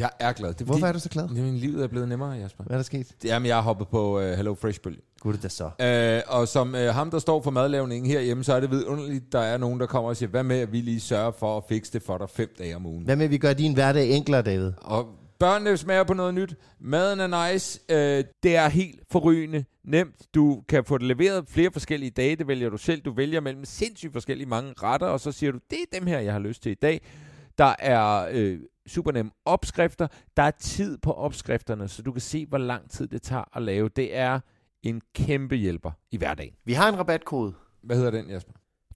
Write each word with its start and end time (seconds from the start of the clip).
jeg 0.00 0.10
er 0.20 0.32
glad. 0.32 0.48
Det 0.48 0.60
er, 0.60 0.64
Hvorfor 0.64 0.78
fordi, 0.78 0.88
er 0.88 0.92
du 0.92 0.98
så 0.98 1.08
glad? 1.08 1.28
Jamen, 1.34 1.56
livet 1.56 1.82
er 1.82 1.88
blevet 1.88 2.08
nemmere, 2.08 2.30
Jasper. 2.30 2.64
Hvad 2.64 2.74
er 2.76 2.78
der 2.78 2.84
sket? 2.84 3.06
Jamen, 3.24 3.46
jeg 3.46 3.56
har 3.56 3.62
hoppet 3.62 3.88
på 3.88 4.18
uh, 4.18 4.24
Hello 4.24 4.54
Fresh-bølgen. 4.54 5.00
Gud 5.20 5.34
det 5.34 5.52
så. 5.52 5.64
Uh, 6.28 6.36
og 6.36 6.48
som 6.48 6.74
uh, 6.74 6.80
ham, 6.80 7.10
der 7.10 7.18
står 7.18 7.42
for 7.42 7.50
madlavningen 7.50 8.10
herhjemme, 8.10 8.44
så 8.44 8.54
er 8.54 8.60
det 8.60 8.70
vidunderligt, 8.70 9.32
der 9.32 9.40
er 9.40 9.56
nogen, 9.56 9.80
der 9.80 9.86
kommer 9.86 10.10
og 10.10 10.16
siger, 10.16 10.30
hvad 10.30 10.42
med, 10.42 10.60
at 10.60 10.72
vi 10.72 10.80
lige 10.80 11.00
sørger 11.00 11.30
for 11.30 11.56
at 11.56 11.62
fikse 11.68 11.92
det 11.92 12.02
for 12.02 12.18
dig 12.18 12.30
fem 12.30 12.48
dage 12.58 12.76
om 12.76 12.86
ugen. 12.86 13.04
Hvad 13.04 13.16
med, 13.16 13.24
at 13.24 13.30
vi 13.30 13.38
gør 13.38 13.52
din 13.52 13.74
hverdag 13.74 14.10
enklere, 14.10 14.42
David? 14.42 14.72
Og 14.76 15.06
børnene 15.38 15.76
smager 15.76 16.04
på 16.04 16.14
noget 16.14 16.34
nyt. 16.34 16.54
Maden 16.80 17.20
er 17.20 17.52
nice. 17.52 17.80
Øh, 17.88 18.24
det 18.42 18.56
er 18.56 18.68
helt 18.68 19.00
forrygende 19.10 19.64
nemt. 19.84 20.34
Du 20.34 20.62
kan 20.68 20.84
få 20.84 20.98
det 20.98 21.06
leveret 21.06 21.44
flere 21.48 21.70
forskellige 21.72 22.10
dage. 22.10 22.36
Det 22.36 22.48
vælger 22.48 22.68
du 22.68 22.76
selv. 22.76 23.00
Du 23.00 23.12
vælger 23.12 23.40
mellem 23.40 23.64
sindssygt 23.64 24.12
forskellige 24.12 24.48
mange 24.48 24.74
retter, 24.82 25.06
og 25.06 25.20
så 25.20 25.32
siger 25.32 25.52
du, 25.52 25.58
det 25.70 25.78
er 25.78 25.98
dem 25.98 26.06
her, 26.06 26.18
jeg 26.18 26.32
har 26.32 26.40
lyst 26.40 26.62
til 26.62 26.72
i 26.72 26.74
dag. 26.82 27.00
Der 27.58 27.74
er 27.78 28.28
øh, 28.32 28.58
super 28.86 29.12
nemme 29.12 29.30
opskrifter. 29.44 30.06
Der 30.36 30.42
er 30.42 30.50
tid 30.50 30.98
på 30.98 31.12
opskrifterne, 31.12 31.88
så 31.88 32.02
du 32.02 32.12
kan 32.12 32.20
se, 32.20 32.46
hvor 32.46 32.58
lang 32.58 32.90
tid 32.90 33.06
det 33.06 33.22
tager 33.22 33.56
at 33.56 33.62
lave. 33.62 33.88
Det 33.88 34.16
er 34.16 34.40
en 34.82 35.00
kæmpe 35.14 35.56
hjælper 35.56 35.90
i 36.10 36.16
hverdagen. 36.16 36.54
Vi 36.64 36.72
har 36.72 36.88
en 36.88 36.98
rabatkode. 36.98 37.54
Hvad 37.82 37.96
hedder 37.96 38.10
den, 38.10 38.30
Jasper? 38.30 38.52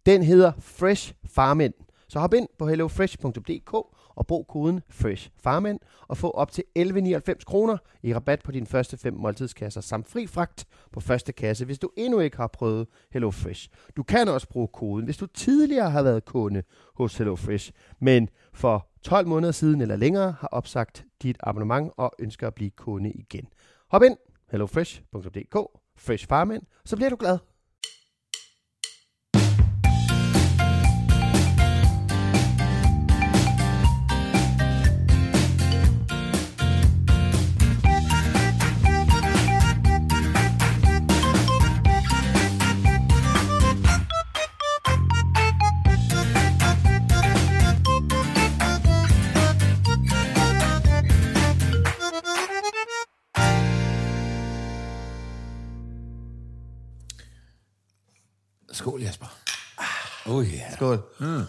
Den 0.07 0.23
hedder 0.23 0.53
Fresh 0.59 1.15
Farmand. 1.27 1.75
Så 2.09 2.19
hop 2.19 2.35
ind 2.35 2.49
på 2.59 2.69
hellofresh.dk 2.69 3.75
og 4.17 4.27
brug 4.27 4.47
koden 4.47 4.81
Fresh 4.89 5.31
Farmand 5.37 5.81
og 6.09 6.17
få 6.17 6.31
op 6.31 6.51
til 6.53 6.65
11,99 6.79 7.45
kroner 7.45 7.77
i 8.03 8.15
rabat 8.15 8.43
på 8.43 8.53
dine 8.53 8.67
første 8.67 8.97
fem 8.97 9.15
måltidskasser 9.15 9.81
samt 9.81 10.09
fri 10.09 10.27
fragt 10.27 10.67
på 10.93 11.01
første 11.01 11.33
kasse, 11.33 11.65
hvis 11.65 11.79
du 11.79 11.91
endnu 11.97 12.20
ikke 12.20 12.37
har 12.37 12.47
prøvet 12.47 12.87
HelloFresh. 13.12 13.69
Du 13.97 14.03
kan 14.03 14.29
også 14.29 14.48
bruge 14.48 14.69
koden, 14.69 15.05
hvis 15.05 15.17
du 15.17 15.27
tidligere 15.27 15.91
har 15.91 16.03
været 16.03 16.25
kunde 16.25 16.62
hos 16.95 17.17
HelloFresh, 17.17 17.73
men 18.01 18.29
for 18.53 18.89
12 19.03 19.27
måneder 19.27 19.53
siden 19.53 19.81
eller 19.81 19.97
længere 19.97 20.35
har 20.41 20.48
opsagt 20.48 21.05
dit 21.23 21.37
abonnement 21.41 21.92
og 21.97 22.12
ønsker 22.19 22.47
at 22.47 22.55
blive 22.55 22.70
kunde 22.70 23.11
igen. 23.11 23.48
Hop 23.91 24.03
ind, 24.03 24.17
hellofresh.dk, 24.51 25.57
Fresh 25.97 26.29
Farmand, 26.29 26.62
så 26.85 26.97
bliver 26.97 27.11
du 27.11 27.17
glad. 27.17 27.39
Ja. 60.90 60.96
Skål. 60.96 61.46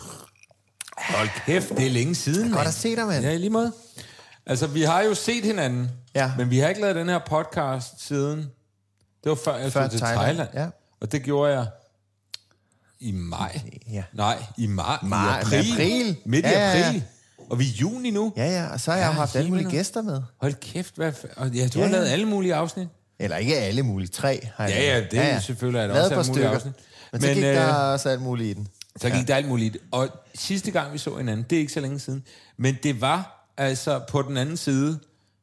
Hold 0.98 1.30
kæft, 1.46 1.70
det 1.70 1.86
er 1.86 1.90
længe 1.90 2.16
siden, 2.16 2.52
Godt 2.52 2.68
at 2.68 2.74
se 2.74 2.96
dig, 2.96 3.08
mand. 3.08 3.26
Ja, 3.26 3.32
i 3.32 3.38
lige 3.38 3.50
måde. 3.50 3.72
Altså, 4.46 4.68
vi 4.68 4.82
har 4.82 5.02
jo 5.02 5.14
set 5.16 5.44
hinanden, 5.46 5.92
Ja. 6.16 6.32
men 6.38 6.50
vi 6.50 6.60
har 6.60 6.70
ikke 6.70 6.82
lavet 6.82 6.96
den 6.96 7.10
her 7.10 7.20
podcast 7.20 8.08
siden... 8.08 8.38
Det 9.24 9.30
var 9.30 9.36
før 9.46 9.56
jeg 9.56 9.72
Før 9.72 9.88
til 9.88 10.00
Thailand, 10.00 10.24
Thailand. 10.26 10.50
ja. 10.54 10.68
Og 11.02 11.12
det 11.12 11.24
gjorde 11.24 11.54
jeg 11.54 11.66
i 13.00 13.12
maj. 13.12 13.60
Ja. 13.92 14.04
Nej, 14.14 14.44
i 14.58 14.68
maj. 14.68 14.98
Maj- 15.04 15.38
I 15.40 15.42
april. 15.42 15.72
april. 15.74 16.18
Midt 16.26 16.46
i 16.46 16.50
Ja, 16.50 16.60
ja, 16.72 16.78
ja. 16.80 16.88
april. 16.88 17.04
Og 17.50 17.60
vi 17.60 17.66
er 17.66 17.72
juni 17.82 18.12
nu. 18.12 18.34
Ja, 18.38 18.46
ja, 18.46 18.68
og 18.74 18.80
så 18.80 18.92
har 18.92 18.98
jeg 18.98 19.06
jo 19.06 19.12
Ja, 19.12 19.16
haft 19.18 19.36
alle 19.36 19.50
mulige 19.50 19.70
gæster 19.70 20.02
med. 20.02 20.22
Hold 20.42 20.54
kæft, 20.54 20.96
hvad... 20.96 21.12
fa- 21.12 21.34
Og 21.42 21.48
ja, 21.50 21.68
du 21.68 21.80
Ja, 21.80 21.86
har 21.86 21.92
ja. 21.92 21.98
lavet 21.98 22.08
alle 22.10 22.26
mulige 22.26 22.56
afsnit. 22.56 22.88
Eller 23.20 23.38
ikke 23.38 23.58
alle 23.58 23.84
mulige, 23.84 24.08
tre 24.08 24.50
har 24.56 24.68
jeg 24.68 24.76
Ja, 24.78 24.98
ja, 24.98 25.04
det 25.12 25.20
er 25.20 25.40
selvfølgelig 25.40 25.80
er 25.80 25.88
der 25.88 25.94
Lavet 25.94 26.06
også 26.18 26.20
alle 26.20 26.32
mulige 26.32 26.48
afsnit. 26.48 26.74
Men, 27.12 27.22
så 27.22 27.28
Men, 27.28 27.36
gik 27.36 27.44
øh, 27.44 27.56
der 27.56 27.74
også 27.74 28.10
alt 28.10 28.22
muligt 28.22 28.50
i 28.50 28.54
den. 28.54 28.68
Så 29.00 29.10
gik 29.10 29.28
der 29.28 29.36
alt 29.36 29.48
muligt. 29.48 29.78
Og 29.92 30.10
sidste 30.36 30.72
gang, 30.72 30.94
vi 30.94 30.98
så 30.98 31.18
hinanden, 31.18 31.46
det 31.50 31.56
er 31.56 31.60
ikke 31.60 31.74
så 31.74 31.80
længe 31.80 32.00
siden, 32.00 32.24
men 32.58 32.78
det 32.84 33.02
var 33.02 33.50
altså 33.58 34.02
på 34.10 34.22
den 34.22 34.38
anden 34.38 34.58
side 34.58 35.00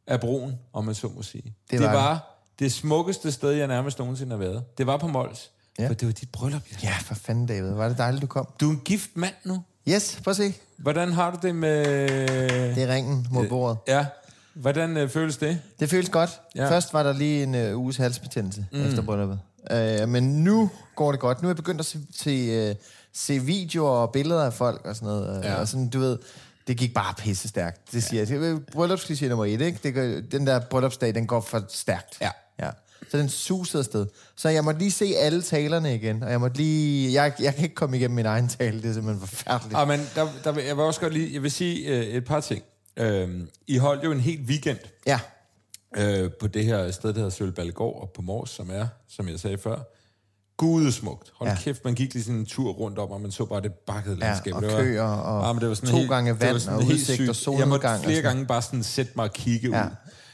af 0.07 0.21
broen, 0.21 0.55
om 0.73 0.85
man 0.85 0.95
så 0.95 1.09
må 1.17 1.23
sige. 1.23 1.43
Det, 1.43 1.55
det 1.71 1.81
var 1.81 1.87
det. 1.87 1.95
var 1.95 2.39
det 2.59 2.73
smukkeste 2.73 3.33
sted, 3.33 3.51
jeg 3.51 3.67
nærmest 3.67 3.99
nogensinde 3.99 4.31
har 4.31 4.39
været. 4.39 4.65
Det 4.79 4.87
var 4.87 4.97
på 4.97 5.07
Mols. 5.07 5.51
Ja. 5.79 5.83
Ja. 5.83 5.89
For 5.89 5.95
det 5.95 6.07
var 6.07 6.13
dit 6.13 6.33
bryllup. 6.33 6.63
Ja. 6.73 6.77
Ja, 6.89 6.95
for 7.01 7.15
fanden, 7.15 7.47
David. 7.47 7.71
Var 7.71 7.89
det 7.89 7.99
dejligt, 7.99 8.23
du 8.23 8.27
kom. 8.27 8.47
Du 8.61 8.69
er 8.69 8.73
en 8.73 8.81
gift 8.85 9.11
mand 9.15 9.35
nu. 9.45 9.63
Yes, 9.89 10.21
prøv 10.25 10.31
at 10.31 10.37
se. 10.37 10.55
Hvordan 10.77 11.13
har 11.13 11.31
du 11.31 11.39
det 11.43 11.55
med... 11.55 11.85
Det 12.75 12.83
er 12.83 12.95
ringen 12.95 13.27
mod 13.31 13.49
bordet. 13.49 13.79
Ja. 13.89 14.07
Hvordan 14.55 14.97
øh, 14.97 15.09
føles 15.09 15.37
det? 15.37 15.61
Det 15.81 15.91
føles 15.91 16.09
godt. 16.09 16.41
Ja. 16.55 16.71
Først 16.71 16.93
var 16.93 17.03
der 17.03 17.13
lige 17.13 17.43
en 17.43 17.55
øh, 17.55 17.79
uges 17.79 17.97
halsbetændelse 17.97 18.67
mm. 18.73 18.85
efter 18.85 19.03
brylluppet. 19.03 19.41
Øh, 19.71 20.09
men 20.09 20.45
nu 20.45 20.71
går 20.97 21.11
det 21.11 21.21
godt. 21.21 21.43
Nu 21.43 21.49
er 21.49 21.51
jeg 21.51 21.57
begyndt 21.57 21.81
at 21.81 21.87
se, 21.87 21.99
se, 22.15 22.31
øh, 22.31 22.75
se 23.15 23.39
videoer 23.39 23.91
og 23.91 24.13
billeder 24.13 24.45
af 24.45 24.53
folk 24.53 24.81
og 24.87 24.97
sådan 24.97 25.07
noget. 25.09 25.39
Øh, 25.39 25.45
Ja. 25.45 25.55
Og 25.55 25.69
sådan, 25.69 25.89
du 25.89 25.99
ved, 25.99 26.19
det 26.67 26.77
gik 26.77 26.95
bare 26.95 27.15
pisse 27.19 27.49
stærkt. 27.49 27.93
Det 27.93 28.03
siger 28.05 28.21
jeg. 28.21 28.29
Det 28.29 28.51
er 28.51 28.59
bryllupskliché 28.77 29.27
nummer 29.29 29.45
et, 29.45 29.61
ikke? 29.61 29.79
Det 29.83 29.95
gør, 29.95 30.21
den 30.21 30.47
der 30.47 30.61
bryllupsdag, 30.61 31.15
den 31.15 31.27
går 31.27 31.41
for 31.41 31.65
stærkt. 31.69 32.19
Ja. 32.21 32.31
ja. 32.61 32.71
Så 33.11 33.19
den 33.19 33.29
susede 33.29 33.81
afsted. 33.81 34.07
Så 34.37 34.49
jeg 34.49 34.65
måtte 34.65 34.81
lige 34.81 34.91
se 34.91 35.15
alle 35.17 35.43
talerne 35.43 35.95
igen, 35.95 36.23
og 36.23 36.31
jeg 36.31 36.41
måtte 36.41 36.57
lige... 36.57 37.13
Jeg, 37.23 37.33
jeg 37.41 37.55
kan 37.55 37.63
ikke 37.65 37.75
komme 37.75 37.97
igennem 37.97 38.15
min 38.15 38.27
egen 38.27 38.49
tale, 38.49 38.83
det 38.83 38.91
er 38.91 38.95
simpelthen 38.95 39.27
forfærdeligt. 39.29 39.77
Ah, 39.79 39.89
men 39.89 40.01
der, 40.15 40.29
der, 40.45 40.53
vil- 40.53 40.65
jeg 40.65 40.77
vil 40.77 40.85
også 40.85 41.01
godt 41.01 41.13
lige... 41.13 41.35
Jeg 41.35 41.43
vil 41.43 41.51
sige 41.51 41.87
øh, 41.89 42.05
et 42.05 42.25
par 42.25 42.41
ting. 42.41 42.63
Øhm, 42.97 43.49
I 43.67 43.77
holdt 43.77 44.05
jo 44.05 44.13
en 44.13 44.21
helt 44.21 44.41
weekend 44.49 44.79
Ja, 45.07 45.21
øh, 45.97 46.31
på 46.41 46.47
det 46.47 46.65
her 46.65 46.91
sted, 46.91 47.09
der 47.09 47.15
hedder 47.17 47.31
Sølballegård 47.31 48.03
og 48.03 48.11
på 48.15 48.23
Mors, 48.23 48.51
som 48.51 48.71
er, 48.73 48.87
som 49.09 49.29
jeg 49.29 49.41
sagde 49.41 49.59
før, 49.59 49.79
gudesmukt. 50.57 51.33
Hold 51.35 51.49
Ja. 51.51 51.55
ja. 51.55 51.61
kæft, 51.61 51.85
man 51.85 51.95
gik 51.95 52.15
lige 52.15 52.25
sådan 52.25 52.41
en 52.41 52.47
tur 52.47 52.73
rundt 52.73 52.99
om, 52.99 53.11
og 53.11 53.21
man 53.21 53.31
så 53.31 53.45
bare 53.45 53.61
det 53.61 53.73
bakkede 53.75 54.17
Ja, 54.21 54.27
landskab. 54.27 54.55
og 54.55 54.63
det 54.63 54.71
køer 54.71 55.03
og 55.03 55.55
men 55.55 55.61
det 55.61 55.69
var 55.69 55.75
sådan 55.75 55.91
to 55.91 55.97
helt- 55.97 56.11
gange 56.11 56.31
det 56.33 56.41
var 56.41 56.47
vand 56.47 56.69
og 56.69 56.79
udsigt 56.87 57.07
sygt. 57.09 57.29
og 57.29 57.37
solnedgang 57.37 57.59
Jeg 57.59 57.83
og 57.83 57.91
måtte 57.91 58.05
flere 58.05 58.17
sådan 58.17 58.23
gange 58.35 58.47
bare 58.47 58.63
sådan 58.63 58.83
sætte 58.83 59.13
mig 59.17 59.25
og 59.25 59.33
kigge 59.33 59.69
Ja. 59.79 59.85
ud. 59.87 59.91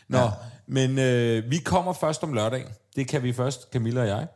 Nå, 0.09 0.19
Ja. 0.19 0.31
men 0.67 0.99
øh, 0.99 1.51
vi 1.51 1.59
kommer 1.59 1.93
først 1.93 2.23
om 2.23 2.33
lørdagen. 2.33 2.67
Det 2.97 3.09
kan 3.09 3.23
vi 3.23 3.33
først, 3.33 3.69
Camilla 3.73 4.01
og 4.01 4.07
jeg. 4.09 4.27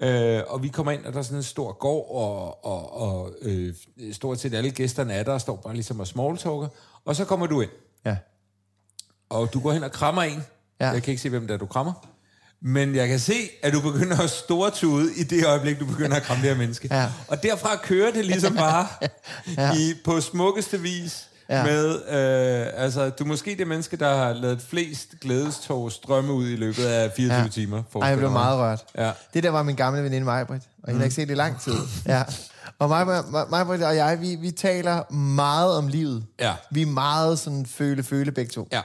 Øh, 0.00 0.42
og 0.48 0.62
vi 0.62 0.68
kommer 0.68 0.92
ind, 0.92 1.04
og 1.04 1.12
der 1.12 1.18
er 1.18 1.22
sådan 1.22 1.36
en 1.38 1.42
stor 1.42 1.72
gård, 1.78 2.06
og, 2.10 2.64
og, 2.64 3.00
og 3.02 3.32
øh, 3.42 3.74
stort 4.12 4.40
set 4.40 4.54
alle 4.54 4.70
gæsterne 4.70 5.12
er 5.12 5.22
der, 5.22 5.32
og 5.32 5.40
står 5.40 5.56
bare 5.56 5.74
ligesom 5.74 6.00
og 6.00 6.06
smalltalker. 6.06 6.68
Og 7.04 7.16
så 7.16 7.24
kommer 7.24 7.46
du 7.46 7.60
ind, 7.60 7.70
ja. 8.06 8.16
og 9.30 9.52
du 9.54 9.60
går 9.60 9.72
hen 9.72 9.84
og 9.84 9.92
krammer 9.92 10.22
en. 10.22 10.44
Ja. 10.80 10.86
Ja. 10.86 10.90
Jeg 10.92 11.02
kan 11.02 11.10
ikke 11.10 11.22
se, 11.22 11.28
hvem 11.28 11.46
det 11.46 11.54
er, 11.54 11.58
du 11.58 11.66
krammer. 11.66 11.92
Men 12.66 12.94
jeg 12.94 13.08
kan 13.08 13.18
se, 13.20 13.34
at 13.62 13.72
du 13.72 13.80
begynder 13.80 14.20
at 14.20 14.30
stortude 14.30 15.14
i 15.16 15.22
det 15.22 15.46
øjeblik, 15.46 15.80
du 15.80 15.86
begynder 15.86 16.16
at 16.16 16.22
kramme 16.22 16.42
det 16.42 16.50
her 16.50 16.58
menneske. 16.58 16.88
Ja. 16.90 17.06
Og 17.28 17.42
derfra 17.42 17.76
kører 17.76 18.12
det 18.12 18.24
ligesom 18.26 18.54
bare 18.56 18.86
ja. 19.58 19.72
i, 19.74 19.94
på 20.04 20.20
smukkeste 20.20 20.80
vis 20.80 21.28
Ja. 21.50 21.64
med, 21.64 21.94
øh, 21.94 22.84
altså, 22.84 23.10
du 23.10 23.24
er 23.24 23.28
måske 23.28 23.56
det 23.58 23.66
menneske, 23.66 23.96
der 23.96 24.16
har 24.16 24.32
lavet 24.32 24.62
flest 24.70 25.08
glædestog 25.20 25.92
strømme 25.92 26.32
ud 26.32 26.48
i 26.48 26.56
løbet 26.56 26.84
af 26.84 27.12
24 27.16 27.42
Ja. 27.42 27.48
timer. 27.48 27.82
Ej, 28.02 28.08
jeg 28.08 28.18
blev 28.18 28.30
meget 28.30 28.58
rørt. 28.58 28.84
Ja. 28.98 29.10
Det 29.34 29.42
der 29.42 29.50
var 29.50 29.62
min 29.62 29.76
gamle 29.76 30.02
veninde 30.02 30.24
Majbrit, 30.24 30.62
og 30.82 30.88
hende 30.88 30.98
har 30.98 31.04
ikke 31.04 31.14
set 31.14 31.28
det 31.28 31.34
i 31.34 31.36
lang 31.36 31.60
tid. 31.60 31.74
Ja. 32.06 32.22
Og 32.78 32.88
Majbrit 33.50 33.82
og 33.82 33.96
jeg, 33.96 34.20
vi, 34.20 34.34
vi 34.34 34.50
taler 34.50 35.12
meget 35.12 35.76
om 35.76 35.88
livet. 35.88 36.24
Ja. 36.40 36.52
Vi 36.70 36.82
er 36.82 36.86
meget 36.86 37.38
sådan 37.38 37.66
føle-føle 37.66 38.32
begge 38.32 38.50
to. 38.50 38.68
Ja. 38.72 38.80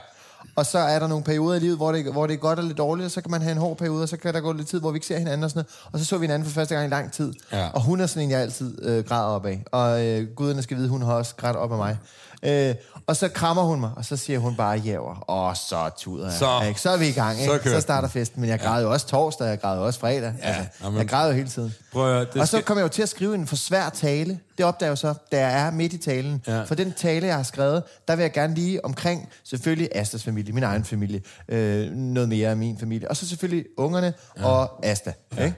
Og 0.60 0.66
så 0.66 0.78
er 0.78 0.98
der 0.98 1.06
nogle 1.06 1.24
perioder 1.24 1.56
i 1.56 1.58
livet, 1.58 1.76
hvor 1.76 1.92
det, 1.92 2.12
hvor 2.12 2.26
det 2.26 2.34
er 2.34 2.38
godt 2.38 2.58
og 2.58 2.64
lidt 2.64 2.78
dårligt, 2.78 3.04
og 3.04 3.10
så 3.10 3.20
kan 3.20 3.30
man 3.30 3.42
have 3.42 3.52
en 3.52 3.58
hård 3.58 3.76
periode, 3.76 4.02
og 4.02 4.08
så 4.08 4.16
kan 4.16 4.34
der 4.34 4.40
gå 4.40 4.52
lidt 4.52 4.68
tid, 4.68 4.80
hvor 4.80 4.90
vi 4.90 4.96
ikke 4.96 5.06
ser 5.06 5.18
hinanden 5.18 5.44
og 5.44 5.50
sådan 5.50 5.58
noget. 5.58 5.90
Og 5.92 5.98
så 5.98 6.04
så 6.04 6.18
vi 6.18 6.24
hinanden 6.24 6.48
for 6.48 6.54
første 6.54 6.74
gang 6.74 6.86
i 6.86 6.90
lang 6.90 7.12
tid. 7.12 7.32
Ja. 7.52 7.68
Og 7.68 7.82
hun 7.82 8.00
er 8.00 8.06
sådan 8.06 8.22
en, 8.22 8.30
jeg 8.30 8.40
altid 8.40 8.78
øh, 8.82 9.04
græder 9.04 9.28
op 9.28 9.46
af. 9.46 9.64
Og 9.72 10.06
øh, 10.06 10.28
guderne 10.36 10.62
skal 10.62 10.76
vide, 10.76 10.88
hun 10.88 11.02
har 11.02 11.12
også 11.12 11.34
grædt 11.36 11.56
op 11.56 11.72
af 11.72 11.78
mig. 11.78 11.98
Øh, 12.42 12.74
og 13.06 13.16
så 13.16 13.28
krammer 13.28 13.62
hun 13.62 13.80
mig, 13.80 13.90
og 13.96 14.04
så 14.04 14.16
siger 14.16 14.38
hun 14.38 14.56
bare 14.56 14.78
jæver. 14.78 15.14
Og 15.16 15.56
så 15.56 15.90
tuder 15.98 16.24
jeg. 16.28 16.38
Så- 16.38 16.62
ikke? 16.68 16.80
så 16.80 16.90
er 16.90 16.96
vi 16.96 17.08
i 17.08 17.12
gang. 17.12 17.40
Ikke? 17.40 17.52
så 17.64 17.70
Så, 17.70 17.80
starter 17.80 18.08
festen. 18.08 18.40
Men 18.40 18.50
jeg 18.50 18.60
græder 18.60 18.82
jo 18.82 18.92
også 18.92 19.06
torsdag, 19.06 19.46
jeg 19.48 19.60
græder 19.60 19.76
jo 19.80 19.86
også 19.86 20.00
fredag. 20.00 20.34
Ja, 20.42 20.48
altså, 20.48 20.98
jeg 20.98 21.08
græder 21.08 21.26
jo 21.28 21.34
hele 21.36 21.48
tiden. 21.48 21.74
Prøv 21.92 22.20
at 22.20 22.32
det 22.32 22.40
og 22.42 22.48
så 22.48 22.56
skal- 22.56 22.64
kom 22.64 22.76
jeg 22.76 22.82
jo 22.82 22.88
til 22.88 23.02
at 23.02 23.08
skrive 23.08 23.34
en 23.34 23.46
for 23.46 23.56
svær 23.56 23.88
tale. 23.88 24.38
Det 24.58 24.66
opdager 24.66 24.90
jeg 24.90 24.98
så, 24.98 25.14
da 25.32 25.40
jeg 25.48 25.66
er 25.66 25.70
midt 25.70 25.92
i 25.92 25.98
talen. 25.98 26.42
Ja. 26.46 26.62
For 26.62 26.74
den 26.74 26.92
tale, 26.92 27.26
jeg 27.26 27.36
har 27.36 27.42
skrevet, 27.42 27.82
der 28.08 28.16
vil 28.16 28.22
jeg 28.22 28.32
gerne 28.32 28.54
lige 28.54 28.84
omkring, 28.84 29.28
selvfølgelig 29.44 29.88
Astas 29.94 30.22
familie, 30.24 30.52
min 30.52 30.62
egen 30.62 30.84
familie, 30.84 31.22
øh, 31.48 31.90
noget 31.92 32.28
mere 32.28 32.48
af 32.50 32.56
min 32.56 32.78
familie, 32.78 33.08
og 33.10 33.16
så 33.16 33.28
selvfølgelig 33.28 33.64
ungerne 33.76 34.14
ja. 34.38 34.46
og 34.46 34.86
Asta. 34.86 35.12
Ja. 35.36 35.44
Ikke? 35.44 35.56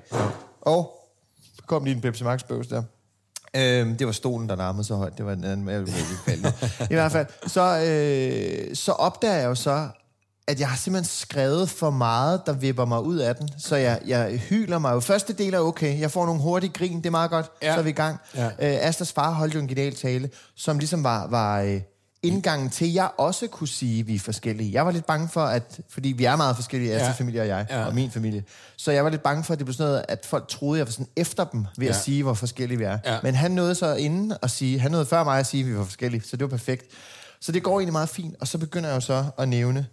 Og 0.61 0.99
kom 1.67 1.85
lige 1.85 1.94
en 1.94 2.00
Pepsi 2.02 2.25
Max 2.25 2.40
bøvs 2.49 2.67
der. 2.67 2.82
Øhm, 3.56 3.96
det 3.96 4.06
var 4.06 4.12
stolen, 4.12 4.49
der 4.49 4.56
larmede 4.56 4.84
så 4.84 4.94
højt. 4.94 5.19
Det 5.19 5.26
var 5.26 5.34
den 5.34 5.44
anden, 5.44 5.69
jeg 5.69 5.81
ville 5.81 5.94
falde. 6.26 6.52
I 6.90 6.94
hvert 6.94 7.12
fald, 7.12 7.26
så, 7.46 7.60
øh, 7.60 8.76
så 8.76 8.93
opdager 8.93 9.34
jeg 9.34 9.44
jo 9.44 9.54
så, 9.54 9.88
at 10.49 10.60
jeg 10.60 10.69
har 10.69 10.76
simpelthen 10.76 11.08
skrevet 11.10 11.70
for 11.70 11.90
meget, 11.90 12.40
der 12.46 12.52
vipper 12.52 12.84
mig 12.84 13.02
ud 13.02 13.16
af 13.16 13.37
den. 13.37 13.49
Så 13.58 13.76
jeg, 13.76 14.00
jeg 14.06 14.38
hyler 14.38 14.78
mig 14.78 14.93
jo. 14.93 15.00
Første 15.00 15.32
del 15.32 15.54
er 15.54 15.58
okay. 15.58 16.00
Jeg 16.00 16.10
får 16.10 16.26
nogle 16.26 16.40
hurtige 16.40 16.72
grin. 16.72 16.96
Det 16.96 17.06
er 17.06 17.10
meget 17.10 17.31
godt. 17.31 17.50
Ja. 17.62 17.75
Så 17.75 17.78
er 17.78 17.82
vi 17.82 17.90
i 17.90 17.93
gang. 17.93 18.19
Ja. 18.37 18.46
Øh, 18.46 18.87
Astas 18.88 19.12
far 19.12 19.31
holdt 19.31 19.54
jo 19.54 19.60
en 19.60 19.69
genial 19.69 19.94
tale, 19.94 20.31
som 20.56 20.78
ligesom 20.78 21.04
var, 21.04 21.26
var 21.26 21.60
øh, 21.60 21.81
indgangen 22.22 22.70
til, 22.70 22.84
at 22.86 22.94
jeg 22.94 23.10
også 23.19 23.46
kunne 23.46 23.69
sige, 23.69 24.00
at 24.00 24.06
vi 24.06 24.14
er 24.14 24.19
forskellige. 24.19 24.72
Jeg 24.72 24.86
var 24.86 24.92
lidt 24.92 25.06
bange 25.06 25.28
for, 25.28 25.44
at, 25.44 25.80
fordi 25.88 26.08
vi 26.08 26.24
er 26.24 26.36
meget 26.36 26.56
forskellige, 26.56 26.92
Astas 26.94 27.08
Ja. 27.08 27.12
familie 27.12 27.40
og 27.40 27.46
jeg, 27.48 27.66
Ja. 27.70 27.84
og 27.86 27.94
min 27.94 28.10
familie. 28.10 28.44
Så 28.76 28.92
jeg 28.92 29.04
var 29.04 29.10
lidt 29.10 29.22
bange 29.22 29.44
for, 29.44 29.52
at 29.52 29.58
det 29.58 29.66
blev 29.66 29.74
sådan 29.74 29.90
noget, 29.90 30.04
at 30.08 30.26
folk 30.26 30.48
troede, 30.48 30.78
jeg 30.78 30.86
var 30.86 30.90
sådan 30.92 31.06
efter 31.16 31.44
dem, 31.44 31.66
ved 31.78 31.86
Ja. 31.86 31.92
at 31.92 32.00
sige, 32.00 32.22
hvor 32.22 32.34
forskellige 32.34 32.78
vi 32.78 32.84
er. 32.84 32.98
Ja. 33.04 33.19
Men 33.22 33.34
han 33.34 33.50
nåede 33.50 33.74
så 33.74 33.94
inden 33.94 34.32
at 34.42 34.50
sige, 34.50 34.78
han 34.80 34.90
nåede 34.90 35.06
før 35.06 35.24
mig 35.24 35.38
at 35.38 35.46
sige, 35.46 35.60
at 35.64 35.69
vi 35.70 35.76
var 35.78 35.84
forskellige, 35.84 36.22
så 36.22 36.36
det 36.36 36.44
var 36.44 36.50
perfekt. 36.56 36.84
Så 37.40 37.52
det 37.52 37.62
går 37.62 37.78
egentlig 37.80 37.92
meget 37.92 38.08
fint, 38.08 38.36
og 38.40 38.48
så 38.48 38.58
begynder 38.58 38.88
jeg 38.88 38.96
jo 38.96 39.00
så 39.00 39.25
at 39.38 39.48
nævne 39.48 39.86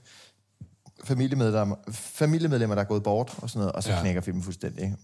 familiemedlemmer, 1.03 1.75
familiemedlemmer 1.93 2.75
der 2.75 2.81
er 2.81 2.87
gået 2.87 3.03
bort, 3.03 3.33
og 3.37 3.49
sådan 3.49 3.59
noget, 3.59 3.71
og 3.71 3.83
så 3.83 3.91
Ja. 3.91 3.99
knækker 4.01 4.21
filmen 4.21 4.43
fuldstændig. 4.43 4.95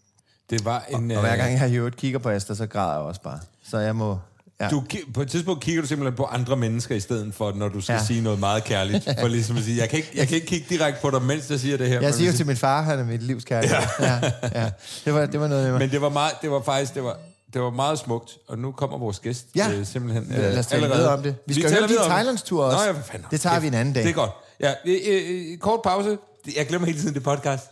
Det 0.50 0.66
var 0.66 0.86
en... 0.90 1.12
Og 1.12 1.20
hver 1.22 1.32
øh, 1.34 1.38
gang 1.38 1.54
jeg 1.60 1.70
i 1.70 1.76
øvrigt 1.76 1.96
kigger 1.96 2.20
på 2.20 2.30
Asta, 2.30 2.56
så 2.56 2.66
græder 2.68 2.92
jeg 2.94 3.02
også 3.02 3.22
bare. 3.22 3.40
Så 3.70 3.78
jeg 3.78 3.96
må... 3.96 4.18
Ja. 4.62 4.70
Du, 4.70 4.84
på 5.14 5.22
et 5.22 5.28
tidspunkt 5.32 5.64
kigger 5.64 5.82
du 5.82 5.88
simpelthen 5.88 6.16
på 6.18 6.24
andre 6.26 6.56
mennesker 6.58 6.96
i 6.96 7.00
stedet 7.00 7.34
for, 7.34 7.52
når 7.56 7.70
du 7.70 7.82
skal 7.82 7.94
ja. 7.94 8.04
Sige 8.06 8.22
noget 8.22 8.40
meget 8.40 8.64
kærligt. 8.64 9.04
For 9.22 9.28
ligesom 9.28 9.58
at 9.58 9.64
sige, 9.64 9.78
jeg 9.82 9.90
kan, 9.90 9.98
ikke, 9.98 10.12
jeg 10.16 10.28
kan 10.28 10.36
ikke 10.36 10.48
kigge 10.48 10.66
direkte 10.70 11.02
på 11.02 11.10
dig, 11.10 11.22
mens 11.22 11.50
jeg 11.52 11.60
siger 11.60 11.78
det 11.78 11.88
her. 11.90 12.02
Jeg 12.02 12.14
siger 12.14 12.26
jo 12.26 12.32
hvis- 12.32 12.38
til 12.38 12.48
min 12.48 12.58
far, 12.58 12.82
han 12.82 13.00
er 13.00 13.04
mit 13.04 13.24
livs 13.24 13.44
kærlighed. 13.46 13.78
Ja. 14.00 14.06
Ja, 14.06 14.32
ja. 14.62 14.70
Det, 15.06 15.14
var, 15.14 15.26
det 15.26 15.40
var 15.40 15.48
noget 15.48 15.70
mig. 15.72 15.80
Men 15.80 15.92
det 15.92 16.02
var, 16.02 16.10
meget, 16.10 16.34
det 16.42 16.52
var 16.52 16.62
faktisk 16.62 16.94
det 16.94 17.04
var, 17.04 17.18
det 17.54 17.62
var 17.62 17.70
meget 17.70 18.00
smukt, 18.00 18.32
og 18.48 18.58
nu 18.58 18.72
kommer 18.72 18.98
vores 18.98 19.20
gæst 19.20 19.46
Ja. 19.56 19.72
øh, 19.72 19.86
simpelthen 19.86 20.24
øh, 20.32 20.38
Lad 20.40 20.60
os 20.60 20.68
tale 20.68 20.84
allerede. 20.84 21.14
om 21.14 21.24
det. 21.24 21.36
Vi 21.48 21.54
skal 21.54 21.70
taler 21.70 21.88
høre 21.88 21.98
din. 21.98 22.10
Thailandstur 22.10 22.64
også. 22.66 22.78
Nå, 22.78 22.84
ja, 22.84 22.92
for 22.92 23.04
fanden. 23.04 23.28
Det 23.32 23.42
tager 23.42 23.60
vi 23.60 23.68
en 23.68 23.74
anden 23.74 23.94
dag. 23.94 24.04
Det 24.04 24.10
er 24.10 24.14
godt. 24.14 24.32
Ja, 24.60 24.74
øh, 24.86 24.98
øh, 25.08 25.58
kort 25.58 25.80
pause. 25.84 26.18
Jeg 26.58 26.68
glemmer 26.68 26.88
hele 26.88 27.00
tiden 27.00 27.14
det 27.14 27.24
podcast. 27.24 27.64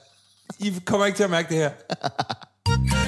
I 0.59 0.73
kommer 0.85 1.05
ikke 1.05 1.17
til 1.17 1.23
at 1.23 1.29
mærke 1.29 1.49
det 1.49 1.57
her. 1.57 1.69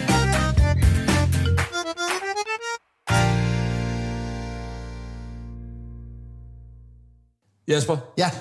Jesper, 7.67 7.97
Ja, 8.17 8.31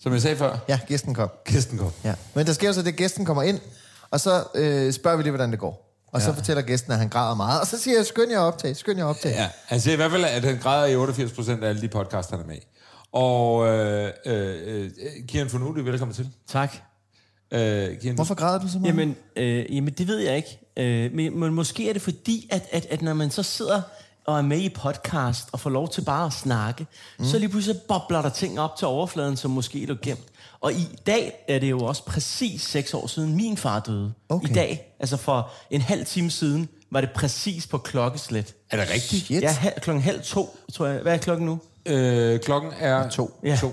som 0.00 0.12
jeg 0.12 0.22
sagde 0.22 0.36
før, 0.36 0.58
ja, 0.68 0.78
gæsten 0.86 1.14
kom. 1.14 1.28
gæsten 1.44 1.78
kom. 1.78 1.92
Ja. 2.04 2.14
Men 2.34 2.46
der 2.46 2.52
sker 2.52 2.66
jo 2.66 2.72
så, 2.72 2.82
det, 2.82 2.88
at 2.88 2.96
gæsten 2.96 3.24
kommer 3.24 3.42
ind, 3.42 3.60
og 4.10 4.20
så 4.20 4.44
øh, 4.54 4.92
spørger 4.92 5.16
vi 5.16 5.22
lige, 5.22 5.30
hvordan 5.30 5.50
det 5.50 5.58
går. 5.58 5.84
Og 6.12 6.20
ja. 6.20 6.26
så 6.26 6.34
fortæller 6.34 6.62
gæsten, 6.62 6.92
at 6.92 6.98
han 6.98 7.08
græder 7.08 7.34
meget. 7.34 7.60
Og 7.60 7.66
så 7.66 7.78
siger 7.78 7.96
jeg, 7.96 8.06
skynd 8.06 8.30
jer 8.30 8.40
at 8.40 8.44
optage, 8.44 8.74
skynd 8.74 8.98
jer 8.98 9.04
at 9.06 9.10
optage. 9.10 9.34
Ja, 9.42 9.48
han 9.66 9.80
siger 9.80 9.92
i 9.92 9.96
hvert 9.96 10.10
fald, 10.10 10.24
at 10.24 10.44
han 10.44 10.58
græder 10.58 10.86
i 10.86 10.96
88 10.96 11.32
procent 11.32 11.64
af 11.64 11.68
alle 11.68 11.80
de 11.80 11.88
podcasts, 11.88 12.30
han 12.30 12.40
er 12.40 12.44
med 12.44 12.56
i. 12.56 12.66
Og 13.12 13.66
øh, 13.66 14.10
øh, 14.26 14.84
øh, 14.84 14.90
Kieran 15.28 15.50
Funuli, 15.50 15.82
velkommen 15.82 16.14
til. 16.14 16.28
Tak. 16.48 16.76
Øh, 17.50 17.60
Kieran, 18.00 18.14
Hvorfor 18.14 18.34
græder 18.34 18.58
du 18.60 18.68
så 18.68 18.78
meget? 18.78 18.88
Jamen, 18.92 19.16
øh, 19.36 19.76
jamen, 19.76 19.94
det 19.94 20.06
ved 20.08 20.18
jeg 20.18 20.36
ikke. 20.36 20.58
Øh, 20.76 21.12
men, 21.14 21.40
men 21.40 21.54
måske 21.54 21.88
er 21.88 21.92
det 21.92 22.02
fordi, 22.02 22.48
at, 22.50 22.62
at, 22.72 22.86
at 22.90 23.02
når 23.02 23.14
man 23.14 23.30
så 23.30 23.42
sidder 23.42 23.82
og 24.28 24.38
er 24.38 24.42
med 24.42 24.60
i 24.60 24.68
podcast 24.68 25.48
og 25.52 25.60
får 25.60 25.70
lov 25.70 25.88
til 25.88 26.00
bare 26.00 26.26
at 26.26 26.32
snakke, 26.32 26.86
mm. 27.18 27.24
så 27.24 27.38
lige 27.38 27.48
pludselig 27.48 27.80
bobler 27.88 28.22
der 28.22 28.28
ting 28.28 28.60
op 28.60 28.76
til 28.76 28.86
overfladen, 28.86 29.36
som 29.36 29.50
måske 29.50 29.82
er 29.82 29.94
gemt. 30.02 30.24
Og 30.60 30.72
i 30.72 30.88
dag 31.06 31.44
er 31.48 31.58
det 31.58 31.70
jo 31.70 31.80
også 31.80 32.04
præcis 32.04 32.62
seks 32.62 32.94
år 32.94 33.06
siden, 33.06 33.34
min 33.34 33.56
far 33.56 33.80
døde. 33.80 34.12
Okay. 34.28 34.48
I 34.48 34.52
dag, 34.52 34.96
altså 35.00 35.16
for 35.16 35.50
en 35.70 35.80
halv 35.80 36.06
time 36.06 36.30
siden, 36.30 36.68
var 36.90 37.00
det 37.00 37.10
præcis 37.14 37.66
på 37.66 37.78
klokkeslæt. 37.78 38.54
er 38.70 38.76
det 38.76 38.90
rigtigt? 38.90 39.24
Shit. 39.24 39.42
Ja, 39.42 39.50
halv, 39.50 39.80
klokken 39.80 40.02
halv 40.02 40.22
to, 40.22 40.58
tror 40.74 40.86
jeg. 40.86 41.02
Hvad 41.02 41.14
er 41.14 41.18
klokken 41.18 41.46
nu? 41.46 41.60
Øh, 41.86 42.40
klokken 42.40 42.72
er 42.78 43.08
To. 43.08 43.40
Ja. 43.44 43.56
to. 43.60 43.72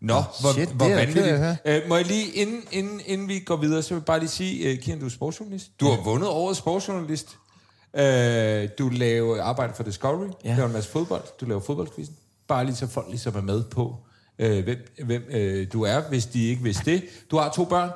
Nå, 0.00 0.14
hvor, 0.40 0.52
shit, 0.52 0.68
hvor 0.68 0.86
det 0.86 0.96
vanvittigt. 0.96 1.58
Øh, 1.64 1.82
må 1.88 1.96
jeg 1.96 2.06
lige, 2.06 2.26
inden, 2.30 2.62
inden, 2.72 3.00
inden 3.06 3.28
vi 3.28 3.38
går 3.38 3.56
videre, 3.56 3.82
så 3.82 3.88
vil 3.88 3.96
jeg 3.96 4.04
bare 4.04 4.18
lige 4.18 4.28
sige, 4.28 4.72
uh, 4.72 4.78
Kieran, 4.78 5.00
du 5.00 5.06
er 5.06 5.10
sportsjournalist. 5.10 5.70
Du 5.80 5.90
har 5.90 6.02
vundet 6.02 6.28
årets 6.28 6.58
sportsjournalist. 6.58 7.36
Uh, 7.94 8.68
du 8.78 8.88
laver 8.88 9.42
arbejde 9.42 9.72
for 9.74 9.82
Discovery, 9.82 10.28
ja. 10.44 10.54
Laver 10.54 10.66
en 10.66 10.72
masse 10.72 10.90
fodbold, 10.90 11.22
du 11.40 11.46
laver 11.46 11.60
fodboldquizzen. 11.60 12.16
Bare 12.48 12.64
lige 12.64 12.76
så 12.76 12.86
folk 12.86 13.06
ligesom 13.08 13.36
er 13.36 13.40
med 13.40 13.64
på, 13.64 13.96
uh, 14.42 14.58
hvem, 14.58 14.78
hvem 15.04 15.24
uh, 15.34 15.64
du 15.72 15.82
er, 15.82 16.00
hvis 16.08 16.26
de 16.26 16.46
ikke 16.48 16.62
vidste 16.62 16.90
det. 16.90 17.02
Du 17.30 17.36
har 17.36 17.50
to 17.50 17.64
børn. 17.64 17.90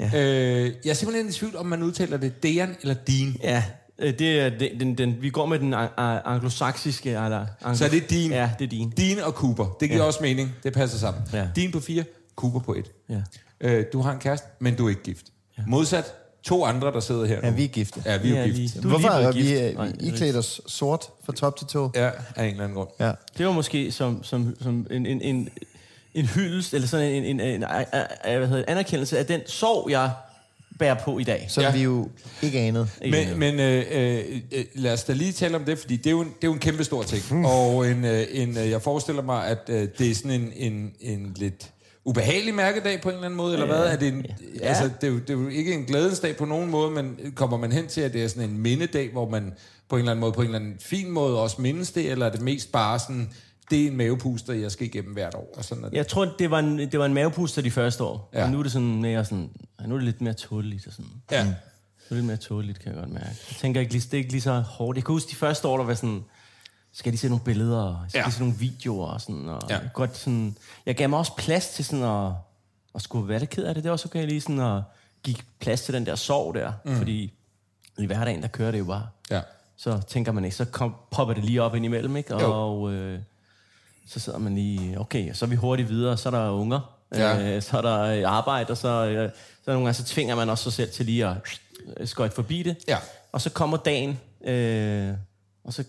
Ja. 0.00 0.06
Uh, 0.06 0.66
jeg 0.84 0.90
er 0.90 0.94
simpelthen 0.94 1.28
i 1.28 1.32
tvivl, 1.32 1.56
om 1.56 1.66
man 1.66 1.82
udtaler 1.82 2.16
det 2.16 2.42
Dejan 2.42 2.76
eller 2.80 2.94
Dean. 2.94 3.36
Ja, 3.42 3.64
øh, 3.98 4.18
det 4.18 4.40
er 4.40 4.48
den, 4.58 4.80
den, 4.80 4.98
den, 4.98 5.16
vi 5.22 5.30
går 5.30 5.46
med 5.46 5.58
den 5.58 5.74
an- 5.74 5.88
an- 5.96 6.20
anglosaksiske. 6.24 7.10
Eller, 7.10 7.46
anglo- 7.64 7.74
Så 7.74 7.84
er 7.84 7.88
det 7.88 8.10
din? 8.10 8.30
Ja, 8.30 8.50
det 8.58 8.64
er 8.64 8.68
din. 8.68 8.90
Dean 8.96 9.18
og 9.18 9.32
Cooper. 9.32 9.76
Det 9.80 9.88
giver 9.88 10.00
ja. 10.00 10.06
Også 10.06 10.18
mening. 10.22 10.54
Det 10.62 10.72
passer 10.72 10.98
sammen. 10.98 11.22
Ja. 11.32 11.48
Dean 11.56 11.72
på 11.72 11.80
fire, 11.80 12.04
Cooper 12.36 12.60
på 12.60 12.74
et. 12.74 12.90
Ja. 13.08 13.22
Øh, 13.60 13.84
du 13.92 14.00
har 14.00 14.12
en 14.12 14.18
kæreste, 14.18 14.46
men 14.58 14.74
du 14.76 14.84
er 14.86 14.88
ikke 14.88 15.02
gift. 15.02 15.26
Ja. 15.58 15.62
Modsat 15.66 16.14
to 16.44 16.64
andre, 16.64 16.92
der 16.92 17.00
sidder 17.00 17.24
her 17.26 17.38
Ja, 17.42 17.50
nu. 17.50 17.56
vi 17.56 17.64
er 17.64 17.68
gifte. 17.68 18.02
Ja, 18.06 18.16
vi 18.16 18.30
er 18.32 18.40
Ja, 18.40 18.44
gift. 18.46 18.56
lige- 18.56 18.80
Du 18.82 18.88
Hvorfor 18.88 19.08
er 19.08 19.32
vi, 19.32 19.40
gift. 19.42 19.60
øh, 19.62 19.74
Nej, 19.76 19.86
vi 20.00 20.08
er 20.08 20.12
iklædt 20.12 20.36
os 20.36 20.60
sort 20.66 21.04
fra 21.24 21.32
top 21.32 21.56
til 21.56 21.66
tå? 21.66 21.90
Ja, 21.94 22.10
af 22.36 22.44
en 22.44 22.50
eller 22.50 22.64
anden 22.64 22.76
grund. 22.76 22.88
Ja. 23.00 23.12
Det 23.38 23.46
var 23.46 23.52
måske 23.52 23.92
som, 23.92 24.24
som, 24.24 24.56
som 24.60 24.86
en, 24.90 25.06
en, 25.06 25.20
en, 25.20 25.48
en 26.14 26.26
hyldest, 26.26 26.74
eller 26.74 26.88
sådan 26.88 27.06
en, 27.12 27.24
en, 27.24 27.40
en, 27.40 27.54
en, 27.54 27.64
hvad 28.24 28.46
hedder, 28.46 28.56
det, 28.56 28.64
anerkendelse 28.68 29.18
af 29.18 29.26
den 29.26 29.40
sorg, 29.46 29.90
jeg 29.90 30.10
bærer 30.78 30.94
på 31.04 31.18
i 31.18 31.24
dag. 31.24 31.46
Som 31.48 31.62
Ja. 31.62 31.68
ja. 31.68 31.76
vi 31.76 31.82
jo 31.82 32.08
ikke 32.42 32.58
anede. 32.58 32.88
Ikke 33.02 33.18
Men, 33.28 33.38
men 33.38 33.60
øh, 33.60 33.84
øh, 33.90 34.24
øh, 34.52 34.64
lad 34.74 34.92
os 34.92 35.04
da 35.04 35.12
lige 35.12 35.32
tale 35.32 35.56
om 35.56 35.64
det, 35.64 35.78
fordi 35.78 35.96
det 35.96 36.06
er 36.06 36.10
jo 36.10 36.20
en, 36.20 36.26
det 36.28 36.34
er 36.44 36.48
jo 36.48 36.52
en 36.52 36.58
kæmpe 36.58 36.84
stor 36.84 37.02
ting. 37.02 37.22
Mm. 37.30 37.44
Og 37.44 37.88
en, 37.90 38.04
øh, 38.04 38.26
en, 38.30 38.58
øh, 38.58 38.70
jeg 38.70 38.82
forestiller 38.82 39.22
mig, 39.22 39.46
at 39.46 39.58
øh, 39.68 39.88
det 39.98 40.10
er 40.10 40.14
sådan 40.14 40.30
en, 40.30 40.52
en, 40.56 40.92
en 41.00 41.32
lidt 41.36 41.70
ubehagelig 42.04 42.54
mærkedag 42.54 43.00
på 43.00 43.08
en 43.08 43.14
eller 43.14 43.24
anden 43.26 43.36
måde, 43.36 43.52
eller 43.52 43.66
hvad? 43.66 43.84
Er 43.86 43.96
det, 43.96 44.08
en, 44.08 44.26
ja. 44.60 44.64
altså, 44.66 44.90
det, 45.00 45.06
er 45.06 45.12
jo, 45.12 45.18
det 45.18 45.30
er 45.30 45.34
jo 45.34 45.48
ikke 45.48 45.74
en 45.74 45.84
glædens 45.84 46.20
dag 46.20 46.36
på 46.36 46.44
nogen 46.44 46.70
måde, 46.70 46.90
men 46.90 47.18
kommer 47.34 47.56
man 47.56 47.72
hen 47.72 47.86
til, 47.88 48.00
at 48.00 48.12
det 48.12 48.24
er 48.24 48.28
sådan 48.28 48.50
en 48.50 48.58
mindedag, 48.58 49.10
hvor 49.12 49.28
man 49.28 49.52
på 49.88 49.96
en 49.96 50.00
eller 50.00 50.10
anden 50.12 50.20
måde, 50.20 50.32
på 50.32 50.40
en 50.40 50.46
eller 50.46 50.58
anden 50.58 50.76
fin 50.80 51.10
måde 51.10 51.40
også 51.40 51.60
mindes 51.62 51.92
det, 51.92 52.10
eller 52.10 52.26
er 52.26 52.30
det 52.30 52.40
mest 52.42 52.72
bare 52.72 52.98
sådan, 52.98 53.30
det 53.70 53.82
er 53.82 53.86
en 53.86 53.96
mavepuster, 53.96 54.52
jeg 54.52 54.72
skal 54.72 54.86
igennem 54.86 55.12
hvert 55.12 55.34
år? 55.34 55.54
Og 55.56 55.64
sådan 55.64 55.84
det. 55.84 55.92
Jeg 55.92 56.06
tror, 56.06 56.24
det 56.38 56.50
var 56.50 56.58
en, 56.58 56.78
det 56.78 56.98
var 56.98 57.06
en 57.06 57.14
mavepuster 57.14 57.62
de 57.62 57.70
første 57.70 58.04
år. 58.04 58.30
Ja. 58.34 58.44
Og 58.44 58.50
nu 58.50 58.58
er 58.58 58.62
det 58.62 58.72
sådan 58.72 59.00
mere 59.02 59.24
sådan, 59.24 59.50
nu 59.86 59.94
er 59.94 59.98
det 59.98 60.04
lidt 60.04 60.20
mere 60.20 60.34
tåligt. 60.34 60.86
Og 60.86 60.92
sådan. 60.92 61.10
Ja. 61.30 61.44
Nu 61.44 61.50
er 61.50 61.54
det 62.08 62.16
lidt 62.16 62.26
mere 62.26 62.36
tåligt, 62.36 62.78
kan 62.78 62.92
jeg 62.92 63.00
godt 63.00 63.12
mærke. 63.12 63.26
Jeg 63.26 63.56
tænker 63.60 63.80
ikke, 63.80 63.92
lige- 63.92 64.02
det 64.02 64.14
er 64.14 64.18
ikke 64.18 64.30
lige 64.30 64.40
så 64.40 64.60
hårdt. 64.60 64.96
Jeg 64.96 65.04
kan 65.04 65.12
huske 65.12 65.30
de 65.30 65.36
første 65.36 65.68
år, 65.68 65.76
der 65.76 65.84
var 65.84 65.94
sådan, 65.94 66.20
skal 66.92 67.12
de 67.12 67.18
se 67.18 67.28
nogle 67.28 67.44
billeder, 67.44 67.78
og 67.82 67.98
skal 68.08 68.18
Ja. 68.18 68.24
de 68.26 68.32
se 68.32 68.40
nogle 68.40 68.54
videoer 68.54 69.06
og 69.06 69.20
sådan. 69.20 69.48
Og 69.48 69.60
Ja. 69.70 69.78
godt 69.94 70.16
sådan, 70.16 70.56
jeg 70.86 70.94
gav 70.94 71.08
mig 71.08 71.18
også 71.18 71.32
plads 71.36 71.68
til 71.68 71.84
sådan 71.84 72.04
at, 72.04 72.32
at 72.94 73.02
skulle 73.02 73.28
være 73.28 73.38
lidt 73.38 73.50
ked 73.50 73.64
af 73.64 73.74
det. 73.74 73.84
Det 73.84 73.88
var 73.90 73.92
også 73.92 74.08
okay 74.08 74.26
lige 74.26 74.40
sådan 74.40 74.60
at 74.60 74.82
give 75.22 75.36
plads 75.60 75.82
til 75.82 75.94
den 75.94 76.06
der 76.06 76.14
sorg 76.14 76.54
der. 76.54 76.72
Mm. 76.84 76.96
Fordi 76.96 77.32
i 77.98 78.06
hverdagen, 78.06 78.42
der 78.42 78.48
kører 78.48 78.70
det 78.70 78.78
jo 78.78 78.84
bare. 78.84 79.06
ja. 79.30 79.40
Så 79.76 80.00
tænker 80.08 80.32
man 80.32 80.44
ikke, 80.44 80.56
så 80.56 80.64
kom, 80.64 80.94
popper 81.10 81.34
det 81.34 81.44
lige 81.44 81.62
op 81.62 81.74
ind 81.74 81.84
imellem, 81.84 82.16
ikke? 82.16 82.32
Jo. 82.40 82.52
Og 82.52 82.92
øh, 82.92 83.20
så 84.08 84.20
sidder 84.20 84.38
man 84.38 84.54
lige, 84.54 85.00
okay, 85.00 85.32
så 85.32 85.44
er 85.44 85.48
vi 85.48 85.56
hurtigt 85.56 85.88
videre, 85.88 86.16
så 86.16 86.28
er 86.28 86.30
der 86.30 86.50
unger, 86.50 86.96
Ja. 87.14 87.56
øh, 87.56 87.62
så 87.62 87.76
er 87.78 87.82
der 87.82 88.00
øh, 88.02 88.22
arbejde, 88.26 88.70
og 88.70 88.76
så, 88.76 88.88
øh, 89.06 89.30
så 89.64 89.70
nogle 89.70 89.80
gange 89.84 89.94
så 89.94 90.04
tvinger 90.04 90.34
man 90.34 90.50
også 90.50 90.64
sig 90.64 90.72
selv 90.72 90.90
til 90.90 91.06
lige 91.06 91.26
at 91.26 91.36
øh, 91.96 92.06
skøjte 92.08 92.34
forbi 92.34 92.62
det. 92.62 92.76
Ja. 92.88 92.98
Og 93.32 93.40
så 93.40 93.50
kommer 93.50 93.76
dagen, 93.76 94.20
øh, 94.44 95.14
og 95.64 95.72
så... 95.72 95.84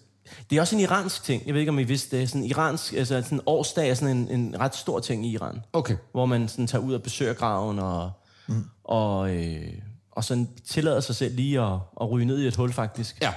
Det 0.49 0.57
er 0.57 0.61
også 0.61 0.75
en 0.75 0.81
iransk 0.81 1.23
ting, 1.23 1.43
jeg 1.45 1.53
ved 1.53 1.61
ikke, 1.61 1.69
om 1.69 1.79
I 1.79 1.83
vidste 1.83 2.19
det. 2.19 2.29
Sådan 2.29 2.43
iransk, 2.43 2.93
altså 2.93 3.21
sådan 3.21 3.41
årsdag 3.45 3.89
er 3.89 3.93
sådan 3.93 4.17
en, 4.17 4.29
en 4.29 4.59
ret 4.59 4.75
stor 4.75 4.99
ting 4.99 5.25
i 5.25 5.29
Iran. 5.29 5.61
Okay. 5.73 5.97
Hvor 6.11 6.25
man 6.25 6.47
sådan 6.47 6.67
tager 6.67 6.81
ud 6.81 6.93
og 6.93 7.03
besøger 7.03 7.33
graven, 7.33 7.79
og, 7.79 8.11
mm. 8.47 8.65
og, 8.83 9.35
øh, 9.35 9.73
og 10.11 10.23
sådan 10.23 10.49
tillader 10.67 10.99
sig 10.99 11.15
selv 11.15 11.35
lige 11.35 11.61
at, 11.61 11.79
at 12.01 12.11
ryge 12.11 12.25
ned 12.25 12.41
i 12.41 12.47
et 12.47 12.55
hul, 12.55 12.73
faktisk. 12.73 13.21
Ja. 13.21 13.33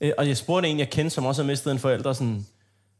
Øh, 0.00 0.12
og 0.18 0.28
jeg 0.28 0.36
spurgte 0.36 0.68
en, 0.68 0.78
jeg 0.78 0.90
kendte, 0.90 1.14
som 1.14 1.24
også 1.26 1.42
har 1.42 1.46
mistet 1.46 1.72
en 1.72 1.78
forælder, 1.78 2.12
sådan, 2.12 2.46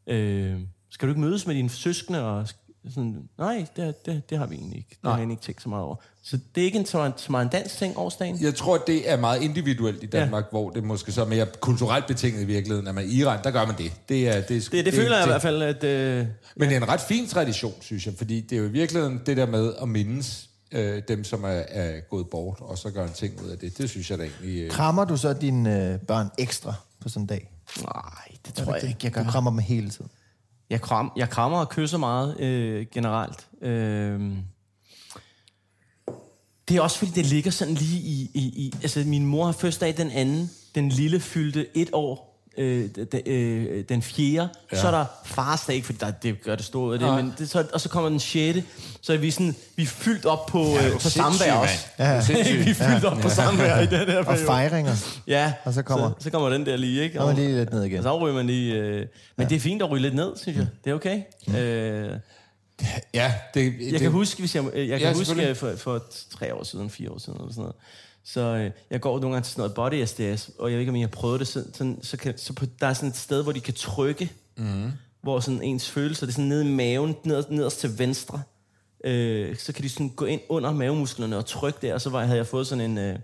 øh, 0.07 0.59
skal 0.89 1.07
du 1.07 1.11
ikke 1.11 1.21
mødes 1.21 1.47
med 1.47 1.55
dine 1.55 1.69
søskende 1.69 2.23
og 2.23 2.47
Sådan, 2.89 3.29
nej, 3.37 3.65
det, 3.75 4.05
det, 4.05 4.29
det 4.29 4.37
har 4.37 4.45
vi 4.45 4.55
egentlig 4.55 4.77
ikke. 4.77 4.89
Det 4.89 4.97
har 5.03 5.11
jeg 5.11 5.17
egentlig 5.17 5.33
ikke 5.33 5.43
tænkt 5.43 5.61
så 5.61 5.69
meget 5.69 5.83
over. 5.83 5.95
Så 6.23 6.39
det 6.55 6.61
er 6.61 6.65
ikke 6.65 6.79
en, 6.79 6.85
så, 6.85 6.97
meget- 6.97 7.13
så 7.17 7.31
meget 7.31 7.45
en 7.45 7.51
dansk 7.51 7.77
ting, 7.77 7.97
årsdagen? 7.97 8.37
Jeg 8.41 8.55
tror, 8.55 8.77
det 8.77 9.11
er 9.11 9.17
meget 9.17 9.41
individuelt 9.41 10.03
i 10.03 10.05
Danmark, 10.05 10.43
ja. 10.43 10.49
hvor 10.51 10.69
det 10.69 10.83
måske 10.83 11.11
så 11.11 11.21
er 11.21 11.25
mere 11.25 11.47
kulturelt 11.59 12.07
betinget 12.07 12.41
i 12.41 12.45
virkeligheden. 12.45 12.87
At 12.87 12.95
man 12.95 13.05
i 13.05 13.13
Iran, 13.13 13.39
der 13.43 13.51
gør 13.51 13.65
man 13.65 13.77
det. 13.77 13.91
Det, 14.09 14.27
er, 14.27 14.41
det, 14.41 14.57
er, 14.57 14.59
Det, 14.61 14.71
det, 14.71 14.85
det 14.85 14.93
føler 14.93 15.17
jeg 15.17 15.25
i 15.25 15.29
hvert 15.29 15.41
fald, 15.41 15.61
at... 15.61 15.83
Øh, 15.83 16.25
Men 16.55 16.69
det 16.69 16.77
er 16.77 16.81
en 16.81 16.87
ret 16.89 17.01
fin 17.01 17.27
tradition, 17.27 17.73
synes 17.81 18.05
jeg, 18.05 18.13
fordi 18.17 18.41
det 18.41 18.55
er 18.55 18.59
jo 18.59 18.65
i 18.67 18.71
virkeligheden 18.71 19.21
det 19.25 19.37
der 19.37 19.45
med 19.45 19.73
at 19.81 19.89
mindes 19.89 20.49
øh, 20.71 21.01
dem, 21.07 21.23
som 21.23 21.43
er, 21.43 21.47
er 21.49 21.99
gået 21.99 22.29
bort, 22.29 22.57
og 22.61 22.77
så 22.77 22.91
gøre 22.91 23.05
en 23.05 23.13
ting 23.13 23.41
ud 23.45 23.49
af 23.49 23.57
det. 23.57 23.77
Det 23.77 23.89
synes 23.89 24.11
jeg 24.11 24.17
da 24.17 24.23
egentlig... 24.23 24.61
Øh, 24.63 24.71
Krammer 24.71 25.05
du 25.05 25.17
så 25.17 25.33
dine 25.33 25.91
øh, 25.93 25.99
børn 25.99 26.29
ekstra 26.37 26.73
på 27.01 27.09
sådan 27.09 27.21
en 27.23 27.27
dag? 27.27 27.51
nej, 27.83 28.03
det 28.45 28.53
tror 28.53 28.73
jeg 28.75 28.83
ikke, 28.83 28.99
jeg 29.03 29.11
gør. 29.11 29.23
Du 29.23 29.29
krammer 29.29 29.51
dem 29.51 29.59
hele 29.59 29.89
tiden. 29.89 30.09
Jeg, 30.69 30.81
kram, 30.81 31.11
jeg 31.15 31.29
krammer 31.29 31.59
og 31.59 31.69
kysser 31.69 31.97
meget 31.97 32.39
øh, 32.39 32.85
generelt. 32.91 33.47
Øh, 33.61 34.37
det 36.67 36.77
er 36.77 36.81
også 36.81 36.97
fordi, 36.97 37.11
det 37.11 37.25
ligger 37.25 37.51
sådan 37.51 37.73
lige 37.73 37.99
i, 37.99 38.31
i, 38.33 38.41
i... 38.41 38.73
Altså, 38.81 39.03
min 39.05 39.25
mor 39.25 39.45
har 39.45 39.51
fødselsdag 39.51 39.97
den 39.97 40.11
anden. 40.11 40.51
Den 40.75 40.89
lille 40.89 41.19
fyldte 41.19 41.77
et 41.77 41.89
år. 41.93 42.26
Øh, 42.57 42.89
den, 43.11 43.21
øh, 43.25 43.83
den 43.89 44.01
fjerde. 44.01 44.49
Ja. 44.71 44.77
Så 44.81 44.87
er 44.87 44.91
der 44.91 45.05
farsdag, 45.25 45.75
ikke 45.75 45.85
fordi 45.85 45.97
der, 45.99 46.11
det 46.11 46.41
gør 46.43 46.55
det 46.55 46.65
store 46.65 46.93
af 46.93 46.99
det, 46.99 47.13
men 47.15 47.33
det, 47.37 47.49
så, 47.49 47.65
og 47.73 47.81
så 47.81 47.89
kommer 47.89 48.09
den 48.09 48.19
sjette. 48.19 48.63
Så 49.01 49.13
er 49.13 49.17
vi 49.17 49.31
sådan, 49.31 49.55
vi 49.75 49.83
er 49.83 49.87
fyldt 49.87 50.25
op 50.25 50.45
på, 50.45 50.59
ja, 50.63 50.89
på 50.93 50.99
sindssyg, 50.99 51.09
samvær 51.21 51.53
også. 51.53 51.85
Ja. 51.99 52.21
Sindssyg. 52.25 52.65
vi 52.65 52.69
er 52.69 52.73
fyldt 52.73 53.05
op 53.05 53.17
på 53.17 53.29
samvær 53.29 53.79
i 53.79 53.85
den 53.85 54.07
her 54.07 54.17
Og 54.17 54.25
periode. 54.25 54.45
fejringer. 54.45 54.95
Ja, 55.27 55.53
Og 55.63 55.73
så 55.73 55.81
kommer- 55.81 56.09
så, 56.09 56.23
så 56.23 56.29
kommer 56.29 56.49
den 56.49 56.65
der 56.65 56.77
lige, 56.77 57.03
ikke? 57.03 57.15
Så 57.15 57.21
er 57.21 57.25
man 57.25 57.35
lige 57.35 57.55
lidt 57.55 57.73
ned 57.73 57.83
igen. 57.83 57.97
Og 57.97 58.03
så 58.03 58.19
ryger 58.19 58.35
man 58.35 58.47
lige... 58.47 58.73
Øh, 58.75 59.05
men 59.37 59.49
det 59.49 59.55
er 59.55 59.59
fint 59.59 59.81
at 59.81 59.89
ryge 59.91 60.01
lidt 60.01 60.15
ned, 60.15 60.37
synes 60.37 60.57
jeg. 60.57 60.67
Det 60.83 60.89
er 60.91 60.95
okay. 60.95 61.21
Mm. 61.47 61.55
Øh, 61.55 62.19
ja, 63.13 63.33
det, 63.53 63.63
jeg 63.63 63.91
det, 63.91 63.99
kan 63.99 64.11
huske, 64.11 64.39
hvis 64.39 64.55
jeg, 64.55 64.63
jeg 64.63 64.71
kan 64.73 64.85
Ja, 64.87 64.97
ja, 64.97 65.07
huske 65.07 65.25
selvfølgelig. 65.25 65.57
for, 65.57 65.73
for 65.77 66.03
tre 66.39 66.53
år 66.53 66.63
siden, 66.63 66.89
fire 66.89 67.11
år 67.11 67.17
siden 67.17 67.39
eller 67.39 67.51
sådan 67.51 67.61
noget. 67.61 67.75
Så 68.33 68.39
øh, 68.41 68.71
jeg 68.89 69.01
går 69.01 69.19
nogle 69.19 69.33
gange 69.35 69.45
til 69.45 69.51
sådan 69.53 69.61
noget 69.61 69.73
body 69.75 70.05
SDS, 70.05 70.49
og 70.59 70.69
jeg 70.69 70.73
ved 70.73 70.79
ikke, 70.79 70.89
om 70.89 70.95
I 70.95 71.01
har 71.01 71.07
prøvet 71.07 71.39
det. 71.39 71.47
Sådan, 71.47 71.73
sådan, 71.73 71.99
så 72.01 72.17
kan, 72.17 72.37
så 72.37 72.53
på, 72.53 72.65
der 72.81 72.87
er 72.87 72.93
sådan 72.93 73.09
et 73.09 73.17
sted, 73.17 73.43
hvor 73.43 73.51
de 73.51 73.59
kan 73.59 73.73
trykke, 73.73 74.31
mm. 74.57 74.91
hvor 75.21 75.39
sådan 75.39 75.61
ens 75.61 75.89
følelser, 75.91 76.25
det 76.25 76.31
er 76.31 76.35
sådan 76.35 76.49
nede 76.49 76.65
i 76.65 76.71
maven, 76.71 77.15
ned, 77.23 77.43
nederst 77.49 77.79
til 77.79 77.99
venstre. 77.99 78.41
Øh, 79.03 79.57
så 79.57 79.73
kan 79.73 79.83
de 79.83 79.89
sådan 79.89 80.09
gå 80.09 80.25
ind 80.25 80.41
under 80.49 80.71
mavemusklerne 80.71 81.37
og 81.37 81.45
trykke 81.45 81.79
der, 81.81 81.93
og 81.93 82.01
så 82.01 82.09
var, 82.09 82.23
havde 82.25 82.37
jeg 82.37 82.47
fået 82.47 82.67
sådan 82.67 82.91
en, 82.91 82.97
øh, 82.97 83.19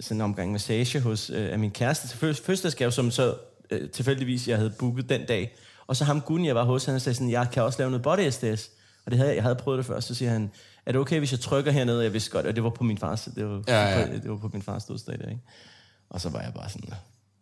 sådan 0.00 0.16
en 0.16 0.20
omgang 0.20 0.52
massage 0.52 1.00
hos 1.00 1.30
øh, 1.30 1.52
af 1.52 1.58
min 1.58 1.70
kæreste 1.70 2.08
til 2.08 2.18
føds- 2.18 2.40
fødselsdagsgave, 2.40 2.92
som 2.92 3.10
så 3.10 3.34
øh, 3.70 3.90
tilfældigvis 3.90 4.48
jeg 4.48 4.56
havde 4.56 4.72
booket 4.78 5.08
den 5.08 5.26
dag. 5.26 5.56
Og 5.86 5.96
så 5.96 6.04
ham 6.04 6.20
gutten, 6.20 6.46
jeg 6.46 6.54
var 6.54 6.64
hos, 6.64 6.84
han 6.84 7.00
sagde 7.00 7.14
sådan, 7.14 7.30
jeg 7.30 7.46
kan 7.52 7.62
også 7.62 7.78
lave 7.78 7.90
noget 7.90 8.02
body 8.02 8.30
SDS. 8.30 8.70
Og 9.04 9.10
det 9.10 9.18
havde, 9.18 9.28
jeg- 9.28 9.36
jeg 9.36 9.42
havde 9.42 9.56
prøvet 9.56 9.78
det 9.78 9.86
før, 9.86 10.00
så 10.00 10.14
siger 10.14 10.30
han, 10.30 10.50
er 10.90 10.92
det 10.92 11.00
okay, 11.00 11.18
hvis 11.18 11.32
jeg 11.32 11.40
trykker 11.40 11.72
hernede? 11.72 11.98
Og 11.98 12.04
Jeg 12.04 12.12
vidste 12.12 12.30
godt, 12.30 12.46
og 12.46 12.56
det 12.56 12.64
var 12.64 12.70
på 12.70 12.84
min 12.84 12.98
fars, 12.98 13.28
det 13.36 13.46
var, 13.48 13.62
Ja, 13.68 13.98
ja. 13.98 14.06
På, 14.06 14.12
det 14.12 14.30
var 14.30 14.36
på 14.36 14.50
min 14.52 14.62
fars 14.62 14.84
dødsdag 14.84 15.18
der, 15.18 15.28
ikke? 15.28 15.42
Og 16.10 16.20
så 16.20 16.28
var 16.28 16.40
jeg 16.40 16.52
bare 16.54 16.70
sådan, 16.70 16.90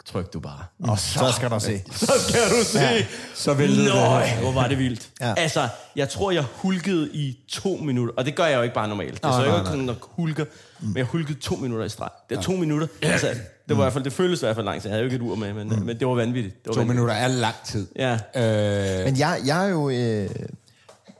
tryk 0.06 0.32
du 0.32 0.40
bare. 0.40 0.64
Og 0.82 0.98
så, 0.98 1.18
Så 1.18 1.32
skal 1.36 1.50
du 1.50 1.60
se. 1.60 1.82
så 2.06 2.12
skal 2.28 2.40
du 2.50 2.64
se. 2.64 2.78
Ja, 2.78 3.04
så 3.34 3.54
væltede 3.54 3.86
det. 3.86 3.94
Nøj, 3.94 4.28
hvor 4.40 4.52
var 4.52 4.68
det 4.68 4.78
vildt. 4.78 5.08
Ja. 5.20 5.34
Altså, 5.36 5.68
jeg 5.96 6.08
tror, 6.08 6.30
jeg 6.30 6.42
hulkede 6.54 7.10
i 7.12 7.38
to 7.48 7.76
minutter. 7.76 8.14
Og 8.16 8.24
det 8.24 8.34
gør 8.34 8.44
jeg 8.46 8.56
jo 8.56 8.62
ikke 8.62 8.74
bare 8.74 8.88
normalt. 8.88 9.14
Det 9.22 9.28
er 9.28 9.32
så 9.32 9.44
ikke 9.44 9.66
sådan, 9.66 9.88
at 9.88 9.96
hulker. 10.00 10.44
Men 10.80 10.96
jeg 10.96 11.04
hulkede 11.04 11.38
to 11.38 11.56
minutter 11.56 11.84
i 11.84 11.88
streg. 11.88 12.08
Det 12.30 12.38
er 12.38 12.42
to 12.42 12.52
minutter. 12.52 12.86
Altså, 13.02 13.26
det 13.68 13.76
var 13.76 13.82
i 13.82 13.84
hvert 13.84 13.92
fald, 13.92 14.04
det 14.04 14.12
føltes 14.12 14.42
i 14.42 14.44
hvert 14.44 14.54
fald 14.56 14.66
langt. 14.66 14.84
Jeg 14.84 14.90
havde 14.92 15.00
jo 15.02 15.04
ikke 15.04 15.16
et 15.16 15.22
ur 15.22 15.34
med, 15.34 15.52
men, 15.52 15.86
men 15.86 15.98
det 16.00 16.06
var 16.06 16.14
vanvittigt. 16.14 16.54
Det 16.64 16.68
var 16.68 16.74
To 16.74 16.80
vanvittigt. 16.80 16.94
minutter 16.96 17.14
er 17.14 17.28
lang 17.28 17.54
tid. 17.64 17.86
Ja. 17.96 18.12
Øh, 18.36 19.04
Men 19.04 19.18
jeg, 19.18 19.40
jeg 19.46 19.64
er 19.66 19.68
jo... 19.70 19.90
Øh, 19.90 20.30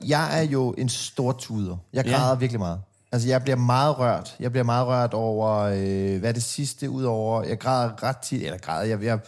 jeg 0.07 0.39
er 0.39 0.43
jo 0.43 0.75
en 0.79 0.89
stor 0.89 1.33
tuder. 1.33 1.77
Jeg 1.93 2.07
Ja. 2.07 2.13
græder 2.17 2.35
virkelig 2.37 2.61
meget. 2.61 2.81
Altså, 3.13 3.29
jeg 3.29 3.43
bliver 3.43 3.57
meget 3.57 3.99
rørt. 3.99 4.37
Jeg 4.41 4.51
bliver 4.51 4.65
meget 4.65 4.87
rørt 4.87 5.15
over, 5.15 5.57
øh, 5.59 6.21
hvad 6.21 6.35
det 6.35 6.43
sidste, 6.43 6.91
udover... 6.91 7.43
Jeg 7.45 7.59
græder 7.59 8.03
ret 8.03 8.17
tit, 8.17 8.43
eller 8.43 8.59
græder, 8.59 8.85
jeg, 8.85 9.03
jeg, 9.03 9.19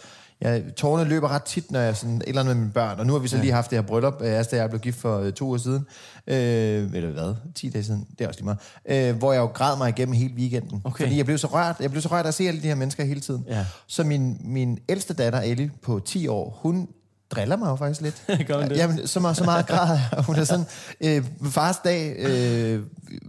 jeg, 0.41 0.63
tårerne 0.77 1.09
løber 1.09 1.29
ret 1.29 1.43
tit, 1.43 1.71
når 1.71 1.81
jeg 1.81 1.97
sådan 1.97 2.17
et 2.17 2.23
eller 2.29 2.41
andet 2.41 2.57
med 2.57 2.61
mine 2.63 2.73
børn. 2.73 3.01
Og 3.01 3.07
nu 3.07 3.13
har 3.13 3.21
vi 3.21 3.29
så 3.29 3.37
lige 3.37 3.53
haft 3.53 3.71
det 3.71 3.79
her 3.79 3.83
bryllup. 3.87 4.15
Øh, 4.21 4.33
Altså, 4.39 4.51
da 4.51 4.57
jeg 4.63 4.71
blev 4.71 4.81
gift 4.81 4.99
for 5.01 5.19
øh, 5.19 5.33
to 5.33 5.47
uger 5.47 5.59
siden. 5.59 5.87
Øh, 6.27 6.91
eller 6.95 7.11
hvad? 7.11 7.35
10 7.55 7.69
dage 7.71 7.85
siden. 7.85 8.07
Det 8.19 8.25
er 8.25 8.29
også 8.29 8.41
lige 8.41 8.57
meget. 8.89 9.11
Øh, 9.13 9.17
hvor 9.19 9.33
jeg 9.33 9.41
jo 9.41 9.47
græd 9.47 9.77
mig 9.79 9.89
igennem 9.89 10.13
hele 10.15 10.35
weekenden. 10.35 10.81
Okay. 10.85 11.05
Fordi 11.05 11.17
jeg 11.17 11.25
blev 11.25 11.39
så 11.39 11.47
rørt. 11.47 11.77
Jeg 11.81 11.91
blev 11.91 12.03
så 12.03 12.09
rørt 12.09 12.25
af 12.25 12.29
at 12.29 12.35
se 12.35 12.49
alle 12.49 12.63
de 12.63 12.67
her 12.67 12.75
mennesker 12.75 13.05
hele 13.05 13.21
tiden. 13.21 13.45
Ja. 13.49 13.67
Så 13.87 14.05
min, 14.05 14.37
min 14.45 14.79
ældste 14.89 15.15
datter, 15.15 15.41
Ellie, 15.41 15.71
på 15.83 16.01
10 16.07 16.29
år, 16.29 16.59
hun 16.63 16.89
driller 17.31 17.57
mig 17.57 17.69
jo 17.69 17.77
faktisk 17.77 18.01
lidt. 18.01 18.25
Gør 18.49 18.69
det? 18.69 18.77
Jamen, 18.77 19.07
så 19.07 19.21
meget, 19.21 19.37
så 19.37 19.45
meget 19.45 19.67
græd 19.67 19.89
jeg. 19.89 20.25
Hun 20.25 20.37
er 20.37 20.45
sådan, 20.45 20.67
øh, 21.01 21.25
fars 21.51 21.77
dag, 21.77 22.17
øh, 22.19 22.83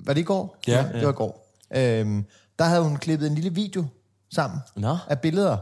var 0.05 0.13
det 0.13 0.21
i 0.21 0.23
går? 0.23 0.57
Ja. 0.67 0.85
det 0.93 1.05
var 1.05 1.11
i 1.11 1.15
går. 1.15 1.55
Øh, 1.75 2.23
der 2.59 2.65
havde 2.65 2.81
hun 2.81 2.97
klippet 2.97 3.27
en 3.27 3.35
lille 3.35 3.53
video 3.53 3.85
sammen 4.33 4.59
Nå. 4.75 4.97
af 5.07 5.19
billeder 5.19 5.57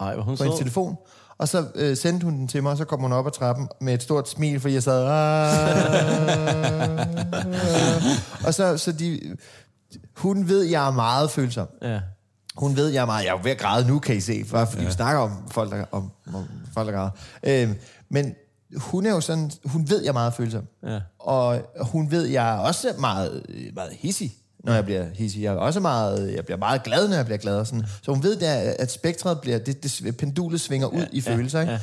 Ej, 0.00 0.14
hvor 0.14 0.22
hun 0.22 0.36
på 0.36 0.42
hendes 0.44 0.58
så. 0.58 0.62
telefon. 0.62 0.96
Og 1.38 1.48
så 1.48 1.66
øh, 1.74 1.96
sendte 1.96 2.24
hun 2.24 2.34
den 2.34 2.48
til 2.48 2.62
mig, 2.62 2.72
og 2.72 2.78
så 2.78 2.84
kom 2.84 3.00
hun 3.00 3.12
op 3.12 3.26
ad 3.26 3.30
trappen 3.30 3.68
med 3.80 3.94
et 3.94 4.02
stort 4.02 4.28
smil, 4.28 4.60
fordi 4.60 4.74
jeg 4.74 4.82
sad... 4.82 5.04
Og 8.46 8.54
så, 8.54 8.78
så 8.78 8.92
de... 8.92 9.20
Hun 10.16 10.48
ved, 10.48 10.62
jeg 10.62 10.86
er 10.86 10.90
meget 10.90 11.30
følsom. 11.30 11.66
Ja. 11.82 12.00
Hun 12.56 12.76
ved, 12.76 12.88
jeg 12.88 13.02
er 13.02 13.06
meget... 13.06 13.24
Jeg 13.24 13.28
er 13.30 13.32
jo 13.32 13.40
ved 13.42 13.50
at 13.50 13.58
græde 13.58 13.88
nu, 13.88 13.98
kan 13.98 14.16
I 14.16 14.20
se, 14.20 14.44
for, 14.46 14.64
fordi 14.64 14.82
ja. 14.82 14.88
vi 14.88 14.94
snakker 14.94 15.20
om 15.20 15.48
folk, 15.50 15.72
der, 15.72 15.84
om, 15.92 16.10
om 16.34 16.44
folk, 16.74 16.86
der 16.86 16.92
græder. 16.94 17.10
Øhm, 17.42 17.74
men 18.08 18.34
hun 18.76 19.06
er 19.06 19.10
jo 19.10 19.20
sådan... 19.20 19.50
Hun 19.64 19.90
ved, 19.90 20.02
jeg 20.02 20.08
er 20.08 20.12
meget 20.12 20.34
følsom. 20.34 20.64
Ja. 20.86 21.00
Og 21.18 21.60
hun 21.80 22.10
ved, 22.10 22.26
jeg 22.26 22.54
er 22.54 22.58
også 22.58 22.94
meget, 22.98 23.46
meget 23.74 23.92
hissig, 23.92 24.34
når 24.64 24.72
jeg 24.72 24.84
bliver 24.84 25.06
hissig. 25.14 25.42
Jeg 25.42 25.54
er 25.54 25.58
også 25.58 25.80
meget, 25.80 26.34
jeg 26.34 26.44
bliver 26.44 26.58
meget 26.58 26.82
glad, 26.82 27.08
når 27.08 27.16
jeg 27.16 27.24
bliver 27.24 27.38
glad. 27.38 27.56
Og 27.56 27.66
sådan. 27.66 27.84
Så 28.02 28.12
hun 28.12 28.22
ved, 28.22 28.36
der, 28.36 28.74
at 28.78 28.92
spektret 28.92 29.40
bliver, 29.40 29.58
det, 29.58 29.82
det, 29.82 30.16
pendulet 30.16 30.60
svinger 30.60 30.86
ud 30.86 31.00
ja, 31.00 31.06
i 31.12 31.20
ja, 31.26 31.34
følelser. 31.34 31.60
Ikke? 31.60 31.80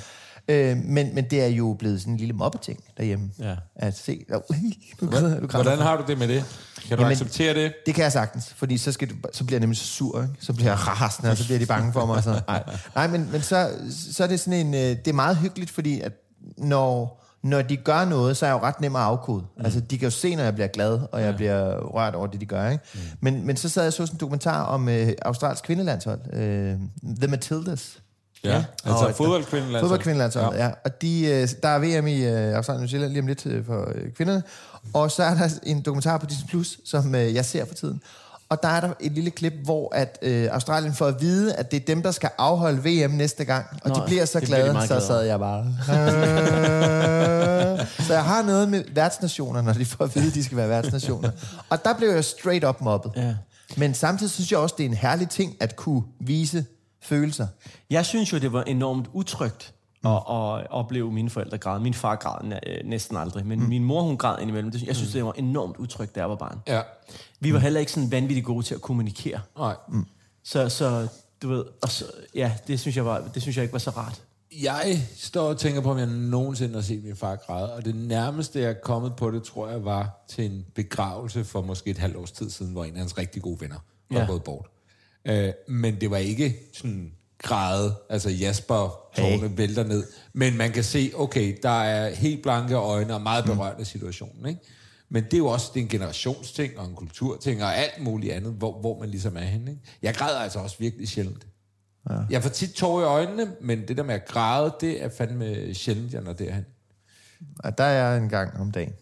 Øh, 0.50 0.78
men, 0.78 1.16
men 1.16 1.26
det 1.30 1.44
er 1.44 1.48
jo 1.48 1.76
blevet 1.80 2.00
sådan 2.00 2.14
en 2.14 2.20
lille 2.20 2.34
mobbeting 2.34 2.84
derhjemme. 2.98 3.30
Ja. 3.40 3.56
At 3.76 3.98
se, 3.98 4.26
du 5.02 5.10
græder, 5.10 5.40
du 5.40 5.48
græder. 5.48 5.64
hvordan 5.64 5.80
har 5.80 5.98
du 5.98 6.04
det 6.08 6.18
med 6.18 6.28
det? 6.28 6.44
Kan 6.88 6.98
du 6.98 7.04
Jamen, 7.04 7.12
acceptere 7.12 7.54
det? 7.54 7.74
Det 7.86 7.96
kan 7.96 8.04
jeg 8.04 8.12
sagtens, 8.12 8.54
fordi 8.54 8.78
så, 8.78 8.92
skal 8.92 9.10
du, 9.10 9.16
så 9.34 9.44
bliver 9.44 9.56
jeg 9.56 9.60
nemlig 9.60 9.78
så 9.78 9.86
sur, 9.86 10.22
ikke? 10.22 10.34
så 10.40 10.54
bliver 10.54 10.70
jeg 10.70 10.88
rasende, 10.88 11.32
og 11.32 11.38
så 11.38 11.46
bliver 11.46 11.60
de 11.60 11.66
bange 11.66 11.94
for 11.94 12.06
mig. 12.06 12.16
Og 12.16 12.24
sådan. 12.24 12.42
Nej, 12.48 12.64
Nej 12.96 13.08
men, 13.08 13.32
men 13.32 13.42
så, 13.42 13.70
så 14.12 14.24
er 14.24 14.28
det 14.28 14.40
sådan 14.40 14.68
en, 14.68 14.74
øh, 14.74 14.80
det 14.80 15.08
er 15.08 15.14
meget 15.14 15.38
hyggeligt, 15.38 15.72
fordi 15.72 16.02
at 16.02 16.12
når, 16.58 17.24
når 17.44 17.62
de 17.62 17.78
gør 17.78 18.06
noget, 18.06 18.38
så 18.38 18.46
er 18.46 18.50
jeg 18.50 18.60
jo 18.62 18.66
ret 18.68 18.82
nem 18.82 18.96
at 18.96 19.02
afkode. 19.02 19.44
Mm. 19.58 19.66
Altså, 19.66 19.80
de 19.80 19.98
kan 19.98 20.06
jo 20.06 20.12
se, 20.12 20.36
når 20.36 20.44
jeg 20.44 20.54
bliver 20.54 20.68
glad, 20.68 21.00
og 21.12 21.22
jeg 21.22 21.32
ja. 21.32 21.36
bliver 21.36 21.80
rørt 21.80 22.16
over 22.16 22.28
det, 22.28 22.42
de 22.42 22.46
gør. 22.46 22.70
Ikke? 22.70 22.84
Mm. 22.94 23.00
Men, 23.20 23.46
men 23.46 23.58
så 23.58 23.70
sad 23.70 23.84
jeg 23.84 23.94
så 23.94 24.06
sådan 24.06 24.16
en 24.16 24.20
dokumentar 24.20 24.64
om 24.64 24.90
øh, 24.90 25.12
Australisk 25.22 25.64
kvindelandshold, 25.64 26.34
øh, 26.34 26.76
The 27.20 27.28
Matildas. 27.28 28.02
Ja. 28.44 28.64
Altså 28.86 29.06
Og- 29.06 29.16
fodboldkvindelandshold. 29.16 29.82
Fodboldkvindelandsholdet, 29.84 30.60
ja. 30.60 30.66
ja. 30.66 30.72
Og 30.86 31.02
de, 31.02 31.26
øh, 31.26 31.48
der 31.64 31.70
er 31.70 31.80
VM 32.02 32.08
i 32.08 32.26
øh, 32.26 32.56
Australien 32.56 32.78
og 32.78 32.82
New 32.82 32.90
Zealand 32.90 33.12
lige 33.12 33.22
om 33.22 33.28
lidt 33.28 33.46
øh, 33.46 33.66
for 33.66 33.92
øh, 33.96 34.12
kvinderne. 34.12 34.44
Og 34.94 35.12
så 35.12 35.24
er 35.24 35.34
der 35.34 35.50
en 35.64 35.82
dokumentar 35.82 36.18
på 36.18 36.26
Disney+, 36.26 36.48
Plus, 36.50 36.80
som 36.86 37.16
øh, 37.16 37.34
jeg 37.36 37.46
ser 37.46 37.66
for 37.66 37.74
tiden. 37.76 38.02
Og 38.50 38.64
der 38.64 38.70
er 38.70 38.80
der 38.80 38.90
et 39.00 39.12
lille 39.12 39.32
klip, 39.32 39.54
hvor 39.64 39.96
at 39.96 40.20
øh, 40.22 40.48
Australien 40.52 40.94
får 40.94 41.06
at 41.08 41.22
vide, 41.22 41.54
at 41.56 41.72
det 41.72 41.82
er 41.82 41.86
dem, 41.86 42.02
der 42.04 42.12
skal 42.12 42.30
afholde 42.38 42.84
VM 42.84 43.12
næste 43.12 43.46
gang. 43.46 43.66
Og 43.84 43.90
Nå, 43.90 43.96
de 43.96 44.02
bliver 44.06 44.26
så 44.26 44.40
bliver 44.40 44.58
glade, 44.58 44.74
meget 44.74 44.90
så 44.90 45.00
sad 45.00 45.22
jeg 45.24 45.40
bare... 45.40 45.60
så 48.08 48.14
jeg 48.14 48.24
har 48.24 48.44
noget 48.44 48.70
med 48.70 48.84
værtsnationer, 48.94 49.62
når 49.62 49.74
de 49.74 49.86
får 49.86 50.04
at 50.06 50.16
vide, 50.16 50.28
at 50.28 50.34
de 50.34 50.44
skal 50.44 50.58
være 50.58 50.70
værtsnationer. 50.70 51.30
Og 51.70 51.86
der 51.86 51.94
blev 51.94 52.10
jeg 52.10 52.24
straight 52.26 52.66
up 52.66 52.82
mobbet. 52.82 53.12
Ja. 53.16 53.34
Men 53.78 53.94
samtidig 53.94 54.32
synes 54.32 54.52
jeg 54.52 54.60
også, 54.60 54.76
det 54.78 54.86
er 54.86 54.90
en 54.90 54.96
herlig 54.96 55.30
ting 55.30 55.56
at 55.60 55.76
kunne 55.76 56.02
vise 56.22 56.66
følelser. 57.10 57.48
Jeg 57.90 58.06
synes 58.06 58.34
jo, 58.34 58.38
det 58.38 58.54
var 58.54 58.64
enormt 58.64 59.08
utrygt 59.14 59.74
at, 60.06 60.12
at 60.12 60.72
opleve 60.72 61.12
mine 61.12 61.30
forældre 61.30 61.58
græde. 61.58 61.80
Min 61.80 61.94
far 61.94 62.16
græd 62.16 62.54
øh, 62.68 62.90
næsten 62.90 63.18
aldrig, 63.18 63.46
men 63.46 63.60
mm. 63.60 63.66
min 63.66 63.84
mor, 63.84 64.02
hun 64.02 64.18
græd 64.18 64.42
indimellem. 64.42 64.74
Jeg 64.86 64.96
synes, 64.96 65.12
det 65.12 65.26
var 65.26 65.32
enormt 65.32 65.78
utrygt, 65.78 66.16
da 66.16 66.20
jeg 66.20 66.30
var 66.30 66.36
barn. 66.36 66.60
Ja. 66.68 66.82
Vi 67.40 67.54
var 67.54 67.60
heller 67.60 67.80
ikke 67.80 67.92
sådan 67.92 68.12
vanvittigt 68.12 68.46
gode 68.46 68.66
til 68.66 68.76
at 68.76 68.82
kommunikere. 68.82 69.40
Nej. 69.58 69.76
Så, 70.44 70.70
så 70.70 71.08
du 71.42 71.50
ved, 71.50 71.66
og 71.82 71.90
så, 71.90 72.06
ja, 72.36 72.54
det 72.68 72.80
synes, 72.80 72.96
jeg 72.96 73.06
var, 73.06 73.24
det 73.34 73.42
synes 73.42 73.58
jeg 73.58 73.64
ikke 73.64 73.74
var 73.74 73.80
så 73.80 73.90
rart. 73.90 74.22
Jeg 74.62 75.08
står 75.18 75.50
og 75.50 75.58
tænker 75.58 75.82
på, 75.82 75.92
om 75.92 75.98
jeg 75.98 76.08
nogensinde 76.08 76.74
har 76.74 76.82
set 76.82 77.04
min 77.04 77.16
far 77.16 77.36
græde, 77.36 77.74
og 77.74 77.86
det 77.86 77.96
nærmeste, 77.96 78.60
jeg 78.60 78.70
er 78.70 78.74
kommet 78.84 79.16
på 79.16 79.32
det, 79.32 79.44
tror 79.44 79.68
jeg, 79.70 79.86
var 79.86 80.26
til 80.28 80.46
en 80.46 80.66
begravelse 80.76 81.44
for 81.46 81.62
måske 81.62 81.90
et 81.90 81.98
halvt 81.98 82.16
års 82.18 82.32
tid 82.32 82.50
siden, 82.50 82.72
hvor 82.72 82.84
en 82.86 82.94
af 82.94 83.00
hans 83.00 83.18
rigtig 83.18 83.42
gode 83.42 83.62
venner 83.62 83.76
var 84.12 84.20
Ja. 84.20 84.26
gået 84.26 84.44
bort. 84.44 84.68
Øh, 85.26 85.54
men 85.68 86.02
det 86.02 86.12
var 86.12 86.18
ikke 86.18 86.56
sådan 86.74 87.12
græde, 87.44 87.96
altså 88.10 88.30
Jasper, 88.30 89.00
tårne 89.18 89.48
hey. 89.48 89.58
vælter 89.58 89.84
ned, 89.84 90.04
men 90.34 90.58
man 90.58 90.72
kan 90.72 90.84
se, 90.84 91.12
okay, 91.16 91.58
der 91.64 91.84
er 91.84 92.16
helt 92.16 92.42
blanke 92.44 92.76
øjne 92.76 93.14
og 93.14 93.22
meget 93.22 93.46
berørt 93.46 93.76
af 93.80 93.88
situationen, 93.88 94.46
ikke? 94.46 94.62
Men 95.10 95.24
det 95.24 95.34
er 95.34 95.38
jo 95.38 95.48
også 95.48 95.72
det 95.74 95.80
er 95.80 95.84
en 95.84 95.90
generationsting 95.90 96.80
og 96.80 96.86
en 96.88 96.96
kulturting 96.96 97.64
og 97.64 97.78
alt 97.78 98.04
muligt 98.04 98.34
andet, 98.34 98.54
hvor, 98.54 98.80
hvor 98.80 99.00
man 99.00 99.10
ligesom 99.10 99.38
er 99.38 99.42
henne. 99.42 99.72
Ikke? 99.72 99.84
Jeg 100.02 100.16
græder 100.16 100.40
altså 100.40 100.60
også 100.60 100.76
virkelig 100.80 101.08
sjældent. 101.08 101.48
Ja. 102.10 102.16
Jeg 102.30 102.44
får 102.44 102.50
tit 102.50 102.72
tårer 102.74 103.02
i 103.02 103.06
øjnene, 103.06 103.52
men 103.62 103.88
det 103.88 103.98
der 103.98 104.04
med 104.04 104.16
at 104.16 104.26
græde, 104.28 104.74
det 104.82 105.04
er 105.04 105.10
fandme 105.18 105.74
sjældent, 105.74 106.14
jeg 106.14 106.22
når 106.22 106.34
derhen. 106.34 106.66
Og 107.60 107.78
der 107.78 107.84
er 107.84 108.08
jeg 108.10 108.18
en 108.24 108.30
gang 108.30 108.60
om 108.60 108.72
dagen. 108.72 108.94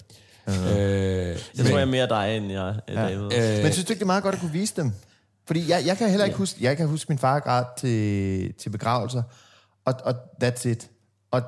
Øh, 0.47 0.53
Jeg 0.55 1.37
tror, 1.57 1.65
jeg 1.77 1.81
er 1.81 1.85
mere 1.85 2.07
dig, 2.09 2.37
end 2.37 2.51
jeg 2.51 2.75
er 2.87 3.07
David. 3.07 3.23
øh, 3.57 3.63
Men 3.63 3.73
synes 3.73 3.85
du 3.85 3.91
ikke, 3.93 3.99
det 3.99 4.01
er 4.01 4.05
meget 4.05 4.23
godt 4.23 4.35
at 4.35 4.41
kunne 4.41 4.51
vise 4.51 4.73
dem? 4.75 4.91
Fordi 5.47 5.69
jeg, 5.69 5.83
jeg 5.85 5.97
kan 5.97 6.09
heller 6.09 6.25
ikke 6.25 6.37
huske, 6.37 6.63
jeg 6.63 6.77
kan 6.77 6.87
huske 6.87 7.09
min 7.11 7.17
far 7.19 7.39
græd 7.39 7.63
til, 7.77 8.53
til 8.53 8.69
begravelser, 8.69 9.23
og, 9.85 9.93
og 10.03 10.13
that's 10.43 10.67
it. 10.67 10.89
Og 11.31 11.41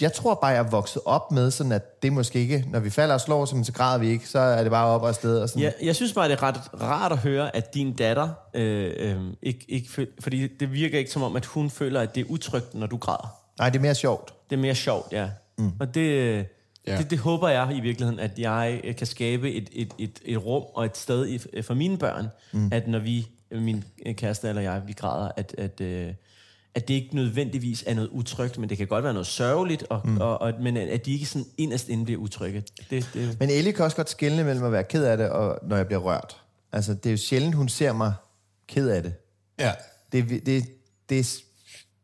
jeg 0.00 0.12
tror 0.12 0.34
bare, 0.34 0.50
jeg 0.50 0.58
er 0.58 0.70
vokset 0.70 1.02
op 1.04 1.32
med 1.32 1.50
sådan, 1.50 1.72
at 1.72 2.02
det 2.02 2.12
måske 2.12 2.38
ikke, 2.38 2.64
når 2.70 2.80
vi 2.80 2.90
falder 2.90 3.14
og 3.14 3.20
slår, 3.20 3.44
så, 3.44 3.60
så 3.64 3.72
græder 3.72 3.98
vi 3.98 4.08
ikke, 4.08 4.28
så 4.28 4.38
er 4.38 4.62
det 4.62 4.70
bare 4.72 4.86
op 4.86 5.02
og 5.02 5.08
afsted. 5.08 5.38
Og 5.40 5.48
sådan. 5.48 5.62
Ja, 5.62 5.70
jeg 5.82 5.96
synes 5.96 6.12
bare, 6.12 6.28
det 6.28 6.34
er 6.38 6.42
ret 6.42 6.80
rart 6.82 7.12
at 7.12 7.18
høre, 7.18 7.56
at 7.56 7.74
din 7.74 7.92
datter 7.92 8.28
øh, 8.54 8.92
øh, 8.96 9.22
ikke, 9.42 9.64
ikke 9.68 9.90
føl- 9.90 10.12
fordi 10.20 10.46
det 10.56 10.72
virker 10.72 10.98
ikke 10.98 11.10
som 11.10 11.22
om, 11.22 11.36
at 11.36 11.46
hun 11.46 11.70
føler, 11.70 12.00
at 12.00 12.14
det 12.14 12.20
er 12.20 12.24
utrygt, 12.30 12.74
når 12.74 12.86
du 12.86 12.96
græder. 12.96 13.34
Nej, 13.58 13.70
det 13.70 13.78
er 13.78 13.82
mere 13.82 13.94
sjovt. 13.94 14.34
Det 14.50 14.56
er 14.56 14.60
mere 14.60 14.74
sjovt, 14.74 15.12
ja. 15.12 15.30
Mm. 15.58 15.72
Og 15.80 15.94
det, 15.94 16.00
øh, 16.00 16.44
Ja. 16.88 16.98
det, 16.98 17.10
det 17.10 17.18
håber 17.18 17.48
jeg 17.48 17.76
i 17.76 17.80
virkeligheden, 17.80 18.20
at 18.20 18.38
jeg 18.38 18.80
øh, 18.84 18.96
kan 18.96 19.06
skabe 19.06 19.52
et, 19.52 19.68
et, 19.72 19.94
et, 19.98 20.20
et 20.24 20.44
rum 20.44 20.62
og 20.74 20.84
et 20.84 20.96
sted 20.96 21.26
i, 21.26 21.40
øh, 21.52 21.64
for 21.64 21.74
mine 21.74 21.98
børn, 21.98 22.28
mm. 22.52 22.68
at 22.72 22.88
når 22.88 22.98
vi, 22.98 23.28
øh, 23.50 23.62
min 23.62 23.84
kæreste 24.12 24.48
eller 24.48 24.62
jeg, 24.62 24.82
vi 24.86 24.92
græder, 24.92 25.30
at, 25.36 25.54
at, 25.58 25.80
at 26.74 26.88
det 26.88 26.94
ikke 26.94 27.14
nødvendigvis 27.14 27.84
er 27.86 27.94
noget 27.94 28.08
utrygt, 28.08 28.58
men 28.58 28.68
det 28.68 28.78
kan 28.78 28.86
godt 28.86 29.04
være 29.04 29.12
noget 29.12 29.26
sørgeligt, 29.26 29.84
og, 29.90 30.00
mm. 30.04 30.18
og, 30.18 30.40
og, 30.40 30.52
men 30.60 30.76
at 30.76 31.06
de 31.06 31.12
ikke 31.12 31.26
sådan 31.26 31.46
inderst 31.58 31.88
inde 31.88 32.04
bliver 32.04 32.20
utrygge. 32.20 32.64
Det, 32.90 33.10
det, 33.14 33.36
Men 33.40 33.50
Ellie 33.50 33.72
kan 33.72 33.84
også 33.84 33.96
godt 33.96 34.10
skille 34.10 34.44
mellem 34.44 34.64
at 34.64 34.72
være 34.72 34.84
ked 34.84 35.04
af 35.04 35.16
det, 35.16 35.30
og 35.30 35.58
når 35.62 35.76
jeg 35.76 35.86
bliver 35.86 36.00
rørt. 36.00 36.36
Altså, 36.72 36.94
det 36.94 37.06
er 37.06 37.10
jo 37.10 37.16
sjældent, 37.16 37.54
hun 37.54 37.68
ser 37.68 37.92
mig 37.92 38.12
ked 38.66 38.88
af 38.88 39.02
det. 39.02 39.12
ja. 39.58 39.72
Det, 40.12 40.46
det, 40.46 40.64
det 41.08 41.42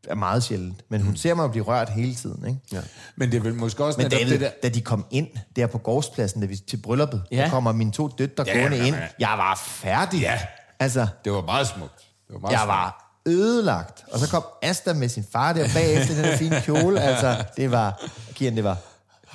er 0.09 0.15
meget 0.15 0.43
sjældent. 0.43 0.81
Men 0.89 1.01
hun 1.01 1.15
ser 1.15 1.33
mig 1.33 1.51
blive 1.51 1.65
rørt 1.65 1.89
hele 1.89 2.15
tiden, 2.15 2.47
ikke? 2.47 2.59
ja. 2.71 2.79
Men 3.15 3.31
det 3.31 3.37
er 3.37 3.41
vel 3.41 3.53
måske 3.53 3.85
også 3.85 4.01
Men 4.01 4.11
David, 4.11 4.29
det 4.31 4.39
der... 4.41 4.49
da 4.63 4.69
de 4.69 4.81
kom 4.81 5.05
ind 5.11 5.27
der 5.55 5.67
på 5.67 5.77
gårdspladsen, 5.77 6.41
da 6.41 6.47
vi 6.47 6.55
til 6.55 6.77
brylluppet, 6.77 7.23
ja. 7.31 7.37
Der 7.37 7.49
kommer 7.49 7.71
mine 7.71 7.91
to 7.91 8.07
døtre 8.07 8.43
Ja, 8.47 8.53
ja, 8.55 8.61
gående 8.61 8.77
ja, 8.77 8.85
ind. 8.85 8.95
ja. 8.95 9.07
Jeg 9.19 9.33
var 9.37 9.55
færdig. 9.65 10.19
Ja. 10.21 10.39
Altså, 10.79 11.07
Det 11.25 11.31
var 11.31 11.41
meget 11.41 11.67
smukt. 11.67 11.97
Det 12.27 12.33
var 12.33 12.39
meget 12.39 12.51
jeg 12.51 12.59
smukt. 12.59 12.67
var 12.69 13.01
ødelagt. 13.27 14.03
Og 14.11 14.19
så 14.19 14.29
kom 14.29 14.43
Asta 14.63 14.93
med 14.93 15.09
sin 15.09 15.25
far 15.31 15.53
der 15.53 15.67
bagefter 15.73 16.13
i 16.13 16.17
den 16.17 16.25
her 16.25 16.37
fine 16.37 16.61
kjole. 16.61 17.01
Altså, 17.01 17.43
det 17.57 17.71
var... 17.71 18.01
Kian, 18.33 18.55
det 18.55 18.63
var... 18.63 18.77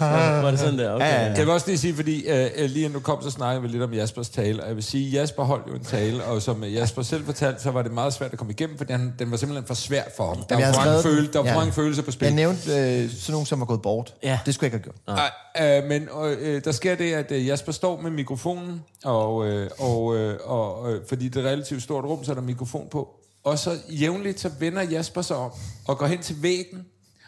Var 0.00 0.50
det 0.50 0.60
sådan 0.60 0.78
der? 0.78 0.92
Okay. 0.92 1.04
Ja, 1.06 1.14
ja, 1.14 1.22
ja. 1.26 1.28
Jeg 1.32 1.38
vil 1.46 1.48
også 1.50 1.66
lige 1.66 1.78
sige, 1.78 1.94
fordi 1.94 2.26
øh, 2.28 2.50
lige 2.56 2.76
inden 2.84 2.92
du 2.92 3.00
kom, 3.00 3.22
så 3.22 3.30
snakkede 3.30 3.62
vi 3.62 3.68
lidt 3.68 3.82
om 3.82 3.92
Jaspers 3.94 4.28
tale, 4.28 4.62
og 4.62 4.68
jeg 4.68 4.76
vil 4.76 4.84
sige, 4.84 5.06
at 5.06 5.14
Jasper 5.22 5.44
holdt 5.44 5.66
jo 5.68 5.74
en 5.74 5.84
tale, 5.84 6.24
og 6.24 6.42
som 6.42 6.64
øh, 6.64 6.74
Jasper 6.74 7.02
selv 7.02 7.24
fortalte, 7.24 7.62
så 7.62 7.70
var 7.70 7.82
det 7.82 7.92
meget 7.92 8.12
svært 8.12 8.32
at 8.32 8.38
komme 8.38 8.52
igennem, 8.52 8.78
fordi 8.78 8.92
han, 8.92 9.14
den 9.18 9.30
var 9.30 9.36
simpelthen 9.36 9.66
for 9.66 9.74
svær 9.74 10.02
for 10.16 10.26
ham. 10.26 10.36
Der 10.48 10.58
Jamen, 10.58 10.66
var, 10.66 10.82
for 10.82 10.90
mange, 10.90 11.02
føle, 11.02 11.22
den. 11.26 11.32
der 11.32 11.38
var 11.38 11.44
for 11.44 11.50
Ja. 11.52 11.58
mange 11.58 11.72
følelser 11.72 12.02
på 12.02 12.10
spil. 12.10 12.26
Jeg 12.26 12.34
nævnte 12.34 12.70
øh, 13.02 13.10
sådan 13.10 13.32
nogen, 13.32 13.46
som 13.46 13.60
var 13.60 13.66
gået 13.66 13.82
bort. 13.82 14.14
Ja. 14.22 14.38
Det 14.46 14.54
skulle 14.54 14.68
jeg 14.72 14.74
ikke 14.74 14.90
have 15.06 15.16
gjort. 15.16 15.30
Nej, 15.58 15.78
øh, 15.82 15.88
men 15.88 16.08
øh, 16.40 16.64
der 16.64 16.72
sker 16.72 16.94
det, 16.94 17.12
at 17.12 17.32
øh, 17.32 17.46
Jasper 17.46 17.72
står 17.72 18.00
med 18.00 18.10
mikrofonen, 18.10 18.80
og, 19.04 19.46
øh, 19.46 19.70
og, 19.78 20.16
øh, 20.16 20.38
og 20.44 20.92
øh, 20.92 21.00
fordi 21.08 21.28
det 21.28 21.36
er 21.36 21.40
et 21.40 21.46
relativt 21.52 21.82
stort 21.82 22.04
rum, 22.04 22.24
så 22.24 22.30
er 22.30 22.34
der 22.34 22.42
mikrofon 22.42 22.88
på. 22.90 23.08
Og 23.44 23.58
så 23.58 23.70
jævnligt, 23.88 24.40
så 24.40 24.50
vender 24.58 24.82
Jasper 24.82 25.22
sig 25.22 25.36
om 25.36 25.50
og 25.88 25.98
går 25.98 26.06
hen 26.06 26.18
til 26.18 26.36
væggen, 26.42 26.78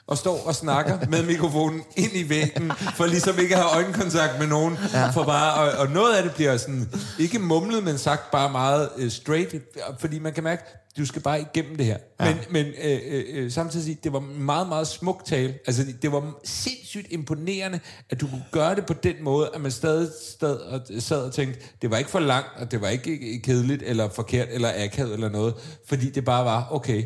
og 0.06 0.18
står 0.18 0.46
og 0.46 0.54
snakker 0.54 0.98
med 1.08 1.26
mikrofonen 1.26 1.82
ind 1.96 2.12
i 2.14 2.28
væggen, 2.28 2.72
for 2.96 3.06
ligesom 3.06 3.38
ikke 3.38 3.56
at 3.56 3.62
have 3.62 3.74
øjenkontakt 3.74 4.38
med 4.38 4.46
nogen. 4.46 4.78
Ja. 4.92 5.10
For 5.10 5.24
bare, 5.24 5.54
og, 5.54 5.78
og 5.78 5.90
noget 5.90 6.16
af 6.16 6.22
det 6.22 6.34
bliver 6.34 6.56
sådan, 6.56 6.88
ikke 7.18 7.38
mumlet, 7.38 7.84
men 7.84 7.98
sagt 7.98 8.30
bare 8.30 8.50
meget 8.50 8.88
uh, 8.96 9.08
straight, 9.08 9.54
fordi 9.98 10.18
man 10.18 10.32
kan 10.32 10.44
mærke, 10.44 10.62
du 10.98 11.06
skal 11.06 11.22
bare 11.22 11.40
igennem 11.40 11.76
det 11.76 11.86
her. 11.86 11.96
Ja. 12.20 12.24
Men, 12.24 12.38
men 12.50 12.66
øh, 12.82 13.00
øh, 13.06 13.24
øh, 13.32 13.50
samtidig 13.50 13.84
sige, 13.84 13.98
det 14.04 14.12
var 14.12 14.20
meget, 14.20 14.68
meget 14.68 14.86
smuk 14.86 15.24
tale. 15.24 15.54
Altså, 15.66 15.84
det, 16.02 16.12
var 16.12 16.34
sindssygt 16.44 17.06
imponerende, 17.10 17.80
at 18.10 18.20
du 18.20 18.26
kunne 18.26 18.44
gøre 18.50 18.74
det 18.74 18.86
på 18.86 18.92
den 18.92 19.14
måde, 19.20 19.50
at 19.54 19.60
man 19.60 19.70
stadig 19.70 20.08
sad 20.38 20.56
og, 20.56 20.80
sad 20.98 21.22
og 21.22 21.32
tænkte, 21.32 21.60
det 21.82 21.90
var 21.90 21.96
ikke 21.96 22.10
for 22.10 22.20
langt, 22.20 22.48
og 22.56 22.70
det 22.70 22.80
var 22.80 22.88
ikke 22.88 23.40
kedeligt, 23.44 23.82
eller 23.82 24.08
forkert, 24.08 24.48
eller 24.50 24.72
akavet, 24.76 25.12
eller 25.12 25.28
noget. 25.28 25.54
Fordi 25.88 26.10
det 26.10 26.24
bare 26.24 26.44
var, 26.44 26.68
okay, 26.70 27.04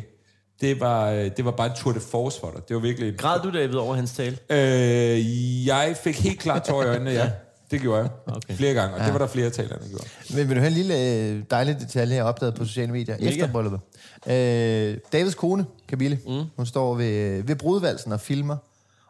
det 0.61 0.79
var, 0.79 1.09
øh, 1.11 1.31
det 1.37 1.45
var 1.45 1.51
bare 1.51 1.67
en 1.67 1.73
tour 1.77 1.93
de 1.93 1.99
force 1.99 2.39
for 2.39 2.51
dig. 2.51 2.61
Det 2.67 2.75
var 2.75 2.81
virkelig... 2.81 3.17
Græd 3.17 3.39
du, 3.41 3.51
David, 3.51 3.75
over 3.75 3.95
hans 3.95 4.11
tale? 4.11 4.37
Øh, 4.49 5.67
jeg 5.67 5.95
fik 6.03 6.19
helt 6.19 6.39
klart 6.39 6.63
tår 6.63 6.83
i 6.83 6.85
øjnene, 6.85 7.11
ja. 7.11 7.29
Det 7.71 7.81
gjorde 7.81 8.01
jeg. 8.01 8.09
Okay. 8.27 8.55
Flere 8.55 8.73
gange, 8.73 8.95
og 8.95 9.05
det 9.05 9.13
var 9.13 9.19
der 9.19 9.27
flere 9.27 9.49
talere, 9.49 9.79
der 9.79 9.87
gjorde. 9.89 10.05
Men 10.35 10.49
vil 10.49 10.55
du 10.55 10.61
have 10.61 10.67
en 10.67 10.73
lille 10.73 11.01
øh, 11.01 11.43
dejlig 11.51 11.79
detalje, 11.79 12.15
jeg 12.15 12.23
opdagede 12.23 12.55
på 12.55 12.65
sociale 12.65 12.91
medier 12.91 13.17
Mega. 13.17 13.29
efter 13.29 13.51
brylluppet? 13.51 13.79
Øh, 14.27 14.97
Davids 15.13 15.35
kone, 15.35 15.65
Camille, 15.89 16.19
mm. 16.27 16.43
hun 16.55 16.65
står 16.65 16.95
ved, 16.95 17.43
ved 17.43 17.55
brudvalsen 17.55 18.11
og 18.11 18.19
filmer. 18.19 18.57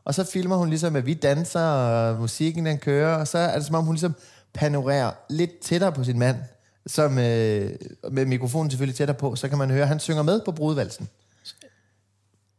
Og 0.06 0.14
så 0.16 0.24
filmer 0.24 0.56
hun 0.56 0.70
ligesom, 0.70 0.96
at 0.96 1.06
vi 1.06 1.14
danser, 1.14 1.62
og 1.62 2.20
musikken 2.20 2.66
den 2.66 2.78
kører, 2.78 3.16
og 3.16 3.28
så 3.28 3.38
er 3.38 3.56
det 3.56 3.66
som 3.66 3.76
om, 3.76 3.84
hun 3.84 3.96
ligesom 3.96 4.16
panorerer 4.54 5.12
lidt 5.30 5.60
tættere 5.60 5.92
på 5.92 6.04
sin 6.04 6.20
mand, 6.20 6.38
som 6.88 7.18
øh, 7.18 7.72
med 8.12 8.26
mikrofonen 8.26 8.72
selvfølgelig 8.72 8.96
tættere 8.96 9.18
på, 9.18 9.36
så 9.36 9.48
kan 9.50 9.58
man 9.58 9.72
høre, 9.72 9.82
at 9.82 9.88
han 9.88 10.00
synger 10.00 10.24
med 10.24 10.42
på 10.46 10.52
brudvalsen. 10.52 11.08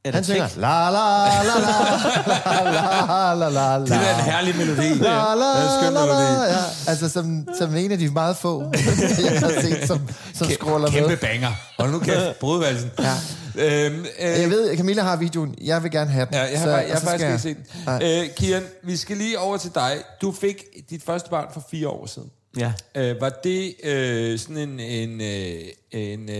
Er 0.09 0.13
han 0.15 0.25
synger, 0.25 0.49
la 0.57 0.91
la 0.91 1.29
la 1.49 1.57
la, 1.61 3.35
la 3.35 3.35
la 3.35 3.49
la 3.49 3.77
la. 3.79 3.85
Det 3.85 3.93
er 3.93 4.15
en 4.19 4.25
herlig 4.25 4.57
melodi. 4.57 4.89
La 4.95 5.35
la 5.35 5.91
la 5.91 5.91
la, 5.91 6.07
la. 6.07 6.45
Ja, 6.45 6.65
altså 6.87 7.09
som, 7.09 7.49
som 7.59 7.77
en 7.77 7.93
af 7.93 7.99
de 7.99 8.09
meget 8.11 8.37
få, 8.37 8.63
jeg 9.25 9.41
har 9.41 9.61
set, 9.61 9.87
som, 9.87 10.09
som 10.35 10.47
Kæm, 10.47 10.55
scroller 10.57 10.91
kæmpe 10.91 11.09
med. 11.09 11.17
Kæmpe 11.17 11.27
banger. 11.27 11.51
Og 11.79 11.89
nu 11.89 11.99
kæft, 11.99 12.39
brudvalsen. 12.41 12.91
Ja. 12.99 13.15
Øhm, 13.59 14.05
øh, 14.21 14.41
jeg 14.41 14.51
ved, 14.51 14.77
Camilla 14.77 15.03
har 15.03 15.17
videoen. 15.17 15.55
Jeg 15.65 15.83
vil 15.83 15.91
gerne 15.91 16.11
have 16.11 16.27
den. 16.27 16.35
Ja, 16.35 16.41
jeg 16.43 16.59
har, 16.59 16.67
så, 16.67 16.73
bare, 16.73 16.85
jeg 16.89 16.93
har 16.93 17.01
faktisk 17.01 17.27
ikke 17.27 17.39
set 17.39 17.57
den. 18.01 18.23
Øh, 18.23 18.29
Kian, 18.37 18.63
vi 18.85 18.97
skal 18.97 19.17
lige 19.17 19.39
over 19.39 19.57
til 19.57 19.71
dig. 19.75 19.93
Du 20.23 20.33
fik 20.41 20.65
dit 20.91 21.03
første 21.07 21.31
barn 21.31 21.47
for 21.53 21.63
fire 21.71 21.89
år 21.89 22.07
siden. 22.07 22.29
Ja. 22.59 22.73
Øh, 22.97 23.21
var 23.21 23.29
det 23.45 23.75
øh, 23.85 24.39
sådan 24.39 24.57
en, 24.57 24.81
en, 24.81 25.21
øh, 25.21 25.65
en, 25.91 26.31
øh, 26.31 26.37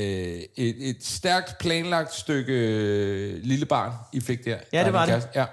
et, 0.57 0.89
et 0.89 0.97
stærkt 1.05 1.59
planlagt 1.59 2.15
stykke 2.15 2.53
øh, 2.53 3.43
lille 3.43 3.67
barn, 3.67 3.93
I 4.13 4.21
fik 4.21 4.45
der? 4.45 4.57
Ja, 4.73 4.85
det 4.85 4.93
var 4.93 5.07
det. 5.07 5.29
Ja. 5.35 5.45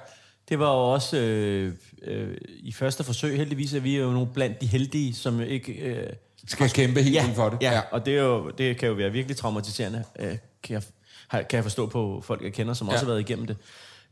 Det 0.50 0.60
var 0.60 0.72
jo 0.74 0.94
også 0.94 1.18
øh, 1.18 1.74
øh, 2.04 2.38
i 2.48 2.72
første 2.72 3.04
forsøg, 3.04 3.38
heldigvis 3.38 3.74
er 3.74 3.80
vi 3.80 3.98
jo 3.98 4.12
nogle 4.12 4.28
blandt 4.34 4.62
de 4.62 4.66
heldige, 4.66 5.14
som 5.16 5.42
ikke... 5.42 5.74
Øh, 5.74 6.10
Skal 6.48 6.70
kæmpe 6.70 7.02
helt 7.02 7.16
ja, 7.16 7.26
for 7.36 7.50
det. 7.50 7.58
Ja, 7.62 7.82
og 7.92 8.06
det, 8.06 8.18
er 8.18 8.22
jo, 8.24 8.50
det 8.50 8.78
kan 8.78 8.88
jo 8.88 8.94
være 8.94 9.12
virkelig 9.12 9.38
traumatiserende, 9.38 10.04
øh, 10.20 10.38
kan, 10.64 10.74
jeg, 10.74 11.48
kan 11.48 11.58
jeg 11.58 11.64
forstå 11.64 11.86
på 11.88 12.22
folk, 12.26 12.44
jeg 12.44 12.54
kender, 12.54 12.74
som 12.74 12.88
Ja. 12.88 12.94
også 12.94 13.06
har 13.06 13.12
været 13.12 13.22
igennem 13.30 13.48
det, 13.48 13.58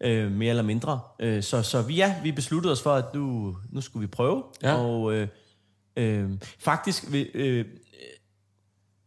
øh, 0.02 0.32
mere 0.32 0.50
eller 0.50 0.64
mindre. 0.64 1.00
Øh, 1.20 1.44
så, 1.44 1.62
så 1.64 1.82
vi, 1.82 1.96
ja, 1.96 2.16
vi 2.24 2.32
besluttede 2.32 2.72
os 2.72 2.82
for, 2.82 2.94
at 2.94 3.06
nu, 3.14 3.56
nu 3.72 3.82
skulle 3.82 4.02
vi 4.02 4.08
prøve, 4.08 4.44
Ja. 4.64 4.74
og 4.74 5.14
øh, 5.14 5.28
øh, 5.96 6.30
faktisk 6.60 7.04
øh, 7.34 7.66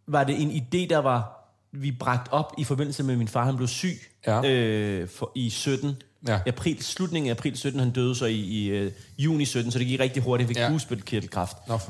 var 0.09 0.25
det 0.25 0.42
en 0.42 0.51
idé, 0.51 0.87
der 0.90 0.99
var 0.99 1.33
vi 1.72 1.92
bragt 1.92 2.29
op 2.33 2.53
i 2.59 2.64
forbindelse 2.64 3.03
med, 3.03 3.12
at 3.14 3.18
min 3.18 3.29
far 3.29 3.44
han 3.44 3.57
blev 3.57 3.68
syg 3.68 3.96
Ja. 4.27 4.51
øh, 4.51 5.09
for, 5.09 5.33
i 5.35 5.51
17. 5.51 5.96
Ja. 6.29 6.40
April, 6.46 6.83
slutningen 6.83 7.31
af 7.31 7.35
april 7.35 7.57
17, 7.57 7.81
han 7.81 7.90
døde 7.90 8.14
så 8.14 8.27
i, 8.27 8.35
i 8.40 8.66
øh, 8.68 8.92
juni 9.18 9.44
17, 9.44 9.70
så 9.72 9.79
det 9.79 9.87
gik 9.87 10.01
rigtig 10.01 10.22
hurtigt. 10.22 10.46
Fik 10.49 10.57
Ja. 10.57 10.62
fanden. 10.64 10.75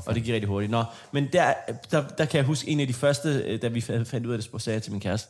og 0.07 0.15
det 0.15 0.23
gik 0.25 0.35
rigtig 0.35 0.49
hurtigt. 0.49 0.71
Nå, 0.71 0.85
men 1.13 1.29
der, 1.33 1.55
der, 1.91 2.09
der 2.09 2.25
kan 2.25 2.39
jeg 2.39 2.45
huske 2.47 2.69
en 2.71 2.81
af 2.81 2.87
de 2.87 2.93
første, 2.93 3.29
øh, 3.47 3.63
da 3.63 3.69
vi 3.69 3.79
fa- 3.81 4.03
fandt 4.03 4.27
ud 4.27 4.33
af 4.33 4.39
det, 4.39 4.45
så 4.53 4.59
sagde 4.59 4.75
jeg 4.75 4.83
til 4.83 4.93
min 4.93 5.01
kæreste, 5.01 5.29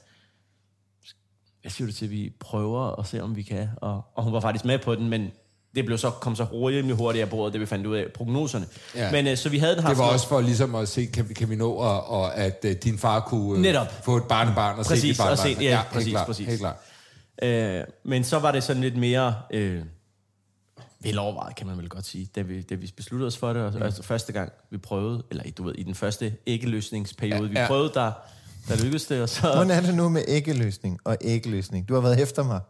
hvad 1.60 1.70
siger 1.70 1.86
du 1.88 1.92
til, 1.92 2.04
at 2.04 2.10
vi 2.10 2.32
prøver 2.40 2.80
og 2.80 3.06
se, 3.06 3.22
om 3.22 3.36
vi 3.36 3.42
kan? 3.42 3.68
Og, 3.76 4.02
og 4.14 4.24
hun 4.24 4.32
var 4.32 4.40
faktisk 4.40 4.64
med 4.64 4.78
på 4.78 4.94
den, 4.94 5.08
men 5.08 5.30
det 5.76 5.84
blev 5.86 5.98
så, 5.98 6.10
kom 6.10 6.36
så 6.36 6.44
rimelig 6.52 6.96
hurtigt 6.96 7.22
af 7.22 7.30
bordet, 7.30 7.52
det 7.52 7.60
vi 7.60 7.66
fandt 7.66 7.86
ud 7.86 7.96
af 7.96 8.04
prognoserne. 8.14 8.66
Ja. 8.94 9.04
Ja. 9.04 9.12
Men 9.12 9.26
øh, 9.26 9.36
så 9.36 9.48
vi 9.48 9.58
havde 9.58 9.74
den 9.74 9.82
her... 9.82 9.88
Det 9.88 9.98
var 9.98 10.04
også 10.04 10.28
for 10.28 10.40
ligesom 10.40 10.74
at 10.74 10.88
se, 10.88 11.04
kan 11.06 11.28
vi, 11.28 11.34
kan 11.34 11.50
vi 11.50 11.56
nå, 11.56 11.70
og, 11.72 12.06
og 12.06 12.36
at 12.36 12.58
uh, 12.64 12.70
din 12.70 12.98
far 12.98 13.20
kunne 13.20 13.52
uh, 13.52 13.58
Netop. 13.58 14.04
få 14.04 14.16
et 14.16 14.24
barnebarn 14.24 14.78
og 14.78 14.84
se 14.84 14.88
Præcis, 14.90 15.02
dit 15.02 15.16
barnebarn. 15.18 15.32
og 15.32 15.56
se- 15.56 15.62
ja, 15.64 15.76
helt 15.76 15.88
præcis, 15.92 16.10
klart, 16.10 16.26
præcis. 16.26 16.46
Helt 16.46 16.60
klart. 16.60 16.76
Øh, 17.42 17.80
men 18.04 18.24
så 18.24 18.38
var 18.38 18.52
det 18.52 18.62
sådan 18.62 18.82
lidt 18.82 18.96
mere 18.96 19.34
øh, 19.50 19.82
velovervejet, 21.00 21.56
kan 21.56 21.66
man 21.66 21.78
vel 21.78 21.88
godt 21.88 22.06
sige, 22.06 22.28
da 22.36 22.40
vi, 22.42 22.62
da 22.62 22.74
vi 22.74 22.92
besluttede 22.96 23.26
os 23.26 23.36
for 23.36 23.52
det. 23.52 23.62
Og, 23.62 23.72
mm. 23.74 23.82
altså 23.82 24.02
første 24.02 24.32
gang, 24.32 24.52
vi 24.70 24.78
prøvede, 24.78 25.22
eller 25.30 25.44
du 25.58 25.64
ved, 25.64 25.74
i 25.74 25.82
den 25.82 25.94
første 25.94 26.34
æggeløsningsperiode, 26.46 27.36
Ja, 27.36 27.42
ja, 27.46 27.48
vi 27.52 27.58
ja. 27.58 27.66
prøvede, 27.66 27.90
der, 27.94 28.12
der 28.68 28.76
lykkedes 28.82 29.04
det. 29.06 29.22
Og 29.22 29.28
så, 29.28 29.40
Hvordan 29.54 29.70
er 29.70 29.80
det 29.80 29.94
nu 29.94 30.08
med 30.08 30.22
æggeløsning 30.28 30.98
og 31.04 31.16
æggeløsning? 31.20 31.88
Du 31.88 31.94
har 31.94 32.00
været 32.00 32.20
efter 32.22 32.42
mig. 32.44 32.60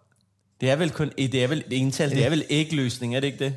Det 0.60 0.70
er 0.70 0.76
vel 0.76 0.90
kun 0.90 1.12
det 1.26 1.44
er 1.44 1.48
vel 1.48 1.58
et 1.58 1.80
ental, 1.80 2.10
det 2.10 2.24
er 2.26 2.30
vel 2.30 2.44
æggeløsning, 2.50 3.16
er 3.16 3.20
det 3.20 3.26
ikke 3.26 3.44
det? 3.44 3.54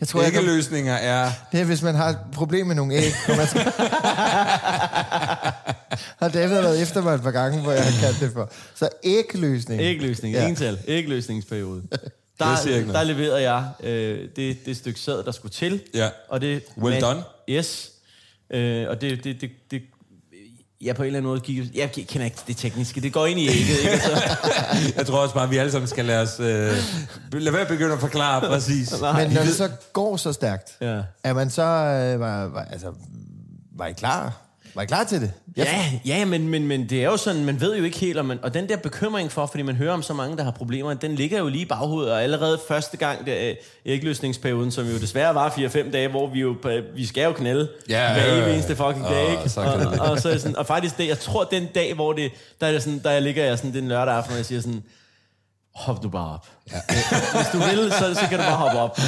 Jeg 0.00 0.08
tror, 0.08 0.22
kan, 0.32 0.44
løsninger 0.44 0.94
er... 0.94 1.30
det 1.52 1.60
er, 1.60 1.64
hvis 1.64 1.82
man 1.82 1.94
har 1.94 2.08
et 2.08 2.18
problem 2.32 2.66
med 2.66 2.74
nogle 2.74 2.94
æg. 2.94 3.12
Man 3.28 3.46
skal... 3.46 3.60
har 6.18 6.28
David 6.34 6.48
været 6.54 6.82
efter 6.82 7.02
mig 7.02 7.14
et 7.14 7.22
par 7.22 7.30
gange, 7.30 7.60
hvor 7.62 7.72
jeg 7.72 7.84
har 7.84 8.00
kaldt 8.00 8.20
det 8.20 8.32
for. 8.32 8.52
Så 8.74 8.88
æggeløsning. 9.04 9.80
Æggeløsning, 9.80 10.34
Ja. 10.34 10.48
ental, 10.48 10.78
ikke 10.86 11.08
Der, 12.38 12.46
noget. 12.86 12.94
der 12.94 13.02
leverede 13.02 13.52
jeg 13.52 13.64
øh, 13.82 14.28
det, 14.36 14.66
det 14.66 14.76
stykke 14.76 15.00
sæd, 15.00 15.24
der 15.24 15.32
skulle 15.32 15.52
til. 15.52 15.82
Ja. 15.94 16.08
Og 16.28 16.40
det, 16.40 16.62
Well 16.78 17.00
done. 17.00 17.22
Yes. 17.48 17.90
Øh, 18.50 18.88
og 18.88 19.00
det, 19.00 19.24
det, 19.24 19.40
det, 19.40 19.50
det, 19.70 19.82
jeg 20.80 20.96
på 20.96 21.02
en 21.02 21.06
eller 21.06 21.18
anden 21.18 21.28
måde 21.30 21.40
gik... 21.40 21.74
Jeg 21.76 21.90
kender 21.92 22.24
ikke 22.24 22.36
det 22.46 22.56
tekniske. 22.56 23.00
Det 23.00 23.12
går 23.12 23.26
ind 23.26 23.40
i 23.40 23.48
ægget, 23.48 23.78
ikke? 23.78 23.90
Altså, 23.90 24.10
Jeg 24.96 25.06
tror 25.06 25.18
også 25.18 25.34
bare, 25.34 25.44
at 25.44 25.50
vi 25.50 25.56
alle 25.56 25.72
sammen 25.72 25.88
skal 25.88 26.04
lade 26.04 26.22
os... 26.22 26.40
Øh, 26.40 26.46
lade 27.32 27.52
være 27.52 27.62
at 27.62 27.68
begynde 27.68 27.92
at 27.92 28.00
forklare 28.00 28.40
præcis. 28.40 28.92
Men 29.00 29.30
når 29.30 29.42
det 29.42 29.54
så 29.54 29.70
går 29.92 30.16
så 30.16 30.32
stærkt, 30.32 30.76
Ja. 30.80 31.00
er 31.24 31.32
man 31.32 31.50
så... 31.50 31.62
Øh, 31.62 32.20
var, 32.20 32.44
var, 32.46 32.64
altså, 32.70 32.92
var 33.76 33.86
I 33.86 33.92
klar? 33.92 34.40
Var 34.74 34.82
I 34.82 34.86
klar 34.86 35.04
til 35.04 35.20
det? 35.20 35.32
ja, 35.56 35.84
ja 36.04 36.24
men, 36.24 36.48
men, 36.48 36.66
men 36.66 36.88
det 36.88 37.02
er 37.02 37.04
jo 37.04 37.16
sådan, 37.16 37.44
man 37.44 37.60
ved 37.60 37.76
jo 37.76 37.84
ikke 37.84 37.98
helt, 37.98 38.18
om 38.18 38.26
man, 38.26 38.38
og 38.42 38.54
den 38.54 38.68
der 38.68 38.76
bekymring 38.76 39.32
for, 39.32 39.46
fordi 39.46 39.62
man 39.62 39.76
hører 39.76 39.92
om 39.92 40.02
så 40.02 40.14
mange, 40.14 40.36
der 40.36 40.44
har 40.44 40.50
problemer, 40.50 40.94
den 40.94 41.14
ligger 41.14 41.38
jo 41.38 41.48
lige 41.48 41.62
i 41.62 41.64
baghovedet, 41.64 42.12
og 42.12 42.22
allerede 42.22 42.60
første 42.68 42.96
gang, 42.96 43.26
det 43.26 43.50
er 43.50 43.54
ægløsningsperioden, 43.86 44.70
som 44.70 44.86
jo 44.86 44.98
desværre 44.98 45.34
var 45.34 45.50
4-5 45.50 45.90
dage, 45.90 46.08
hvor 46.08 46.30
vi 46.30 46.40
jo, 46.40 46.56
vi 46.94 47.06
skal 47.06 47.24
jo 47.24 47.32
knælde 47.32 47.68
Ja, 47.88 48.12
hver 48.12 48.42
evig 48.42 48.54
eneste 48.54 48.76
fucking 48.76 49.04
dag, 49.04 49.26
Åh, 49.26 49.32
ikke? 49.32 49.48
så 49.48 49.60
og, 49.60 50.00
og, 50.00 50.10
og, 50.10 50.20
så 50.20 50.38
sådan, 50.38 50.56
og 50.56 50.66
faktisk 50.66 50.98
det, 50.98 51.08
jeg 51.08 51.18
tror, 51.18 51.44
den 51.44 51.66
dag, 51.74 51.94
hvor 51.94 52.12
det, 52.12 52.32
der, 52.60 52.66
er 52.66 52.72
det 52.72 52.82
sådan, 52.82 52.98
der 52.98 53.20
ligger 53.20 53.44
jeg 53.44 53.58
sådan, 53.58 53.74
den 53.74 53.88
lørdag 53.88 54.14
aften, 54.14 54.32
og 54.32 54.38
jeg 54.38 54.46
siger 54.46 54.60
sådan, 54.60 54.82
hop 55.74 56.02
du 56.02 56.08
bare 56.08 56.34
op. 56.34 56.46
Ja. 56.72 56.76
Hvis 57.34 57.46
du 57.52 57.58
vil, 57.58 57.92
så, 57.92 58.14
så 58.14 58.26
kan 58.28 58.38
du 58.38 58.44
bare 58.44 58.56
hoppe 58.56 58.78
op. 58.78 58.98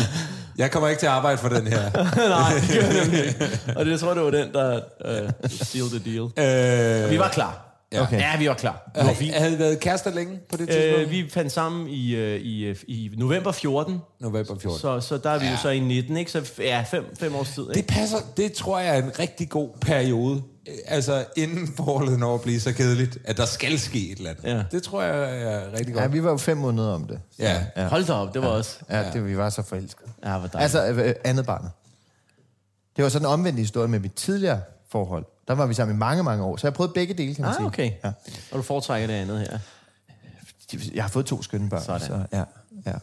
Jeg 0.58 0.70
kommer 0.70 0.88
ikke 0.88 1.00
til 1.00 1.06
at 1.06 1.12
arbejde 1.12 1.38
for 1.38 1.48
den 1.48 1.66
her. 1.66 1.82
Nej, 2.28 2.52
det 2.60 2.80
gør 2.80 2.86
jeg 2.86 3.04
nemlig 3.04 3.26
ikke. 3.26 3.50
Og 3.76 3.84
det, 3.84 3.90
jeg 3.90 4.00
tror, 4.00 4.14
det 4.14 4.22
var 4.22 4.30
den, 4.30 4.52
der 4.52 4.80
uh, 5.04 5.50
seal 5.50 5.84
the 5.84 5.98
deal. 6.38 7.04
Øh, 7.04 7.10
Vi 7.10 7.18
var 7.18 7.28
klar. 7.28 7.68
Ja. 7.92 8.02
Okay. 8.02 8.18
Ja, 8.20 8.38
vi 8.38 8.48
var 8.48 8.54
klar. 8.54 8.82
Det 8.86 8.96
var 8.96 9.02
havde, 9.02 9.16
fint. 9.16 9.34
havde 9.34 9.54
I 9.54 9.58
været 9.58 9.80
kærester 9.80 10.10
længe 10.14 10.38
på 10.50 10.56
det 10.56 10.68
tidspunkt? 10.68 11.00
Øh, 11.06 11.10
vi 11.10 11.30
fandt 11.30 11.52
sammen 11.52 11.88
i, 11.88 12.14
øh, 12.14 12.40
i, 12.40 12.64
øh, 12.64 12.76
i 12.88 13.10
november 13.16 13.52
14, 13.52 13.98
November 14.20 14.54
14. 14.60 14.80
så, 14.80 15.00
så 15.00 15.16
der 15.18 15.30
er 15.30 15.38
vi 15.38 15.44
ja. 15.44 15.50
jo 15.50 15.56
så 15.56 15.68
i 15.68 15.78
19, 15.80 16.16
ikke? 16.16 16.30
Så 16.30 16.52
ja, 16.58 16.84
fem, 16.90 17.04
fem 17.20 17.34
års 17.34 17.50
tid, 17.54 17.62
Det 17.62 17.76
ikke? 17.76 17.88
passer, 17.88 18.16
det 18.36 18.52
tror 18.52 18.78
jeg 18.78 18.98
er 18.98 19.02
en 19.02 19.18
rigtig 19.18 19.48
god 19.48 19.68
periode. 19.80 20.42
Øh, 20.68 20.74
Altså, 20.86 21.24
inden 21.36 21.66
forholdet 21.76 22.18
når 22.18 22.34
at 22.34 22.40
blive 22.40 22.60
så 22.60 22.72
kedeligt, 22.72 23.18
at 23.24 23.36
der 23.36 23.44
skal 23.46 23.78
ske 23.78 24.10
et 24.12 24.18
eller 24.18 24.30
andet. 24.30 24.44
Ja. 24.44 24.64
Det 24.70 24.82
tror 24.82 25.02
jeg 25.02 25.42
er 25.42 25.72
rigtig 25.72 25.94
godt. 25.94 26.02
Ja, 26.02 26.08
vi 26.08 26.24
var 26.24 26.30
jo 26.30 26.36
fem 26.36 26.56
måneder 26.56 26.92
om 26.92 27.06
det. 27.06 27.20
Ja. 27.38 27.64
Ja. 27.76 27.88
Hold 27.88 28.04
da 28.04 28.12
op, 28.12 28.34
det 28.34 28.42
var 28.42 28.48
ja. 28.48 28.54
også... 28.54 28.78
Ja, 28.90 29.10
det, 29.12 29.26
vi 29.26 29.36
var 29.36 29.50
så 29.50 29.62
forelskede. 29.62 30.10
Ja, 30.24 30.38
hvor 30.38 30.48
dejligt. 30.48 30.76
Altså, 30.76 31.02
øh, 31.02 31.14
andet 31.24 31.46
barnet. 31.46 31.70
Det 32.96 33.02
var 33.04 33.08
sådan 33.08 33.26
en 33.26 33.32
omvendt 33.32 33.58
historie 33.58 33.88
med 33.88 33.98
mit 33.98 34.14
tidligere 34.14 34.60
forhold. 34.88 35.24
Der 35.48 35.54
var 35.54 35.66
vi 35.66 35.74
sammen 35.74 35.96
i 35.96 35.98
mange, 35.98 36.22
mange 36.22 36.44
år. 36.44 36.56
Så 36.56 36.66
jeg 36.66 36.74
prøvede 36.74 36.92
begge 36.92 37.14
dele, 37.14 37.34
kan 37.34 37.42
man 37.42 37.50
ah, 37.50 37.56
sige. 37.56 37.66
okay. 37.66 37.90
Ja. 38.04 38.12
Og 38.52 38.58
du 38.58 38.62
foretrækker 38.62 39.06
det 39.06 39.14
andet 39.14 39.40
her. 39.40 39.58
Jeg 40.94 41.04
har 41.04 41.08
fået 41.08 41.26
to 41.26 41.42
skønne 41.42 41.70
børn. 41.70 41.82
Sådan. 41.82 42.00
Så, 42.00 42.20
ja, 42.32 42.44
ja. 42.86 42.94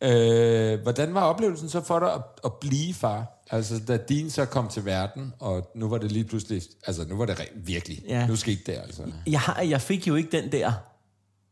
Øh, 0.00 0.82
hvordan 0.82 1.14
var 1.14 1.20
oplevelsen 1.22 1.68
så 1.68 1.80
for 1.80 1.98
dig 1.98 2.12
at, 2.14 2.20
at 2.44 2.52
blive 2.60 2.94
far? 2.94 3.26
Altså, 3.54 3.80
da 3.88 3.96
din 3.96 4.30
så 4.30 4.44
kom 4.44 4.68
til 4.68 4.84
verden, 4.84 5.32
og 5.38 5.70
nu 5.74 5.88
var 5.88 5.98
det 5.98 6.12
lige 6.12 6.24
pludselig... 6.24 6.62
Altså, 6.86 7.04
nu 7.08 7.16
var 7.16 7.26
det 7.26 7.40
re- 7.40 7.52
virkelig... 7.54 8.02
Ja. 8.08 8.26
Nu 8.26 8.36
skete 8.36 8.60
det 8.66 8.72
altså. 8.72 9.02
Jeg, 9.26 9.40
har, 9.40 9.62
jeg 9.62 9.80
fik 9.80 10.06
jo 10.08 10.14
ikke 10.14 10.40
den 10.40 10.52
der 10.52 10.72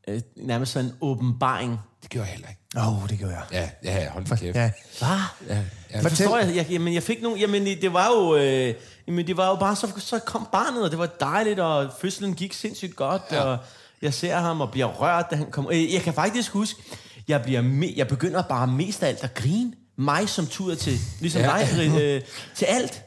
øh, 0.08 0.20
nærmest 0.36 0.72
sådan 0.72 0.90
en 0.90 0.96
åbenbaring. 1.00 1.78
Det 2.02 2.10
gjorde 2.10 2.26
jeg 2.26 2.32
heller 2.32 2.48
ikke. 2.48 2.60
Åh, 2.76 3.02
oh, 3.02 3.08
det 3.08 3.18
gjorde 3.18 3.34
jeg. 3.34 3.44
Ja, 3.52 3.70
ja, 3.84 4.10
hold 4.10 4.24
da 4.24 4.36
kæft. 4.36 4.56
Ja. 4.56 4.70
Hvad? 4.98 5.10
ja, 5.48 5.54
ja. 5.56 5.62
Jeg 5.92 6.02
forstår, 6.02 6.38
jeg, 6.38 6.56
jeg, 6.56 6.66
jamen, 6.70 6.94
jeg 6.94 7.02
fik 7.02 7.22
nogle, 7.22 7.40
jamen, 7.40 7.64
det 7.64 7.92
var 7.92 8.06
jo, 8.06 8.36
øh, 8.36 8.74
jamen, 9.06 9.26
det 9.26 9.36
var 9.36 9.48
jo 9.48 9.56
bare, 9.56 9.76
så, 9.76 9.92
så 9.98 10.18
kom 10.18 10.48
barnet, 10.52 10.84
og 10.84 10.90
det 10.90 10.98
var 10.98 11.06
dejligt, 11.20 11.60
og 11.60 11.90
fødslen 12.00 12.34
gik 12.34 12.52
sindssygt 12.52 12.96
godt, 12.96 13.22
ja. 13.30 13.40
og 13.40 13.58
jeg 14.02 14.14
ser 14.14 14.36
ham 14.36 14.60
og 14.60 14.70
bliver 14.70 14.86
rørt, 14.86 15.26
da 15.30 15.36
han 15.36 15.50
kommer. 15.50 15.72
Øh, 15.72 15.92
jeg 15.92 16.02
kan 16.02 16.14
faktisk 16.14 16.52
huske, 16.52 16.82
jeg, 17.28 17.42
bliver 17.42 17.62
me, 17.62 17.86
jeg 17.96 18.08
begynder 18.08 18.42
bare 18.42 18.66
mest 18.66 19.02
af 19.02 19.08
alt 19.08 19.24
at 19.24 19.34
grine. 19.34 19.72
Mig 20.02 20.28
som 20.28 20.46
tuder 20.46 20.74
til, 20.76 20.98
ligesom 21.20 21.40
Ja. 21.40 21.56
ja. 21.58 21.66
dig, 21.76 22.00
øh, 22.02 22.22
til 22.54 22.64
alt. 22.64 23.02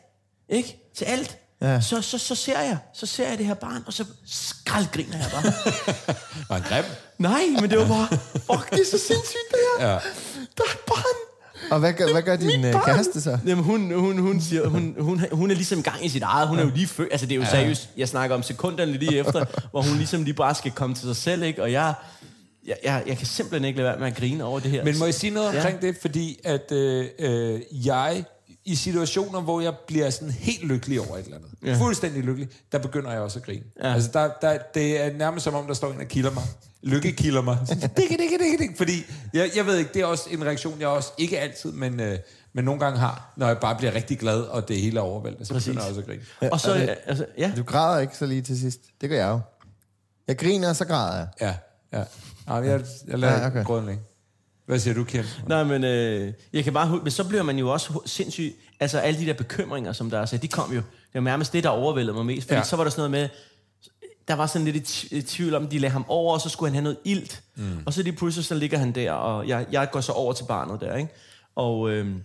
Ikke? 0.49 0.91
Til 0.97 1.05
alt. 1.05 1.37
Ja. 1.61 1.81
Så, 1.81 2.01
så, 2.01 2.17
så, 2.17 2.35
ser 2.35 2.59
jeg, 2.59 2.77
så 2.93 3.05
ser 3.05 3.29
jeg 3.29 3.37
det 3.37 3.45
her 3.45 3.53
barn, 3.53 3.83
og 3.87 3.93
så 3.93 4.05
skraldgriner 4.25 5.17
jeg 5.17 5.27
bare. 5.31 5.43
Var 6.49 6.57
en 6.57 6.63
grim? 6.63 6.83
Nej, 7.17 7.41
men 7.61 7.69
det 7.69 7.79
var 7.79 7.87
bare, 7.87 8.07
fuck, 8.33 8.69
det 8.71 8.79
er 8.79 8.85
så 8.85 8.97
sindssygt 9.07 9.49
det 9.51 9.59
her. 9.79 9.87
Ja. 9.87 9.93
Der 10.57 10.63
er 10.63 10.71
et 10.71 10.79
barn. 10.87 11.15
Og 11.71 11.79
hvad 11.79 11.93
gør, 11.93 12.11
hvad 12.11 12.21
gør 12.21 12.35
din 12.35 12.65
øh, 12.65 12.73
barn. 12.73 12.83
kæreste 12.85 13.21
så? 13.21 13.39
Jamen, 13.45 13.63
hun, 13.63 13.93
hun, 13.93 14.17
hun, 14.17 14.41
siger, 14.41 14.67
hun, 14.67 14.95
hun, 14.99 15.25
hun 15.31 15.51
er 15.51 15.55
ligesom 15.55 15.79
i 15.79 15.81
gang 15.81 16.05
i 16.05 16.09
sit 16.09 16.23
eget. 16.23 16.47
Hun 16.47 16.59
er 16.59 16.63
jo 16.63 16.71
lige 16.75 16.87
født. 16.87 17.09
Altså, 17.11 17.27
det 17.27 17.35
er 17.35 17.39
jo 17.39 17.45
seriøst. 17.45 17.89
Jeg 17.97 18.07
snakker 18.09 18.35
om 18.35 18.43
sekunderne 18.43 18.91
lige 18.97 19.17
efter, 19.17 19.45
hvor 19.71 19.81
hun 19.81 19.97
ligesom 19.97 20.23
lige 20.23 20.33
bare 20.33 20.55
skal 20.55 20.71
komme 20.71 20.95
til 20.95 21.05
sig 21.07 21.15
selv, 21.15 21.43
ikke? 21.43 21.63
Og 21.63 21.71
jeg, 21.71 21.93
jeg, 22.67 22.77
jeg, 22.83 23.03
jeg 23.07 23.17
kan 23.17 23.27
simpelthen 23.27 23.65
ikke 23.67 23.77
lade 23.77 23.89
være 23.89 23.99
med 23.99 24.07
at 24.07 24.15
grine 24.15 24.43
over 24.43 24.59
det 24.59 24.71
her. 24.71 24.83
Men 24.83 24.97
må 24.99 25.05
jeg 25.05 25.13
sige 25.13 25.31
noget 25.31 25.53
Ja. 25.53 25.57
omkring 25.59 25.81
det? 25.81 25.97
Fordi 26.01 26.39
at 26.43 26.71
øh, 26.71 27.05
øh, 27.19 27.61
jeg, 27.87 28.23
i 28.65 28.75
situationer, 28.75 29.41
hvor 29.41 29.61
jeg 29.61 29.73
bliver 29.87 30.09
sådan 30.09 30.31
helt 30.31 30.63
lykkelig 30.63 30.99
over 31.01 31.17
et 31.17 31.23
eller 31.25 31.37
andet, 31.37 31.51
ja. 31.65 31.77
fuldstændig 31.79 32.23
lykkelig, 32.23 32.49
der 32.71 32.77
begynder 32.79 33.11
jeg 33.11 33.21
også 33.21 33.39
at 33.39 33.45
grine. 33.45 33.63
Ja. 33.83 33.93
Altså, 33.93 34.09
der, 34.13 34.29
der, 34.41 34.57
det 34.73 35.01
er 35.05 35.13
nærmest 35.17 35.43
som 35.43 35.53
om, 35.55 35.67
der 35.67 35.73
står 35.73 35.91
en 35.91 35.99
og 35.99 36.07
kilder 36.07 36.31
mig. 36.31 36.43
Lykke 36.83 37.11
kilder 37.11 37.41
mig. 37.41 37.57
Dikke, 37.69 38.17
dikke, 38.17 38.37
dikke, 38.43 38.57
dikke. 38.59 38.73
Fordi, 38.77 38.93
jeg, 39.33 39.49
jeg 39.55 39.65
ved 39.65 39.77
ikke, 39.77 39.93
det 39.93 40.01
er 40.01 40.05
også 40.05 40.29
en 40.31 40.45
reaktion, 40.45 40.79
jeg 40.79 40.87
også, 40.87 41.11
ikke 41.17 41.39
altid, 41.39 41.71
men, 41.71 41.99
øh, 41.99 42.17
men 42.53 42.65
nogle 42.65 42.79
gange 42.79 42.99
har, 42.99 43.33
når 43.37 43.47
jeg 43.47 43.57
bare 43.57 43.75
bliver 43.75 43.93
rigtig 43.93 44.19
glad, 44.19 44.41
og 44.41 44.67
det 44.67 44.77
hele 44.81 44.99
er 44.99 45.03
overvældet, 45.03 45.47
så 45.47 45.53
Præcis. 45.53 45.67
begynder 45.67 45.83
jeg 45.83 45.89
også 45.89 46.01
at 46.01 46.07
grine. 46.07 46.51
Og 46.51 46.59
så, 46.59 46.95
altså, 47.05 47.25
ja. 47.37 47.51
Du 47.57 47.63
græder 47.63 47.99
ikke 47.99 48.17
så 48.17 48.25
lige 48.25 48.41
til 48.41 48.59
sidst. 48.59 48.79
Det 49.01 49.09
gør 49.09 49.17
jeg 49.17 49.29
jo. 49.29 49.39
Jeg 50.27 50.37
griner, 50.37 50.69
og 50.69 50.75
så 50.75 50.85
græder 50.85 51.17
jeg. 51.17 51.27
Ja, 51.41 51.53
ja. 51.99 52.03
Ja 52.47 52.53
jeg, 52.55 52.81
jeg 53.07 53.19
lader 53.19 53.51
Ja, 53.53 53.61
okay. 53.61 53.87
ligge. 53.87 54.01
Hvad 54.65 54.79
siger 54.79 54.93
du, 54.93 55.03
Kim? 55.03 55.23
Nej, 55.47 55.63
men 55.63 55.83
øh, 55.83 56.33
jeg 56.53 56.63
kan 56.63 56.73
bare 56.73 56.99
men 57.03 57.11
så 57.11 57.23
bliver 57.27 57.43
man 57.43 57.57
jo 57.59 57.69
også 57.69 57.99
sindssygt, 58.05 58.55
altså 58.79 58.99
alle 58.99 59.19
de 59.19 59.25
der 59.25 59.33
bekymringer, 59.33 59.93
som 59.93 60.09
der 60.09 60.19
er, 60.19 60.25
så 60.25 60.37
de 60.37 60.47
kom 60.47 60.69
jo, 60.71 60.75
det 60.77 60.83
var 61.13 61.19
nærmest 61.21 61.53
det, 61.53 61.63
der 61.63 61.69
overvældede 61.69 62.15
mig 62.15 62.25
mest, 62.25 62.47
fordi 62.47 62.57
Ja. 62.57 62.63
så 62.63 62.75
var 62.75 62.83
der 62.83 62.91
sådan 62.91 63.11
noget 63.11 63.11
med, 63.11 63.29
der 64.27 64.33
var 64.35 64.47
sådan 64.47 64.67
lidt 64.67 65.03
i 65.03 65.21
tvivl 65.21 65.53
om, 65.55 65.67
de 65.67 65.79
lagde 65.79 65.93
ham 65.93 66.05
over, 66.07 66.33
og 66.33 66.41
så 66.41 66.49
skulle 66.49 66.69
han 66.69 66.75
have 66.75 66.83
noget 66.83 66.97
ilt, 67.03 67.43
mm. 67.55 67.77
og 67.85 67.93
så 67.93 68.03
lige 68.03 68.13
pludselig, 68.15 68.45
så 68.45 68.55
ligger 68.55 68.77
han 68.77 68.91
der, 68.91 69.11
og 69.11 69.47
jeg, 69.47 69.65
jeg 69.71 69.89
går 69.91 70.01
så 70.01 70.11
over 70.11 70.33
til 70.33 70.43
barnet 70.43 70.81
der, 70.81 70.95
ikke? 70.95 71.09
Og, 71.55 71.89
øh, 71.89 72.15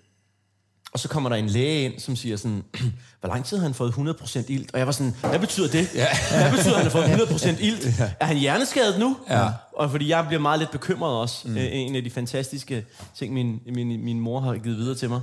og 0.92 0.98
så 0.98 1.08
kommer 1.08 1.28
der 1.30 1.36
en 1.36 1.46
læge 1.46 1.84
ind, 1.84 2.00
som 2.00 2.16
siger 2.16 2.36
sådan, 2.36 2.64
hvor 3.20 3.28
lang 3.28 3.44
tid 3.44 3.56
har 3.56 3.64
han 3.64 3.74
fået 3.74 3.92
100% 3.92 4.44
ilt? 4.48 4.72
Og 4.72 4.78
jeg 4.78 4.86
var 4.86 4.92
sådan, 4.92 5.14
hvad 5.20 5.38
betyder 5.38 5.68
det? 5.68 5.94
Ja. 5.94 6.06
Hvad 6.30 6.50
betyder, 6.50 6.76
at 6.76 6.82
han 6.82 6.90
har 6.90 7.26
fået 7.26 7.50
100% 7.54 7.64
ilt? 7.64 7.98
Ja. 7.98 8.10
Er 8.20 8.24
han 8.26 8.36
hjerneskadet 8.36 8.98
nu? 8.98 9.16
Ja. 9.30 9.48
Og 9.72 9.90
fordi 9.90 10.08
jeg 10.08 10.24
bliver 10.26 10.40
meget 10.40 10.58
lidt 10.58 10.70
bekymret 10.70 11.12
også. 11.12 11.48
Mm. 11.48 11.56
En 11.56 11.96
af 11.96 12.04
de 12.04 12.10
fantastiske 12.10 12.84
ting, 13.14 13.34
min, 13.34 13.60
min, 13.66 14.04
min 14.04 14.20
mor 14.20 14.40
har 14.40 14.54
givet 14.54 14.78
videre 14.78 14.94
til 14.94 15.08
mig. 15.08 15.20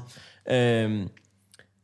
Øhm, 0.51 1.09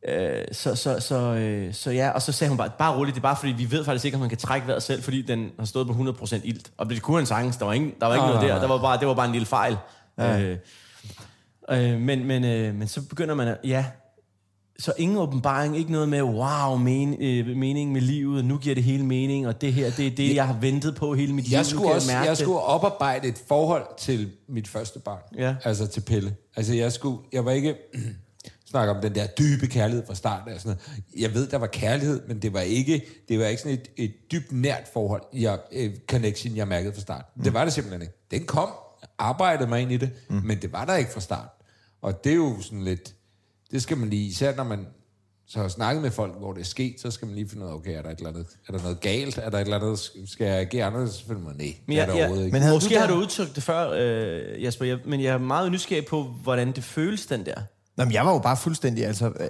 øh, 0.08 0.46
så, 0.52 0.76
så, 0.76 1.00
så, 1.00 1.16
øh, 1.16 1.74
så 1.74 1.92
ja, 1.92 2.10
og 2.10 2.22
så 2.22 2.32
sagde 2.32 2.50
hun 2.50 2.58
bare, 2.58 2.70
bare 2.80 2.96
roligt, 2.98 3.16
det 3.16 3.20
er 3.20 3.24
bare 3.24 3.36
fordi, 3.36 3.52
vi 3.52 3.72
ved 3.72 3.86
faktisk 3.86 4.06
ikke, 4.06 4.16
om 4.16 4.20
man 4.20 4.30
kan 4.30 4.38
trække 4.38 4.68
vejret 4.68 4.84
selv, 4.84 5.04
fordi 5.04 5.22
den 5.22 5.52
har 5.60 5.66
stået 5.66 5.88
på 5.88 5.94
100% 5.94 6.40
ilt. 6.44 6.72
Og 6.78 6.90
det 6.90 7.02
kunne 7.02 7.18
han 7.18 7.26
sagtens, 7.26 7.58
der 7.58 7.66
var, 7.66 7.74
ingen, 7.74 7.94
der 8.00 8.08
var 8.08 8.14
ikke 8.14 8.26
Nej, 8.26 8.36
noget 8.36 8.50
der, 8.50 8.60
der 8.60 8.68
var 8.68 8.82
bare, 8.82 9.00
det 9.00 9.08
var 9.08 9.14
bare 9.14 9.26
en 9.26 9.32
lille 9.32 9.46
fejl. 9.46 9.78
Ja. 10.18 10.40
Øh, 10.40 10.58
øh, 11.80 12.02
men, 12.02 12.26
men, 12.26 12.44
øh, 12.44 12.76
men 12.76 12.88
så 12.88 13.02
begynder 13.08 13.36
man 13.36 13.48
at, 13.48 13.58
ja, 13.64 13.86
så 14.80 14.94
ingen 14.98 15.18
åbenbaring, 15.18 15.78
ikke 15.78 15.92
noget 15.92 16.10
med, 16.10 16.22
wow, 16.22 16.78
men, 16.78 17.18
øh, 17.20 17.58
mening 17.58 17.92
med 17.92 18.02
livet, 18.02 18.46
nu 18.46 18.58
giver 18.58 18.76
det 18.76 18.84
hele 18.84 19.06
mening, 19.06 19.48
og 19.48 19.62
det 19.62 19.74
her, 19.74 19.92
det 19.92 20.08
er 20.08 20.12
det, 20.16 20.36
jeg 20.36 20.48
har 20.48 20.58
ventet 20.62 20.96
på 20.96 21.14
hele 21.14 21.34
mit 21.34 21.46
liv. 21.46 21.52
Jeg 21.52 21.62
nu 21.62 21.70
skulle 21.70 21.94
også 21.94 22.12
jeg 22.12 22.30
det. 22.30 22.38
skulle 22.38 22.60
oparbejde 22.60 23.28
et 23.28 23.44
forhold 23.48 23.86
til 23.98 24.32
mit 24.50 24.68
første 24.68 25.00
barn. 25.00 25.22
Ja. 25.38 25.56
Altså 25.64 25.88
til 25.88 26.02
Pelle. 26.02 26.36
Altså 26.56 26.74
jeg 26.74 26.92
skulle, 26.92 27.18
jeg 27.34 27.46
var 27.46 27.52
ikke 27.52 27.76
snakke 28.74 28.94
om 28.94 29.02
den 29.02 29.16
der 29.16 29.28
dybe 29.28 29.68
kærlighed 29.68 30.06
fra 30.08 30.16
start 30.16 30.48
af. 30.48 30.62
Sådan 30.62 30.78
noget. 30.88 31.22
Jeg 31.22 31.34
ved, 31.34 31.48
der 31.48 31.58
var 31.58 31.68
kærlighed, 31.68 32.22
men 32.28 32.42
det 32.42 32.54
var 32.54 32.62
ikke, 32.62 33.06
det 33.30 33.40
var 33.40 33.46
ikke 33.46 33.62
sådan 33.62 33.78
et, 33.78 33.90
et 33.98 34.14
dybt 34.32 34.52
nært 34.52 34.84
forhold, 34.94 35.22
jeg, 35.34 35.60
eh, 35.72 35.92
connection, 36.10 36.56
jeg 36.56 36.68
mærkede 36.68 36.94
fra 36.94 37.02
start. 37.02 37.26
Mm. 37.36 37.44
Det 37.44 37.54
var 37.54 37.64
det 37.64 37.74
simpelthen 37.74 38.02
ikke. 38.02 38.14
Den 38.32 38.46
kom, 38.46 38.70
jeg 39.02 39.10
arbejdede 39.18 39.70
mig 39.70 39.82
ind 39.82 39.92
i 39.92 39.98
det, 39.98 40.12
mm. 40.30 40.42
men 40.44 40.62
det 40.62 40.74
var 40.74 40.86
der 40.86 40.96
ikke 40.96 41.12
fra 41.12 41.20
start. 41.20 41.50
Og 42.04 42.24
det 42.24 42.32
er 42.32 42.36
jo 42.36 42.62
sådan 42.62 42.84
lidt, 42.84 43.14
det 43.72 43.82
skal 43.84 43.98
man 43.98 44.10
lige, 44.10 44.28
især 44.28 44.56
når 44.56 44.64
man 44.64 44.88
så 45.48 45.60
har 45.60 45.68
snakket 45.68 46.02
med 46.04 46.12
folk, 46.12 46.34
hvor 46.40 46.54
det 46.54 46.62
er 46.62 46.66
sket, 46.66 46.96
så 47.02 47.12
skal 47.12 47.26
man 47.26 47.36
lige 47.36 47.50
finde 47.50 47.66
ud 47.66 47.70
af, 47.70 47.74
okay, 47.74 47.98
er 47.98 48.02
der, 48.02 48.10
et 48.10 48.18
eller 48.18 48.30
andet, 48.30 48.46
er 48.68 48.72
der 48.74 48.82
noget 48.84 49.00
galt? 49.00 49.38
Er 49.38 49.50
der 49.50 49.58
et 49.58 49.62
eller 49.62 49.78
andet, 49.80 50.00
skal 50.26 50.48
jeg 50.48 50.56
agere 50.60 50.86
anderledes? 50.86 51.14
Så 51.16 51.26
finder 51.28 51.42
man, 51.42 51.56
nej, 51.56 51.76
Men 51.88 51.96
det 51.98 52.02
er 52.02 52.06
jeg, 52.06 52.08
der 52.08 52.16
jeg, 52.36 52.38
ikke. 52.46 52.52
Men 52.52 52.62
havde 52.62 52.76
måske 52.76 52.96
du 52.96 53.00
har 53.00 53.08
der- 53.08 53.14
du 53.16 53.20
udtrykt 53.22 53.56
det 53.56 53.64
før, 53.64 53.92
øh, 53.96 54.64
Jasper, 54.64 54.86
jeg, 54.86 55.00
men 55.06 55.22
jeg 55.24 55.34
er 55.34 55.38
meget 55.38 55.72
nysgerrig 55.72 56.06
på, 56.06 56.24
hvordan 56.24 56.72
det 56.72 56.84
føles, 56.84 57.26
den 57.26 57.46
der. 57.46 57.56
Nå, 57.98 58.04
men 58.06 58.14
jeg 58.14 58.26
var 58.26 58.34
jo 58.34 58.40
bare 58.40 58.58
fuldstændig, 58.58 59.06
altså... 59.06 59.28
øh, 59.40 59.50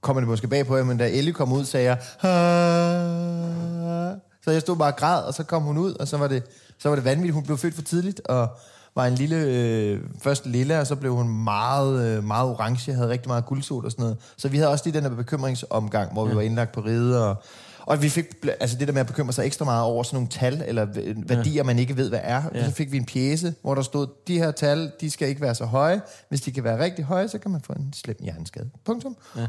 Kommer 0.00 0.20
det 0.20 0.28
måske 0.28 0.48
bag 0.48 0.66
på 0.66 0.76
jer, 0.76 0.84
men 0.84 0.98
da 0.98 1.08
Ellie 1.10 1.32
kom 1.32 1.52
ud, 1.52 1.64
sagde 1.64 1.86
jeg... 1.86 1.98
"Ah." 2.22 4.16
Så 4.44 4.50
jeg 4.50 4.60
stod 4.60 4.76
bare 4.76 4.92
og 4.92 4.96
græd, 4.96 5.22
og 5.22 5.34
så 5.34 5.44
kom 5.44 5.62
hun 5.62 5.78
ud, 5.78 5.94
og 5.94 6.08
så 6.08 6.16
var 6.16 6.28
det, 6.28 6.42
så 6.78 6.88
var 6.88 6.96
det 6.96 7.04
vanvittigt. 7.04 7.34
Hun 7.34 7.44
blev 7.44 7.58
født 7.58 7.74
for 7.74 7.82
tidligt, 7.82 8.20
og 8.24 8.48
var 8.94 9.06
en 9.06 9.14
lille... 9.14 9.36
Øh, 9.36 10.00
først 10.22 10.46
lille, 10.46 10.80
og 10.80 10.86
så 10.86 10.96
blev 10.96 11.14
hun 11.14 11.28
meget, 11.28 12.04
øh, 12.06 12.24
meget 12.24 12.50
orange, 12.50 12.92
havde 12.94 13.08
rigtig 13.08 13.28
meget 13.28 13.46
guldsol 13.46 13.84
og 13.84 13.90
sådan 13.90 14.02
noget. 14.02 14.16
Så 14.36 14.48
vi 14.48 14.56
havde 14.56 14.70
også 14.70 14.84
lige 14.86 14.94
den 15.00 15.04
der 15.10 15.16
bekymringsomgang, 15.16 16.12
hvor 16.12 16.24
vi 16.24 16.34
var 16.36 16.40
indlagt 16.42 16.72
på 16.72 16.80
ride, 16.80 17.28
og, 17.28 17.42
og 17.80 18.02
vi 18.02 18.08
fik 18.08 18.26
altså 18.60 18.76
det 18.78 18.88
der 18.88 18.92
med 18.94 19.00
at 19.00 19.06
bekymre 19.06 19.32
sig 19.32 19.46
ekstra 19.46 19.64
meget 19.64 19.82
over 19.84 20.02
sådan 20.02 20.16
nogle 20.16 20.28
tal, 20.28 20.62
eller 20.66 20.86
v- 20.86 21.22
værdier, 21.28 21.62
man 21.64 21.78
ikke 21.78 21.96
ved, 21.96 22.08
hvad 22.08 22.20
er. 22.22 22.42
Ja. 22.54 22.64
Så 22.64 22.70
fik 22.74 22.92
vi 22.92 22.96
en 22.96 23.04
pjæse, 23.04 23.54
hvor 23.62 23.74
der 23.74 23.82
stod, 23.82 24.06
de 24.26 24.38
her 24.38 24.50
tal, 24.50 24.92
de 25.00 25.10
skal 25.10 25.28
ikke 25.28 25.40
være 25.40 25.54
så 25.54 25.64
høje. 25.64 26.00
Hvis 26.28 26.40
de 26.40 26.52
kan 26.52 26.64
være 26.64 26.78
rigtig 26.84 27.04
høje, 27.04 27.28
så 27.28 27.38
kan 27.38 27.50
man 27.50 27.60
få 27.60 27.72
en 27.72 27.92
slem 27.96 28.16
hjerneskade. 28.20 28.70
Punktum. 28.84 29.16
Ja. 29.36 29.46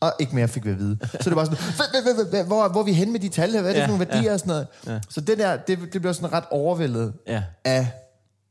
Og 0.00 0.12
ikke 0.18 0.34
mere 0.34 0.48
fik 0.48 0.64
vi 0.64 0.70
at 0.70 0.78
vide. 0.78 0.98
Så 1.20 1.30
det 1.30 1.36
var 1.36 1.44
sådan, 1.44 1.58
"Hvad- 1.76 2.02
hvad- 2.02 2.14
hvad- 2.14 2.30
hvad- 2.30 2.44
hvor, 2.44 2.68
hvor 2.68 2.80
er 2.80 2.84
vi 2.84 2.92
henne 2.92 3.12
med 3.12 3.20
de 3.20 3.28
tal 3.28 3.50
her? 3.52 3.60
Hvad 3.60 3.70
er 3.70 3.74
det 3.74 3.80
Ja, 3.80 3.84
for 3.86 3.90
nogle 3.92 4.06
værdier 4.06 4.22
ja. 4.28 4.32
og 4.32 4.40
sådan 4.40 4.48
noget? 4.50 4.66
Ja. 4.86 4.98
Så 5.08 5.20
det 5.20 5.38
der, 5.38 5.56
det, 5.56 5.78
det 5.92 6.00
blev 6.00 6.14
sådan 6.14 6.32
ret 6.32 6.44
overvældet 6.50 7.12
Ja. 7.26 7.42
af, 7.64 7.88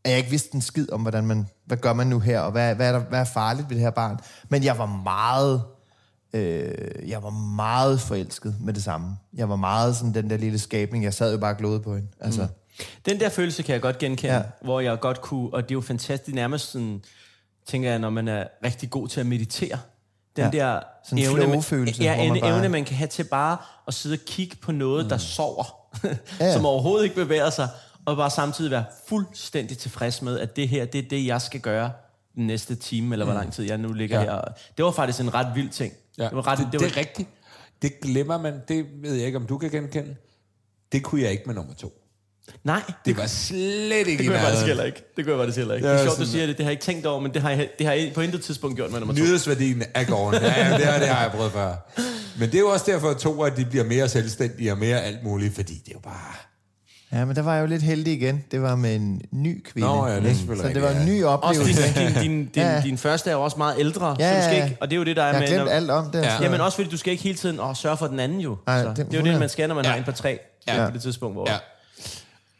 at 0.03 0.09
jeg 0.11 0.17
ikke 0.17 0.29
vidste 0.29 0.55
en 0.55 0.61
skid 0.61 0.91
om, 0.91 1.01
hvordan 1.01 1.25
man, 1.25 1.47
hvad 1.65 1.77
gør 1.77 1.93
man 1.93 2.07
nu 2.07 2.19
her, 2.19 2.39
og 2.39 2.51
hvad, 2.51 2.75
hvad, 2.75 2.87
er, 2.87 2.91
der, 2.91 2.99
hvad 2.99 3.19
er 3.19 3.23
farligt 3.23 3.69
ved 3.69 3.75
det 3.75 3.83
her 3.83 3.91
barn. 3.91 4.19
Men 4.49 4.63
jeg 4.63 4.77
var 4.77 4.85
meget, 4.85 5.63
øh, 6.33 7.09
jeg 7.09 7.23
var 7.23 7.29
meget 7.55 8.01
forelsket 8.01 8.55
med 8.59 8.73
det 8.73 8.83
samme. 8.83 9.17
Jeg 9.33 9.49
var 9.49 9.55
meget 9.55 9.95
sådan 9.95 10.13
den 10.13 10.29
der 10.29 10.37
lille 10.37 10.59
skabning. 10.59 11.03
Jeg 11.03 11.13
sad 11.13 11.31
jo 11.31 11.37
bare 11.37 11.55
og 11.55 11.81
på 11.81 11.95
hende. 11.95 12.07
Altså, 12.19 12.41
mm. 12.41 12.47
Den 13.05 13.19
der 13.19 13.29
følelse 13.29 13.63
kan 13.63 13.73
jeg 13.73 13.81
godt 13.81 13.97
genkende, 13.97 14.33
Ja. 14.35 14.41
hvor 14.61 14.79
jeg 14.79 14.99
godt 14.99 15.21
kunne, 15.21 15.49
og 15.53 15.63
det 15.63 15.71
er 15.71 15.75
jo 15.75 15.81
fantastisk, 15.81 16.35
nærmest 16.35 16.71
sådan, 16.71 17.01
tænker 17.67 17.89
jeg, 17.89 17.99
når 17.99 18.09
man 18.09 18.27
er 18.27 18.43
rigtig 18.63 18.89
god 18.89 19.07
til 19.07 19.19
at 19.19 19.25
meditere. 19.25 19.77
Den 20.35 20.43
Ja. 20.45 20.49
der 20.59 20.79
Sådan 21.05 21.17
en 21.17 21.23
evne, 21.29 21.47
man, 21.47 21.63
ja, 21.99 22.15
hvor 22.15 22.23
man 22.25 22.35
en 22.35 22.41
bare- 22.41 22.55
evne, 22.57 22.69
man 22.69 22.85
kan 22.85 22.95
have 22.95 23.07
til 23.07 23.23
bare 23.23 23.57
at 23.87 23.93
sidde 23.93 24.13
og 24.13 24.19
kigge 24.27 24.55
på 24.55 24.71
noget, 24.71 25.05
mm. 25.05 25.09
der 25.09 25.17
sover, 25.17 25.63
Ja. 26.39 26.53
som 26.55 26.65
overhovedet 26.65 27.03
ikke 27.03 27.15
bevæger 27.15 27.49
sig, 27.49 27.67
og 28.05 28.17
bare 28.17 28.29
samtidig 28.29 28.71
være 28.71 28.83
fuldstændig 29.07 29.77
tilfreds 29.77 30.21
med, 30.21 30.39
at 30.39 30.55
det 30.55 30.67
her, 30.69 30.85
det 30.85 31.05
er 31.05 31.09
det, 31.09 31.25
jeg 31.25 31.41
skal 31.41 31.59
gøre 31.59 31.91
den 32.35 32.47
næste 32.47 32.75
time, 32.75 33.15
eller 33.15 33.25
hvor 33.25 33.33
lang 33.33 33.53
tid 33.53 33.63
jeg 33.65 33.77
nu 33.77 33.93
ligger 33.93 34.19
Ja. 34.19 34.25
her. 34.25 34.41
Det 34.77 34.85
var 34.85 34.91
faktisk 34.91 35.19
en 35.19 35.33
ret 35.33 35.47
vild 35.55 35.69
ting. 35.69 35.93
Ja, 36.17 36.23
Det 36.23 36.35
var 36.35 36.47
ret, 36.47 36.57
det, 36.57 36.65
det, 36.65 36.73
det, 36.73 36.81
var, 36.81 36.87
er 36.87 36.97
rigtigt. 36.97 37.29
Det 37.81 37.99
glemmer 38.01 38.37
man. 38.37 38.53
Det 38.67 38.85
ved 39.01 39.13
jeg 39.13 39.25
ikke, 39.25 39.37
om 39.37 39.45
du 39.45 39.57
kan 39.57 39.69
genkende. 39.71 40.15
Det 40.91 41.03
kunne 41.03 41.21
jeg 41.21 41.31
ikke 41.31 41.43
med 41.45 41.55
nummer 41.55 41.73
to. 41.73 41.93
Nej, 42.63 42.81
Det 43.05 43.17
var 43.17 43.27
slet 43.27 44.07
ikke 44.07 44.17
det 44.17 44.27
kunne 44.27 44.35
jeg 44.37 44.43
faktisk 44.43 44.65
heller 44.65 44.83
ikke. 44.83 45.03
Det 45.17 45.25
kunne 45.25 45.31
jeg 45.35 45.39
faktisk 45.39 45.57
heller 45.57 45.75
ikke. 45.75 45.87
Ja, 45.87 45.93
Det 45.93 45.99
er 45.99 46.05
sjovt, 46.05 46.17
du 46.17 46.25
sådan- 46.25 46.31
siger 46.31 46.45
det. 46.45 46.57
Det 46.57 46.65
har 46.65 46.69
jeg 46.69 46.73
ikke 46.73 46.83
tænkt 46.83 47.05
over, 47.05 47.19
men 47.21 47.33
det 47.33 47.41
har 47.41 47.49
jeg, 47.49 47.69
det 47.79 47.87
har 47.87 47.93
jeg 47.93 48.11
på 48.15 48.21
intet 48.21 48.41
tidspunkt 48.43 48.75
gjort 48.75 48.91
med 48.91 48.99
nummer 48.99 49.15
to. 49.15 49.21
Nyhedsværdien 49.23 49.83
er 49.93 50.03
gården. 50.03 50.41
Ja, 50.41 50.67
ja, 50.67 50.77
det, 50.77 50.85
har, 50.85 50.99
det 50.99 51.07
har 51.07 51.21
jeg 51.21 51.31
prøvet 51.31 51.51
før. 51.51 51.75
Men 52.39 52.49
det 52.49 52.55
er 52.55 52.59
jo 52.59 52.69
også 52.69 52.85
derfor, 52.91 53.09
at 53.09 53.17
to, 53.17 53.43
at 53.43 53.57
de 53.57 53.65
bliver 53.65 53.83
mere 53.83 54.09
selvstændige 54.09 54.71
og 54.71 54.77
mere 54.77 55.01
alt 55.01 55.23
muligt, 55.23 55.55
fordi 55.55 55.73
det 55.73 55.87
er 55.87 55.91
jo 55.93 55.99
bare... 55.99 56.35
ja, 57.11 57.25
men 57.25 57.35
der 57.35 57.41
var 57.41 57.53
jeg 57.55 57.61
jo 57.61 57.67
lidt 57.67 57.81
heldig 57.83 58.13
igen. 58.13 58.43
Det 58.51 58.61
var 58.61 58.75
med 58.75 58.95
en 58.95 59.21
ny 59.31 59.63
kvinde. 59.63 59.87
Nå, 59.87 60.07
ja, 60.07 60.15
det 60.15 60.25
er 60.29 60.33
selvfølgelig 60.33 60.67
Så 60.67 60.73
det 60.73 60.81
var 60.81 60.89
en 60.89 61.05
ny 61.05 61.23
Også 61.23 61.27
oplevelse. 61.47 61.83
fordi 61.83 62.05
din, 62.05 62.13
din, 62.13 62.45
din, 62.45 62.49
Ja. 62.63 62.75
din, 62.75 62.83
din 62.83 62.97
første 62.97 63.29
er 63.29 63.33
jo 63.33 63.41
også 63.43 63.57
meget 63.57 63.75
ældre, 63.79 64.15
Ja, 64.19 64.31
så 64.31 64.37
du 64.37 64.41
skal 64.43 64.53
ja, 64.55 64.59
ja. 64.59 64.65
ikke, 64.65 64.77
og 64.81 64.89
det 64.89 64.95
er 64.95 64.97
jo 64.97 65.03
det, 65.05 65.15
der 65.15 65.21
er 65.23 65.25
Jeg 65.27 65.33
har 65.35 65.39
med... 65.39 65.47
glemt 65.47 65.63
når- 65.65 65.71
alt 65.71 65.91
om 65.91 66.11
det. 66.11 66.21
Ja. 66.21 66.37
så- 66.37 66.43
Jamen 66.43 66.61
også 66.61 66.75
fordi, 66.75 66.89
du 66.89 66.97
skal 66.97 67.11
ikke 67.11 67.23
hele 67.23 67.37
tiden 67.37 67.59
åh, 67.59 67.75
sørge 67.75 67.97
for 67.97 68.07
den 68.07 68.19
anden 68.19 68.39
jo. 68.39 68.57
Nej, 68.67 68.81
så, 68.83 68.87
det- 68.89 68.95
det, 68.97 69.01
er 69.01 69.05
jo 69.05 69.09
det, 69.11 69.17
100. 69.17 69.39
man 69.39 69.49
skal, 69.49 69.67
når 69.67 69.75
man 69.75 69.85
Ja. 69.85 69.91
har 69.91 69.97
en 69.97 70.03
på 70.03 70.11
tre 70.11 70.39
Ja. 70.67 70.81
ja. 70.81 70.87
på 70.87 70.93
det 70.93 71.01
tidspunkt, 71.01 71.35
hvor... 71.35 71.47
Ja. 71.51 71.57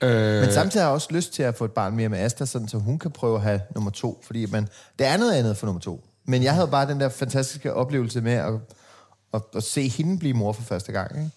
Øh, 0.02 0.42
Men 0.42 0.52
samtidig 0.54 0.84
har 0.84 0.90
jeg 0.90 0.94
også 0.94 1.08
lyst 1.12 1.34
til 1.34 1.44
at 1.44 1.56
få 1.56 1.66
et 1.66 1.72
barn 1.72 1.96
mere 1.96 2.10
med 2.10 2.20
Asta, 2.20 2.46
sådan, 2.46 2.68
så 2.68 2.78
hun 2.78 3.00
kan 3.00 3.12
prøve 3.12 3.36
at 3.36 3.42
have 3.42 3.62
nummer 3.76 3.92
to. 3.92 4.22
Fordi 4.26 4.46
man, 4.46 4.68
det 5.00 5.08
er 5.08 5.18
noget 5.18 5.34
andet 5.34 5.58
for 5.58 5.66
nummer 5.66 5.80
to. 5.82 6.04
Men 6.26 6.44
jeg 6.44 6.54
havde 6.54 6.68
bare 6.68 6.88
den 6.88 7.00
der 7.00 7.10
fantastiske 7.10 7.74
oplevelse 7.74 8.22
med 8.22 8.34
at, 8.34 8.54
at, 9.34 9.42
at 9.56 9.64
se 9.64 9.88
hende 9.88 10.20
blive 10.20 10.34
mor 10.34 10.54
for 10.54 10.62
første 10.62 10.92
gang. 10.92 11.18
Ikke? 11.18 11.30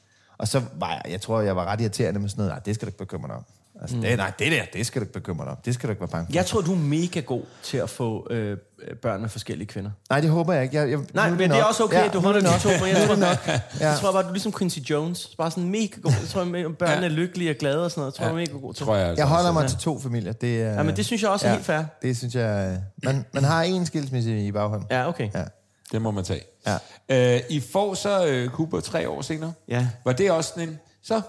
Og 0.42 0.48
så 0.48 0.62
var 0.78 0.88
jeg, 0.90 1.12
jeg 1.12 1.20
tror, 1.20 1.40
jeg 1.40 1.56
var 1.56 1.64
ret 1.64 1.80
irriterende 1.80 2.20
med 2.20 2.28
sådan 2.28 2.40
noget, 2.42 2.52
nej, 2.52 2.60
det 2.64 2.74
skal 2.74 2.86
du 2.86 2.88
ikke 2.88 2.98
bekymre 2.98 3.28
dig 3.28 3.36
om. 3.36 3.44
Altså, 3.80 3.96
det, 3.96 4.16
nej, 4.18 4.32
det 4.38 4.52
der, 4.52 4.62
det 4.72 4.86
skal 4.86 5.00
du 5.00 5.04
ikke 5.04 5.12
bekymre 5.12 5.44
dig 5.44 5.52
om. 5.52 5.58
Det 5.64 5.74
skal 5.74 5.86
du 5.86 5.90
ikke 5.90 6.00
være 6.00 6.08
bange 6.08 6.26
for. 6.26 6.32
Jeg 6.34 6.46
tror, 6.46 6.60
du 6.60 6.72
er 6.72 6.76
mega 6.78 7.20
god 7.20 7.42
til 7.62 7.76
at 7.78 7.90
få 7.90 8.26
øh, 8.30 8.56
børn 9.02 9.20
med 9.20 9.28
forskellige 9.28 9.66
kvinder. 9.68 9.90
Nej, 10.10 10.20
det 10.20 10.30
håber 10.30 10.52
jeg 10.52 10.62
ikke. 10.62 10.76
Jeg, 10.76 10.90
jeg, 10.90 10.98
Nej, 11.14 11.30
men 11.30 11.38
det 11.38 11.44
er 11.44 11.48
nok. 11.48 11.68
også 11.68 11.84
okay, 11.84 11.96
Ja, 11.96 12.04
at 12.06 12.12
du 12.12 12.20
holder 12.20 12.40
er 12.40 12.44
de 12.46 12.52
det 12.54 12.60
to, 12.62 12.68
nok. 12.68 12.80
men 12.80 12.88
jeg 12.88 13.06
tror, 13.06 13.16
Ja. 13.80 13.88
jeg 13.88 13.98
tror 13.98 14.12
bare, 14.12 14.22
du 14.22 14.28
er 14.28 14.32
ligesom 14.32 14.52
Quincy 14.52 14.78
Jones. 14.78 15.34
Bare 15.38 15.50
sådan 15.50 15.68
mega 15.70 15.86
god. 16.02 16.12
Jeg 16.20 16.28
tror, 16.28 16.40
at 16.40 16.76
børnene 16.78 17.00
Ja. 17.00 17.04
er 17.04 17.08
lykkelige 17.08 17.50
og 17.50 17.56
glade 17.56 17.84
og 17.84 17.90
sådan 17.90 18.00
noget. 18.00 18.12
Jeg 18.18 18.26
tror, 18.26 18.32
du 18.32 18.36
er 18.36 18.40
mega 18.40 18.52
god 18.58 18.74
til. 18.74 18.86
tror 18.86 18.96
jeg, 18.96 19.08
altså 19.08 19.22
Jeg 19.22 19.28
holder 19.28 19.52
mig 19.52 19.68
til 19.68 19.78
to 19.78 20.00
familier. 20.00 20.32
Det, 20.32 20.62
er, 20.62 20.72
Ja, 20.72 20.82
men 20.82 20.96
det 20.96 21.06
synes 21.06 21.22
jeg 21.22 21.30
også 21.30 21.46
er 21.46 21.52
helt 21.52 21.64
fair. 21.64 21.82
Det 22.02 22.16
synes 22.16 22.34
jeg... 22.34 22.80
Man, 23.04 23.24
man 23.34 23.44
har 23.44 23.62
en 23.62 23.86
skilsmisse 23.86 24.40
i 24.46 24.52
baghånden. 24.52 24.86
Ja, 24.90 25.08
okay. 25.08 25.28
Ja. 25.34 25.44
Det 25.92 26.02
må 26.02 26.10
man 26.10 26.24
tage. 26.24 26.42
Ja. 27.08 27.34
Øh, 27.36 27.40
I 27.50 27.60
får 27.72 27.94
så 27.94 28.26
øh, 28.26 28.48
Cooper 28.50 28.80
tre 28.80 29.08
år 29.08 29.22
senere. 29.22 29.52
Ja. 29.68 29.88
Var 30.04 30.12
det 30.12 30.30
også 30.30 30.50
sådan 30.54 30.68
en... 30.68 30.78
Så, 31.02 31.20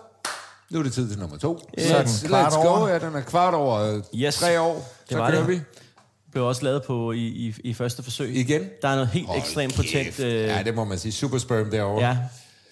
nu 0.70 0.80
er 0.80 0.84
det 0.84 0.94
tid 0.94 1.10
til 1.10 1.20
nummer 1.20 1.38
to. 1.38 1.70
Så 1.78 1.96
er 1.98 2.02
den 2.02 2.08
let's, 2.12 2.28
let's 2.34 2.62
go. 2.62 2.68
over. 2.68 2.88
Ja, 2.88 3.00
den 3.00 3.16
er 3.16 3.22
kvart 3.22 3.54
over 3.54 3.80
øh, 3.96 4.02
Yes. 4.16 4.36
tre 4.36 4.62
år. 4.62 4.90
Så 5.10 5.18
var 5.18 5.30
kører 5.32 5.40
det. 5.46 5.50
vi. 5.50 5.62
Blev 6.32 6.46
også 6.46 6.64
lavet 6.64 6.84
på 6.84 7.12
i, 7.12 7.18
i, 7.18 7.56
i 7.64 7.74
første 7.74 8.04
forsøg. 8.04 8.36
Igen? 8.36 8.62
Der 8.82 8.88
er 8.88 8.96
noget 8.96 9.10
helt 9.10 9.28
Hold 9.28 9.40
ekstremt 9.40 9.76
potent... 9.76 10.20
Øh, 10.20 10.34
Ja, 10.34 10.64
det 10.64 10.76
må 10.76 10.84
man 10.84 10.98
sige. 11.00 11.12
Super 11.12 11.38
sperm 11.38 11.72
derovre. 11.72 12.08
ja. 12.08 12.18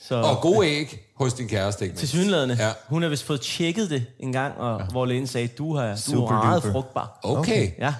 Så, 0.07 0.15
Og 0.15 0.41
gode 0.41 0.67
æg 0.67 1.07
hos 1.15 1.33
din 1.33 1.47
kæreste, 1.47 1.85
ikke 1.85 1.97
til 1.97 2.07
synlædende. 2.07 2.55
Ja. 2.59 2.71
Hun 2.87 3.01
har 3.01 3.09
vist 3.09 3.23
fået 3.23 3.41
tjekket 3.41 3.89
det 3.89 4.05
en 4.19 4.31
gang, 4.33 4.57
og, 4.57 4.79
ja. 4.79 4.85
hvor 4.85 5.05
lægen 5.05 5.27
sagde, 5.27 5.47
du, 5.47 5.75
har, 5.75 5.85
du 5.85 5.91
er 5.91 5.95
Super 5.95 6.31
meget 6.43 6.63
duper. 6.63 6.71
frugtbar. 6.73 7.19
Okay. 7.23 7.71
Ja. 7.79 7.93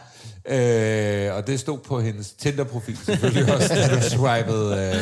Øh, 0.50 1.36
og 1.36 1.48
det 1.48 1.60
stod 1.60 1.78
på 1.78 2.00
hendes 2.02 2.32
Tinder-profil 2.34 2.98
selvfølgelig 2.98 3.56
også, 3.56 3.76
da 3.76 3.96
du 3.96 4.02
swipede 4.02 4.94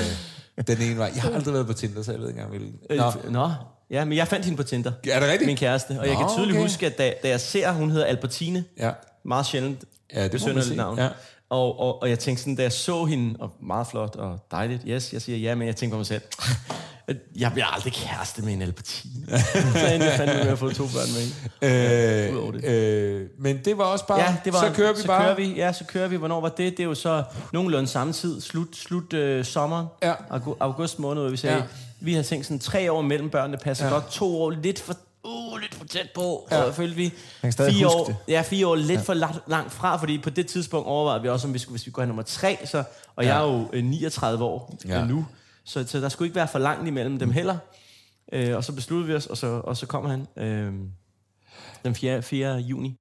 øh, 0.57 0.67
den 0.67 0.81
ene 0.81 0.97
vej. 0.97 1.11
Jeg 1.15 1.23
har 1.23 1.29
aldrig 1.31 1.53
været 1.53 1.67
på 1.67 1.73
Tinder, 1.73 2.03
så 2.03 2.11
jeg 2.11 2.19
ved 2.21 2.27
ikke 2.29 2.41
engang, 2.41 2.57
hvilken. 2.59 2.79
Nå. 2.97 3.11
Øh, 3.25 3.31
Nå. 3.31 3.49
Ja, 3.91 4.05
men 4.05 4.17
jeg 4.17 4.27
fandt 4.27 4.45
hende 4.45 4.57
på 4.57 4.63
Tinder. 4.63 4.91
Er 5.09 5.19
det 5.19 5.29
rigtigt? 5.29 5.45
Min 5.47 5.57
kæreste. 5.57 5.89
Og 5.99 6.05
jeg 6.07 6.13
Nå, 6.13 6.19
kan 6.19 6.29
tydeligt 6.37 6.55
okay. 6.57 6.63
huske, 6.67 6.85
at 6.85 6.97
da, 6.97 7.13
da 7.23 7.27
jeg 7.29 7.39
ser, 7.39 7.71
hun 7.71 7.91
hedder 7.91 8.05
Albertine, 8.05 8.63
Ja. 8.79 8.91
meget 9.25 9.45
sjældent 9.45 9.83
Ja, 10.15 10.27
det 10.27 10.41
må 10.47 10.53
man 10.53 10.63
sige. 10.63 10.77
navn. 10.77 10.97
Ja. 10.99 11.07
Og, 11.49 11.79
og, 11.79 12.01
og 12.01 12.09
jeg 12.09 12.19
tænkte 12.19 12.41
sådan, 12.43 12.55
da 12.55 12.61
jeg 12.61 12.71
så 12.71 13.05
hende, 13.05 13.35
og 13.39 13.51
meget 13.61 13.87
flot 13.87 14.15
og 14.15 14.39
dejligt, 14.51 14.81
yes, 14.87 15.13
jeg 15.13 15.21
siger 15.21 15.37
ja, 15.37 15.55
men 15.55 15.67
jeg 15.67 15.75
tænkte 15.75 15.93
på 15.93 15.97
mig 15.97 16.05
selv, 16.05 16.21
jeg 17.37 17.51
bliver 17.51 17.65
aldrig 17.65 17.93
kæreste 17.93 18.41
med 18.41 18.53
en 18.53 18.61
Albertine. 18.61 19.25
så 19.79 19.87
endte 19.93 20.07
jeg 20.07 20.17
fandme 20.17 20.35
med 20.43 20.51
at 20.51 20.59
få 20.59 20.69
to 20.69 20.83
børn 20.83 21.07
med. 21.13 22.33
Udover 22.33 22.51
Øh, 22.55 22.61
det. 22.61 22.69
øh, 22.69 23.27
men 23.39 23.59
det 23.65 23.77
var 23.77 23.83
også 23.83 24.07
bare... 24.07 24.19
Ja, 24.19 24.35
det 24.45 24.53
var, 24.53 24.59
så 24.59 24.73
kører 24.75 24.93
vi 24.93 24.99
så 25.01 25.07
bare. 25.07 25.23
Kører 25.23 25.35
vi, 25.35 25.53
ja, 25.55 25.73
så 25.73 25.83
kører 25.85 26.07
vi. 26.07 26.15
Hvornår 26.15 26.41
var 26.41 26.49
det? 26.49 26.71
Det 26.71 26.79
er 26.79 26.83
jo 26.87 26.95
så 26.95 27.23
nogenlunde 27.53 27.87
samme 27.87 28.13
tid. 28.13 28.41
Slut, 28.41 28.67
slut 28.75 29.13
øh, 29.13 29.45
sommeren. 29.45 29.85
Ja. 30.03 30.13
August, 30.59 30.99
måned, 30.99 31.21
hvor 31.21 31.31
vi 31.31 31.37
sagde, 31.37 31.55
Ja. 31.55 31.63
vi 31.99 32.13
har 32.13 32.23
tænkt 32.23 32.45
sådan 32.45 32.59
tre 32.59 32.91
år 32.91 33.01
mellem 33.01 33.29
børnene, 33.29 33.57
passer 33.57 33.85
ja. 33.85 33.91
godt. 33.91 34.11
To 34.11 34.41
år 34.41 34.49
lidt 34.51 34.79
for, 34.79 34.95
uh, 35.23 35.59
lidt 35.59 35.75
for 35.75 35.85
tæt 35.85 36.09
på. 36.15 36.47
Ja. 36.51 36.63
Og 36.63 36.75
følte 36.75 36.95
vi 36.95 37.13
kan 37.41 37.51
stadig 37.51 37.73
fire 37.73 37.87
år, 37.87 38.05
det. 38.05 38.15
ja, 38.27 38.41
fire 38.41 38.67
år 38.67 38.75
lidt 38.75 38.91
ja. 38.91 39.01
for 39.01 39.13
langt, 39.13 39.39
langt 39.47 39.71
fra, 39.71 39.97
fordi 39.97 40.17
på 40.17 40.29
det 40.29 40.47
tidspunkt 40.47 40.87
overvejede 40.87 41.21
vi 41.21 41.29
også, 41.29 41.47
om 41.47 41.53
vi 41.53 41.59
skulle, 41.59 41.73
hvis 41.73 41.87
vi 41.87 41.91
have 41.97 42.07
nummer 42.07 42.23
tre, 42.23 42.57
så, 42.65 42.83
og 43.15 43.23
ja. 43.23 43.35
jeg 43.35 43.43
er 43.43 43.51
jo 43.53 43.69
øh, 43.73 43.83
39 43.83 44.43
år 44.43 44.77
Ja. 44.87 44.99
ja. 44.99 45.05
nu, 45.05 45.25
så, 45.63 45.87
så 45.87 45.99
der 45.99 46.09
skulle 46.09 46.27
ikke 46.27 46.35
være 46.35 46.47
for 46.47 46.59
langt 46.59 46.87
imellem 46.87 47.19
dem 47.19 47.31
heller. 47.31 47.57
Øh, 48.33 48.55
og 48.55 48.63
så 48.63 48.73
besluttede 48.73 49.07
vi 49.07 49.15
os, 49.15 49.27
og 49.27 49.37
så, 49.37 49.47
og 49.47 49.77
så 49.77 49.85
kom 49.85 50.05
han 50.05 50.27
øh, 50.37 50.73
den 51.85 51.95
4. 51.95 52.21
4. 52.21 52.55
juni. 52.55 52.95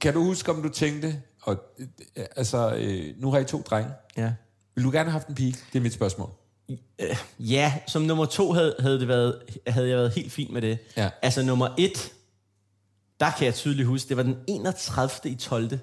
Kan 0.00 0.14
du 0.14 0.24
huske, 0.24 0.50
om 0.52 0.62
du 0.62 0.68
tænkte... 0.68 1.22
Og, 1.42 1.56
øh, 1.78 1.86
altså, 2.36 2.74
øh, 2.76 3.14
nu 3.20 3.30
har 3.30 3.38
I 3.38 3.44
to 3.44 3.62
drenge. 3.70 3.90
Ja. 4.16 4.32
Vil 4.74 4.84
du 4.84 4.90
gerne 4.90 5.10
have 5.10 5.12
haft 5.12 5.28
en 5.28 5.34
pige? 5.34 5.56
Det 5.72 5.78
er 5.78 5.82
mit 5.82 5.92
spørgsmål. 5.94 6.30
Ja, 7.38 7.74
som 7.86 8.02
nummer 8.02 8.24
to 8.24 8.52
havde, 8.52 8.76
havde, 8.78 9.00
det 9.00 9.08
været, 9.08 9.42
havde 9.66 9.88
jeg 9.88 9.96
været 9.96 10.12
helt 10.12 10.32
fint 10.32 10.52
med 10.52 10.62
det. 10.62 10.78
Ja. 10.96 11.10
Altså 11.22 11.42
nummer 11.42 11.68
et, 11.78 12.12
der 13.20 13.30
kan 13.30 13.44
jeg 13.46 13.54
tydeligt 13.54 13.88
huske, 13.88 14.08
det 14.08 14.16
var 14.16 14.22
den 14.22 14.36
31. 14.48 15.30
i 15.32 15.34
12. 15.34 15.78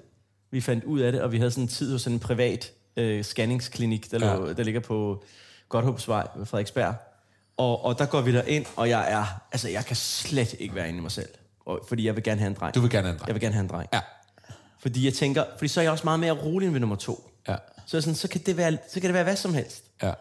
Vi 0.50 0.60
fandt 0.60 0.84
ud 0.84 1.00
af 1.00 1.12
det, 1.12 1.20
og 1.22 1.32
vi 1.32 1.38
havde 1.38 1.50
sådan 1.50 1.64
en 1.64 1.68
tid 1.68 1.92
hos 1.92 2.06
en 2.06 2.18
privat 2.18 2.72
øh, 2.96 3.24
scanningsklinik, 3.24 4.10
der, 4.10 4.26
Ja. 4.26 4.34
lå, 4.36 4.52
der 4.52 4.62
ligger 4.62 4.80
på 4.80 5.24
Godthåbsvej 5.68 6.28
ved 6.36 6.46
Frederiksberg. 6.46 6.94
Og, 7.56 7.84
og 7.84 7.98
der 7.98 8.06
går 8.06 8.20
vi 8.20 8.32
der 8.32 8.42
ind, 8.42 8.66
og 8.76 8.88
jeg 8.88 9.12
er, 9.12 9.24
altså 9.52 9.68
jeg 9.68 9.84
kan 9.84 9.96
slet 9.96 10.54
ikke 10.58 10.74
være 10.74 10.88
inde 10.88 10.98
i 10.98 11.02
mig 11.02 11.12
selv. 11.12 11.28
Og, 11.66 11.80
fordi 11.88 12.06
jeg 12.06 12.14
vil 12.16 12.22
gerne 12.24 12.40
have 12.40 12.48
en 12.50 12.54
dreng. 12.54 12.74
Du 12.74 12.80
vil 12.80 12.90
gerne 12.90 13.06
have 13.06 13.12
en 13.12 13.18
dreng. 13.18 13.26
Jeg 13.28 13.34
vil 13.34 13.40
gerne 13.40 13.54
have 13.54 13.62
en 13.62 13.68
dreng. 13.68 13.88
Ja. 13.92 14.00
Fordi 14.80 15.04
jeg 15.04 15.14
tænker, 15.14 15.44
fordi 15.58 15.68
så 15.68 15.80
er 15.80 15.82
jeg 15.82 15.92
også 15.92 16.04
meget 16.04 16.20
mere 16.20 16.32
rolig 16.32 16.66
end 16.66 16.72
ved 16.72 16.80
nummer 16.80 16.96
to. 16.96 17.30
Ja. 17.48 17.56
Så, 17.86 18.00
sådan, 18.00 18.14
så, 18.14 18.28
kan 18.28 18.40
det 18.46 18.56
være, 18.56 18.78
så 18.88 19.00
kan 19.00 19.02
det 19.02 19.14
være 19.14 19.24
hvad 19.24 19.36
som 19.36 19.54
helst. 19.54 19.84
Ja. 20.02 20.12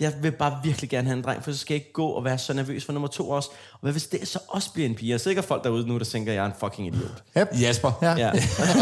Jeg 0.00 0.12
vil 0.22 0.32
bare 0.32 0.60
virkelig 0.64 0.90
gerne 0.90 1.08
have 1.08 1.18
en 1.18 1.24
dreng, 1.24 1.44
for 1.44 1.52
så 1.52 1.58
skal 1.58 1.74
jeg 1.74 1.80
ikke 1.80 1.92
gå 1.92 2.06
og 2.06 2.24
være 2.24 2.38
så 2.38 2.52
nervøs 2.52 2.84
for 2.84 2.92
nummer 2.92 3.08
to 3.08 3.30
også. 3.30 3.48
Og 3.72 3.78
hvad 3.80 3.92
hvis 3.92 4.06
det 4.06 4.28
så 4.28 4.38
også 4.48 4.72
bliver 4.72 4.88
en 4.88 4.94
pige? 4.94 5.08
Jeg 5.08 5.14
er 5.14 5.18
sikker 5.18 5.42
folk 5.42 5.64
derude 5.64 5.88
nu, 5.88 5.98
der 5.98 6.04
tænker, 6.04 6.32
at 6.32 6.36
jeg 6.36 6.42
er 6.42 6.46
en 6.46 6.54
fucking 6.60 6.88
idiot. 6.88 7.22
Yep. 7.38 7.48
Jasper. 7.60 7.92
Ja. 8.02 8.16
Ja, 8.16 8.32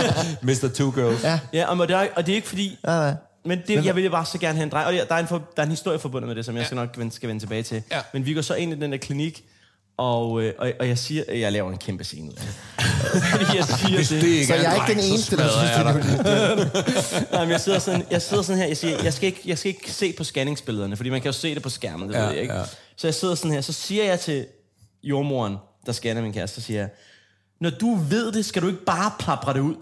Mr. 0.42 0.68
Two 0.74 0.90
Girls. 0.90 1.24
Ja. 1.24 1.40
ja 1.52 1.66
og, 1.66 1.88
det 1.88 1.96
er, 1.96 2.06
og 2.16 2.26
det 2.26 2.32
er 2.32 2.36
ikke 2.36 2.48
fordi... 2.48 2.78
Nej, 2.84 2.96
nej. 2.96 3.14
Men 3.44 3.62
det, 3.66 3.84
jeg 3.84 3.96
vil 3.96 4.10
bare 4.10 4.26
så 4.26 4.38
gerne 4.38 4.54
have 4.54 4.64
en 4.64 4.70
dreng. 4.70 4.86
Og 4.86 4.92
der 4.92 5.14
er 5.14 5.18
en, 5.18 5.26
for, 5.26 5.42
der 5.56 5.62
er 5.62 5.66
en 5.66 5.70
historie 5.70 5.98
forbundet 5.98 6.28
med 6.28 6.36
det, 6.36 6.44
som 6.44 6.56
jeg 6.56 6.66
skal 6.66 6.76
nok 6.76 6.98
vende, 6.98 7.14
skal 7.14 7.28
vende 7.28 7.42
tilbage 7.42 7.62
til. 7.62 7.82
Ja. 7.90 8.00
Men 8.12 8.26
vi 8.26 8.34
går 8.34 8.40
så 8.40 8.54
ind 8.54 8.72
i 8.72 8.76
den 8.76 8.92
der 8.92 8.98
klinik, 8.98 9.44
og, 9.96 10.42
øh, 10.42 10.52
og, 10.58 10.72
og 10.80 10.88
jeg 10.88 10.98
siger, 10.98 11.32
jeg 11.32 11.52
laver 11.52 11.70
en 11.70 11.78
kæmpe 11.78 12.04
scene 12.04 12.30
ud 12.30 12.34
af 12.36 12.42
det. 12.42 12.54
Jeg 13.56 13.64
siger 13.64 13.96
Hvis 13.96 14.08
det. 14.08 14.22
det 14.22 14.28
ikke 14.28 14.46
Så 14.46 14.54
er 14.54 14.60
jeg 14.60 14.76
er 14.76 14.88
ikke 14.88 15.00
den 15.00 15.10
eneste, 15.10 15.36
der 15.36 15.48
synes, 15.48 15.70
jeg 15.70 15.84
det 15.84 16.30
er 16.30 17.32
Nej, 17.32 17.40
men 17.44 17.50
jeg 17.50 17.60
sidder 17.60 17.78
sådan, 17.78 18.04
jeg 18.10 18.22
sidder 18.22 18.42
sådan 18.42 18.60
her, 18.60 18.66
jeg 18.68 18.76
siger, 18.76 19.02
jeg 19.02 19.12
skal, 19.14 19.26
ikke, 19.26 19.40
jeg 19.46 19.58
skal 19.58 19.68
ikke 19.68 19.92
se 19.92 20.12
på 20.12 20.24
scanningsbillederne, 20.24 20.96
fordi 20.96 21.10
man 21.10 21.20
kan 21.20 21.28
jo 21.28 21.32
se 21.32 21.54
det 21.54 21.62
på 21.62 21.68
skærmen, 21.68 22.08
det 22.08 22.14
Ja, 22.14 22.20
ved 22.20 22.28
jeg 22.32 22.42
ikke. 22.42 22.54
ja. 22.54 22.62
Så 22.96 23.06
jeg 23.06 23.14
sidder 23.14 23.34
sådan 23.34 23.50
her, 23.50 23.60
så 23.60 23.72
siger 23.72 24.04
jeg 24.04 24.20
til 24.20 24.46
jordmoren, 25.02 25.56
der 25.86 25.92
scanner 25.92 26.22
min 26.22 26.32
kæreste, 26.32 26.60
så 26.60 26.66
siger 26.66 26.80
jeg, 26.80 26.88
når 27.60 27.70
du 27.70 27.94
ved 27.94 28.32
det, 28.32 28.44
skal 28.44 28.62
du 28.62 28.66
ikke 28.66 28.84
bare 28.84 29.12
plapre 29.18 29.52
det 29.54 29.60
ud. 29.60 29.74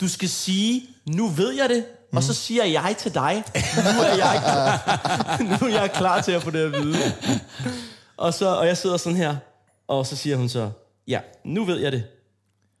Du 0.00 0.08
skal 0.08 0.28
sige, 0.28 0.82
nu 1.06 1.28
ved 1.28 1.52
jeg 1.52 1.68
det, 1.68 1.84
og 2.12 2.22
så 2.22 2.34
siger 2.34 2.64
jeg 2.64 2.94
til 2.98 3.14
dig, 3.14 3.42
nu 3.76 4.00
er 4.02 4.16
jeg, 4.16 4.78
nu 5.60 5.66
er 5.66 5.80
jeg 5.80 5.90
klar 5.92 6.20
til 6.20 6.32
at 6.32 6.42
få 6.42 6.50
det 6.50 6.58
at 6.58 6.72
vide. 6.72 7.12
Og, 8.18 8.34
så, 8.34 8.56
og 8.56 8.66
jeg 8.66 8.76
sidder 8.76 8.96
sådan 8.96 9.16
her, 9.16 9.36
og 9.88 10.06
så 10.06 10.16
siger 10.16 10.36
hun 10.36 10.48
så, 10.48 10.70
ja, 11.06 11.20
nu 11.44 11.64
ved 11.64 11.78
jeg 11.78 11.92
det. 11.92 12.04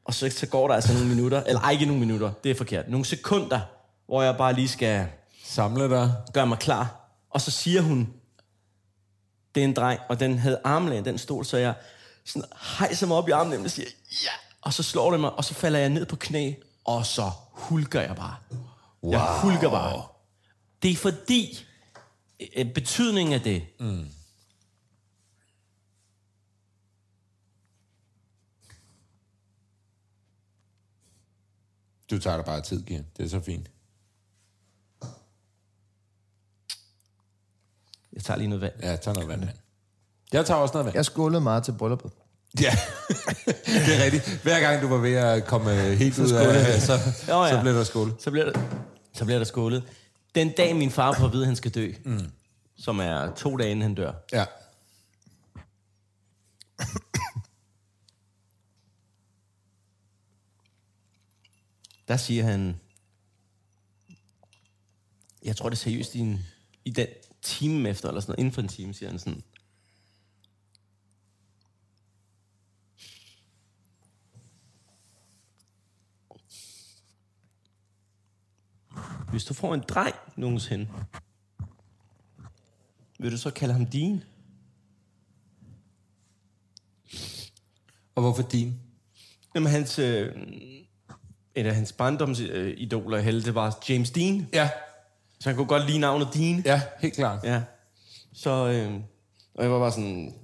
Og 0.04 0.14
så, 0.14 0.30
så 0.30 0.46
går 0.46 0.68
der 0.68 0.74
altså 0.74 0.92
nogle 0.92 1.08
minutter, 1.08 1.42
eller 1.42 1.60
ej, 1.60 1.70
ikke 1.70 1.86
nogle 1.86 2.00
minutter, 2.00 2.32
det 2.44 2.50
er 2.50 2.54
forkert, 2.54 2.88
nogle 2.88 3.04
sekunder, 3.06 3.60
hvor 4.06 4.22
jeg 4.22 4.36
bare 4.36 4.52
lige 4.52 4.68
skal 4.68 5.06
Samle 5.44 5.90
dig. 5.90 6.12
gøre 6.32 6.46
mig 6.46 6.58
klar. 6.58 7.10
Og 7.30 7.40
så 7.40 7.50
siger 7.50 7.82
hun, 7.82 8.08
det 9.54 9.60
er 9.60 9.64
en 9.64 9.72
dreng, 9.74 10.00
og 10.08 10.20
den 10.20 10.38
havde 10.38 10.60
armlæn, 10.64 11.04
den 11.04 11.18
stol, 11.18 11.44
så 11.44 11.56
jeg 11.56 11.74
sådan 12.24 12.48
hejser 12.78 13.06
mig 13.06 13.16
op 13.16 13.28
i 13.28 13.30
armen, 13.30 13.64
og 13.64 13.70
siger, 13.70 13.88
ja, 14.24 14.30
og 14.62 14.72
så 14.72 14.82
slår 14.82 15.10
det 15.10 15.20
mig, 15.20 15.32
og 15.32 15.44
så 15.44 15.54
falder 15.54 15.78
jeg 15.78 15.88
ned 15.88 16.06
på 16.06 16.16
knæ, 16.16 16.52
og 16.84 17.06
så 17.06 17.30
hulker 17.50 18.00
jeg 18.00 18.16
bare. 18.16 18.36
Wow. 19.02 19.12
Jeg 19.12 19.20
hulker 19.20 19.70
bare. 19.70 20.02
Det 20.82 20.90
er 20.90 20.96
fordi, 20.96 21.66
øh, 22.56 22.72
betydningen 22.72 23.34
af 23.34 23.40
det, 23.40 23.62
mm. 23.80 24.08
Du 32.10 32.18
tager 32.18 32.36
dig 32.36 32.44
bare 32.44 32.60
tid, 32.60 32.82
Gier. 32.82 33.02
Det 33.16 33.24
er 33.24 33.28
så 33.28 33.40
fint. 33.40 33.70
jeg 38.12 38.22
tager 38.24 38.38
lige 38.38 38.48
noget 38.48 38.60
vand. 38.62 38.72
Ja, 38.82 38.96
tag 38.96 39.14
noget 39.14 39.28
vand. 39.28 39.40
mand. 39.40 39.50
Jeg 40.32 40.46
tager 40.46 40.60
også 40.60 40.72
noget 40.72 40.84
vand. 40.84 40.96
Jeg 40.96 41.04
skålede 41.04 41.40
meget 41.40 41.64
til 41.64 41.72
brylluppet. 41.72 42.10
Ja, 42.60 42.70
det 43.86 43.98
er 44.00 44.04
rigtigt. 44.04 44.40
Hver 44.42 44.60
gang 44.60 44.82
du 44.82 44.88
var 44.88 44.96
ved 44.96 45.14
at 45.14 45.44
komme 45.46 45.70
helt 45.74 46.18
ud 46.18 46.30
af, 46.32 46.80
så, 46.80 46.98
Nå 47.28 47.44
ja. 47.44 47.50
så 47.50 47.60
blev 47.60 47.74
der 47.74 47.84
skål. 47.84 48.12
Så 48.18 48.30
bliver 48.30 48.52
der, 48.52 48.60
så 49.14 49.24
bliver 49.24 49.38
der 49.38 49.44
skålet. 49.44 49.82
Den 50.34 50.52
dag, 50.52 50.76
min 50.76 50.90
far 50.90 51.12
får 51.12 51.26
at 51.26 51.32
vide, 51.32 51.42
at 51.42 51.46
han 51.46 51.56
skal 51.56 51.70
dø, 51.70 51.92
mm. 52.04 52.30
som 52.78 52.98
er 53.00 53.32
to 53.34 53.56
dage 53.56 53.70
inden 53.70 53.82
han 53.82 53.94
dør, 53.94 54.12
Ja. 54.32 54.44
Der 62.08 62.16
siger 62.16 62.44
han, 62.44 62.80
jeg 65.44 65.56
tror 65.56 65.68
det 65.68 65.76
er 65.76 65.80
seriøst 65.80 66.14
i, 66.14 66.18
en, 66.18 66.38
i 66.84 66.90
den 66.90 67.06
time 67.42 67.88
efter, 67.88 68.08
eller 68.08 68.20
sådan 68.20 68.30
noget, 68.30 68.38
inden 68.38 68.52
for 68.52 68.62
en 68.62 68.68
time, 68.68 68.94
siger 68.94 69.10
han 69.10 69.18
sådan, 69.18 69.42
Hvis 79.30 79.44
du 79.44 79.54
får 79.54 79.74
en 79.74 79.80
dreng 79.88 80.14
nogensinde, 80.36 80.88
vil 83.18 83.32
du 83.32 83.38
så 83.38 83.50
kalde 83.50 83.74
ham 83.74 83.86
din? 83.86 84.22
Og 88.14 88.22
hvorfor 88.22 88.42
din? 88.42 88.80
Jamen, 89.54 89.70
hans, 89.70 89.98
øh, 89.98 90.34
et 91.60 91.66
af 91.66 91.74
hans 91.74 91.92
barndomsidoler, 91.92 93.18
helte, 93.20 93.46
det 93.46 93.54
var 93.54 93.78
James 93.88 94.10
Dean. 94.10 94.48
Ja, 94.52 94.68
Så 95.40 95.48
han 95.48 95.56
kunne 95.56 95.66
godt 95.66 95.86
lide 95.86 95.98
navnet 95.98 96.28
Dean. 96.34 96.62
ja, 96.64 96.80
helt 97.00 97.14
klart. 97.14 97.44
Ja. 97.44 97.62
Så, 98.34 98.50
øh, 98.50 98.92
og 99.54 99.62
jeg 99.62 99.72
var 99.72 99.78
bare 99.78 99.92
sådan, 99.92 100.34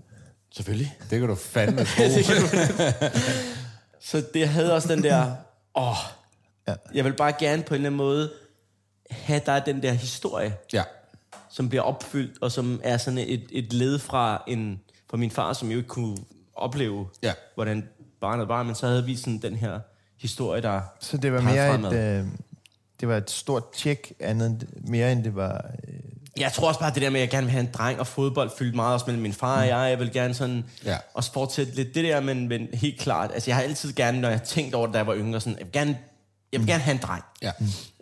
selvfølgelig. 0.54 0.96
Det 1.10 1.18
kan 1.20 1.28
du 1.28 1.34
fandme 1.34 1.84
tro. 1.84 2.02
Det 2.04 2.24
kan 2.24 2.36
du- 2.36 3.18
så 4.00 4.24
det 4.34 4.48
havde 4.48 4.74
også 4.74 4.88
den 4.88 5.02
der, 5.02 5.32
åh, 5.74 5.96
Ja. 6.68 6.74
jeg 6.94 7.04
vil 7.04 7.12
bare 7.12 7.32
gerne 7.38 7.62
på 7.62 7.74
en 7.74 7.78
eller 7.78 7.88
anden 7.88 7.96
måde 7.96 8.32
have 9.10 9.40
der 9.46 9.60
den 9.64 9.82
der 9.82 9.92
historie, 9.92 10.56
ja. 10.72 10.82
som 11.50 11.68
bliver 11.68 11.82
opfyldt, 11.82 12.42
og 12.42 12.52
som 12.52 12.80
er 12.84 12.96
sådan 12.96 13.18
et, 13.18 13.46
et 13.50 13.72
led 13.72 13.98
fra, 13.98 14.42
en, 14.48 14.80
fra 15.10 15.16
min 15.16 15.30
far, 15.30 15.52
som 15.52 15.70
jo 15.70 15.76
ikke 15.76 15.88
kunne 15.88 16.16
opleve, 16.54 17.06
Ja. 17.22 17.32
hvordan 17.54 17.88
barnet 18.20 18.48
var, 18.48 18.62
men 18.62 18.74
så 18.74 18.86
havde 18.86 19.04
vi 19.04 19.16
sådan 19.16 19.38
den 19.38 19.56
her 19.56 19.80
historie, 20.24 20.62
der 20.62 20.80
Så 21.00 21.16
det 21.16 21.32
var 21.32 21.40
mere 21.40 21.70
fremad. 21.72 21.92
et, 21.92 22.18
øh, 22.20 22.26
det 23.00 23.08
var 23.08 23.16
et 23.16 23.30
stort 23.30 23.62
tjek, 23.76 24.12
andet, 24.20 24.66
mere 24.88 25.12
end 25.12 25.24
det 25.24 25.34
var... 25.36 25.70
Øh, 25.88 25.94
Jeg 26.40 26.52
tror 26.52 26.68
også 26.68 26.80
bare, 26.80 26.94
det 26.94 27.02
der 27.02 27.10
med, 27.10 27.20
at 27.20 27.22
jeg 27.22 27.30
gerne 27.30 27.44
vil 27.46 27.52
have 27.52 27.60
en 27.60 27.70
dreng, 27.74 28.00
og 28.00 28.06
fodbold 28.06 28.50
fyldte 28.58 28.76
meget 28.76 28.94
også 28.94 29.06
mellem 29.06 29.22
min 29.22 29.32
far 29.32 29.60
og 29.60 29.68
jeg. 29.68 29.90
Jeg 29.90 29.98
vil 29.98 30.12
gerne 30.12 30.34
sådan 30.34 30.64
Ja. 30.84 30.96
også 31.14 31.32
fortsætte 31.32 31.74
lidt 31.74 31.94
det 31.94 32.04
der, 32.04 32.20
men, 32.20 32.48
men 32.48 32.68
helt 32.72 33.00
klart. 33.00 33.30
Altså, 33.34 33.50
jeg 33.50 33.56
har 33.56 33.62
altid 33.62 33.92
gerne, 33.92 34.20
når 34.20 34.28
jeg 34.28 34.38
har 34.38 34.44
tænkt 34.44 34.74
over 34.74 34.86
det, 34.86 34.92
da 34.94 34.98
jeg 34.98 35.06
var 35.06 35.16
yngre, 35.16 35.40
sådan, 35.40 35.58
jeg 35.58 35.66
vil 35.66 35.72
gerne, 35.72 35.98
jeg 36.52 36.60
vil 36.60 36.68
gerne 36.68 36.82
have 36.82 36.94
en 36.94 37.00
dreng. 37.02 37.24
Ja. 37.42 37.52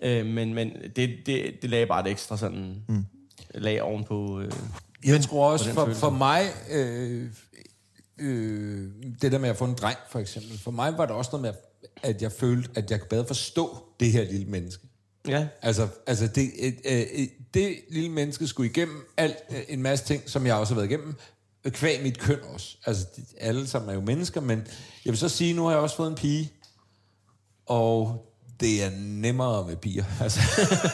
Øh, 0.02 0.26
men 0.26 0.54
men 0.54 0.70
det, 0.96 1.10
det, 1.26 1.52
det 1.62 1.70
lagde 1.70 1.86
bare 1.86 2.00
et 2.06 2.10
ekstra 2.10 2.36
sådan 2.36 2.74
mm. 2.88 3.04
lag 3.54 3.82
ovenpå. 3.82 4.40
Øh. 4.40 4.52
Jeg 5.04 5.20
tror 5.20 5.52
også, 5.52 5.72
for, 5.72 5.90
for 5.94 6.10
mig, 6.10 6.42
øh, 6.70 7.30
øh, 8.18 8.90
det 9.22 9.32
der 9.32 9.38
med 9.38 9.48
at 9.48 9.56
få 9.56 9.64
en 9.64 9.74
dreng, 9.74 9.98
for 10.10 10.18
eksempel, 10.18 10.58
for 10.58 10.70
mig 10.70 10.98
var 10.98 11.06
det 11.06 11.14
også 11.14 11.30
noget 11.32 11.42
med, 11.42 11.52
at 12.02 12.22
jeg 12.22 12.32
følte, 12.32 12.70
at 12.74 12.90
jeg 12.90 13.00
bedre 13.10 13.26
forstå 13.26 13.78
det 14.00 14.12
her 14.12 14.24
lille 14.24 14.46
menneske. 14.46 14.86
Ja. 15.28 15.48
Altså, 15.62 15.88
altså 16.06 16.26
det, 16.26 16.50
øh, 16.62 16.72
øh, 16.84 17.28
det 17.54 17.76
lille 17.90 18.10
menneske 18.10 18.46
skulle 18.46 18.70
igennem 18.70 19.06
alt, 19.16 19.36
øh, 19.50 19.62
en 19.68 19.82
masse 19.82 20.04
ting, 20.04 20.30
som 20.30 20.46
jeg 20.46 20.54
også 20.54 20.74
har 20.74 20.80
været 20.80 20.90
igennem, 20.90 21.14
øh, 21.64 21.72
kvæg 21.72 22.02
mit 22.02 22.18
køn 22.18 22.38
også. 22.54 22.76
Altså, 22.86 23.06
de, 23.16 23.24
alle 23.38 23.66
sammen 23.66 23.90
er 23.90 23.94
jo 23.94 24.00
mennesker, 24.00 24.40
men 24.40 24.58
jeg 25.04 25.10
vil 25.12 25.18
så 25.18 25.28
sige, 25.28 25.54
nu 25.54 25.64
har 25.64 25.70
jeg 25.70 25.80
også 25.80 25.96
fået 25.96 26.08
en 26.08 26.14
pige, 26.14 26.52
og 27.66 28.26
det 28.62 28.84
er 28.84 28.90
nemmere 28.98 29.66
med 29.66 29.76
piger. 29.76 30.04
Altså, 30.20 30.40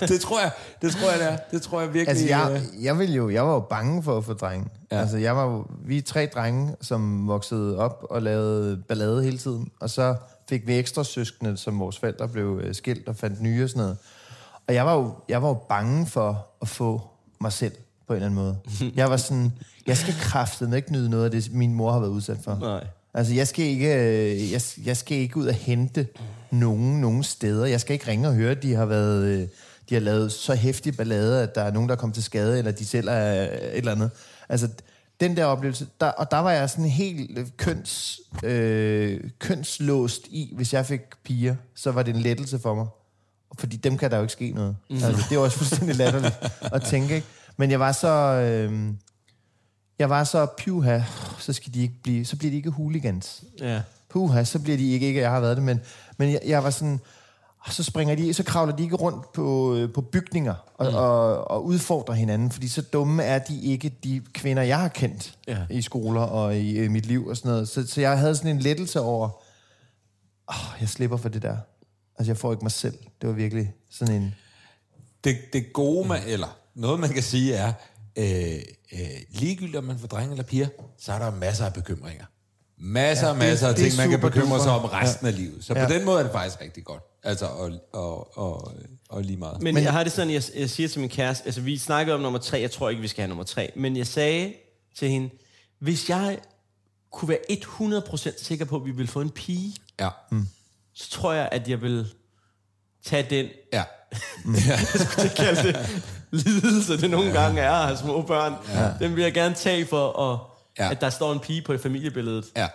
det 0.00 0.20
tror 0.20 0.40
jeg, 0.40 0.50
det 0.82 0.92
tror 0.92 1.10
jeg, 1.10 1.18
det 1.18 1.28
er. 1.28 1.36
Det 1.50 1.62
tror 1.62 1.80
jeg 1.80 1.94
virkelig. 1.94 2.08
altså, 2.08 2.26
jeg, 2.26 2.62
øh, 2.76 2.84
jeg, 2.84 2.98
ville 2.98 3.14
jo, 3.14 3.30
jeg 3.30 3.46
var 3.46 3.52
jo 3.52 3.60
bange 3.60 4.02
for 4.02 4.18
at 4.18 4.24
få 4.24 4.32
drenge. 4.32 4.66
Ja. 4.92 5.00
Altså, 5.00 5.16
jeg 5.16 5.36
var 5.36 5.44
jo, 5.44 5.66
vi 5.84 5.98
er 5.98 6.02
tre 6.02 6.28
drenge, 6.34 6.76
som 6.80 7.28
voksede 7.28 7.78
op 7.78 8.06
og 8.10 8.22
lavede 8.22 8.82
ballade 8.88 9.22
hele 9.22 9.38
tiden. 9.38 9.70
Og 9.80 9.90
så 9.90 10.14
fik 10.48 10.66
vi 10.66 10.78
ekstra 10.78 11.04
søskende, 11.04 11.56
som 11.56 11.80
vores 11.80 11.98
forældre 11.98 12.28
blev 12.28 12.60
øh, 12.64 12.74
skilt 12.74 13.08
og 13.08 13.16
fandt 13.16 13.40
nye 13.40 13.64
og 13.64 13.70
sådan 13.70 13.82
noget. 13.82 13.96
Og 14.66 14.74
jeg 14.74 14.86
var 14.86 14.94
jo, 14.94 15.14
jeg 15.28 15.42
var 15.42 15.48
jo 15.48 15.58
bange 15.68 16.06
for 16.06 16.46
at 16.62 16.68
få 16.68 17.02
mig 17.40 17.52
selv 17.52 17.72
på 18.06 18.12
en 18.12 18.16
eller 18.16 18.26
anden 18.26 18.44
måde. 18.44 18.56
Jeg 18.96 19.10
var 19.10 19.16
sådan, 19.16 19.52
jeg 19.86 19.96
skal 19.96 20.14
kraftedeme 20.20 20.76
ikke 20.76 20.92
nyde 20.92 21.10
noget 21.10 21.24
af 21.24 21.30
det, 21.30 21.52
min 21.52 21.74
mor 21.74 21.92
har 21.92 21.98
været 22.00 22.10
udsat 22.10 22.38
for. 22.44 22.58
Nej. 22.60 22.86
Altså, 23.18 23.34
jeg 23.34 23.48
skal 23.48 23.64
ikke, 23.64 23.94
øh, 23.94 24.52
jeg, 24.52 24.60
jeg 24.84 24.96
skal 24.96 25.18
ikke 25.18 25.36
ud 25.36 25.46
og 25.46 25.54
hente 25.54 26.06
nogen, 26.50 27.00
nogen 27.00 27.22
steder. 27.22 27.66
Jeg 27.66 27.80
skal 27.80 27.94
ikke 27.94 28.08
ringe 28.08 28.28
og 28.28 28.34
høre, 28.34 28.50
at 28.50 28.62
de 28.62 28.74
har 28.74 28.86
været, 28.86 29.24
øh, 29.24 29.48
de 29.88 29.94
har 29.94 30.00
lavet 30.00 30.32
så 30.32 30.54
hæftig 30.54 30.96
ballade, 30.96 31.42
at 31.42 31.54
der 31.54 31.62
er 31.62 31.70
nogen, 31.70 31.88
der 31.88 31.94
er 31.94 31.98
kommet 31.98 32.14
til 32.14 32.24
skade, 32.24 32.58
eller 32.58 32.70
de 32.70 32.86
selv 32.86 33.08
er 33.08 33.42
øh, 33.42 33.48
et 33.48 33.76
eller 33.76 33.92
andet. 33.92 34.10
Altså, 34.48 34.68
den 35.20 35.36
der 35.36 35.44
oplevelse, 35.44 35.86
der, 36.00 36.06
og 36.06 36.30
der 36.30 36.38
var 36.38 36.50
jeg 36.50 36.70
sådan 36.70 36.84
helt 36.84 37.56
køns, 37.56 38.20
øh, 38.44 39.20
kønslåst 39.38 40.26
i, 40.26 40.52
hvis 40.56 40.72
jeg 40.72 40.86
fik 40.86 41.00
piger, 41.24 41.54
så 41.74 41.90
var 41.90 42.02
det 42.02 42.14
en 42.14 42.20
lettelse 42.20 42.58
for 42.58 42.74
mig. 42.74 42.86
Fordi 43.58 43.76
dem 43.76 43.98
kan 43.98 44.10
der 44.10 44.16
jo 44.16 44.22
ikke 44.22 44.32
ske 44.32 44.50
noget. 44.50 44.76
Mm. 44.90 44.96
Altså, 44.96 45.24
det 45.28 45.36
er 45.36 45.40
også 45.40 45.56
fuldstændig 45.56 45.96
latterligt 45.96 46.34
at 46.74 46.82
tænke, 46.82 47.14
ikke? 47.14 47.26
Men 47.56 47.70
jeg 47.70 47.80
var 47.80 47.92
så... 47.92 48.08
Øh, 48.08 48.90
jeg 49.98 50.10
var 50.10 50.24
så 50.24 50.46
pyha, 50.58 51.00
så 51.38 51.52
skal 51.52 51.74
de 51.74 51.82
ikke 51.82 51.94
blive, 52.02 52.24
så 52.24 52.36
bliver 52.36 52.50
de 52.50 52.56
ikke 52.56 52.70
hooligans. 52.70 53.44
Ja. 53.60 53.80
Puha, 54.08 54.44
så 54.44 54.58
bliver 54.58 54.78
de 54.78 54.92
ikke, 54.92 55.06
ikke 55.06 55.20
jeg 55.20 55.30
har 55.30 55.40
været 55.40 55.56
det, 55.56 55.64
men, 55.64 55.80
men 56.16 56.32
jeg, 56.32 56.40
jeg 56.46 56.64
var 56.64 56.70
sådan, 56.70 57.00
"Åh, 57.66 57.72
så 57.72 57.82
springer 57.84 58.14
de, 58.14 58.34
så 58.34 58.42
kravler 58.42 58.76
de 58.76 58.82
ikke 58.82 58.96
rundt 58.96 59.32
på, 59.32 59.74
øh, 59.74 59.92
på 59.92 60.00
bygninger 60.00 60.54
og, 60.74 60.90
mm. 60.90 60.94
og, 60.96 61.50
og 61.50 61.64
udfordrer 61.64 62.14
hinanden, 62.14 62.50
fordi 62.50 62.68
så 62.68 62.82
dumme 62.82 63.22
er 63.22 63.38
de 63.38 63.60
ikke 63.60 63.88
de 64.04 64.22
kvinder, 64.32 64.62
jeg 64.62 64.78
har 64.78 64.88
kendt 64.88 65.34
Ja. 65.48 65.58
i 65.70 65.82
skoler 65.82 66.20
og 66.20 66.56
i 66.56 66.78
øh, 66.78 66.90
mit 66.90 67.06
liv 67.06 67.26
og 67.26 67.36
sådan 67.36 67.50
noget. 67.50 67.68
Så, 67.68 67.86
så 67.86 68.00
jeg 68.00 68.18
havde 68.18 68.36
sådan 68.36 68.50
en 68.50 68.58
lettelse 68.58 69.00
over, 69.00 69.28
åh, 70.50 70.80
jeg 70.80 70.88
slipper 70.88 71.16
for 71.16 71.28
det 71.28 71.42
der. 71.42 71.56
Altså, 72.18 72.30
jeg 72.30 72.36
får 72.36 72.52
ikke 72.52 72.64
mig 72.64 72.72
selv. 72.72 72.98
Det 73.20 73.28
var 73.28 73.34
virkelig 73.34 73.72
sådan 73.90 74.14
en... 74.14 74.34
det, 75.24 75.36
det 75.52 75.72
gode 75.72 76.08
med, 76.08 76.16
eller 76.26 76.56
noget 76.74 77.00
man 77.00 77.10
kan 77.10 77.22
sige 77.22 77.54
er, 77.54 77.72
øh, 78.18 78.54
øh, 78.92 78.98
ligegyldigt 79.30 79.76
om 79.76 79.84
man 79.84 79.98
får 79.98 80.06
drenge 80.06 80.30
eller 80.30 80.44
piger, 80.44 80.68
så 80.98 81.12
er 81.12 81.18
der 81.18 81.30
masser 81.34 81.64
af 81.66 81.72
bekymringer. 81.74 82.24
Masser 82.80 83.26
Ja, 83.26 83.32
og 83.32 83.38
det- 83.40 83.48
masser 83.48 83.68
af 83.68 83.74
det 83.74 83.84
ting, 83.84 83.96
man 83.96 84.10
kan 84.10 84.20
bekymre 84.20 84.62
sig 84.62 84.72
om 84.72 84.84
resten 84.84 85.26
af 85.26 85.36
livet. 85.36 85.64
Så 85.64 85.74
Ja. 85.74 85.86
på 85.86 85.92
den 85.92 86.04
måde 86.04 86.18
er 86.18 86.22
det 86.22 86.32
faktisk 86.32 86.60
rigtig 86.60 86.84
godt. 86.84 87.02
Altså, 87.22 87.46
og, 87.46 87.72
og, 87.92 88.38
og, 88.38 88.72
og 89.08 89.22
lige 89.22 89.36
meget. 89.36 89.62
Men, 89.62 89.74
men 89.74 89.82
jeg 89.84 89.92
har 89.92 90.02
det 90.04 90.12
sådan, 90.12 90.32
jeg, 90.34 90.42
jeg 90.56 90.70
siger 90.70 90.88
til 90.88 91.00
min 91.00 91.08
kæreste, 91.10 91.46
altså 91.46 91.60
vi 91.60 91.78
snakkede 91.78 92.14
om 92.14 92.20
nummer 92.20 92.38
tre, 92.38 92.60
jeg 92.60 92.70
tror 92.70 92.88
ikke, 92.90 93.02
vi 93.02 93.08
skal 93.08 93.22
have 93.22 93.28
nummer 93.28 93.44
tre, 93.44 93.72
men 93.76 93.96
jeg 93.96 94.06
sagde 94.06 94.54
til 94.98 95.08
hende, 95.08 95.30
hvis 95.80 96.08
jeg 96.08 96.38
kunne 97.12 97.28
være 97.28 97.38
100% 97.50 98.44
sikker 98.44 98.64
på, 98.64 98.76
at 98.76 98.84
vi 98.84 98.90
ville 98.90 99.08
få 99.08 99.20
en 99.20 99.30
pige, 99.30 99.74
Ja. 100.00 100.08
så 100.94 101.10
tror 101.10 101.32
jeg, 101.32 101.48
at 101.52 101.68
jeg 101.68 101.82
vil 101.82 102.06
tage 103.08 103.26
den, 103.30 103.46
Ja. 103.72 103.82
jeg 105.18 105.30
kalde 105.36 105.62
det, 105.62 106.02
lidelse, 106.30 107.00
det 107.00 107.10
nogle 107.10 107.26
ja. 107.26 107.42
gange 107.42 107.60
er 107.60 107.70
at 107.72 107.84
have 107.86 107.96
små 107.98 108.22
børn. 108.22 108.54
Ja. 108.74 108.88
Den 109.00 109.16
vil 109.16 109.22
jeg 109.22 109.32
gerne 109.34 109.54
tage 109.54 109.86
for, 109.86 110.32
at, 110.32 110.38
Ja. 110.78 110.84
ja. 110.84 110.90
at 110.90 111.00
der 111.00 111.10
står 111.10 111.32
en 111.32 111.40
pige 111.40 111.62
på 111.62 111.76
familiebilledet 111.82 112.44
Ja. 112.56 112.66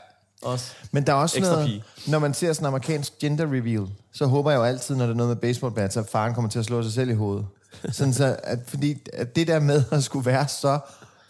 også. 0.42 0.72
Men 0.92 1.08
der 1.08 1.14
er 1.14 1.18
også 1.18 1.38
Ekstra 1.38 1.54
noget, 1.54 1.68
pige. 1.68 1.84
når 2.08 2.20
man 2.20 2.34
ser 2.34 2.54
sådan 2.54 2.64
en 2.64 2.68
amerikansk 2.68 3.14
gender 3.20 3.46
reveal, 3.46 3.88
så 4.14 4.26
håber 4.26 4.52
jeg 4.52 4.58
jo 4.58 4.64
altid, 4.64 4.96
når 4.96 5.06
det 5.06 5.12
er 5.14 5.18
noget 5.18 5.30
med 5.30 5.36
baseballbats, 5.36 5.98
at 5.98 6.06
faren 6.12 6.34
kommer 6.34 6.50
til 6.50 6.60
at 6.60 6.66
slå 6.66 6.84
sig 6.84 6.94
selv 6.94 7.10
i 7.10 7.14
hovedet. 7.14 7.46
Sådan 7.92 8.14
så, 8.14 8.36
at, 8.44 8.60
fordi 8.68 8.98
at 9.14 9.36
det 9.36 9.48
der 9.48 9.60
med 9.60 9.84
at 9.92 10.04
skulle 10.04 10.26
være 10.26 10.48
så 10.48 10.80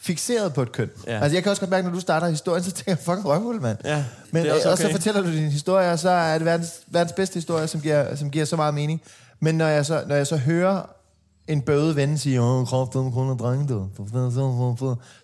fixeret 0.04 0.54
på 0.54 0.62
et 0.62 0.72
køn. 0.72 0.89
Ja. 1.08 1.20
Altså, 1.20 1.36
jeg 1.36 1.43
kan 1.43 1.49
også 1.49 1.62
godt 1.62 1.70
mærke, 1.72 1.88
når 1.88 1.93
du 1.93 1.99
starter 1.99 2.28
historien, 2.28 2.64
så 2.64 2.72
tænker 2.72 2.91
jeg, 2.91 2.99
fucking 2.99 3.26
røvhul, 3.26 3.62
mand. 3.62 3.78
Ja, 3.86 4.06
Men, 4.32 4.45
er 4.45 4.56
øh, 4.56 4.62
Og 4.72 4.78
så 4.78 4.84
okay. 4.84 4.95
fortæller 4.95 5.22
du 5.22 5.32
din 5.32 5.51
historie, 5.51 5.91
og 5.91 5.99
så 5.99 6.10
er 6.10 6.38
det 6.38 6.45
verdens, 6.45 6.70
verdens 6.88 7.14
bedste 7.14 7.36
historie, 7.36 7.68
som 7.68 7.82
giver, 7.82 8.16
som 8.16 8.32
giver 8.32 8.45
så 8.45 8.56
meget 8.56 8.74
mening. 8.74 9.01
Men 9.39 9.56
når 9.56 9.68
jeg 9.68 9.86
så, 9.86 10.04
når 10.08 10.16
jeg 10.16 10.28
så 10.28 10.38
hører 10.38 10.82
en 11.47 11.62
bøde 11.62 11.95
ven 11.95 12.18
sige, 12.18 12.41
åh, 12.41 12.68
kraft, 12.68 12.93
den 12.93 13.12
kroner 13.12 13.38
drenge, 13.38 13.68
du. 13.68 13.88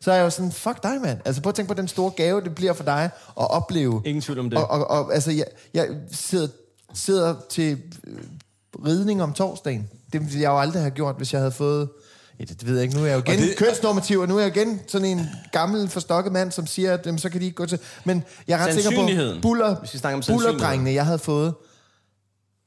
Så 0.01 0.11
er 0.11 0.15
jeg 0.15 0.23
jo 0.23 0.29
sådan, 0.29 0.51
fuck 0.51 0.83
dig, 0.83 1.01
mand. 1.01 1.19
Altså, 1.25 1.41
prøv 1.41 1.49
at 1.49 1.55
tænke 1.55 1.67
på 1.67 1.73
den 1.81 1.87
store 1.87 2.11
gave, 2.11 2.41
det 2.41 2.55
bliver 2.55 2.73
for 2.73 2.83
dig 2.83 3.09
at 3.39 3.51
opleve. 3.51 4.01
Ingen 4.05 4.21
tvivl 4.21 4.39
om 4.39 4.49
det. 4.49 4.59
Og, 4.59 4.67
og, 4.69 4.89
og 4.89 5.13
altså, 5.13 5.31
jeg, 5.31 5.45
jeg 5.73 5.87
sidder, 6.11 6.47
sidder 6.93 7.35
til 7.49 7.77
øh, 8.07 8.17
ridning 8.85 9.23
om 9.23 9.33
torsdagen. 9.33 9.89
Det 10.13 10.21
ville 10.21 10.41
jeg 10.41 10.49
jo 10.49 10.59
aldrig 10.59 10.81
have 10.81 10.91
gjort, 10.91 11.15
hvis 11.17 11.33
jeg 11.33 11.41
havde 11.41 11.51
fået... 11.51 11.89
Ja, 12.39 12.43
det, 12.43 12.67
ved 12.67 12.73
jeg 12.75 12.83
ikke. 12.83 12.95
Nu 12.95 13.01
er 13.03 13.07
jeg 13.07 13.15
jo 13.15 13.19
igen 13.31 13.39
det- 13.41 13.49
det, 13.49 13.57
kønsnormativ, 13.57 14.19
og 14.19 14.27
nu 14.27 14.37
er 14.37 14.41
jeg 14.41 14.57
igen 14.57 14.79
sådan 14.87 15.07
en 15.07 15.29
gammel, 15.51 15.89
forstokket 15.89 16.33
mand, 16.33 16.51
som 16.51 16.67
siger, 16.67 16.93
at 16.93 17.05
jamen, 17.05 17.19
så 17.19 17.29
kan 17.29 17.39
de 17.41 17.45
ikke 17.45 17.55
gå 17.55 17.65
til... 17.65 17.79
Men 18.05 18.23
jeg 18.47 18.61
er 18.61 18.65
ret 18.67 18.73
sikker 18.73 18.89
på, 19.35 19.41
buller, 19.41 19.81
Vi 19.81 19.87
skal 19.87 19.99
snakke 19.99 20.15
om 20.15 20.23
bullerdrengene, 20.27 20.91
jeg 20.93 21.05
havde 21.05 21.19
fået, 21.19 21.53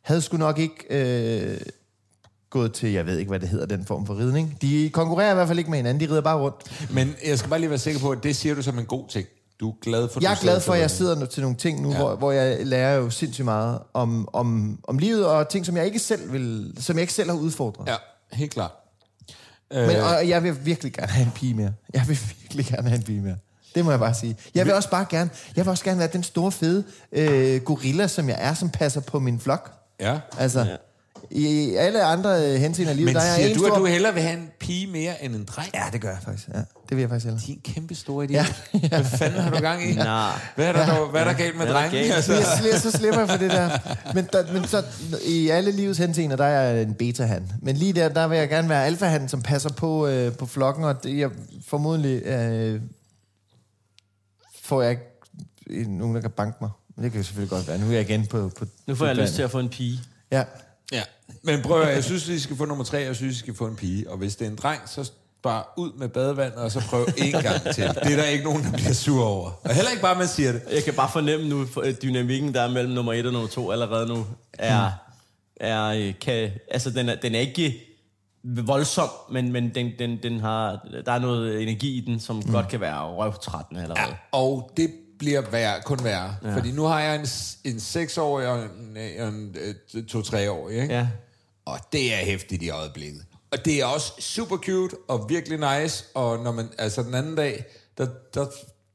havde 0.05 0.23
sgu 0.23 0.37
nok 0.37 0.59
ikke 0.59 0.75
øh, 0.91 1.61
gået 2.51 2.73
til, 2.73 2.93
jeg 2.93 3.07
ved 3.07 3.19
ikke, 3.19 3.29
hvad 3.29 3.41
det 3.41 3.49
hedder, 3.49 3.67
den 3.67 3.85
form 3.87 4.07
for 4.07 4.19
ridning. 4.19 4.59
De 4.63 4.91
konkurrerer 4.93 5.31
i 5.31 5.35
hvert 5.35 5.47
fald 5.49 5.59
ikke 5.59 5.71
med 5.71 5.79
hinanden, 5.79 6.01
de 6.09 6.13
rider 6.13 6.21
bare 6.23 6.39
rundt. 6.39 6.91
Men 6.91 7.15
jeg 7.27 7.39
skal 7.39 7.51
bare 7.51 7.61
lige 7.61 7.71
være 7.71 7.79
sikker 7.79 8.01
på, 8.01 8.11
at 8.11 8.19
det 8.23 8.37
siger 8.37 8.55
du 8.55 8.63
som 8.63 8.79
en 8.79 8.87
god 8.87 9.09
ting. 9.09 9.27
Du 9.61 9.71
er 9.71 9.75
glad 9.83 10.09
for, 10.09 10.21
Jeg 10.23 10.33
er 10.33 10.37
glad 10.43 10.61
for, 10.61 10.73
at 10.73 10.81
jeg 10.81 10.91
sidder 10.91 11.15
nu 11.17 11.27
til 11.27 11.43
nogle 11.43 11.57
ting 11.57 11.83
nu, 11.83 11.91
ja. 11.91 11.97
hvor, 11.97 12.17
hvor 12.17 12.33
jeg 12.33 12.67
lærer 12.67 12.97
jo 12.97 13.11
sindssygt 13.11 13.45
meget 13.45 13.79
om, 13.95 14.29
om, 14.33 14.79
om 14.85 14.99
livet, 14.99 15.27
og 15.27 15.49
ting, 15.49 15.67
som 15.67 15.77
jeg 15.77 15.87
ikke 15.87 15.99
selv 15.99 16.33
vil, 16.33 16.75
som 16.81 16.97
jeg 16.97 17.01
ikke 17.01 17.13
selv 17.13 17.31
har 17.31 17.37
udfordret. 17.37 17.89
Ja, 17.89 17.97
helt 18.33 18.53
klart. 18.53 18.71
Men, 19.73 19.97
og 19.97 20.29
jeg 20.29 20.43
vil 20.43 20.67
virkelig 20.67 20.93
gerne 20.93 21.13
have 21.13 21.27
en 21.27 21.33
pige 21.35 21.55
mere. 21.55 21.73
Jeg 21.95 22.05
vil 22.09 22.19
virkelig 22.41 22.67
gerne 22.67 22.89
have 22.89 22.99
en 22.99 23.03
pige 23.05 23.21
mere. 23.21 23.37
Det 23.75 23.85
må 23.85 23.91
jeg 23.91 24.01
bare 24.01 24.15
sige. 24.15 24.37
Jeg 24.55 24.67
vil 24.67 24.75
også 24.75 24.91
bare 24.91 25.07
gerne, 25.11 25.31
jeg 25.57 25.65
vil 25.65 25.71
også 25.71 25.85
gerne 25.85 25.99
være 25.99 26.09
den 26.13 26.23
store 26.23 26.53
fede 26.53 26.85
øh, 27.13 27.63
gorilla, 27.63 28.07
som 28.09 28.29
jeg 28.29 28.37
er, 28.41 28.55
som 28.55 28.71
passer 28.71 29.01
på 29.01 29.19
min 29.19 29.41
flok. 29.41 29.73
Ja. 30.01 30.19
Altså, 30.39 30.61
ja. 30.61 30.77
i 31.31 31.75
alle 31.75 32.03
andre 32.05 32.31
øh, 32.31 32.55
henseender 32.61 32.91
af 32.91 32.97
livet, 32.97 33.07
Men 33.07 33.15
der 33.15 33.21
er 33.21 33.27
jeg 33.27 33.35
siger 33.35 33.49
en 33.49 33.55
du, 33.55 33.65
stor... 33.65 33.75
at 33.75 33.81
du 33.81 33.87
hellere 33.87 34.15
vil 34.15 34.23
have 34.23 34.39
en 34.39 34.51
pige 34.61 34.87
mere 34.87 35.25
end 35.25 35.35
en 35.35 35.45
dreng? 35.45 35.71
Ja, 35.75 35.85
det 35.93 36.01
gør 36.01 36.09
jeg 36.09 36.19
faktisk. 36.25 36.49
Ja, 36.49 36.61
det 36.93 36.97
vil 36.97 37.03
jeg 37.03 37.11
faktisk 37.11 37.25
hellere. 37.27 37.43
Din 37.47 37.61
kæmpe 37.75 37.95
store 37.95 38.25
idé. 38.27 38.33
Ja. 38.33 38.47
Hvad 38.89 39.05
fanden 39.05 39.41
har 39.41 39.51
du 39.51 39.61
gang 39.61 39.91
i? 39.91 39.95
Nej. 39.95 40.41
Hvad 40.55 40.67
er 40.67 40.73
der, 40.73 40.87
dog, 40.87 41.11
hvad 41.11 41.21
er 41.21 41.25
der 41.25 41.33
galt 41.33 41.57
med 41.57 41.65
Hvad 41.65 41.75
der 41.75 41.81
drengen? 41.81 42.01
galt? 42.03 42.13
Altså, 42.13 42.33
Så, 42.33 42.69
jeg, 42.73 42.81
så 42.81 42.91
slipper 42.91 43.21
jeg 43.21 43.29
for 43.29 43.37
det 43.37 43.51
der. 43.51 43.79
Men, 44.15 44.29
der, 44.33 44.53
men 44.53 44.65
så, 44.69 44.85
i 45.27 45.49
alle 45.49 45.71
livets 45.73 45.99
henseender, 45.99 46.37
der 46.37 46.45
er 46.45 46.73
jeg 46.73 46.83
en 46.83 46.95
beta-han. 46.95 47.53
Men 47.63 47.77
lige 47.77 47.93
der, 47.93 48.09
der 48.09 48.27
vil 48.27 48.39
jeg 48.39 48.49
gerne 48.49 48.69
være 48.69 48.87
alfa 48.87 49.27
som 49.27 49.43
passer 49.43 49.73
på, 49.73 50.07
øh, 50.07 50.33
på 50.33 50.47
flokken, 50.47 50.85
og 50.85 51.05
det, 51.05 51.19
jeg 51.19 51.31
formodentlig 51.67 52.23
øh, 52.23 52.81
får 54.63 54.83
jeg 54.83 54.91
ikke 54.91 55.91
nogen, 55.91 56.15
der 56.15 56.21
kan 56.21 56.31
banke 56.31 56.59
mig. 56.61 56.71
Men 56.97 57.05
det 57.05 57.13
kan 57.13 57.21
jo 57.21 57.25
selvfølgelig 57.25 57.51
godt 57.51 57.69
være. 57.69 57.79
Nu 57.79 57.87
er 57.87 57.93
jeg 57.93 58.01
igen 58.11 58.27
på... 58.27 58.51
på 58.59 58.65
Nu 58.87 58.95
får 58.95 59.07
jeg 59.07 59.17
lyst 59.17 59.35
til 59.35 59.43
at 59.43 59.51
få 59.51 59.59
en 59.59 59.69
pige. 59.69 60.01
Ja. 60.33 60.45
ja. 60.93 61.03
Men 61.43 61.63
prøv 61.63 61.83
at, 61.83 61.95
jeg 61.95 62.05
synes, 62.05 62.29
vi 62.29 62.39
skal 62.39 62.57
få 62.57 62.65
nummer 62.65 62.85
tre, 62.85 62.99
jeg 62.99 63.17
synes, 63.17 63.31
vi 63.35 63.39
skal 63.39 63.55
få 63.55 63.67
en 63.67 63.77
pige. 63.77 64.11
Og 64.11 64.19
hvis 64.19 64.37
det 64.37 64.47
er 64.47 64.51
en 64.51 64.57
dreng, 64.57 64.81
så 64.87 65.11
bare 65.43 65.65
ud 65.77 65.93
med 65.93 66.09
badevandet, 66.09 66.59
og 66.59 66.73
så 66.73 66.81
prøv 66.81 67.07
en 67.17 67.33
gang 67.33 67.63
til. 67.75 67.85
Det 67.85 68.13
er 68.13 68.17
der 68.17 68.25
ikke 68.25 68.45
nogen, 68.45 68.65
der 68.65 68.71
bliver 68.71 68.93
sur 68.93 69.25
over. 69.25 69.51
Og 69.65 69.75
heller 69.75 69.91
ikke 69.91 70.03
bare, 70.03 70.19
man 70.19 70.29
siger 70.29 70.53
det. 70.53 70.63
Jeg 70.73 70.85
kan 70.85 70.95
bare 70.95 71.11
fornemme 71.13 71.49
nu, 71.49 71.67
for, 71.67 71.81
øh, 71.81 71.95
dynamikken, 72.03 72.55
der 72.55 72.61
er 72.61 72.71
mellem 72.71 72.93
nummer 72.93 73.13
et 73.13 73.27
og 73.27 73.33
nummer 73.33 73.49
to 73.49 73.71
allerede 73.71 74.07
nu, 74.07 74.27
er, 74.53 74.91
er 75.57 75.85
øh, 75.85 76.15
kan, 76.21 76.51
altså 76.71 76.91
den 76.91 77.09
er, 77.09 77.15
den 77.15 77.35
er 77.35 77.41
ikke 77.41 77.93
voldsom, 78.45 79.09
men, 79.31 79.53
men 79.53 79.75
den, 79.75 79.91
den, 79.99 80.19
den 80.23 80.41
har, 80.41 80.87
der 81.07 81.13
er 81.13 81.19
noget 81.19 81.63
energi 81.63 81.99
i 81.99 82.01
den, 82.01 82.21
som 82.21 82.37
mm. 82.37 82.53
godt 82.53 82.69
kan 82.69 82.81
være 82.81 83.03
røvtrættende 83.03 83.83
allerede. 83.83 84.09
Ja, 84.09 84.17
og 84.33 84.71
det 84.77 84.91
bliver 85.19 85.43
værre, 85.51 85.81
kun 85.85 86.05
værre. 86.05 86.37
Ja. 86.45 86.57
Fordi 86.57 86.73
nu 86.73 86.83
har 86.83 87.01
jeg 87.01 87.15
en, 87.15 87.27
en 87.65 87.81
seksårig 87.81 88.49
og 88.49 88.59
en, 88.63 88.97
en, 88.97 89.57
en 89.95 90.07
to-treårig, 90.07 90.83
ikke? 90.83 90.95
Ja. 90.95 91.09
Og 91.65 91.79
det 91.93 92.15
er 92.15 92.25
hæftigt 92.25 92.63
i 92.63 92.71
øjeblikket. 92.71 93.25
Og 93.53 93.65
det 93.65 93.81
er 93.81 93.85
også 93.85 94.13
super 94.19 94.57
cute 94.57 94.97
og 95.09 95.29
virkelig 95.29 95.81
nice. 95.81 96.05
Og 96.15 96.45
når 96.45 96.53
man, 96.53 96.69
altså 96.79 97.03
den 97.03 97.15
anden 97.15 97.37
dag, 97.37 97.65
der, 97.99 98.07
der 98.35 98.47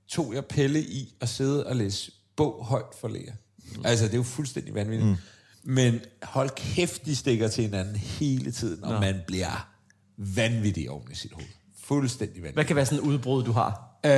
tog 0.08 0.34
jeg 0.34 0.45
Pelle 0.45 0.82
i 0.82 1.16
at 1.22 1.30
sidde 1.30 1.68
og 1.68 1.76
læse 1.76 2.12
bog 2.36 2.66
højt 2.66 2.95
for 3.01 3.08
Lea. 3.08 3.32
Mm. 3.76 3.82
Altså, 3.86 4.05
det 4.05 4.14
er 4.14 4.18
jo 4.18 4.24
fuldstændig 4.24 4.76
vanvittigt. 4.76 5.10
Mm. 5.10 5.18
Men 5.64 5.99
hold 6.24 6.49
kæft, 6.55 7.05
de 7.05 7.16
stikker 7.16 7.47
til 7.47 7.64
hinanden 7.64 7.95
hele 7.95 8.51
tiden, 8.51 8.84
og 8.84 8.93
Nå. 8.93 8.99
man 8.99 9.16
bliver 9.28 9.70
vanvittig 10.18 10.89
oven 10.89 11.12
i 11.12 11.16
sit 11.16 11.32
hoved. 11.32 11.45
Fuldstændig 11.84 12.36
vanvittig. 12.36 12.53
Hvad 12.53 12.66
kan 12.66 12.76
være 12.76 12.86
sådan 12.86 12.99
et 12.99 13.08
udbrud, 13.08 13.43
du 13.43 13.51
har? 13.51 13.86
Øh, 14.05 14.11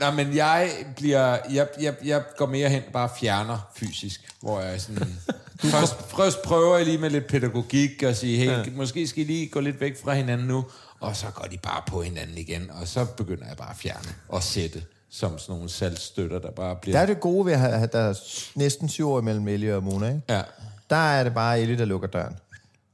nej, 0.00 0.10
men 0.14 0.36
jeg 0.36 0.70
bliver... 0.96 1.38
Jeg, 1.50 1.68
jeg, 1.80 1.94
jeg 2.04 2.22
går 2.36 2.46
mere 2.46 2.68
hen 2.68 2.82
bare 2.92 3.08
fjerner 3.20 3.70
fysisk, 3.76 4.20
hvor 4.40 4.60
jeg 4.60 4.80
sådan... 4.80 5.16
først, 5.72 5.94
først 6.16 6.42
prøver 6.42 6.76
jeg 6.76 6.86
lige 6.86 6.98
med 6.98 7.10
lidt 7.10 7.26
pædagogik 7.26 8.02
og 8.02 8.16
sige, 8.16 8.38
hey, 8.38 8.46
ja. 8.46 8.64
måske 8.74 9.06
skal 9.06 9.22
I 9.22 9.26
lige 9.26 9.48
gå 9.48 9.60
lidt 9.60 9.80
væk 9.80 10.02
fra 10.02 10.14
hinanden 10.14 10.46
nu, 10.46 10.64
og 11.00 11.16
så 11.16 11.26
går 11.34 11.44
de 11.44 11.58
bare 11.58 11.82
på 11.86 12.02
hinanden 12.02 12.38
igen, 12.38 12.70
og 12.80 12.88
så 12.88 13.04
begynder 13.04 13.46
jeg 13.46 13.56
bare 13.56 13.70
at 13.70 13.76
fjerne 13.76 14.08
og 14.28 14.42
sætte 14.42 14.82
som 15.10 15.38
sådan 15.38 15.54
nogle 15.54 15.68
saltstøtter, 15.68 16.38
der 16.38 16.50
bare 16.50 16.76
bliver... 16.76 16.96
Der 16.96 17.02
er 17.02 17.06
det 17.06 17.20
gode 17.20 17.46
ved 17.46 17.52
at 17.52 17.58
have, 17.58 17.72
at 17.72 17.92
der 17.92 17.98
er 17.98 18.14
næsten 18.54 18.88
syv 18.88 19.10
år 19.10 19.20
mellem 19.20 19.48
Ellie 19.48 19.76
og 19.76 19.82
Mona, 19.82 20.08
ikke? 20.08 20.22
Ja. 20.28 20.42
Der 20.90 20.96
er 20.96 21.24
det 21.24 21.34
bare 21.34 21.60
Ellie, 21.60 21.78
der 21.78 21.84
lukker 21.84 22.08
døren. 22.08 22.36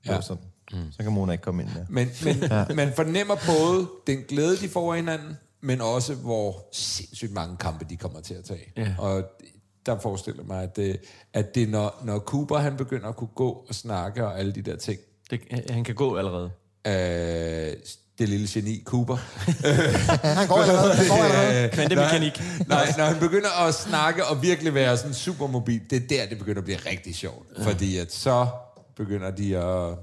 Ja. 0.06 0.14
Ja. 0.14 0.20
Sådan. 0.20 0.42
Mm. 0.72 0.92
Så 0.92 1.02
kan 1.02 1.12
Mona 1.12 1.32
ikke 1.32 1.44
komme 1.44 1.62
ind 1.62 1.70
der. 1.74 1.84
Men, 1.88 2.10
men 2.24 2.36
ja. 2.36 2.64
man 2.74 2.92
fornemmer 2.96 3.36
både 3.46 3.86
den 4.06 4.18
glæde, 4.28 4.56
de 4.56 4.68
får 4.68 4.92
af 4.92 4.98
hinanden, 4.98 5.36
men 5.60 5.80
også, 5.80 6.14
hvor 6.14 6.68
sindssygt 6.72 7.32
mange 7.32 7.56
kampe, 7.56 7.86
de 7.90 7.96
kommer 7.96 8.20
til 8.20 8.34
at 8.34 8.44
tage. 8.44 8.72
Ja. 8.76 8.94
Og 8.98 9.24
der 9.86 9.98
forestiller 9.98 10.44
mig, 10.44 10.62
at 10.62 10.76
det, 10.76 11.00
at 11.32 11.54
det 11.54 11.68
når, 11.68 12.00
når 12.04 12.18
Cooper 12.18 12.58
han 12.58 12.76
begynder 12.76 13.08
at 13.08 13.16
kunne 13.16 13.30
gå 13.34 13.50
og 13.68 13.74
snakke 13.74 14.26
og 14.26 14.38
alle 14.38 14.52
de 14.52 14.62
der 14.62 14.76
ting, 14.76 15.00
Det, 15.30 15.40
han 15.70 15.84
kan 15.84 15.94
gå 15.94 16.16
allerede. 16.16 16.50
øh, 16.86 17.76
det 18.18 18.28
lille 18.28 18.48
geni 18.50 18.82
Cooper, 18.84 19.16
Han 20.38 20.48
går 20.48 20.56
allerede. 20.56 20.94
Han 20.94 21.08
går 21.08 21.24
allerede. 21.24 21.68
Kvantemekanik. 21.68 22.42
Nej, 22.66 22.92
når 22.98 23.04
han 23.04 23.18
begynder 23.20 23.66
at 23.68 23.74
snakke 23.74 24.24
og 24.26 24.42
virkelig 24.42 24.74
være 24.74 24.96
sådan 24.96 25.14
super 25.14 25.46
mobil, 25.46 25.80
det 25.90 25.96
er 26.02 26.06
der, 26.08 26.26
det 26.28 26.38
begynder 26.38 26.58
at 26.60 26.64
blive 26.64 26.78
rigtig 26.78 27.14
sjovt. 27.14 27.46
Ja. 27.58 27.64
Fordi 27.64 27.98
at 27.98 28.12
så 28.12 28.46
begynder 28.96 29.30
de 29.30 29.56
at... 29.56 29.98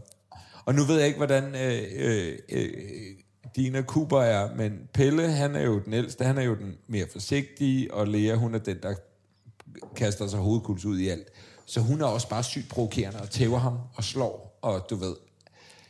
Og 0.66 0.76
nu 0.76 0.84
ved 0.84 0.98
jeg 0.98 1.08
ikke, 1.08 1.18
hvordan 1.18 1.56
øh, 1.56 1.84
øh, 1.96 2.34
øh, 2.50 2.70
Dina 3.56 3.82
Cooper 3.82 4.20
er, 4.20 4.56
men 4.56 4.72
Pelle, 4.94 5.32
han 5.32 5.56
er 5.56 5.64
jo 5.64 5.80
den 5.80 5.94
ældste, 5.94 6.24
han 6.26 6.38
er 6.38 6.42
jo 6.44 6.56
den 6.56 6.74
mere 6.88 7.06
forsigtige, 7.12 7.94
og 7.94 8.08
Lea, 8.08 8.36
hun 8.36 8.56
er 8.56 8.60
den, 8.60 8.78
der 8.84 8.94
kaster 9.96 10.28
sig 10.28 10.40
hovedkuls 10.40 10.86
ud 10.86 11.00
i 11.00 11.10
alt. 11.10 11.28
Så 11.66 11.80
hun 11.80 12.02
er 12.02 12.06
også 12.06 12.30
bare 12.30 12.44
sygt 12.44 12.70
provokerende 12.70 13.20
og 13.22 13.30
tæver 13.30 13.60
ham 13.60 13.78
og 13.96 14.04
slår, 14.04 14.60
og 14.62 14.86
du 14.90 14.96
ved... 14.96 15.16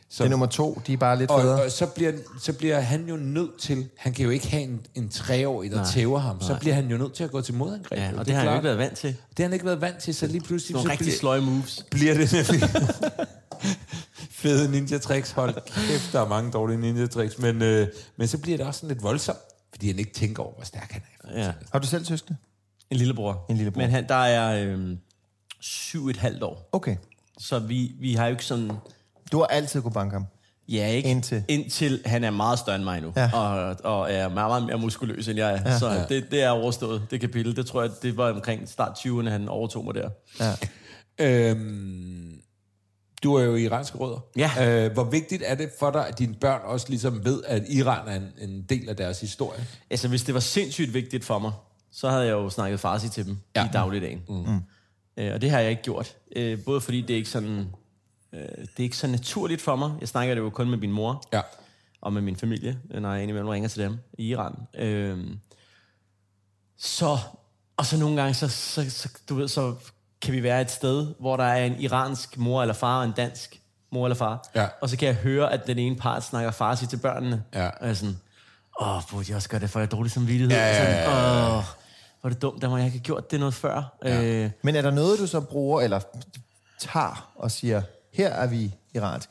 Så, 0.08 0.22
Det 0.24 0.28
er 0.28 0.30
nummer 0.30 0.46
to. 0.46 0.80
De 0.86 0.92
er 0.92 0.96
bare 0.96 1.18
lidt 1.18 1.30
og, 1.30 1.40
federe. 1.40 1.64
og 1.64 1.70
så, 1.70 1.86
bliver, 1.86 2.12
så 2.40 2.52
bliver 2.52 2.80
han 2.80 3.08
jo 3.08 3.16
nødt 3.16 3.58
til, 3.60 3.88
han 3.96 4.12
kan 4.12 4.24
jo 4.24 4.30
ikke 4.30 4.48
have 4.50 4.62
en, 4.62 4.86
en 4.94 5.08
treårig, 5.08 5.70
der 5.70 5.84
tæver 5.84 6.18
ham, 6.18 6.40
så 6.40 6.56
bliver 6.60 6.74
han 6.74 6.88
jo 6.90 6.96
nødt 6.96 7.12
til 7.12 7.24
at 7.24 7.30
gå 7.30 7.40
til 7.40 7.54
modangreb. 7.54 8.00
Ja, 8.00 8.10
og 8.18 8.26
det, 8.26 8.34
har 8.34 8.40
han 8.40 8.50
jo 8.50 8.54
ikke 8.54 8.64
været 8.64 8.78
vant 8.78 8.96
til. 8.98 9.08
Det 9.08 9.38
har 9.38 9.44
han 9.44 9.52
ikke 9.52 9.64
været 9.64 9.80
vant 9.80 9.98
til, 9.98 10.14
så 10.14 10.26
lige 10.26 10.40
pludselig 10.40 10.72
Nogle 10.74 10.88
så 10.88 10.90
rigtig 10.92 11.04
bliver, 11.04 11.18
sløje 11.18 11.40
moves. 11.40 11.86
bliver 11.90 12.14
det 12.14 12.32
nemlig 12.32 12.68
fede 14.48 14.70
ninja 14.70 14.98
tricks. 14.98 15.30
Hold 15.30 15.54
kæft, 15.88 16.12
der 16.12 16.20
er 16.20 16.28
mange 16.28 16.50
dårlige 16.50 16.80
ninja 16.80 17.06
tricks, 17.06 17.38
men, 17.38 17.62
øh, 17.62 17.88
men 18.16 18.28
så 18.28 18.38
bliver 18.38 18.56
det 18.58 18.66
også 18.66 18.80
sådan 18.80 18.94
lidt 18.94 19.02
voldsomt, 19.02 19.38
fordi 19.70 19.86
han 19.86 19.98
ikke 19.98 20.12
tænker 20.12 20.42
over, 20.42 20.54
hvor 20.54 20.64
stærk 20.64 20.92
han 20.92 21.02
er. 21.24 21.44
Ja. 21.44 21.52
Har 21.72 21.78
du 21.78 21.86
selv 21.86 22.04
søskende? 22.04 22.36
En 22.90 22.96
lillebror. 22.96 23.46
En 23.50 23.56
lillebror. 23.56 23.80
Men 23.80 23.90
han, 23.90 24.08
der 24.08 24.14
er 24.14 24.64
øhm, 24.66 24.98
syv 25.60 26.08
et 26.08 26.16
halvt 26.16 26.42
år. 26.42 26.68
Okay. 26.72 26.96
Så 27.38 27.58
vi, 27.58 27.92
vi 28.00 28.14
har 28.14 28.26
jo 28.26 28.30
ikke 28.30 28.44
sådan... 28.44 28.70
Du 29.32 29.38
har 29.38 29.46
altid 29.46 29.82
kunne 29.82 29.92
banke 29.92 30.12
ham. 30.12 30.26
Ja, 30.68 30.88
ikke? 30.88 31.08
Indtil? 31.08 31.44
Indtil 31.48 32.02
han 32.06 32.24
er 32.24 32.30
meget 32.30 32.58
større 32.58 32.76
end 32.76 32.84
mig 32.84 33.00
nu. 33.00 33.12
Ja. 33.16 33.30
Og, 33.34 33.76
og 33.84 34.12
er 34.12 34.28
meget, 34.28 34.50
meget 34.50 34.62
mere 34.66 34.78
muskuløs 34.78 35.28
end 35.28 35.38
jeg 35.38 35.52
er. 35.54 35.70
Ja. 35.70 35.78
Så 35.78 35.90
Ja. 35.90 36.04
det, 36.04 36.30
det 36.30 36.42
er 36.42 36.50
overstået, 36.50 37.02
det 37.10 37.20
kapitel. 37.20 37.56
Det 37.56 37.66
tror 37.66 37.82
jeg, 37.82 37.90
det 38.02 38.16
var 38.16 38.32
omkring 38.32 38.68
start 38.68 38.98
20'erne, 38.98 39.28
han 39.28 39.48
overtog 39.48 39.84
mig 39.84 39.94
der. 39.94 40.10
Ja. 40.40 41.50
Øhm, 41.50 42.40
du 43.24 43.34
er 43.34 43.44
jo 43.44 43.54
iranske 43.56 43.98
rødder. 43.98 44.18
Ja. 44.36 44.84
Øh, 44.86 44.92
hvor 44.92 45.04
vigtigt 45.04 45.42
er 45.46 45.54
det 45.54 45.70
for 45.78 45.90
dig, 45.90 46.08
at 46.08 46.18
dine 46.18 46.34
børn 46.34 46.60
også 46.64 46.86
ligesom 46.88 47.24
ved, 47.24 47.42
at 47.46 47.62
Iran 47.68 48.08
er 48.08 48.16
en, 48.16 48.50
en 48.50 48.62
del 48.62 48.88
af 48.88 48.96
deres 48.96 49.20
historie? 49.20 49.66
Altså, 49.90 50.08
hvis 50.08 50.22
det 50.22 50.34
var 50.34 50.40
sindssygt 50.40 50.94
vigtigt 50.94 51.24
for 51.24 51.38
mig, 51.38 51.52
så 51.92 52.10
havde 52.10 52.22
jeg 52.24 52.32
jo 52.32 52.50
snakket 52.50 52.80
farsi 52.80 53.08
til 53.08 53.26
dem 53.26 53.38
Ja. 53.56 53.64
i 53.64 53.68
dagligdagen. 53.72 54.22
Mm. 54.28 54.56
Øh, 55.16 55.34
og 55.34 55.40
det 55.40 55.50
har 55.50 55.60
jeg 55.60 55.70
ikke 55.70 55.82
gjort. 55.82 56.16
Øh, 56.36 56.64
både 56.64 56.80
fordi 56.80 57.00
det 57.00 57.10
er 57.10 57.16
ikke 57.16 57.28
sådan... 57.30 57.66
Øh, 58.32 58.40
det 58.40 58.78
er 58.78 58.82
ikke 58.82 58.96
så 58.96 59.06
naturligt 59.06 59.62
for 59.62 59.76
mig. 59.76 59.92
Jeg 60.00 60.08
snakker 60.08 60.34
det 60.34 60.42
jo 60.42 60.50
kun 60.50 60.70
med 60.70 60.78
min 60.78 60.92
mor. 60.92 61.22
Ja. 61.32 61.40
og 62.00 62.12
med 62.12 62.22
min 62.22 62.36
familie, 62.36 62.78
når 63.00 63.12
jeg 63.12 63.22
indimellem 63.22 63.48
ringer 63.48 63.68
til 63.68 63.82
dem 63.82 63.96
i 64.18 64.28
Iran. 64.28 64.54
Øhm, 64.78 65.38
så, 66.78 67.18
og 67.76 67.86
så 67.86 67.96
nogle 67.98 68.16
gange, 68.20 68.34
så, 68.34 68.48
så, 68.48 68.90
så, 68.90 69.08
du 69.28 69.34
ved, 69.34 69.48
så 69.48 69.74
kan 70.24 70.34
vi 70.34 70.42
være 70.42 70.60
et 70.60 70.70
sted, 70.70 71.06
hvor 71.20 71.36
der 71.36 71.44
er 71.44 71.64
en 71.64 71.76
iransk 71.78 72.38
mor 72.38 72.62
eller 72.62 72.74
far 72.74 72.98
og 72.98 73.04
en 73.04 73.12
dansk 73.16 73.60
mor 73.92 74.06
eller 74.06 74.16
far. 74.16 74.48
Ja. 74.54 74.66
Og 74.80 74.88
så 74.88 74.96
kan 74.96 75.08
jeg 75.08 75.14
høre, 75.14 75.52
at 75.52 75.66
den 75.66 75.78
ene 75.78 75.96
part 75.96 76.24
snakker 76.24 76.50
farsi 76.50 76.86
til 76.86 76.96
børnene. 76.96 77.42
Ja. 77.54 77.66
Og 77.66 77.74
jeg 77.80 77.90
er 77.90 77.94
sådan, 77.94 78.18
åh, 78.80 79.02
burde 79.10 79.24
jeg 79.28 79.36
også 79.36 79.48
gøre 79.48 79.60
det, 79.60 79.70
for 79.70 79.80
jeg 79.80 79.90
dårlig 79.90 80.12
samvittighed. 80.12 80.50
Ja, 80.50 80.66
ja, 80.66 80.82
ja, 80.82 80.90
ja. 80.90 81.04
Sådan, 81.04 81.58
åh, 81.58 81.64
hvor 82.20 82.30
er 82.30 82.32
det 82.32 82.42
dumt, 82.42 82.64
at 82.64 82.70
jeg 82.70 82.78
ikke 82.78 82.90
have 82.90 83.02
gjort 83.02 83.30
det 83.30 83.40
noget 83.40 83.54
før. 83.54 83.96
Ja. 84.04 84.22
Øh, 84.24 84.50
Men 84.62 84.76
er 84.76 84.82
der 84.82 84.90
noget, 84.90 85.18
du 85.18 85.26
så 85.26 85.40
bruger, 85.40 85.80
eller 85.80 86.00
tager 86.78 87.32
og 87.36 87.50
siger, 87.50 87.82
her 88.12 88.28
er 88.28 88.46
vi 88.46 88.74
iransk? 88.94 89.28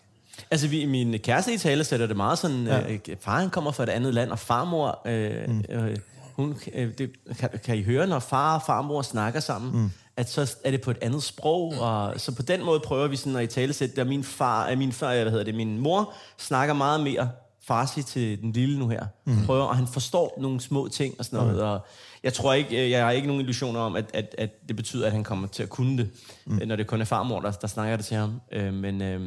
Altså, 0.51 0.67
vi, 0.67 0.85
min 0.85 1.19
kæreste 1.19 1.53
i 1.53 1.57
tale 1.57 1.83
sætter 1.83 2.07
det 2.07 2.17
meget 2.17 2.39
sådan, 2.39 2.67
ja. 2.67 2.91
øh, 2.91 2.99
far 3.21 3.39
han 3.39 3.49
kommer 3.49 3.71
fra 3.71 3.83
et 3.83 3.89
andet 3.89 4.13
land, 4.13 4.31
og 4.31 4.39
farmor, 4.39 5.01
øh, 5.05 5.49
mm. 5.49 5.63
øh, 5.69 5.97
hun, 6.35 6.57
øh, 6.73 6.97
det, 6.97 7.11
kan, 7.39 7.49
kan 7.65 7.77
I 7.77 7.83
høre, 7.83 8.07
når 8.07 8.19
far 8.19 8.55
og 8.55 8.61
farmor 8.65 9.01
snakker 9.01 9.39
sammen, 9.39 9.81
mm. 9.81 9.91
At 10.18 10.30
så 10.30 10.55
er 10.64 10.72
det 10.72 10.82
på 10.82 10.91
et 10.91 10.97
andet 11.01 11.24
sprog, 11.24 11.74
og 11.80 12.14
så 12.18 12.36
på 12.36 12.41
den 12.41 12.64
måde 12.64 12.80
prøver 12.80 13.07
vi 13.07 13.16
sådan 13.16 13.36
at 13.36 13.43
i 13.43 13.47
tale 13.47 13.74
sætte, 13.74 14.01
at 14.01 14.07
min 14.07 14.24
far, 14.24 14.70
øh, 14.70 14.78
min 14.78 14.91
far, 14.91 15.14
hvad 15.14 15.32
hedder 15.32 15.43
det, 15.43 15.55
min 15.55 15.78
mor 15.78 16.14
snakker 16.38 16.74
meget 16.74 17.01
mere 17.01 17.30
farsi 17.68 18.03
til 18.03 18.41
den 18.41 18.51
lille 18.51 18.80
nu 18.80 18.88
her. 18.88 19.05
Mm. 19.26 19.45
Prøver, 19.45 19.64
og 19.64 19.76
han 19.76 19.88
forstår 19.88 20.38
nogle 20.41 20.61
små 20.61 20.88
ting 20.88 21.16
og 21.20 21.26
sådan 21.26 21.39
noget, 21.39 21.55
mm. 21.55 21.61
og 21.61 21.80
jeg 22.24 22.34
tror 22.34 22.53
ikke, 22.53 22.89
jeg 22.89 23.03
har 23.03 23.11
ikke 23.11 23.28
nogen 23.28 23.41
illusioner 23.41 23.80
om, 23.80 23.95
at, 23.95 24.05
at, 24.14 24.36
at 24.38 24.68
det 24.68 24.76
betyder, 24.76 25.05
at 25.05 25.11
han 25.11 25.24
kommer 25.24 25.47
til 25.47 25.64
at 25.64 25.70
kunne 25.70 25.97
det, 25.97 26.09
mm. 26.45 26.61
når 26.66 26.76
det 26.76 26.88
kun 26.88 27.01
er 27.01 27.05
farmor, 27.05 27.39
der, 27.39 27.51
der 27.51 27.68
snakker 27.68 27.97
det 27.97 28.05
til 28.05 28.18
ham. 28.18 28.41
Øh, 28.51 28.74
men, 28.74 29.01
øh, 29.01 29.22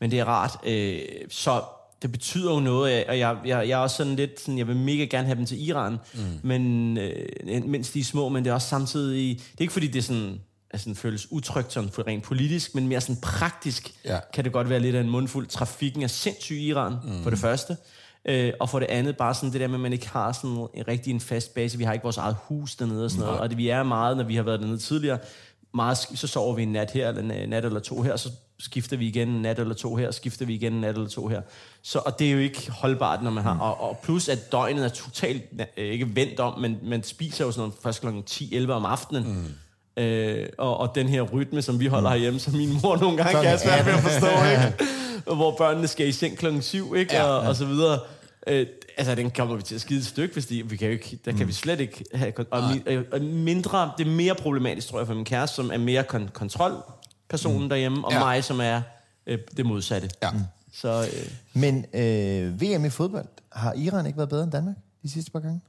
men 0.00 0.10
det 0.10 0.18
er 0.18 0.24
rart. 0.24 0.56
Øh, 0.66 1.00
så 1.30 1.62
det 2.04 2.12
betyder 2.12 2.54
jo 2.54 2.60
noget, 2.60 3.06
og 3.06 3.18
jeg, 3.18 3.38
jeg, 3.44 3.68
jeg 3.68 3.70
er 3.70 3.76
også 3.76 3.96
sådan 3.96 4.16
lidt 4.16 4.40
sådan, 4.40 4.58
jeg 4.58 4.68
vil 4.68 4.76
mega 4.76 5.04
gerne 5.04 5.26
have 5.26 5.36
dem 5.36 5.46
til 5.46 5.68
Iran, 5.68 5.92
mm. 6.14 6.20
men, 6.42 6.98
øh, 6.98 7.64
mens 7.66 7.90
de 7.90 8.00
er 8.00 8.04
små, 8.04 8.28
men 8.28 8.44
det 8.44 8.50
er 8.50 8.54
også 8.54 8.68
samtidig, 8.68 9.36
det 9.38 9.58
er 9.58 9.62
ikke 9.62 9.72
fordi 9.72 9.86
det 9.86 10.04
sådan, 10.04 10.40
altså, 10.70 10.94
føles 10.94 11.32
utrygt 11.32 11.72
sådan 11.72 11.90
for 11.90 12.06
rent 12.06 12.24
politisk, 12.24 12.74
men 12.74 12.88
mere 12.88 13.00
sådan 13.00 13.20
praktisk 13.22 13.94
Ja. 14.04 14.18
kan 14.34 14.44
det 14.44 14.52
godt 14.52 14.68
være 14.68 14.80
lidt 14.80 14.96
af 14.96 15.00
en 15.00 15.10
mundfuld. 15.10 15.46
Trafikken 15.46 16.02
er 16.02 16.06
sindssyg 16.06 16.56
i 16.56 16.66
Iran, 16.66 16.92
mm. 17.04 17.22
for 17.22 17.30
det 17.30 17.38
første. 17.38 17.76
Øh, 18.28 18.52
og 18.60 18.70
for 18.70 18.78
det 18.78 18.86
andet, 18.90 19.16
bare 19.16 19.34
sådan 19.34 19.52
det 19.52 19.60
der 19.60 19.66
med, 19.66 19.74
at 19.74 19.80
man 19.80 19.92
ikke 19.92 20.08
har 20.08 20.32
sådan 20.32 20.66
en 20.74 20.88
rigtig 20.88 21.10
en 21.10 21.20
fast 21.20 21.54
base. 21.54 21.78
Vi 21.78 21.84
har 21.84 21.92
ikke 21.92 22.02
vores 22.02 22.16
eget 22.16 22.36
hus 22.42 22.76
dernede 22.76 23.04
og 23.04 23.10
sådan 23.10 23.26
noget. 23.26 23.40
Og 23.40 23.48
det, 23.48 23.58
vi 23.58 23.68
er 23.68 23.82
meget, 23.82 24.16
når 24.16 24.24
vi 24.24 24.36
har 24.36 24.42
været 24.42 24.60
dernede 24.60 24.78
tidligere, 24.78 25.18
meget, 25.74 25.98
så 25.98 26.26
sover 26.26 26.54
vi 26.54 26.62
en 26.62 26.72
nat 26.72 26.90
her, 26.90 27.08
eller 27.08 27.34
en 27.34 27.48
nat 27.48 27.64
eller 27.64 27.80
to 27.80 28.02
her, 28.02 28.16
så 28.16 28.30
skifter 28.58 28.96
vi 28.96 29.06
igen 29.06 29.28
en 29.28 29.42
nat 29.42 29.58
eller 29.58 29.74
to 29.74 29.96
her, 29.96 30.10
skifter 30.10 30.46
vi 30.46 30.54
igen 30.54 30.72
en 30.72 30.80
nat 30.80 30.94
eller 30.94 31.08
to 31.08 31.28
her. 31.28 31.40
Så, 31.82 31.98
og 31.98 32.18
det 32.18 32.28
er 32.28 32.32
jo 32.32 32.38
ikke 32.38 32.70
holdbart, 32.70 33.22
når 33.22 33.30
man 33.30 33.44
har... 33.44 33.58
Og, 33.58 33.80
og 33.80 33.98
plus, 34.02 34.28
at 34.28 34.52
døgnet 34.52 34.84
er 34.84 34.88
totalt, 34.88 35.42
øh, 35.76 35.84
ikke 35.84 36.16
vendt 36.16 36.40
om, 36.40 36.60
men 36.60 36.78
man 36.82 37.02
spiser 37.02 37.44
jo 37.44 37.52
sådan 37.52 37.60
noget 37.60 37.74
først 37.82 38.00
kl. 38.00 38.06
10-11 38.06 38.70
om 38.70 38.84
aftenen. 38.84 39.24
Mm. 39.96 40.02
Øh, 40.02 40.48
og, 40.58 40.76
og 40.76 40.94
den 40.94 41.08
her 41.08 41.22
rytme, 41.22 41.62
som 41.62 41.80
vi 41.80 41.86
holder 41.86 42.10
herhjemme, 42.10 42.38
som 42.38 42.52
min 42.52 42.78
mor 42.82 42.96
nogle 42.96 43.16
gange 43.16 43.42
kan 43.42 43.58
svært 43.58 43.86
ved 43.86 43.92
at 43.92 44.00
forstå, 44.00 44.26
ikke? 44.50 44.74
Og 45.26 45.36
hvor 45.36 45.56
børnene 45.56 45.86
skal 45.88 46.08
i 46.08 46.12
seng 46.12 46.38
klokken 46.38 46.62
7, 46.62 46.94
ikke? 46.94 47.14
Ja, 47.14 47.24
og, 47.24 47.48
og 47.48 47.56
så 47.56 47.64
videre. 47.64 48.00
Øh, 48.46 48.66
altså, 48.96 49.14
den 49.14 49.30
kommer 49.30 49.56
vi 49.56 49.62
til 49.62 49.74
at 49.74 49.80
skide 49.80 49.98
et 49.98 50.06
stykke, 50.06 50.32
hvis 50.34 50.46
de, 50.46 50.70
vi 50.70 50.76
kan 50.76 50.86
jo 50.86 50.92
ikke, 50.92 51.18
der 51.24 51.32
kan 51.32 51.48
vi 51.48 51.52
slet 51.52 51.80
ikke 51.80 52.04
have... 52.14 52.32
Og, 52.50 52.62
og 53.12 53.20
mindre, 53.20 53.90
det 53.98 54.06
er 54.06 54.10
mere 54.10 54.34
problematisk, 54.34 54.88
tror 54.88 54.98
jeg, 54.98 55.06
for 55.06 55.14
min 55.14 55.24
kæreste, 55.24 55.56
som 55.56 55.70
er 55.72 55.78
mere 55.78 56.04
kon- 56.14 56.30
kontrolpersonen 57.28 57.62
mm. 57.62 57.68
derhjemme, 57.68 58.04
og 58.04 58.12
Ja. 58.12 58.18
mig, 58.18 58.44
som 58.44 58.60
er 58.60 58.80
øh, 59.26 59.38
det 59.56 59.66
modsatte. 59.66 60.10
Ja. 60.22 60.30
Så 60.72 61.02
øh, 61.02 61.30
Men 61.62 61.84
øh, 61.94 62.60
VM 62.62 62.84
i 62.84 62.90
fodbold, 62.90 63.26
har 63.52 63.72
Iran 63.72 64.06
ikke 64.06 64.16
været 64.16 64.28
bedre 64.28 64.42
end 64.44 64.52
Danmark 64.52 64.74
de 65.02 65.10
sidste 65.10 65.30
par 65.30 65.40
gange? 65.40 65.60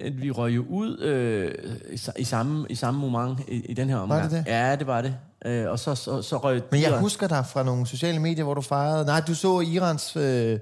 øh, 0.00 0.22
vi 0.22 0.30
røg 0.30 0.56
jo 0.56 0.64
ud 0.68 0.98
øh, 1.00 1.54
i, 1.92 2.00
i, 2.18 2.24
samme, 2.24 2.66
i 2.70 2.74
samme 2.74 3.00
moment 3.00 3.40
i, 3.48 3.54
i 3.66 3.74
den 3.74 3.88
her 3.88 3.96
omgang. 3.96 4.22
det 4.30 4.30
det? 4.30 4.44
Ja, 4.46 4.76
det 4.76 4.86
var 4.86 5.02
det. 5.02 5.14
Øh, 5.44 5.70
og 5.70 5.78
så, 5.78 5.94
så, 5.94 6.22
så 6.22 6.36
røg... 6.36 6.62
Men 6.70 6.80
jeg 6.80 6.90
Iran- 6.90 7.00
husker 7.00 7.28
dig 7.28 7.46
fra 7.46 7.62
nogle 7.62 7.86
sociale 7.86 8.18
medier, 8.18 8.44
hvor 8.44 8.54
du 8.54 8.60
fejrede... 8.60 9.04
Nej, 9.04 9.20
du 9.26 9.34
så 9.34 9.60
Irans 9.60 10.16
øh, 10.16 10.58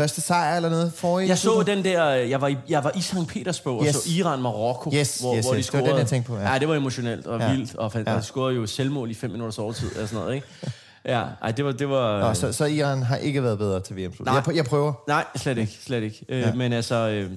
første 0.00 0.20
sejr 0.20 0.56
eller 0.56 0.68
noget 0.68 0.92
forrige. 0.92 1.28
Jeg 1.28 1.38
så 1.38 1.62
den 1.66 1.84
der, 1.84 2.04
jeg 2.04 2.40
var 2.40 2.48
i, 2.48 2.56
jeg 2.68 2.84
var 2.84 2.92
i 2.96 3.00
St. 3.00 3.14
Petersburg 3.28 3.78
og 3.80 3.84
Yes. 3.86 3.94
så 3.94 4.08
Iran-Marokko, 4.08 4.90
Yes, 4.94 5.18
hvor, 5.20 5.36
yes, 5.36 5.44
hvor 5.44 5.52
de 5.52 5.58
yes. 5.58 5.66
Det 5.66 5.72
var 5.72 5.78
scorede. 5.80 5.88
den, 5.90 5.98
jeg 5.98 6.06
tænkte 6.06 6.28
på, 6.30 6.36
ja. 6.38 6.52
ja. 6.52 6.58
det 6.58 6.68
var 6.68 6.74
emotionelt 6.74 7.26
og 7.26 7.40
Ja. 7.40 7.52
vildt, 7.52 7.74
og, 7.74 7.92
Ja. 7.94 8.16
de 8.16 8.22
scorede 8.22 8.54
jo 8.56 8.66
selvmål 8.66 9.10
i 9.10 9.14
fem 9.14 9.30
minutters 9.30 9.58
overtid, 9.58 9.96
og 9.96 10.08
sådan 10.08 10.22
noget, 10.24 10.34
ikke? 10.34 10.46
Ja, 11.04 11.24
ej, 11.42 11.50
det 11.50 11.64
var... 11.64 11.72
Det 11.72 11.88
var 11.88 12.20
Nå, 12.20 12.34
så, 12.34 12.52
så 12.52 12.64
Iran 12.64 13.02
har 13.02 13.16
ikke 13.16 13.42
været 13.42 13.58
bedre 13.58 13.80
til 13.80 13.96
VM. 13.96 14.12
Nej. 14.20 14.34
Jeg, 14.46 14.56
jeg 14.56 14.64
prøver. 14.64 14.92
Nej, 15.08 15.24
slet 15.36 15.58
ikke, 15.58 15.72
slet 15.84 16.02
ikke. 16.02 16.24
Øh, 16.28 16.40
Ja. 16.40 16.54
Men 16.54 16.72
altså, 16.72 16.94
øh, 16.94 17.30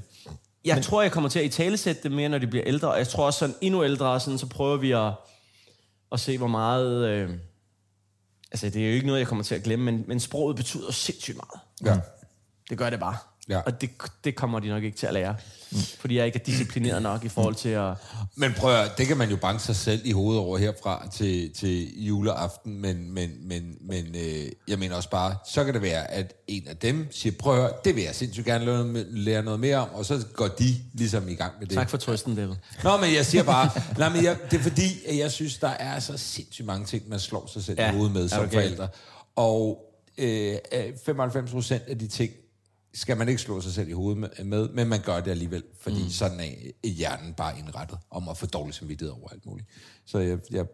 jeg 0.66 0.76
men, 0.76 0.84
tror, 0.84 1.02
jeg 1.02 1.12
kommer 1.12 1.30
til 1.30 1.40
at 1.40 1.46
i 1.46 1.50
talesætte 1.50 2.04
det 2.04 2.12
mere, 2.12 2.30
når 2.30 2.38
de 2.38 2.48
bliver 2.48 2.64
ældre, 2.68 2.92
jeg 2.92 3.08
tror 3.08 3.26
også 3.26 3.40
sådan 3.40 3.56
endnu 3.62 3.84
ældre, 3.84 4.20
sådan, 4.20 4.38
så 4.38 4.46
prøver 4.48 4.78
vi 4.78 4.92
at, 4.92 5.12
at 6.12 6.20
se, 6.20 6.38
hvor 6.38 6.48
meget... 6.48 7.08
Øh, 7.10 7.30
altså, 8.52 8.70
det 8.70 8.82
er 8.82 8.88
jo 8.88 8.94
ikke 8.94 9.06
noget, 9.08 9.20
jeg 9.20 9.28
kommer 9.28 9.44
til 9.44 9.56
at 9.56 9.64
glemme, 9.64 9.86
men, 9.92 10.04
men 10.08 10.20
sproget 10.20 10.56
betyder 10.56 10.92
sindssygt 10.92 11.38
meget. 11.38 11.96
Ja. 11.96 12.02
Det 12.70 12.78
gør 12.78 12.90
det 12.90 13.00
bare. 13.00 13.18
Ja. 13.50 13.60
Og 13.60 13.82
det, 13.82 13.90
det 14.24 14.36
kommer 14.36 14.60
de 14.60 14.68
nok 14.68 14.84
ikke 14.84 14.98
til 14.98 15.08
at 15.08 15.14
lære. 15.14 15.36
Fordi 16.00 16.18
jeg 16.18 16.26
ikke 16.26 16.40
er 16.40 16.44
disciplineret 16.44 17.02
nok 17.02 17.26
i 17.26 17.30
forhold 17.30 17.56
til 17.56 17.70
at... 17.70 17.94
Men 18.36 18.54
prøv 18.54 18.76
at, 18.76 18.92
det 18.98 19.08
kan 19.08 19.18
man 19.18 19.30
jo 19.30 19.36
banke 19.36 19.64
sig 19.64 19.76
selv 19.76 20.02
i 20.06 20.12
hovedet 20.12 20.42
over 20.42 20.58
herfra 20.58 21.08
til, 21.12 21.54
til 21.54 22.04
juleaften, 22.06 22.82
men, 22.82 23.14
men, 23.14 23.30
men, 23.48 23.76
men 23.82 24.16
øh, 24.16 24.52
jeg 24.68 24.80
mener 24.80 24.96
også 24.96 25.10
bare, 25.10 25.36
så 25.48 25.64
kan 25.64 25.74
det 25.74 25.82
være, 25.82 26.12
at 26.12 26.34
en 26.48 26.68
af 26.68 26.78
dem 26.78 27.08
siger, 27.12 27.34
prøv 27.40 27.54
at 27.54 27.62
høre, 27.62 27.72
det 27.86 27.96
vil 27.96 28.04
jeg 28.04 28.16
sindssygt 28.16 28.46
gerne 28.46 28.66
lære, 28.66 29.44
noget- 29.44 29.60
mere 29.60 29.78
om, 29.78 29.90
og 29.94 30.06
så 30.06 30.26
går 30.34 30.48
de 30.48 30.76
ligesom 30.94 31.28
i 31.30 31.34
gang 31.36 31.54
med 31.60 31.68
det. 31.68 31.76
Tak 31.76 31.90
for 31.90 31.98
trøsten, 31.98 32.36
David. 32.36 32.56
Nå, 32.84 32.98
men 32.98 33.14
jeg 33.14 33.26
siger 33.26 33.44
bare, 33.44 33.70
nej, 33.98 34.10
men 34.10 34.24
jeg, 34.24 34.38
det 34.52 34.60
er 34.60 34.64
fordi, 34.64 35.06
at 35.08 35.18
jeg 35.18 35.32
synes, 35.32 35.58
der 35.58 35.68
er 35.70 36.00
så 36.00 36.18
sindssygt 36.18 36.66
mange 36.66 36.86
ting, 36.86 37.10
man 37.10 37.20
slår 37.20 37.50
sig 37.54 37.64
selv 37.64 37.80
ja, 37.80 37.92
i 37.92 37.96
hovedet 37.96 38.14
med 38.14 38.30
som 38.30 38.40
okay. 38.40 38.54
forældre. 38.54 38.88
Og 39.36 39.80
øh, 40.18 40.56
øh, 40.74 40.84
95 41.06 41.52
procent 41.52 41.84
af 41.88 42.00
de 42.00 42.08
ting, 42.08 42.32
skal 42.94 43.18
man 43.18 43.30
ikke 43.30 43.42
slå 43.42 43.62
sig 43.62 43.74
selv 43.74 43.90
i 43.90 43.92
hovedet 43.92 44.46
med, 44.46 44.70
men 44.70 44.88
man 44.88 45.02
gør 45.02 45.20
det 45.20 45.32
alligevel, 45.32 45.64
fordi 45.82 46.04
mm. 46.04 46.10
sådan 46.10 46.40
er 46.40 46.88
hjernen 46.90 47.34
bare 47.34 47.60
indrettet 47.60 47.98
om 48.12 48.30
at 48.30 48.38
få 48.38 48.46
dårlig 48.46 48.74
samvittighed 48.76 49.14
over 49.14 49.30
alt 49.30 49.46
muligt. 49.46 49.68
Så 50.06 50.20
jeg, 50.20 50.40
jeg 50.52 50.66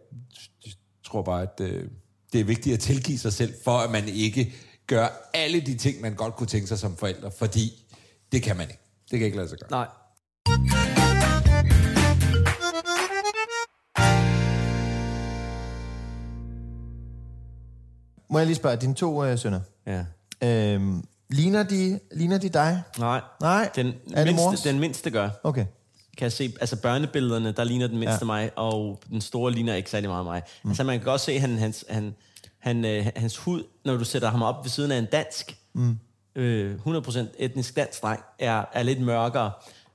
tror 1.06 1.22
bare, 1.22 1.42
at 1.42 1.60
øh, 1.62 1.90
det 2.34 2.42
er 2.42 2.46
vigtigt 2.46 2.74
at 2.74 2.80
tilgive 2.80 3.18
sig 3.18 3.34
selv, 3.34 3.54
for 3.64 3.78
at 3.78 3.92
man 3.92 4.08
ikke 4.10 4.54
gør 4.88 5.30
alle 5.34 5.60
de 5.62 5.76
ting, 5.78 6.02
man 6.02 6.16
godt 6.16 6.36
kunne 6.36 6.48
tænke 6.48 6.68
sig 6.68 6.80
som 6.80 6.98
forældre, 6.98 7.32
fordi 7.32 7.86
det 8.32 8.44
kan 8.44 8.58
man 8.58 8.70
ikke. 8.70 8.82
Det 9.12 9.20
kan 9.20 9.26
ikke 9.26 9.38
lade 9.38 9.50
sig 9.50 9.58
gøre. 9.60 9.70
Nej. 9.72 9.88
Må 18.30 18.38
jeg 18.40 18.46
lige 18.48 18.56
spørge, 18.56 18.76
dine 18.78 18.94
to 18.96 19.26
øh, 19.26 19.38
sønner, 19.40 19.60
Ja. 19.88 20.06
øhm, 20.44 21.04
ligner, 21.30 21.64
de, 21.64 22.00
ligner 22.12 22.38
de 22.38 22.50
dig? 22.50 22.82
Nej. 22.98 23.22
Nej? 23.42 23.70
Den 23.76 23.94
er 24.14 24.26
det 24.26 24.36
mors? 24.36 24.52
mindste, 24.52 24.70
den 24.70 24.80
mindste 24.80 25.10
gør. 25.10 25.30
Okay. 25.44 25.66
Kan 26.18 26.24
jeg 26.26 26.32
se, 26.32 26.54
altså 26.62 26.76
børnebillederne, 26.76 27.52
der 27.52 27.64
ligner 27.64 27.88
den 27.88 27.98
mindste 27.98 28.26
Ja. 28.26 28.34
ja. 28.34 28.42
mig, 28.42 28.52
og 28.56 29.00
den 29.10 29.22
store 29.22 29.52
ligner 29.52 29.76
ikke 29.76 29.90
særlig 29.90 30.10
meget 30.10 30.26
mig. 30.26 30.42
Mm. 30.64 30.70
Altså 30.70 30.84
man 30.84 31.00
kan 31.00 31.06
godt 31.06 31.22
se, 31.22 31.32
at 31.32 31.42
han, 31.42 31.58
hans, 31.58 31.86
han, 31.90 32.16
han, 32.60 32.86
øh, 32.86 33.08
hans 33.16 33.38
hud, 33.38 33.64
når 33.86 33.98
du 33.98 34.04
sætter 34.06 34.30
ham 34.30 34.42
op 34.42 34.64
ved 34.64 34.70
siden 34.70 34.92
af 34.92 34.98
en 34.98 35.06
dansk, 35.06 35.58
mm. 35.74 36.00
øh, 36.36 36.76
100% 36.88 37.20
etnisk 37.38 37.76
dansk 37.76 38.02
dreng, 38.02 38.24
er, 38.40 38.66
er 38.74 38.84
lidt 38.84 39.02
mørkere, 39.02 39.52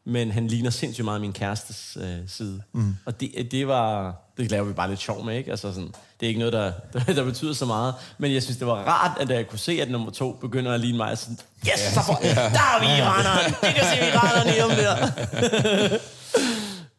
men 0.07 0.31
han 0.31 0.47
ligner 0.47 0.71
sindssygt 0.71 1.05
meget 1.05 1.21
min 1.21 1.33
kærestes 1.33 1.99
øh, 2.01 2.19
side. 2.27 2.63
Mm. 2.73 2.97
Og 3.05 3.21
det, 3.21 3.49
det 3.51 3.69
var, 3.69 4.17
det 4.37 4.51
laver 4.51 4.65
vi 4.65 4.73
bare 4.73 4.89
lidt 4.89 5.01
sjov 5.01 5.25
med, 5.25 5.37
ikke? 5.37 5.51
Altså 5.51 5.73
sådan, 5.73 5.89
det 6.21 6.27
er 6.27 6.29
ikke 6.29 6.39
noget, 6.39 6.53
der, 6.53 6.73
der, 6.93 7.15
der 7.15 7.25
betyder 7.25 7.53
så 7.53 7.67
meget, 7.67 7.95
men 8.19 8.35
jeg 8.35 8.43
synes, 8.43 8.57
det 8.57 8.67
var 8.67 8.75
rart, 8.75 9.21
at 9.21 9.31
jeg 9.31 9.49
kunne 9.49 9.59
se, 9.59 9.73
at 9.83 9.91
nummer 9.91 10.11
to 10.11 10.33
begynder 10.33 10.73
at 10.73 10.81
ligne 10.81 10.97
mig, 10.97 11.19
sådan, 11.19 11.39
yes, 11.67 11.81
så 11.81 12.01
for, 12.07 12.13
der 12.23 12.29
er 12.31 12.81
vi 12.81 12.87
iraneren, 13.03 13.55
det 13.63 13.75
kan 13.75 13.85
se 13.85 13.97
iranerne 14.09 14.57
i 14.57 14.61
om 14.61 14.71
der. 14.71 15.09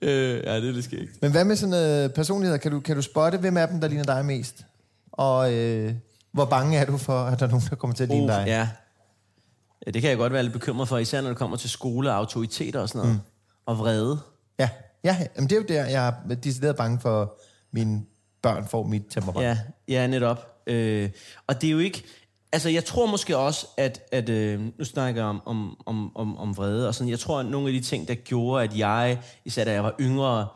øh, 0.09 0.43
ja, 0.45 0.55
det 0.55 0.69
er 0.69 0.73
lidt 0.73 0.85
skægt. 0.85 1.21
Men 1.21 1.31
hvad 1.31 1.45
med 1.45 1.55
sådan 1.55 2.03
øh, 2.03 2.09
personligheder? 2.09 2.57
Kan 2.57 2.71
du, 2.71 2.79
kan 2.79 2.95
du 2.95 3.01
spotte, 3.01 3.37
hvem 3.37 3.57
af 3.57 3.67
dem, 3.67 3.81
der 3.81 3.87
ligner 3.87 4.03
dig 4.03 4.25
mest? 4.25 4.65
Og 5.11 5.53
øh, 5.53 5.93
hvor 6.31 6.45
bange 6.45 6.77
er 6.77 6.85
du 6.85 6.97
for, 6.97 7.23
at 7.25 7.39
der 7.39 7.45
er 7.45 7.49
nogen, 7.49 7.65
der 7.69 7.75
kommer 7.75 7.95
til 7.95 8.03
at 8.03 8.09
ligne 8.09 8.27
dig? 8.27 8.43
Ja. 8.47 8.67
Ja. 9.85 9.91
Det 9.91 10.01
kan 10.01 10.09
jeg 10.09 10.17
godt 10.17 10.33
være 10.33 10.43
lidt 10.43 10.53
bekymret 10.53 10.87
for, 10.87 10.97
især 10.97 11.21
når 11.21 11.29
det 11.29 11.37
kommer 11.37 11.57
til 11.57 11.69
skole 11.69 12.09
og 12.09 12.15
autoriteter 12.15 12.79
og 12.79 12.89
sådan 12.89 13.01
noget. 13.01 13.15
Mm. 13.15 13.31
Og 13.65 13.79
vrede. 13.79 14.19
Ja, 14.59 14.69
ja 15.03 15.17
jamen, 15.35 15.49
det 15.49 15.55
er 15.55 15.61
jo 15.61 15.65
der, 15.67 15.85
jeg 15.85 16.07
er 16.29 16.35
decideret 16.35 16.75
bange 16.75 16.99
for, 16.99 17.41
mine 17.71 18.05
børn 18.41 18.67
får 18.67 18.83
mit 18.83 19.03
temperament. 19.09 19.43
Ja, 19.43 19.57
ja 19.87 20.07
netop. 20.07 20.61
Øh, 20.67 21.09
og 21.47 21.61
det 21.61 21.67
er 21.67 21.71
jo 21.71 21.79
ikke... 21.79 22.03
Altså, 22.51 22.69
jeg 22.69 22.85
tror 22.85 23.05
måske 23.05 23.37
også, 23.37 23.67
at... 23.77 24.01
at 24.11 24.29
øh, 24.29 24.61
nu 24.77 24.85
snakker 24.85 25.21
jeg 25.21 25.29
om, 25.29 25.41
om, 25.45 25.77
om, 25.85 26.17
om, 26.17 26.37
om 26.37 26.57
vrede 26.57 26.87
og 26.87 26.95
sådan. 26.95 27.09
Jeg 27.09 27.19
tror, 27.19 27.39
at 27.39 27.45
nogle 27.45 27.67
af 27.67 27.73
de 27.73 27.79
ting, 27.79 28.07
der 28.07 28.15
gjorde, 28.15 28.63
at 28.63 28.77
jeg, 28.77 29.19
især 29.45 29.63
da 29.63 29.71
jeg 29.71 29.83
var 29.83 29.95
yngre, 29.99 30.47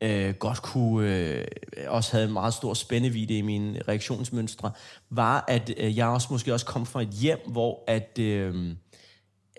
øh, 0.00 0.34
godt 0.34 0.62
kunne... 0.62 1.16
Øh, 1.16 1.44
også 1.88 2.12
havde 2.12 2.26
en 2.26 2.32
meget 2.32 2.54
stor 2.54 2.74
spændevide 2.74 3.38
i 3.38 3.42
mine 3.42 3.82
reaktionsmønstre, 3.88 4.70
var, 5.10 5.44
at 5.48 5.70
øh, 5.76 5.96
jeg 5.96 6.06
også 6.06 6.28
måske 6.30 6.52
også 6.52 6.66
kom 6.66 6.86
fra 6.86 7.02
et 7.02 7.08
hjem, 7.08 7.38
hvor 7.46 7.84
at... 7.86 8.18
Øh, 8.18 8.74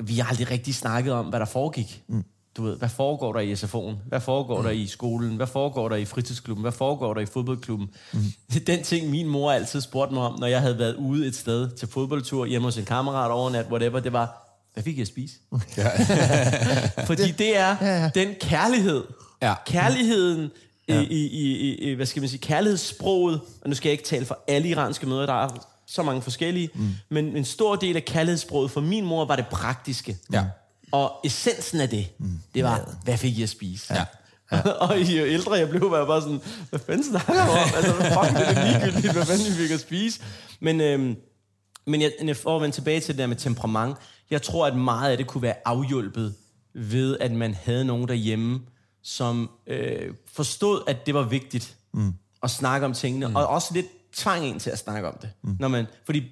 vi 0.04 0.18
har 0.18 0.30
aldrig 0.30 0.52
rigtig 0.52 0.76
snakket 0.76 1.14
om, 1.14 1.26
hvad 1.26 1.40
der 1.40 1.46
foregik. 1.46 2.04
Mm. 2.08 2.24
Du 2.58 2.64
ved, 2.64 2.78
hvad 2.78 2.90
foregår 2.90 3.34
der 3.34 3.40
i 3.40 3.54
SFO'en? 3.54 4.08
Hvad 4.08 4.22
foregår 4.22 4.58
mm. 4.58 4.64
der 4.64 4.72
i 4.72 4.88
skolen? 4.88 5.36
Hvad 5.36 5.48
foregår 5.48 5.90
der 5.90 5.96
i 5.96 6.06
fritidsklubben? 6.06 6.62
Hvad 6.62 6.72
foregår 6.72 7.14
der 7.14 7.22
i 7.22 7.26
fodboldklubben? 7.26 7.90
Mm. 8.14 8.20
Den 8.68 8.84
ting, 8.84 9.10
min 9.10 9.28
mor 9.28 9.52
altid 9.52 9.82
spurgte 9.82 10.14
mig 10.14 10.24
om, 10.24 10.40
når 10.40 10.48
jeg 10.48 10.62
havde 10.62 10.80
været 10.80 10.96
ude 10.96 11.28
et 11.28 11.36
sted 11.36 11.70
til 11.70 11.88
fodboldtur, 11.88 12.46
hjemme 12.46 12.68
hos 12.68 12.78
en 12.78 12.86
kammerat 12.86 13.32
overnat, 13.32 13.66
whatever, 13.72 14.00
det 14.00 14.14
var, 14.14 14.58
hvad 14.74 14.84
fik 14.84 14.98
jeg 14.98 15.02
at 15.02 15.08
spise? 15.08 15.36
Fordi 17.10 17.32
det 17.32 17.58
er 17.58 17.76
Ja, 17.82 18.02
ja. 18.02 18.10
den 18.16 18.36
kærlighed. 18.42 19.04
Ja. 19.42 19.54
Kærligheden 19.66 20.52
i, 20.88 20.94
i, 20.94 21.28
i, 21.28 21.76
i, 21.76 21.94
hvad 21.94 22.06
skal 22.06 22.22
man 22.22 22.30
sige, 22.30 22.40
kærlighedssproget, 22.40 23.42
og 23.62 23.70
nu 23.70 23.76
skal 23.76 23.90
jeg 23.90 23.94
ikke 23.94 24.04
tale 24.04 24.26
for 24.26 24.40
alle 24.48 24.70
iranske 24.70 25.06
mødre, 25.06 25.28
der 25.28 25.34
er 25.34 25.68
så 25.88 26.04
mange 26.04 26.22
forskellige, 26.22 26.70
mm. 26.74 26.90
men 27.10 27.38
en 27.38 27.46
stor 27.46 27.76
del 27.76 27.96
af 27.96 28.06
kærlighedssproget 28.06 28.72
for 28.72 28.82
min 28.82 29.06
mor 29.06 29.26
var 29.26 29.36
det 29.36 29.48
praktiske. 29.48 30.18
Ja. 30.34 30.46
Og 30.92 31.20
essensen 31.24 31.82
af 31.82 31.90
det, 31.90 32.08
mm. 32.18 32.40
det 32.56 32.64
var, 32.64 32.96
hvad 33.04 33.18
fik 33.18 33.36
jeg 33.36 33.44
at 33.44 33.50
spise? 33.50 33.94
Ja. 34.52 34.60
og 34.70 35.00
jo 35.00 35.26
ældre 35.26 35.54
jeg 35.54 35.70
blev, 35.70 35.92
var 35.92 35.98
jeg 35.98 36.08
bare 36.08 36.22
sådan, 36.22 36.42
hvad 36.70 36.80
fanden 36.80 37.04
snakker 37.04 37.34
du 37.34 37.52
om? 37.52 37.70
Altså, 37.76 37.94
fuck, 37.94 38.38
det 38.38 38.58
er 38.58 38.66
ligegyldigt, 38.68 39.14
hvad 39.14 39.26
fanden 39.26 39.46
vi 39.46 39.52
fik 39.52 39.72
at 39.72 39.80
spise. 39.80 40.22
Men, 40.60 40.82
øhm, 40.82 41.16
men 41.88 42.02
jeg, 42.02 42.12
jeg 42.24 42.38
får 42.38 42.56
at 42.56 42.62
vende 42.62 42.76
tilbage 42.76 43.00
til 43.00 43.08
det 43.08 43.18
der 43.18 43.28
med 43.28 43.36
temperament. 43.36 43.98
Jeg 44.32 44.42
tror, 44.42 44.68
at 44.68 44.76
meget 44.76 45.12
af 45.12 45.18
det 45.18 45.28
kunne 45.28 45.42
være 45.42 45.56
afhjulpet 45.66 46.36
ved, 46.74 47.18
at 47.20 47.32
man 47.32 47.54
havde 47.64 47.86
nogen 47.86 48.08
derhjemme, 48.08 48.60
som 49.04 49.50
øh, 49.68 50.14
forstod, 50.34 50.82
at 50.88 51.06
det 51.06 51.14
var 51.14 51.24
vigtigt 51.24 51.78
mm. 51.94 52.14
at 52.44 52.50
snakke 52.50 52.86
om 52.86 52.94
tingene, 52.94 53.28
mm. 53.28 53.36
og 53.36 53.48
også 53.48 53.74
lidt 53.74 53.86
tvang 54.16 54.46
en 54.46 54.60
til 54.60 54.70
at 54.70 54.78
snakke 54.78 55.08
om 55.08 55.18
det. 55.22 55.30
Mm. 55.42 55.56
Når 55.60 55.68
man, 55.68 55.86
fordi 56.06 56.24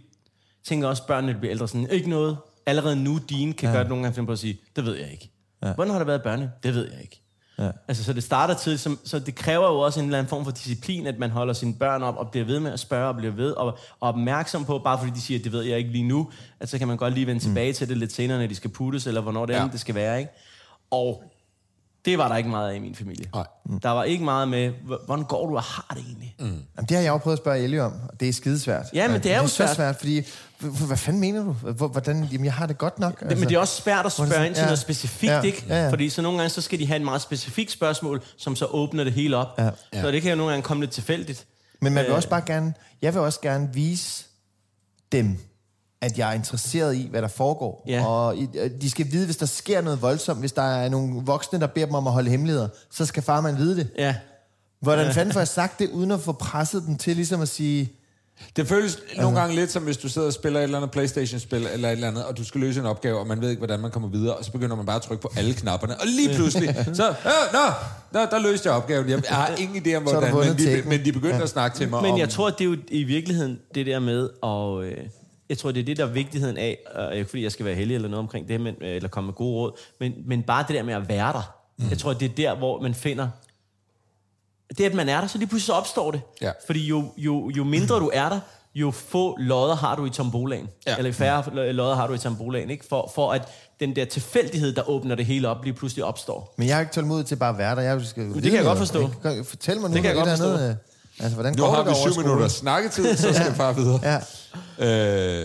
tænker 0.63 0.88
også, 0.88 1.07
børnene 1.07 1.34
bliver 1.34 1.51
ældre 1.51 1.67
sådan, 1.67 1.89
ikke 1.89 2.09
noget. 2.09 2.38
Allerede 2.65 2.95
nu, 2.95 3.20
dine 3.30 3.53
kan 3.53 3.70
ja. 3.70 3.74
gøre 3.74 3.84
det 3.84 3.89
nogle 3.89 4.03
gange 4.03 4.15
finde 4.15 4.26
på 4.28 4.34
at 4.34 4.39
sige, 4.39 4.59
det 4.76 4.86
ved 4.86 4.95
jeg 4.95 5.11
ikke. 5.11 5.32
Ja. 5.63 5.74
Hvordan 5.74 5.91
har 5.91 5.99
det 5.99 6.07
været 6.07 6.24
børne? 6.24 6.51
Det 6.63 6.74
ved 6.74 6.91
jeg 6.91 7.01
ikke. 7.01 7.22
Ja. 7.59 7.72
Altså, 7.88 8.03
så 8.03 8.13
det 8.13 8.24
starter 8.24 8.53
tidligt, 8.53 8.82
så, 8.82 8.95
så 9.03 9.20
det 9.20 9.36
kræver 9.36 9.67
jo 9.67 9.80
også 9.80 9.99
en 9.99 10.05
eller 10.05 10.17
anden 10.17 10.30
form 10.30 10.43
for 10.43 10.51
disciplin, 10.51 11.07
at 11.07 11.20
man 11.20 11.30
holder 11.30 11.53
sine 11.53 11.74
børn 11.74 12.03
op 12.03 12.15
og 12.17 12.32
bliver 12.32 12.45
ved 12.45 12.59
med 12.59 12.72
at 12.72 12.80
spørge 12.80 13.07
og 13.07 13.15
bliver 13.15 13.34
ved 13.34 13.51
og, 13.51 13.65
og 13.99 14.09
opmærksom 14.09 14.65
på, 14.65 14.80
bare 14.80 14.99
fordi 14.99 15.11
de 15.11 15.22
siger, 15.22 15.43
det 15.43 15.51
ved 15.51 15.61
jeg 15.63 15.78
ikke 15.78 15.89
lige 15.89 16.07
nu, 16.07 16.32
at 16.59 16.70
så 16.70 16.78
kan 16.78 16.88
man 16.88 16.97
godt 16.97 17.13
lige 17.13 17.28
vende 17.28 17.41
tilbage 17.41 17.74
til 17.74 17.89
det 17.89 17.97
lidt 17.97 18.11
senere, 18.11 18.39
når 18.39 18.47
de 18.47 18.55
skal 18.55 18.70
puttes, 18.70 19.07
eller 19.07 19.22
hvornår 19.22 19.45
det, 19.45 19.53
Ja. 19.53 19.61
ja. 19.63 19.70
det 19.72 19.80
skal 19.80 19.95
være, 19.95 20.20
ikke? 20.20 20.32
Og 20.91 21.24
det 22.06 22.18
var 22.18 22.28
der 22.28 22.36
ikke 22.36 22.50
meget 22.50 22.72
af 22.72 22.76
i 22.76 22.80
min 22.80 22.95
familie. 22.95 23.26
Nej. 23.34 23.45
Der 23.84 23.89
var 23.89 24.04
ikke 24.04 24.24
meget 24.24 24.47
med, 24.47 24.70
"Hvor- 24.86 25.02
hvordan 25.06 25.26
går 25.26 25.47
du 25.47 25.56
og 25.56 25.64
har 25.64 25.93
det 25.95 26.04
egentlig? 26.06 26.36
Mm. 26.39 26.45
Jamen, 26.45 26.64
det 26.89 26.91
har 26.91 27.04
jeg 27.04 27.10
jo 27.10 27.18
prøvet 27.18 27.38
at 27.38 27.41
spørge 27.43 27.60
Ellie 27.60 27.84
om, 27.84 27.93
og 28.14 28.20
det 28.20 28.30
er 28.30 28.34
skidesvært. 28.34 28.86
Ja, 28.93 29.08
men 29.08 29.24
det 29.24 29.32
er 29.32 29.36
jo 29.38 29.41
det 29.43 29.47
er 29.47 29.50
svært. 29.54 29.76
svært, 29.76 29.95
fordi, 29.95 30.22
hvad 30.88 30.97
fanden 30.97 31.20
mener 31.22 31.43
du? 31.43 31.52
Hvor- 31.52 31.88
Hvordan, 31.88 32.24
jamen, 32.32 32.45
jeg 32.45 32.54
har 32.54 32.66
det 32.66 32.78
godt 32.78 33.00
nok. 33.00 33.22
Altså, 33.22 33.38
men 33.39 33.50
det 33.50 33.56
er 33.56 33.60
også 33.60 33.82
svært 33.82 34.06
at 34.06 34.12
spørge 34.12 34.45
ind 34.47 34.56
til 34.56 34.62
ja, 34.62 34.66
noget 34.66 34.80
specifikt, 34.80 35.32
ja, 35.32 35.41
ikke? 35.41 35.66
ja, 35.70 35.84
ja. 35.84 35.89
Fordi 35.91 36.10
så 36.10 36.22
nogle 36.22 36.38
gange, 36.38 36.50
så 36.50 36.62
skal 36.62 36.80
de 36.80 36.88
have 36.88 36.95
et 36.97 37.06
meget 37.06 37.22
specifikt 37.22 37.72
spørgsmål, 37.72 38.22
som 38.38 38.56
så 38.56 38.66
åbner 38.66 39.04
det 39.04 39.14
hele 39.14 39.38
op. 39.38 39.47
Ja. 39.60 39.70
Så 40.02 40.12
det 40.12 40.22
kan 40.22 40.30
jo 40.32 40.36
nogle 40.38 40.52
gange 40.52 40.64
komme 40.64 40.84
lidt 40.84 40.91
tilfældigt. 40.91 41.45
Men 41.82 41.93
man 41.93 42.04
vil 42.04 42.10
Øh. 42.10 42.16
også 42.16 42.30
bare 42.30 42.41
gerne, 42.45 42.74
jeg 43.02 43.14
vil 43.14 43.22
også 43.22 43.41
gerne 43.41 43.70
vise 43.74 44.26
dem, 45.12 45.38
at 46.02 46.18
jeg 46.18 46.30
er 46.30 46.34
interesseret 46.34 46.95
i, 46.95 47.08
hvad 47.12 47.22
der 47.22 47.28
foregår. 47.28 47.84
Ja. 47.88 48.06
Og 48.06 48.38
øh, 48.56 48.72
de 48.82 48.89
skal 48.89 49.12
vide, 49.12 49.26
hvis 49.26 49.38
der 49.38 49.45
sker 49.45 49.82
noget 49.82 50.02
voldsomt, 50.02 50.39
hvis 50.39 50.52
der 50.52 50.62
er 50.62 50.89
nogle 50.89 51.22
voksne, 51.26 51.60
der 51.60 51.68
beder 51.68 51.86
dem 51.86 51.95
om 51.95 52.08
at 52.08 52.14
holde 52.14 52.30
hemmeligheder, 52.30 52.68
så 52.91 53.06
skal 53.06 53.24
farmand 53.24 53.58
vide 53.58 53.76
det. 53.76 53.89
Ja. 53.97 54.16
Hvordan 54.82 55.14
fanden 55.14 55.34
får 55.34 55.39
jeg 55.39 55.47
sagt 55.47 55.80
det, 55.80 55.89
uden 55.89 56.12
at 56.12 56.20
få 56.20 56.32
presset 56.32 56.84
dem 56.88 56.97
til 56.97 57.16
ligesom 57.16 57.41
at 57.41 57.47
sige, 57.47 57.93
Det 58.56 58.68
føles 58.68 59.00
nogle 59.18 59.39
gange 59.39 59.56
lidt 59.56 59.72
som, 59.72 59.84
hvis 59.84 59.97
du 59.97 60.10
sidder 60.10 60.28
og 60.28 60.34
spiller 60.34 60.60
et 60.60 60.64
eller 60.64 60.78
andet 60.78 60.91
Playstation-spil 60.91 61.68
eller 61.74 61.88
et 61.88 61.91
eller 61.91 62.08
andet, 62.08 62.26
og 62.26 62.38
du 62.38 62.43
skal 62.43 62.62
løse 62.62 62.80
en 62.80 62.86
opgave, 62.86 63.20
og 63.20 63.28
man 63.28 63.41
ved 63.41 63.50
ikke, 63.50 63.60
hvordan 63.60 63.80
man 63.80 63.91
kommer 63.91 64.10
videre, 64.10 64.36
og 64.36 64.45
så 64.45 64.52
begynder 64.52 64.76
man 64.76 64.86
bare 64.86 64.95
at 64.95 65.02
trykke 65.02 65.22
på 65.22 65.32
alle 65.38 65.54
knapperne, 65.54 65.93
og 66.00 66.08
lige 66.08 66.36
pludselig, 66.36 66.76
så, 66.93 67.04
ja, 67.04 67.32
nå, 67.54 67.60
der, 68.14 68.30
der 68.30 68.39
løste 68.39 68.70
jeg 68.70 68.78
opgaven. 68.78 69.10
Jeg 69.10 69.22
har 69.28 69.56
ingen 69.58 69.86
idé 69.86 69.95
om, 69.95 70.04
hvordan, 70.04 70.36
men 70.36 70.58
de, 70.58 70.84
men 70.86 71.06
de 71.06 71.12
begyndte 71.12 71.43
at 71.43 71.50
snakke 71.50 71.78
til 71.78 71.89
mig 71.89 72.02
Men 72.02 72.12
om... 72.12 72.20
jeg 72.20 72.30
tror, 72.30 72.47
at 72.47 72.54
det 72.58 72.66
er 72.66 72.70
jo 72.70 72.78
i 72.88 73.04
virkeligheden 73.04 73.60
det 73.76 73.86
der 73.86 74.00
med, 74.00 74.30
og 74.41 74.86
øh, 74.86 74.97
jeg 75.50 75.58
tror, 75.58 75.72
det 75.72 75.80
er 75.82 75.86
det, 75.86 75.97
der 75.97 76.04
er 76.06 76.10
vigtigheden 76.10 76.58
af, 76.58 76.78
og 76.95 77.16
ikke 77.16 77.30
fordi 77.30 77.43
jeg 77.43 77.52
skal 77.52 77.66
være 77.66 77.76
heldig 77.76 77.95
eller 77.95 78.10
noget 78.10 78.20
omkring 78.20 78.47
det, 78.47 78.62
men, 78.62 78.76
øh, 78.82 78.95
eller 78.95 79.10
komme 79.10 79.26
med 79.26 79.34
gode 79.34 79.54
råd, 79.56 79.72
men, 80.00 80.14
men 80.26 80.43
bare 80.43 80.66
det 80.68 80.76
der 80.76 80.84
med 80.84 80.93
at 80.93 81.10
være 81.10 81.34
der. 81.34 81.56
Mm. 81.78 81.89
Jeg 81.89 81.97
tror, 81.97 82.14
det 82.14 82.26
er 82.32 82.36
der, 82.36 82.56
hvor 82.56 82.82
man 82.82 82.93
finder, 82.93 83.28
det 84.78 84.86
at 84.86 84.93
man 84.93 85.10
er 85.10 85.22
der, 85.22 85.28
så 85.28 85.38
lige 85.38 85.47
pludselig 85.47 85.66
så 85.66 85.74
opstår 85.74 86.12
det. 86.12 86.22
Ja. 86.41 86.52
Fordi 86.66 86.88
jo, 86.88 87.04
jo, 87.18 87.50
jo 87.58 87.64
mindre 87.64 87.95
du 87.95 88.12
er 88.14 88.30
der, 88.30 88.39
jo 88.76 88.91
få 88.91 89.38
lodder 89.39 89.76
har 89.76 89.95
du 89.95 90.06
i 90.06 90.10
tombolaen. 90.10 90.70
Ja. 90.88 90.97
Eller 90.97 91.12
færre 91.12 91.74
lodder 91.74 91.95
har 91.95 92.08
du 92.08 92.14
i 92.14 92.18
tombolaen, 92.18 92.70
ikke? 92.70 92.86
For, 92.89 93.12
for 93.16 93.32
at 93.32 93.47
den 93.80 93.95
der 93.95 94.06
tilfældighed, 94.06 94.74
der 94.74 94.89
åbner 94.89 95.16
det 95.16 95.26
hele 95.26 95.47
op, 95.47 95.64
lige 95.64 95.74
pludselig 95.74 96.06
opstår. 96.06 96.54
men 96.58 96.68
jeg 96.68 96.76
har 96.76 96.82
ikke 96.82 96.93
tålmodighed 96.93 97.26
til 97.28 97.36
bare 97.36 97.50
at 97.50 97.58
være 97.58 97.76
der. 97.76 97.82
Jeg 97.82 98.02
skal 98.06 98.34
det 98.34 98.43
kan 98.43 98.54
jeg 98.54 98.64
godt 98.64 98.78
forstå. 98.78 99.10
Fortæl 99.43 99.80
mig 99.80 99.89
nu 99.89 99.95
Det 99.95 100.04
kan 100.04 100.16
jeg 100.16 100.26
noget 100.26 100.39
godt 100.39 100.39
et 100.39 100.45
eller 100.45 100.58
andet. 100.60 100.70
øh, 100.70 100.76
Altså, 101.20 101.34
hvordan 101.36 101.53
Nu 101.57 101.63
går 101.63 101.72
har 101.72 101.84
det 101.84 101.91
vi 101.91 102.11
syv 102.11 102.22
minutter 102.22 102.47
snakketid, 102.47 103.15
så 103.17 103.34
skal 103.34 103.45
jeg 103.49 103.55
bare 103.57 103.76
videre. 103.76 103.99
Ja. 104.03 104.17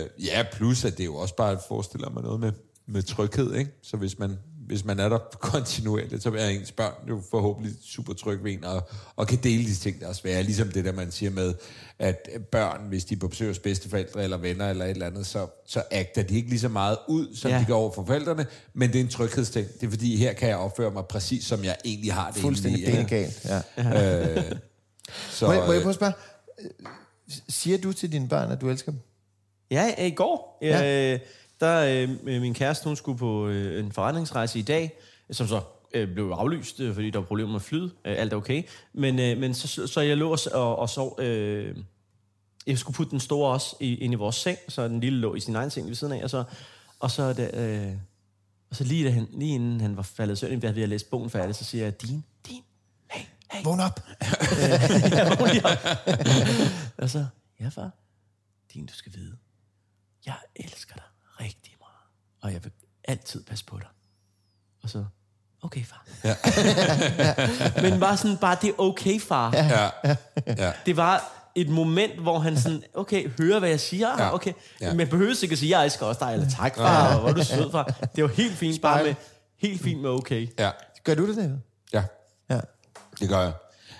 Øh, 0.01 0.05
ja, 0.25 0.43
plus 0.53 0.85
at 0.85 0.97
det 0.97 1.05
jo 1.05 1.15
også 1.15 1.35
bare 1.35 1.57
forestiller 1.67 2.09
mig 2.09 2.23
noget 2.23 2.39
med, 2.39 2.51
med 2.87 3.03
tryghed, 3.03 3.53
ikke? 3.55 3.71
Så 3.83 3.97
hvis 3.97 4.19
man, 4.19 4.37
hvis 4.67 4.85
man 4.85 4.99
er 4.99 5.09
der 5.09 5.17
kontinuerligt, 5.39 6.23
så 6.23 6.29
er 6.37 6.47
ens 6.47 6.71
børn 6.71 6.93
jo 7.09 7.21
forhåbentlig 7.31 7.73
super 7.85 8.13
tryg 8.13 8.43
ved 8.43 8.51
en, 8.53 8.63
og, 8.63 8.89
og 9.15 9.27
kan 9.27 9.39
dele 9.43 9.65
de 9.65 9.75
ting, 9.75 9.99
der 9.99 10.07
er 10.07 10.13
svære. 10.13 10.43
Ligesom 10.43 10.69
det 10.71 10.85
der, 10.85 10.91
man 10.91 11.11
siger 11.11 11.31
med, 11.31 11.53
at 11.99 12.29
børn, 12.51 12.81
hvis 12.89 13.05
de 13.05 13.15
er 13.15 13.19
på 13.19 13.27
besøg 13.27 13.47
hos 13.47 13.59
bedsteforældre 13.59 14.23
eller 14.23 14.37
venner 14.37 14.69
eller 14.69 14.85
et 14.85 14.91
eller 14.91 15.05
andet, 15.05 15.25
så, 15.27 15.47
så 15.67 15.83
agter 15.91 16.23
de 16.23 16.35
ikke 16.35 16.49
lige 16.49 16.59
så 16.59 16.69
meget 16.69 16.97
ud, 17.07 17.35
som 17.35 17.49
ja. 17.49 17.55
Ja. 17.55 17.61
de 17.61 17.65
gør 17.67 17.73
over 17.73 17.91
for 17.91 18.05
forældrene, 18.05 18.45
men 18.73 18.89
det 18.89 18.99
er 18.99 19.03
en 19.03 19.09
tryghedsting. 19.09 19.67
Det 19.81 19.87
er 19.87 19.89
fordi, 19.91 20.15
her 20.15 20.33
kan 20.33 20.49
jeg 20.49 20.57
opføre 20.57 20.91
mig 20.91 21.03
præcis, 21.05 21.45
som 21.45 21.63
jeg 21.63 21.75
egentlig 21.85 22.13
har 22.13 22.31
det 22.31 22.41
Fuldstændig 22.41 22.83
egentlig, 22.83 23.17
ikke? 23.17 23.31
benegalt. 23.77 23.93
Ja. 23.95 24.37
Øh, 24.37 24.51
så, 25.29 25.45
Må, 25.45 25.51
jeg, 25.51 25.65
må 25.65 25.71
jeg 25.71 25.77
øh, 25.79 25.83
prøve 25.83 25.89
at 25.89 25.95
spørge? 25.95 26.13
Siger 27.49 27.77
du 27.77 27.93
til 27.93 28.11
dine 28.11 28.29
børn, 28.29 28.51
at 28.51 28.61
du 28.61 28.69
elsker 28.69 28.91
dem? 28.91 28.99
Ja, 29.71 30.05
i 30.05 30.11
går, 30.11 30.57
Ja. 30.61 31.13
øh, 31.13 31.19
der 31.59 32.05
øh, 32.25 32.41
min 32.41 32.53
kæreste, 32.53 32.83
hun 32.85 32.95
skulle 32.95 33.17
på 33.17 33.47
øh, 33.47 33.85
en 33.85 33.91
forretningsrejse 33.91 34.59
i 34.59 34.61
dag, 34.61 34.93
som 35.31 35.47
så 35.47 35.61
øh, 35.93 36.13
blev 36.13 36.29
aflyst, 36.29 36.79
øh, 36.79 36.93
fordi 36.93 37.09
der 37.09 37.19
var 37.19 37.25
problemer 37.25 37.51
med 37.51 37.59
flyet. 37.59 37.91
Øh, 38.05 38.15
alt 38.17 38.33
er 38.33 38.37
okay. 38.37 38.63
Men, 38.93 39.19
øh, 39.19 39.37
men 39.37 39.53
så, 39.53 39.87
så 39.87 40.01
jeg 40.01 40.17
lå 40.17 40.31
og, 40.31 40.39
og, 40.53 40.79
og 40.79 40.89
sov... 40.89 41.19
Øh, 41.21 41.75
jeg 42.67 42.77
skulle 42.77 42.95
putte 42.95 43.11
den 43.11 43.19
store 43.19 43.51
også 43.51 43.75
i, 43.79 43.95
ind 43.95 44.13
i 44.13 44.15
vores 44.15 44.35
seng, 44.35 44.57
så 44.67 44.87
den 44.87 44.99
lille 44.99 45.19
lå 45.19 45.35
i 45.35 45.39
sin 45.39 45.55
egen 45.55 45.69
seng 45.69 45.87
ved 45.87 45.95
siden 45.95 46.13
af, 46.13 46.23
og 46.23 46.29
så, 46.29 46.43
og 46.99 47.11
så, 47.11 47.33
da, 47.33 47.49
øh, 47.53 47.93
og 48.69 48.75
så 48.75 48.83
lige, 48.83 49.05
da 49.05 49.09
han, 49.09 49.27
lige 49.33 49.55
inden 49.55 49.81
han 49.81 49.97
var 49.97 50.03
faldet 50.03 50.37
søvn, 50.37 50.59
da 50.59 50.71
vi 50.71 50.79
havde 50.79 50.89
læst 50.89 51.09
bogen 51.09 51.29
færdig, 51.29 51.55
så 51.55 51.63
siger 51.63 51.83
jeg, 51.83 52.01
din, 52.01 52.23
din, 52.47 52.61
hey. 53.55 53.63
Vågn 53.63 53.79
op! 53.79 53.99
Og 57.01 57.09
så, 57.09 57.25
ja 57.59 57.67
far, 57.67 57.91
din, 58.73 58.85
du 58.85 58.93
skal 58.93 59.13
vide, 59.15 59.37
jeg 60.25 60.35
elsker 60.55 60.93
dig 60.95 61.03
rigtig 61.39 61.73
meget, 61.79 62.07
og 62.41 62.53
jeg 62.53 62.63
vil 62.63 62.71
altid 63.03 63.43
passe 63.43 63.65
på 63.65 63.77
dig. 63.77 63.87
Og 64.83 64.89
så, 64.89 65.05
okay 65.61 65.85
far. 65.85 66.05
Ja. 66.23 66.35
Men 67.89 67.99
bare 67.99 68.17
sådan, 68.17 68.37
bare 68.37 68.57
det 68.61 68.69
er 68.69 68.73
okay 68.77 69.19
far. 69.19 69.51
Ja. 69.53 69.89
ja, 70.05 70.15
ja. 70.57 70.73
Det 70.85 70.97
var 70.97 71.31
et 71.55 71.69
moment, 71.69 72.19
hvor 72.19 72.39
han 72.39 72.57
sådan, 72.57 72.83
okay, 72.93 73.31
hører 73.39 73.59
hvad 73.59 73.69
jeg 73.69 73.79
siger, 73.79 74.07
Ja. 74.17 74.23
ja. 74.23 74.33
okay. 74.33 74.53
Ja. 74.81 74.87
Ja. 74.87 74.93
Men 74.93 75.07
behøver 75.09 75.43
ikke 75.43 75.53
at 75.53 75.59
sige, 75.59 75.77
jeg 75.77 75.85
elsker 75.85 76.05
også 76.05 76.25
dig, 76.25 76.33
eller 76.33 76.49
tak 76.49 76.75
far, 76.75 77.13
og 77.15 77.19
hvor 77.19 77.29
er 77.29 77.33
du 77.33 77.43
sød 77.43 77.71
far. 77.71 77.83
Det 77.83 78.17
jo 78.21 78.27
helt 78.27 78.55
fint, 78.57 78.81
bare 78.81 79.03
med, 79.03 79.15
helt 79.57 79.81
fint 79.81 80.01
med 80.01 80.09
okay. 80.09 80.47
ja. 80.59 80.71
Gør 81.03 81.15
du 81.15 81.27
det, 81.27 81.37
David? 81.37 81.57
Ja, 81.93 82.03
Ja. 82.49 82.59
Det 83.19 83.29
gør 83.29 83.39
jeg. 83.41 83.51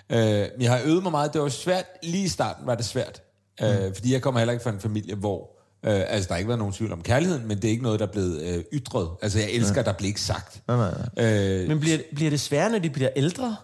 Øh, 0.10 0.64
jeg 0.64 0.72
har 0.72 0.82
øvet 0.86 1.04
mig 1.04 1.12
meget. 1.12 1.34
Det 1.34 1.42
var 1.42 1.50
svært. 1.50 1.86
Lige 2.04 2.24
i 2.24 2.28
starten 2.28 2.68
var 2.68 2.76
det 2.76 2.86
svært. 2.86 3.22
Øh, 3.62 3.94
fordi 3.96 4.14
jeg 4.14 4.22
kommer 4.22 4.40
heller 4.40 4.52
ikke 4.54 4.64
fra 4.64 4.70
en 4.72 4.80
familie, 4.80 5.16
hvor... 5.16 5.50
Øh, 5.86 6.02
altså, 6.08 6.28
der 6.28 6.34
har 6.34 6.38
ikke 6.38 6.48
været 6.48 6.60
nogen 6.60 6.74
tvivl 6.74 6.92
om 6.94 7.02
kærligheden, 7.02 7.48
men 7.48 7.58
det 7.58 7.66
er 7.66 7.70
ikke 7.70 7.84
noget, 7.84 8.00
der 8.00 8.08
er 8.08 8.12
blevet 8.12 8.42
øh, 8.42 8.64
ytret. 8.74 9.10
Altså, 9.22 9.40
jeg 9.40 9.52
elsker, 9.52 9.82
der 9.82 9.94
bliver 9.94 10.08
ikke 10.08 10.22
sagt. 10.22 10.62
Nej, 10.68 10.78
nej, 10.78 10.94
nej. 11.16 11.62
Øh, 11.62 11.68
Men 11.68 11.80
bliver, 11.80 11.98
bliver 12.16 12.30
det 12.30 12.40
sværere, 12.40 12.70
når 12.70 12.80
de 12.80 12.90
bliver 12.90 13.10
ældre? 13.16 13.56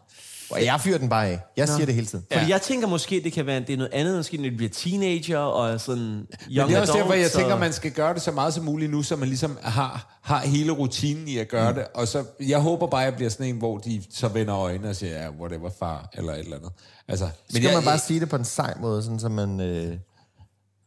Og 0.52 0.66
jeg 0.66 0.82
fyrer 0.82 0.98
den 0.98 1.10
bare 1.10 1.28
af. 1.28 1.40
Jeg 1.58 1.68
siger 1.70 1.86
det 1.86 1.96
hele 1.96 2.08
tiden. 2.08 2.26
Fordi 2.34 2.50
jeg 2.52 2.62
tænker 2.62 2.88
måske, 2.88 3.22
det 3.24 3.34
kan 3.34 3.46
være 3.46 3.60
det 3.60 3.70
er 3.70 3.78
noget 3.78 3.94
andet, 3.94 4.18
måske 4.18 4.38
når 4.38 4.50
de 4.50 4.56
bliver 4.58 4.70
teenager 4.70 5.38
og 5.38 5.82
sådan 5.82 6.00
young 6.02 6.28
men 6.48 6.68
det 6.68 6.76
er 6.76 6.82
også 6.82 6.94
derfor, 6.94 7.14
jeg 7.14 7.20
adults, 7.22 7.36
tænker, 7.36 7.54
og- 7.54 7.60
man 7.60 7.74
skal 7.74 7.92
gøre 7.92 8.14
det 8.14 8.22
så 8.22 8.32
meget 8.32 8.54
som 8.54 8.64
muligt 8.66 8.92
nu, 8.92 9.04
så 9.04 9.16
man 9.16 9.28
ligesom 9.28 9.58
har, 9.62 10.20
har 10.22 10.40
hele 10.40 10.72
rutinen 10.72 11.28
i 11.28 11.38
at 11.38 11.48
gøre 11.48 11.70
mm. 11.70 11.76
det. 11.76 11.86
Og 11.96 12.08
så, 12.08 12.24
jeg 12.40 12.60
håber 12.60 12.88
bare, 12.88 13.02
jeg 13.02 13.16
bliver 13.16 13.30
sådan 13.30 13.46
en, 13.46 13.58
hvor 13.58 13.78
de 13.78 14.04
så 14.14 14.28
vender 14.28 14.56
øjnene 14.58 14.90
og 14.90 14.96
siger, 14.96 15.24
ja, 15.24 15.30
whatever, 15.30 15.70
far, 15.80 16.10
eller 16.14 16.34
et 16.34 16.40
eller 16.40 16.58
andet. 16.58 16.72
Altså, 17.08 17.26
men 17.26 17.56
Skal 17.56 17.64
jeg, 17.64 17.74
man 17.74 17.84
bare 17.84 18.00
sige 18.00 18.20
det 18.20 18.30
på 18.30 18.36
en 18.36 18.46
sej 18.46 18.74
måde, 18.82 19.04
sådan 19.04 19.20
som 19.20 19.32
man... 19.32 19.60
Øh, 19.60 19.94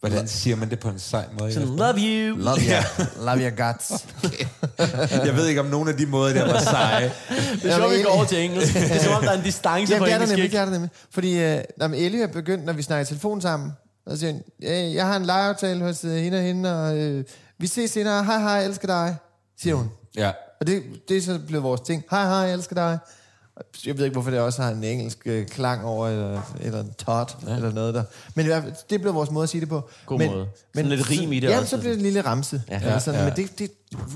Hvordan 0.08 0.28
siger 0.28 0.56
man 0.56 0.70
det 0.70 0.78
på 0.78 0.88
en 0.88 0.98
sej 0.98 1.24
måde? 1.38 1.52
Sådan, 1.52 1.68
love 1.68 1.94
you. 1.98 2.36
love 2.36 2.58
your, 2.58 3.24
love 3.24 3.38
your 3.42 3.66
guts. 3.66 4.06
Jeg 5.26 5.36
ved 5.36 5.46
ikke, 5.46 5.60
om 5.60 5.66
nogle 5.66 5.90
af 5.90 5.96
de 5.96 6.06
måder, 6.06 6.34
der 6.34 6.52
var 6.52 6.60
seje. 6.60 7.04
Det 7.62 7.72
er 7.72 7.76
sjovt, 7.76 7.92
vi 7.92 8.02
går 8.02 8.10
over 8.10 8.24
til 8.24 8.44
engelsk. 8.44 8.74
Det 8.74 8.92
er 8.92 8.98
som 8.98 9.12
om, 9.12 9.22
der 9.22 9.30
er 9.30 9.38
en 9.38 9.44
distance 9.44 9.92
Jamen, 9.92 10.00
på 10.00 10.06
det 10.06 10.12
er 10.14 10.18
der 10.18 10.24
engelsk. 10.24 10.30
nemlig, 10.30 10.44
ikke? 10.44 10.52
det 10.56 10.60
er 10.60 10.64
der 10.64 10.72
nemlig. 10.72 10.90
Fordi 11.10 11.38
øh, 11.38 11.62
når 11.78 11.86
Ellie 11.86 12.22
er 12.22 12.26
begyndt, 12.26 12.64
når 12.64 12.72
vi 12.72 12.82
snakker 12.82 13.02
i 13.02 13.06
telefon 13.06 13.40
sammen, 13.40 13.72
så 14.08 14.16
siger 14.16 14.32
hun, 14.32 14.42
øh, 14.62 14.94
jeg 14.94 15.06
har 15.06 15.16
en 15.16 15.26
legeaftale 15.26 15.80
hos 15.84 16.04
øh, 16.04 16.10
hende 16.12 16.38
og 16.38 16.44
hende, 16.44 16.84
og 16.84 16.96
øh, 16.96 17.24
vi 17.58 17.66
ses 17.66 17.90
senere. 17.90 18.24
Hej, 18.24 18.38
hej, 18.38 18.64
elsker 18.64 18.86
dig, 18.86 19.16
siger 19.60 19.74
hun. 19.74 19.90
Ja. 20.16 20.32
Og 20.60 20.66
det, 20.66 20.82
det 21.08 21.16
er 21.16 21.22
så 21.22 21.38
blevet 21.46 21.62
vores 21.62 21.80
ting. 21.80 22.04
Hej, 22.10 22.24
hej, 22.24 22.52
elsker 22.52 22.74
dig. 22.74 22.98
Jeg 23.86 23.98
ved 23.98 24.04
ikke, 24.04 24.12
hvorfor 24.12 24.30
det 24.30 24.40
også 24.40 24.62
har 24.62 24.70
en 24.70 24.84
engelsk 24.84 25.18
øh, 25.24 25.46
klang 25.46 25.84
over, 25.84 26.08
eller, 26.08 26.56
eller 26.60 26.80
en 26.80 26.94
tot, 26.98 27.36
ja. 27.46 27.56
eller 27.56 27.72
noget 27.72 27.94
der. 27.94 28.04
Men 28.34 28.44
i 28.44 28.48
hvert 28.48 28.62
fald, 28.62 28.74
det 28.90 29.00
blev 29.00 29.14
vores 29.14 29.30
måde 29.30 29.42
at 29.42 29.48
sige 29.48 29.60
det 29.60 29.68
på. 29.68 29.88
God 30.06 30.18
men, 30.18 30.30
måde. 30.30 30.48
Sådan 30.74 30.90
lidt 30.90 31.10
rim 31.10 31.32
i 31.32 31.40
det 31.40 31.48
ja, 31.48 31.58
også, 31.58 31.70
så 31.70 31.78
bliver 31.78 31.92
det 31.92 31.98
en 31.98 32.02
lille 32.02 32.20
ramse. 32.20 32.62
Ja. 32.68 32.80
Ja, 32.82 32.98
sådan, 32.98 33.20
ja. 33.20 33.26
Men 33.26 33.36
det, 33.36 33.58
det 33.58 33.70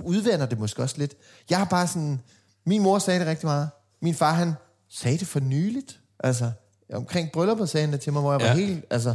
udvander 0.05 0.47
det 0.47 0.59
måske 0.59 0.83
også 0.83 0.95
lidt. 0.99 1.15
Jeg 1.51 1.59
har 1.59 1.65
bare 1.65 1.87
sådan... 1.87 2.21
Min 2.67 2.83
mor 2.83 2.99
sagde 2.99 3.21
det 3.21 3.29
rigtig 3.29 3.47
meget. 3.47 3.69
Min 4.03 4.15
far, 4.15 4.33
han 4.33 4.53
sagde 4.91 5.19
det 5.19 5.29
for 5.29 5.41
nyligt. 5.41 6.01
Altså, 6.21 6.51
omkring 6.93 7.33
brylluppet 7.33 7.69
sagde 7.69 7.87
han 7.87 7.93
det 7.93 8.01
til 8.01 8.13
mig, 8.13 8.23
hvor 8.23 8.33
jeg 8.33 8.41
ja. 8.41 8.49
var 8.49 8.55
helt... 8.55 8.85
Altså, 8.91 9.15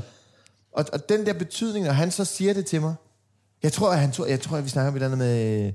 og, 0.73 0.85
og 0.93 1.09
den 1.09 1.25
der 1.25 1.33
betydning, 1.33 1.85
når 1.85 1.91
han 1.91 2.11
så 2.11 2.25
siger 2.25 2.53
det 2.53 2.65
til 2.65 2.81
mig, 2.81 2.95
jeg 3.63 3.73
tror, 3.73 3.91
at 3.91 3.99
han 3.99 4.13
jeg 4.27 4.41
tror, 4.41 4.57
at 4.57 4.63
vi 4.63 4.69
snakker 4.69 4.91
om 4.91 4.97
et 4.97 5.03
eller 5.03 5.15
andet 5.15 5.27
med, 5.27 5.71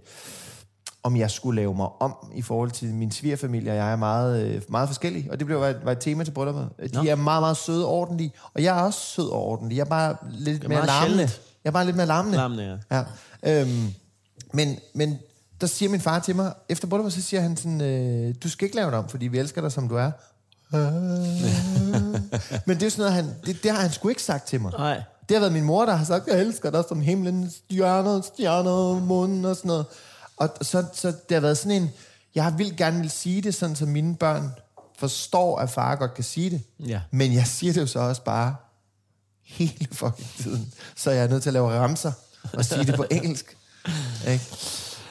om 1.09 1.17
jeg 1.17 1.31
skulle 1.31 1.61
lave 1.61 1.75
mig 1.75 1.89
om 2.01 2.15
i 2.35 2.43
forhold 2.43 2.71
til 2.71 2.95
min 2.95 3.13
svigerfamilie, 3.13 3.73
og 3.73 3.77
jeg 3.77 3.93
er 3.93 3.97
meget, 3.97 4.47
øh, 4.47 4.63
meget 4.69 4.89
forskellig. 4.89 5.29
Og 5.31 5.39
det 5.39 5.47
blev 5.47 5.61
var 5.61 5.69
et, 5.69 5.81
var 5.85 5.93
et 5.93 5.99
tema 5.99 6.25
til 6.25 6.33
brylluppet. 6.33 6.69
De 6.79 6.89
Nå. 7.05 7.11
er 7.11 7.15
meget, 7.15 7.43
meget 7.43 7.57
søde 7.57 7.87
og 7.87 7.93
ordentlige, 7.93 8.33
og 8.55 8.63
jeg 8.63 8.79
er 8.79 8.83
også 8.83 9.01
sød 9.01 9.29
og 9.29 9.43
ordentlig. 9.43 9.77
Jeg 9.77 9.85
er 9.85 9.89
bare 9.89 10.17
lidt 10.31 10.63
mere 10.63 10.69
meget 10.69 10.87
larmende. 10.87 11.17
sjældent. 11.17 11.41
Jeg 11.65 11.71
er 11.71 11.73
bare 11.73 11.85
lidt 11.85 11.97
mere 11.97 12.07
larmende. 12.07 12.37
Larmende, 12.37 12.81
ja. 12.91 13.03
Øhm, 13.43 13.95
men, 14.53 14.77
men 14.95 15.19
der 15.61 15.67
siger 15.67 15.91
min 15.91 16.01
far 16.01 16.19
til 16.19 16.37
mig, 16.37 16.53
efter 16.69 16.89
brylluppet, 16.89 17.13
så 17.13 17.23
siger 17.23 17.41
han 17.41 17.57
sådan, 17.57 17.81
øh, 17.81 18.35
du 18.43 18.51
skal 18.51 18.65
ikke 18.65 18.77
lave 18.77 18.91
dig 18.91 18.99
om, 18.99 19.09
fordi 19.09 19.27
vi 19.27 19.39
elsker 19.39 19.61
dig, 19.61 19.73
som 19.73 19.89
du 19.89 19.97
er. 19.97 20.11
men 22.67 22.77
det 22.77 22.83
er 22.83 22.87
jo 22.87 22.91
sådan 22.91 22.97
noget, 22.97 23.13
han, 23.13 23.35
det, 23.47 23.63
det 23.63 23.71
har 23.71 23.81
han 23.81 23.93
sgu 23.93 24.09
ikke 24.09 24.23
sagt 24.23 24.49
til 24.49 24.61
mig. 24.61 24.73
Nej. 24.79 25.03
Det 25.29 25.35
har 25.35 25.41
været 25.41 25.53
min 25.53 25.65
mor, 25.65 25.85
der 25.87 25.93
har 25.93 26.05
sagt, 26.05 26.27
jeg 26.27 26.41
elsker 26.41 26.71
dig 26.71 26.85
som 26.89 27.01
himlen, 27.01 27.51
stjerner, 27.51 28.21
stjerner, 28.21 29.01
månen 29.01 29.45
og 29.45 29.57
sådan 29.57 29.69
noget. 29.69 29.87
Og 30.39 30.49
så, 30.63 30.85
så 30.93 31.09
det 31.09 31.35
har 31.35 31.41
været 31.41 31.59
sådan 31.59 31.83
en, 31.83 31.91
jeg 32.35 32.55
vil 32.59 32.77
gerne 32.77 33.01
vil 33.01 33.11
sige 33.11 33.43
det, 33.43 33.55
sådan 33.55 33.77
så 33.77 33.87
mine 33.87 34.17
børn 34.17 34.51
forstår, 34.99 35.59
at 35.59 35.71
far 35.71 35.97
godt 35.97 36.15
kan 36.15 36.25
sige 36.25 36.51
det. 36.51 36.63
Ja. 36.87 37.01
Men 37.11 37.35
jeg 37.35 37.47
siger 37.47 37.73
det 37.73 37.81
jo 37.81 37.87
så 37.87 37.99
også 37.99 38.23
bare 38.23 38.57
hele 39.45 39.87
fucking 39.93 40.29
tiden. 40.39 40.75
Så 40.97 41.11
jeg 41.11 41.25
er 41.25 41.29
nødt 41.29 41.43
til 41.43 41.51
at 41.51 41.55
lave 41.55 41.71
ramser 41.71 42.13
og 42.53 42.65
sige 42.65 42.85
det 42.85 42.95
på 42.95 43.05
engelsk. 43.11 43.57
Ikke? 44.29 44.45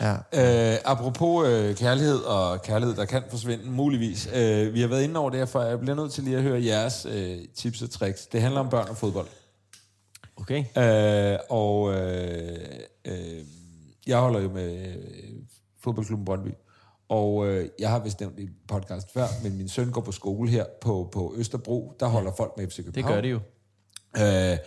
Ja. 0.02 0.14
Øh, 0.14 0.80
apropos 0.86 1.48
øh, 1.48 1.76
kærlighed 1.76 2.18
og 2.18 2.62
kærlighed, 2.62 2.96
der 2.96 3.06
kan 3.06 3.24
forsvinde, 3.30 3.66
muligvis. 3.66 4.30
Øh, 4.34 4.74
vi 4.74 4.82
har 4.82 4.88
været 4.88 5.04
inde 5.04 5.20
over 5.20 5.30
det 5.30 5.40
her, 5.40 5.46
for 5.46 5.62
jeg 5.62 5.80
bliver 5.80 5.96
nødt 5.96 6.14
til 6.14 6.24
lige 6.24 6.38
at 6.38 6.44
høre 6.44 6.64
jeres 6.64 7.08
øh, 7.10 7.40
tips 7.56 7.82
og 7.82 7.90
tricks. 7.90 8.26
Det 8.26 8.42
handler 8.42 8.60
om 8.60 8.70
børn 8.70 8.90
og 8.90 8.98
fodbold. 8.98 9.28
Okay. 10.38 10.64
Øh, 10.78 11.40
og 11.50 11.94
øh, 11.94 12.58
øh, 13.06 13.44
jeg 14.08 14.18
holder 14.18 14.40
jo 14.40 14.50
med 14.50 14.88
øh, 14.88 14.96
fodboldklubben 15.84 16.26
Brøndby. 16.26 16.50
Og 17.10 17.48
øh, 17.48 17.70
jeg 17.80 17.90
har 17.90 18.00
vist 18.00 18.20
nævnt 18.20 18.40
i 18.40 18.50
podcast 18.68 19.14
før, 19.14 19.26
men 19.44 19.58
min 19.58 19.70
søn 19.70 19.92
går 19.92 20.02
på 20.02 20.12
skole 20.12 20.50
her 20.50 20.66
på, 20.82 21.10
på 21.14 21.34
Østerbro. 21.38 21.94
Der 22.00 22.08
holder 22.08 22.32
folk 22.38 22.52
med 22.58 22.68
FC 22.70 22.76
Det 22.76 22.86
København. 22.86 23.14
gør 23.16 23.22
det 23.22 23.32
jo. 23.32 23.40
Øh, 24.18 24.58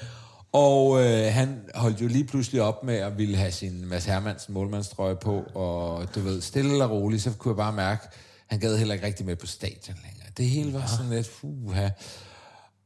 og 0.53 1.05
øh, 1.05 1.33
han 1.33 1.61
holdt 1.75 2.01
jo 2.01 2.07
lige 2.07 2.25
pludselig 2.25 2.63
op 2.63 2.85
med 2.85 2.95
at 2.95 3.19
ville 3.19 3.37
have 3.37 3.51
sin 3.51 3.89
Mads 3.89 4.05
Hermansen 4.05 4.55
målmandstrøje 4.55 5.17
på, 5.17 5.43
og 5.55 6.15
du 6.15 6.21
ved, 6.21 6.41
stille 6.41 6.85
og 6.85 6.91
roligt, 6.91 7.23
så 7.23 7.31
kunne 7.39 7.53
jeg 7.53 7.57
bare 7.57 7.73
mærke, 7.73 8.03
han 8.47 8.61
gad 8.61 8.77
heller 8.79 8.95
ikke 8.95 9.07
rigtig 9.07 9.27
med 9.27 9.37
på 9.37 9.47
stadion 9.47 9.97
længere. 10.05 10.29
Det 10.37 10.45
hele 10.47 10.73
var 10.75 10.87
sådan 10.87 11.11
lidt, 11.13 11.27
fuha. 11.27 11.89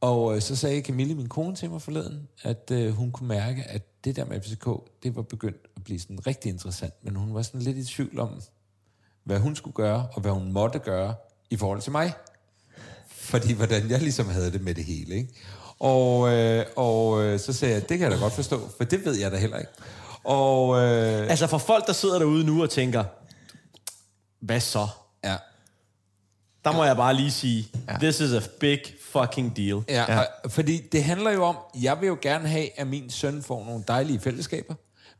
Og 0.00 0.34
øh, 0.36 0.42
så 0.42 0.56
sagde 0.56 0.80
Camille, 0.82 1.14
min 1.14 1.28
kone, 1.28 1.56
til 1.56 1.70
mig 1.70 1.82
forleden, 1.82 2.28
at 2.42 2.70
øh, 2.72 2.92
hun 2.92 3.12
kunne 3.12 3.28
mærke, 3.28 3.64
at 3.64 4.04
det 4.04 4.16
der 4.16 4.24
med 4.24 4.40
FCK, 4.40 4.68
det 5.02 5.16
var 5.16 5.22
begyndt 5.22 5.73
blive 5.84 6.00
sådan 6.00 6.26
rigtig 6.26 6.48
interessant, 6.50 6.94
men 7.02 7.16
hun 7.16 7.34
var 7.34 7.42
sådan 7.42 7.62
lidt 7.62 7.76
i 7.76 7.84
tvivl 7.84 8.18
om, 8.20 8.40
hvad 9.24 9.38
hun 9.38 9.56
skulle 9.56 9.74
gøre, 9.74 10.08
og 10.12 10.20
hvad 10.20 10.32
hun 10.32 10.52
måtte 10.52 10.78
gøre 10.78 11.14
i 11.50 11.56
forhold 11.56 11.80
til 11.80 11.92
mig. 11.92 12.12
Fordi 13.08 13.52
hvordan 13.52 13.90
jeg 13.90 14.00
ligesom 14.00 14.28
havde 14.28 14.52
det 14.52 14.60
med 14.60 14.74
det 14.74 14.84
hele, 14.84 15.14
ikke? 15.14 15.34
Og, 15.78 16.32
øh, 16.32 16.66
og 16.76 17.22
øh, 17.24 17.40
så 17.40 17.52
sagde 17.52 17.74
jeg, 17.74 17.88
det 17.88 17.98
kan 17.98 18.00
jeg 18.00 18.10
da 18.10 18.22
godt 18.22 18.32
forstå, 18.32 18.68
for 18.76 18.84
det 18.84 19.04
ved 19.04 19.14
jeg 19.18 19.30
da 19.32 19.36
heller 19.36 19.58
ikke. 19.58 19.70
Og 20.24 20.76
øh, 20.82 21.30
Altså 21.30 21.46
for 21.46 21.58
folk, 21.58 21.86
der 21.86 21.92
sidder 21.92 22.18
derude 22.18 22.44
nu 22.44 22.62
og 22.62 22.70
tænker, 22.70 23.04
hvad 24.40 24.60
så? 24.60 24.86
ja, 25.24 25.36
Der 26.64 26.72
må 26.72 26.84
jeg 26.84 26.96
bare 26.96 27.14
lige 27.14 27.30
sige, 27.30 27.68
this 28.00 28.20
is 28.20 28.32
a 28.32 28.40
big 28.60 28.78
fucking 29.12 29.56
deal. 29.56 29.82
ja, 29.88 30.12
ja. 30.12 30.20
Og, 30.44 30.50
fordi 30.50 30.88
det 30.92 31.04
handler 31.04 31.30
jo 31.30 31.44
om, 31.44 31.56
jeg 31.82 32.00
vil 32.00 32.06
jo 32.06 32.18
gerne 32.22 32.48
have, 32.48 32.80
at 32.80 32.86
min 32.86 33.10
søn 33.10 33.42
får 33.42 33.64
nogle 33.64 33.84
dejlige 33.88 34.20
fællesskaber, 34.20 34.74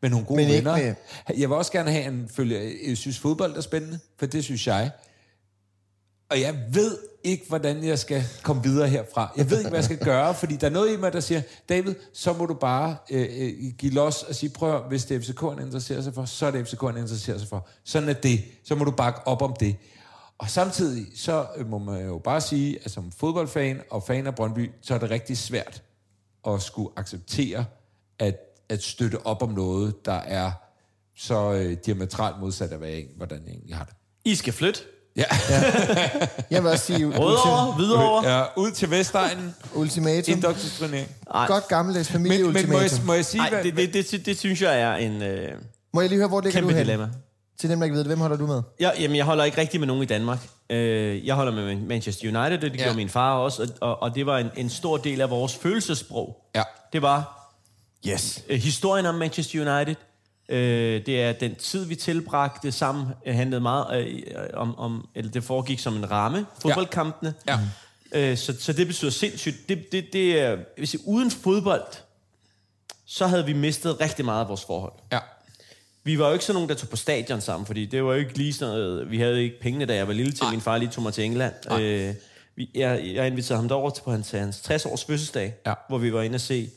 med 0.04 0.10
nogle 0.10 0.26
gode 0.26 0.36
Men 0.40 0.48
ikke 0.48 0.56
venner. 0.70 0.76
med- 0.76 0.94
Jeg 1.38 1.48
vil 1.48 1.56
også 1.56 1.72
gerne 1.72 1.90
have, 1.90 2.04
at 2.04 2.12
han 2.12 2.28
følger, 2.32 2.60
jeg 2.88 2.96
synes 2.96 3.18
fodbold 3.18 3.56
er 3.56 3.60
spændende, 3.60 3.98
for 4.18 4.26
det 4.26 4.44
synes 4.44 4.66
jeg. 4.66 4.90
Og 6.30 6.40
jeg 6.40 6.54
ved 6.72 6.98
ikke, 7.24 7.44
hvordan 7.48 7.84
jeg 7.84 7.98
skal 7.98 8.24
komme 8.42 8.62
videre 8.62 8.88
herfra. 8.88 9.32
Jeg 9.36 9.50
ved 9.50 9.58
ikke, 9.58 9.68
hvad 9.70 9.78
jeg 9.78 9.84
skal 9.84 9.98
gøre, 9.98 10.34
fordi 10.40 10.56
der 10.56 10.66
er 10.66 10.70
noget 10.70 10.92
i 10.92 10.96
mig, 10.96 11.12
der 11.12 11.20
siger, 11.20 11.42
David, 11.68 11.94
så 12.12 12.32
må 12.32 12.46
du 12.46 12.54
bare 12.54 12.96
øh, 13.10 13.28
øh, 13.38 13.72
give 13.78 13.92
los 13.92 14.22
og 14.22 14.34
sige, 14.34 14.50
prøv 14.50 14.88
hvis 14.88 15.04
det 15.04 15.16
er 15.16 15.20
FCK'en 15.20 15.60
interesserer 15.62 16.02
sig 16.02 16.14
for, 16.14 16.24
så 16.24 16.46
er 16.46 16.50
det 16.50 16.64
FCK'en 16.74 16.88
interesserer 16.98 17.38
sig 17.38 17.48
for. 17.48 17.68
Sådan 17.84 18.08
er 18.08 18.12
det. 18.12 18.44
Så 18.64 18.74
må 18.74 18.84
du 18.84 18.90
bakke 18.90 19.26
op 19.26 19.42
om 19.42 19.54
det. 19.60 19.76
Og 20.38 20.50
samtidig, 20.50 21.06
så 21.16 21.46
øh, 21.56 21.68
må 21.70 21.78
man 21.78 22.06
jo 22.06 22.18
bare 22.18 22.40
sige, 22.40 22.78
at 22.84 22.90
som 22.90 23.12
fodboldfan 23.12 23.80
og 23.90 24.02
fan 24.02 24.26
af 24.26 24.34
Brøndby, 24.34 24.70
så 24.82 24.94
er 24.94 24.98
det 24.98 25.10
rigtig 25.10 25.38
svært 25.38 25.82
at 26.46 26.62
skulle 26.62 26.88
acceptere, 26.96 27.64
at, 28.18 28.36
at 28.68 28.82
støtte 28.82 29.26
op 29.26 29.42
om 29.42 29.48
noget, 29.50 30.06
der 30.06 30.12
er 30.12 30.50
så 31.16 31.52
øh, 31.52 31.76
diametralt 31.86 32.40
modsat 32.40 32.72
af, 32.72 32.78
hvad 32.78 32.88
jeg, 32.88 32.96
egentlig- 32.96 33.16
hvordan 33.16 33.38
jeg 33.46 33.52
egentlig 33.52 33.76
har 33.76 33.84
det. 33.84 33.94
I 34.24 34.34
skal 34.34 34.52
flytte. 34.52 34.80
Ja, 35.16 35.24
Jeg 36.50 36.62
vil 36.62 36.70
også 36.70 36.84
sige 36.86 37.06
Rødovre, 37.06 37.72
Hvidovre. 37.76 38.28
ja 38.36 38.44
ud 38.56 38.70
til 38.70 38.90
Vestegnen, 38.90 39.54
ultimatum. 39.74 40.34
indoktrinering. 40.34 41.08
Godt 41.46 41.68
gammeldags 41.68 42.12
Men, 42.12 42.22
men 42.22 42.28
må, 42.28 42.34
jeg, 42.34 42.54
familieultimatum. 42.54 43.06
må 43.06 43.12
jeg 43.14 43.24
sige, 43.24 43.48
hvad, 43.48 43.64
det, 43.64 43.76
det, 43.94 44.10
det, 44.10 44.26
det 44.26 44.38
synes 44.38 44.62
jeg 44.62 44.80
er 44.80 44.94
en 44.94 45.22
øh, 45.22 45.52
Må 45.92 46.00
jeg 46.00 46.10
lige 46.10 46.18
høre, 46.18 46.28
hvor 46.28 46.40
ligger 46.40 46.60
kæmpe 46.60 46.72
du 46.72 46.76
hen? 46.76 46.86
dilemma. 46.86 47.08
Til 47.60 47.70
dem, 47.70 47.78
der 47.80 47.84
ikke 47.84 47.94
ved 47.94 48.00
det, 48.04 48.08
hvem 48.08 48.20
holder 48.20 48.36
du 48.36 48.46
med? 48.46 48.62
Jeg, 48.80 48.92
jamen, 49.00 49.16
jeg 49.16 49.24
holder 49.24 49.44
ikke 49.44 49.58
rigtig 49.58 49.80
med 49.80 49.86
nogen 49.86 50.02
i 50.02 50.06
Danmark. 50.06 50.38
Øh, 50.70 51.26
jeg 51.26 51.34
holder 51.34 51.52
med 51.52 51.76
Manchester 51.76 52.28
United, 52.40 52.56
og 52.56 52.62
det 52.72 52.78
Ja. 52.78 52.82
gjorde 52.82 52.96
min 52.96 53.08
far 53.08 53.34
også, 53.38 53.62
og, 53.62 53.88
og, 53.88 54.02
og 54.02 54.14
det 54.14 54.26
var 54.26 54.38
en, 54.38 54.50
en 54.56 54.70
stor 54.70 54.96
del 54.96 55.20
af 55.20 55.30
vores 55.30 55.54
følelsesprog. 55.56 56.36
Ja. 56.54 56.62
Det 56.92 57.02
var 57.02 57.43
Yes. 58.08 58.44
øh, 58.48 58.60
historien 58.60 59.06
om 59.06 59.14
Manchester 59.14 59.76
United. 59.76 59.94
Øh, 60.48 61.06
det 61.06 61.22
er 61.22 61.32
den 61.32 61.54
tid, 61.54 61.84
vi 61.84 61.94
tilbragte 61.94 62.72
sammen, 62.72 63.06
øh, 63.26 63.34
handlede 63.34 63.60
meget 63.60 64.06
øh, 64.06 64.24
om, 64.54 64.78
om, 64.78 65.08
eller 65.14 65.30
det 65.30 65.44
foregik 65.44 65.78
som 65.78 65.96
en 65.96 66.10
ramme, 66.10 66.46
fodboldkampene. 66.62 67.34
Ja. 67.48 67.58
Øh, 68.14 68.36
så, 68.38 68.54
så 68.60 68.72
det 68.72 68.86
betyder 68.86 69.10
sindssygt. 69.10 69.56
Det, 69.68 69.92
det, 69.92 70.04
det 70.12 70.40
er, 70.40 70.56
hvis 70.78 70.96
uden 71.06 71.30
fodbold, 71.30 71.84
så 73.06 73.26
havde 73.26 73.46
vi 73.46 73.52
mistet 73.52 74.00
rigtig 74.00 74.24
meget 74.24 74.40
af 74.40 74.48
vores 74.48 74.64
forhold. 74.64 74.92
ja. 75.12 75.18
Vi 76.06 76.18
var 76.18 76.26
jo 76.26 76.32
ikke 76.32 76.44
sådan 76.44 76.54
nogen, 76.54 76.68
der 76.68 76.74
tog 76.74 76.88
på 76.88 76.96
stadion 76.96 77.40
sammen, 77.40 77.66
fordi 77.66 77.86
det 77.86 78.04
var 78.04 78.12
jo 78.12 78.18
ikke 78.18 78.36
lige 78.38 78.52
sådan 78.52 78.74
noget, 78.74 79.10
vi 79.10 79.18
havde 79.18 79.42
ikke 79.42 79.60
pengene, 79.60 79.84
da 79.86 79.94
jeg 79.94 80.06
var 80.08 80.12
lille 80.14 80.32
til, 80.32 80.46
min 80.50 80.60
far 80.60 80.78
lige 80.78 80.90
tog 80.90 81.02
mig 81.02 81.14
til 81.14 81.24
England. 81.24 81.54
Øh, 81.80 82.14
vi, 82.56 82.70
jeg, 82.74 83.00
jeg 83.14 83.26
inviterede 83.26 83.60
ham 83.60 83.68
derover 83.68 83.90
til 83.90 84.02
på 84.02 84.10
hans, 84.10 84.30
hans 84.30 84.56
60-års 84.70 85.04
fødselsdag, 85.04 85.54
Ja. 85.66 85.74
hvor 85.88 85.98
vi 85.98 86.12
var 86.12 86.22
inde 86.22 86.36
og 86.36 86.40
se 86.40 86.70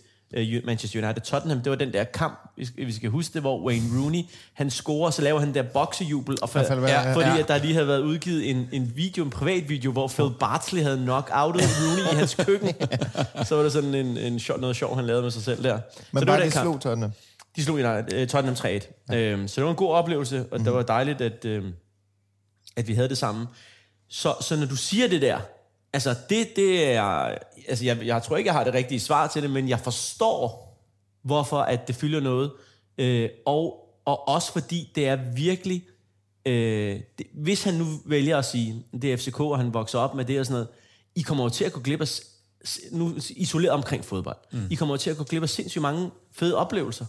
Manchester 0.65 1.03
United 1.03 1.21
Tottenham. 1.21 1.61
Det 1.61 1.69
var 1.69 1.75
den 1.75 1.93
der 1.93 2.03
kamp, 2.03 2.39
vi 2.57 2.65
skal, 2.65 2.85
vi 2.87 2.93
skal 2.93 3.09
huske 3.09 3.33
det, 3.33 3.41
hvor 3.41 3.65
Wayne 3.67 3.85
Rooney, 4.01 4.21
han 4.53 4.69
scorer, 4.69 5.11
så 5.11 5.21
laver 5.21 5.39
han 5.39 5.53
der 5.53 5.61
boksejubel, 5.63 6.37
og 6.41 6.49
for, 6.49 6.59
Ja, 6.59 6.73
ja, 6.75 7.01
ja. 7.07 7.13
fordi 7.15 7.29
Ja. 7.29 7.37
at 7.39 7.47
der 7.47 7.57
lige 7.57 7.73
havde 7.73 7.87
været 7.87 7.99
udgivet 8.01 8.49
en, 8.49 8.69
en 8.71 8.91
video, 8.95 9.23
en 9.23 9.29
privat 9.29 9.69
video, 9.69 9.91
hvor 9.91 10.07
Phil 10.07 10.29
Bartley 10.39 10.81
havde 10.83 10.97
knock-outet 10.97 11.61
Rooney 11.81 12.13
i 12.13 12.15
hans 12.15 12.35
køkken. 12.35 12.69
så 13.45 13.55
var 13.55 13.63
der 13.63 13.69
sådan 13.69 13.95
en, 13.95 14.17
en 14.17 14.39
sjov, 14.39 14.59
noget 14.59 14.75
sjov, 14.75 14.95
han 14.95 15.05
lavede 15.05 15.23
med 15.23 15.31
sig 15.31 15.43
selv 15.43 15.63
der. 15.63 15.73
Men 16.11 16.19
så 16.19 16.19
det 16.19 16.27
var 16.27 16.35
den 16.37 16.45
det 16.45 16.53
kamp. 16.53 16.63
slog 16.63 16.81
Tottenham. 16.81 17.11
De 17.55 17.63
slog 17.63 17.75
United, 17.75 18.21
uh, 18.21 18.27
Tottenham 18.27 18.55
3-1. 18.55 19.13
Ja. 19.13 19.17
Øhm, 19.17 19.47
så 19.47 19.55
det 19.55 19.63
var 19.63 19.69
en 19.69 19.75
god 19.75 19.91
oplevelse, 19.93 20.37
og 20.39 20.45
mm-hmm. 20.51 20.63
det 20.63 20.73
var 20.73 20.81
dejligt, 20.81 21.21
at, 21.21 21.45
øhm, 21.45 21.73
at 22.77 22.87
vi 22.87 22.93
havde 22.93 23.09
det 23.09 23.17
samme. 23.17 23.47
Så, 24.09 24.33
så 24.41 24.55
når 24.55 24.65
du 24.65 24.75
siger 24.75 25.07
det 25.07 25.21
der, 25.21 25.37
altså 25.93 26.15
det, 26.29 26.47
det 26.55 26.91
er... 26.93 27.29
Altså 27.67 27.85
jeg, 27.85 28.05
jeg 28.05 28.23
tror 28.23 28.37
ikke, 28.37 28.47
jeg 28.47 28.53
har 28.53 28.63
det 28.63 28.73
rigtige 28.73 28.99
svar 28.99 29.27
til 29.27 29.41
det, 29.41 29.51
men 29.51 29.69
jeg 29.69 29.79
forstår, 29.79 30.67
hvorfor 31.21 31.59
at 31.59 31.87
det 31.87 31.95
fylder 31.95 32.19
noget. 32.19 32.51
Øh, 32.97 33.29
og, 33.45 33.89
og 34.05 34.27
også 34.27 34.51
fordi 34.51 34.91
det 34.95 35.07
er 35.07 35.15
virkelig... 35.35 35.83
Øh, 36.45 36.99
det, 37.17 37.27
hvis 37.33 37.63
han 37.63 37.73
nu 37.73 37.85
vælger 38.05 38.37
at 38.37 38.45
sige, 38.45 38.83
det 39.01 39.13
er 39.13 39.17
FCK, 39.17 39.39
og 39.39 39.57
han 39.57 39.73
vokser 39.73 39.99
op 39.99 40.15
med 40.15 40.25
det 40.25 40.39
og 40.39 40.45
sådan 40.45 40.53
noget, 40.53 40.67
I 41.15 41.21
kommer 41.21 41.43
jo 41.43 41.49
til 41.49 41.63
at 41.63 41.73
gå 41.73 41.79
glip 41.79 42.01
af, 42.01 42.07
nu 42.91 43.15
isoleret 43.29 43.73
omkring 43.73 44.05
fodbold, 44.05 44.37
mm. 44.51 44.67
I 44.69 44.75
kommer 44.75 44.95
jo 44.95 44.97
til 44.97 45.09
at 45.09 45.17
gå 45.17 45.23
glip 45.23 45.43
af 45.43 45.49
sindssygt 45.49 45.81
mange 45.81 46.11
fede 46.31 46.55
oplevelser, 46.55 47.05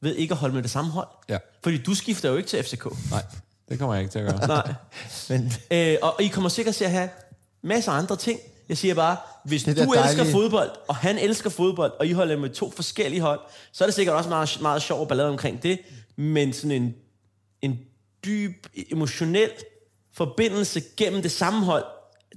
ved 0.00 0.14
ikke 0.14 0.32
at 0.32 0.38
holde 0.38 0.54
med 0.54 0.62
det 0.62 0.70
samme 0.70 0.90
hold. 0.90 1.08
Ja. 1.28 1.38
Fordi 1.62 1.78
du 1.78 1.94
skifter 1.94 2.28
jo 2.30 2.36
ikke 2.36 2.48
til 2.48 2.62
FCK. 2.62 2.84
Nej, 3.10 3.22
det 3.68 3.78
kommer 3.78 3.94
jeg 3.94 4.02
ikke 4.02 4.12
til 4.12 4.18
at 4.18 4.30
gøre. 4.30 4.46
Nej. 4.46 4.74
Men 5.28 5.52
Øh, 5.70 5.96
og, 6.02 6.14
og 6.14 6.22
I 6.22 6.28
kommer 6.28 6.48
sikkert 6.48 6.74
til 6.74 6.84
at 6.84 6.90
have 6.90 7.08
masser 7.62 7.92
af 7.92 7.98
andre 7.98 8.16
ting. 8.16 8.40
Jeg 8.72 8.78
siger 8.78 8.94
bare, 8.94 9.16
hvis 9.44 9.64
Det 9.64 9.76
du 9.76 9.82
elsker 9.82 10.02
dejlige- 10.02 10.32
fodbold, 10.32 10.70
og 10.88 10.96
han 10.96 11.18
elsker 11.18 11.50
fodbold, 11.50 11.92
og 12.00 12.06
I 12.06 12.12
holder 12.12 12.36
med 12.36 12.50
to 12.50 12.70
forskellige 12.70 13.20
hold, 13.20 13.40
så 13.72 13.84
er 13.84 13.88
det 13.88 13.94
sikkert 13.94 14.16
også 14.16 14.28
meget, 14.28 14.58
meget 14.62 14.82
sjov 14.82 15.08
ballade 15.08 15.28
omkring 15.28 15.62
det. 15.62 15.78
Men 16.16 16.52
sådan 16.52 16.70
en, 16.82 16.94
en 17.62 17.78
dyb, 18.24 18.66
emotionel 18.92 19.50
forbindelse 20.14 20.82
gennem 20.96 21.22
det 21.22 21.32
samme 21.32 21.64
hold, 21.64 21.84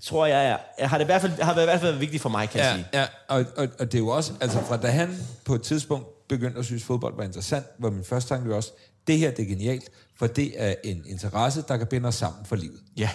tror 0.03 0.25
jeg, 0.25 0.45
er, 0.49 0.57
jeg 0.79 0.89
har 0.89 0.97
det 0.97 1.05
i 1.05 1.05
hvert 1.05 1.21
fald, 1.21 1.31
har 1.41 1.53
været 1.53 1.63
i 1.65 1.69
hvert 1.69 1.79
fald 1.79 1.91
været 1.91 2.01
vigtigt 2.01 2.21
for 2.21 2.29
mig, 2.29 2.49
kan 2.49 2.59
jeg 2.61 2.67
Ja, 2.69 2.75
sige. 2.75 2.88
ja 2.93 3.36
og, 3.36 3.45
og, 3.57 3.67
og 3.79 3.91
det 3.91 3.97
er 3.97 3.99
jo 4.01 4.07
også, 4.07 4.33
altså 4.41 4.59
fra 4.61 4.77
da 4.77 4.88
han 4.88 5.17
på 5.45 5.55
et 5.55 5.61
tidspunkt 5.61 6.27
begyndte 6.27 6.59
at 6.59 6.65
synes, 6.65 6.81
at 6.81 6.86
fodbold 6.88 7.15
var 7.17 7.23
interessant, 7.23 7.65
var 7.79 7.89
min 7.89 8.03
første 8.03 8.29
tanke 8.29 8.49
jo 8.49 8.55
også, 8.55 8.71
det 9.07 9.17
her 9.17 9.31
det 9.31 9.39
er 9.43 9.49
genialt, 9.49 9.89
for 10.19 10.27
det 10.27 10.53
er 10.55 10.75
en 10.83 11.03
interesse, 11.07 11.63
der 11.67 11.77
kan 11.77 11.88
binde 11.88 12.07
os 12.07 12.15
sammen 12.15 12.45
for 12.45 12.55
livet. 12.55 12.79
Ja. 12.97 13.09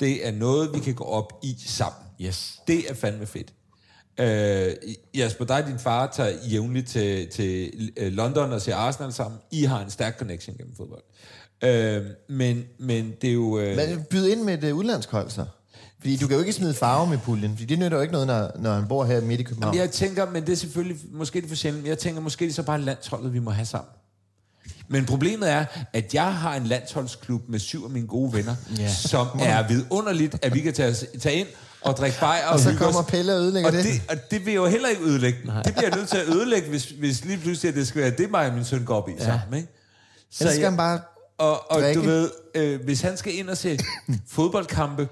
Det 0.00 0.26
er 0.26 0.32
noget, 0.32 0.74
vi 0.74 0.78
kan 0.80 0.94
gå 0.94 1.04
op 1.04 1.32
i 1.42 1.56
sammen. 1.66 2.03
Yes. 2.20 2.58
Det 2.68 2.90
er 2.90 2.94
fandme 2.94 3.26
fedt. 3.26 3.52
Øh, 4.20 4.72
Jasper, 5.14 5.44
dig 5.44 5.62
og 5.62 5.68
din 5.68 5.78
far 5.78 6.10
tager 6.16 6.32
jævnligt 6.50 6.88
til, 6.88 7.28
til 7.28 7.70
øh, 7.96 8.12
London 8.12 8.52
og 8.52 8.62
ser 8.62 8.76
Arsenal 8.76 9.12
sammen. 9.12 9.40
I 9.50 9.64
har 9.64 9.84
en 9.84 9.90
stærk 9.90 10.18
connection 10.18 10.56
gennem 10.56 10.76
fodbold. 10.76 11.02
Øh, 11.64 12.02
men, 12.28 12.64
men 12.78 13.12
det 13.22 13.28
er 13.30 13.34
jo... 13.34 13.58
Øh, 13.58 13.76
Men 13.76 14.02
byd 14.10 14.26
ind 14.26 14.42
med 14.42 14.64
et 14.64 14.72
uh, 14.72 14.78
udlandskold, 14.78 15.30
så. 15.30 15.44
Fordi 16.00 16.16
du 16.16 16.26
kan 16.26 16.34
jo 16.36 16.40
ikke 16.40 16.52
smide 16.52 16.74
farve 16.74 17.06
med 17.10 17.18
puljen, 17.18 17.50
fordi 17.50 17.64
det 17.64 17.78
nytter 17.78 17.96
jo 17.96 18.00
ikke 18.02 18.12
noget, 18.12 18.26
når, 18.26 18.50
når 18.58 18.72
han 18.74 18.88
bor 18.88 19.04
her 19.04 19.20
midt 19.20 19.40
i 19.40 19.42
København. 19.42 19.74
Jamen, 19.74 19.80
jeg 19.86 19.90
tænker, 19.90 20.30
men 20.30 20.46
det 20.46 20.52
er 20.52 20.56
selvfølgelig, 20.56 20.96
måske 21.12 21.38
det 21.40 21.44
er 21.44 21.48
for 21.48 21.56
sjældent, 21.56 21.86
jeg 21.86 21.98
tænker, 21.98 22.20
måske 22.20 22.44
det 22.44 22.50
er 22.50 22.54
så 22.54 22.62
bare 22.62 22.80
landsholdet, 22.80 23.32
vi 23.32 23.38
må 23.38 23.50
have 23.50 23.66
sammen. 23.66 23.90
Men 24.88 25.06
problemet 25.06 25.50
er, 25.50 25.64
at 25.92 26.14
jeg 26.14 26.34
har 26.34 26.54
en 26.56 26.64
landsholdsklub 26.66 27.48
med 27.48 27.58
syv 27.58 27.84
af 27.84 27.90
mine 27.90 28.06
gode 28.06 28.32
venner, 28.32 28.54
Ja. 28.78 28.88
som 28.94 29.26
er 29.40 29.68
vidunderligt, 29.68 30.38
at 30.42 30.54
vi 30.54 30.60
kan 30.60 30.72
tage, 30.74 30.94
tage 31.20 31.36
ind 31.36 31.46
og 31.84 31.96
drikke 31.96 32.20
bajer 32.20 32.46
og, 32.46 32.52
Og 32.52 32.60
så 32.60 32.74
kommer. 32.78 33.02
Pelle 33.02 33.34
og 33.34 33.40
ødelægger 33.40 33.68
og 33.70 33.76
det. 33.76 33.84
det. 33.84 34.02
Og 34.08 34.16
det 34.30 34.44
vil 34.46 34.52
jeg 34.52 34.58
jo 34.60 34.66
heller 34.66 34.88
ikke 34.88 35.02
ødelægge. 35.02 35.38
Nej. 35.44 35.62
Det 35.62 35.74
bliver 35.74 35.88
jeg 35.88 35.96
nødt 35.98 36.08
til 36.08 36.16
at 36.16 36.26
ødelægge, 36.28 36.68
hvis, 36.68 36.84
hvis 36.84 37.24
lige 37.24 37.38
pludselig 37.38 37.68
at 37.68 37.74
det 37.74 37.88
skal 37.88 38.00
være 38.02 38.10
det, 38.10 38.30
mig 38.30 38.46
og 38.46 38.54
min 38.54 38.64
søn 38.64 38.84
går 38.84 38.96
op 38.96 39.08
i 39.08 39.12
ja. 39.18 39.24
sammen. 39.24 39.56
Ikke? 39.60 39.68
Så 40.30 40.44
Ellers 40.44 40.54
skal 40.54 40.60
jeg- 40.62 40.70
han 40.70 40.76
bare 40.76 41.00
og, 41.38 41.70
og 41.72 41.80
drikke. 41.82 42.00
du 42.00 42.06
ved, 42.06 42.30
øh, 42.54 42.84
hvis 42.84 43.00
han 43.00 43.16
skal 43.16 43.34
ind 43.38 43.48
og 43.50 43.56
se 43.56 43.78
fodboldkampe, 44.30 45.08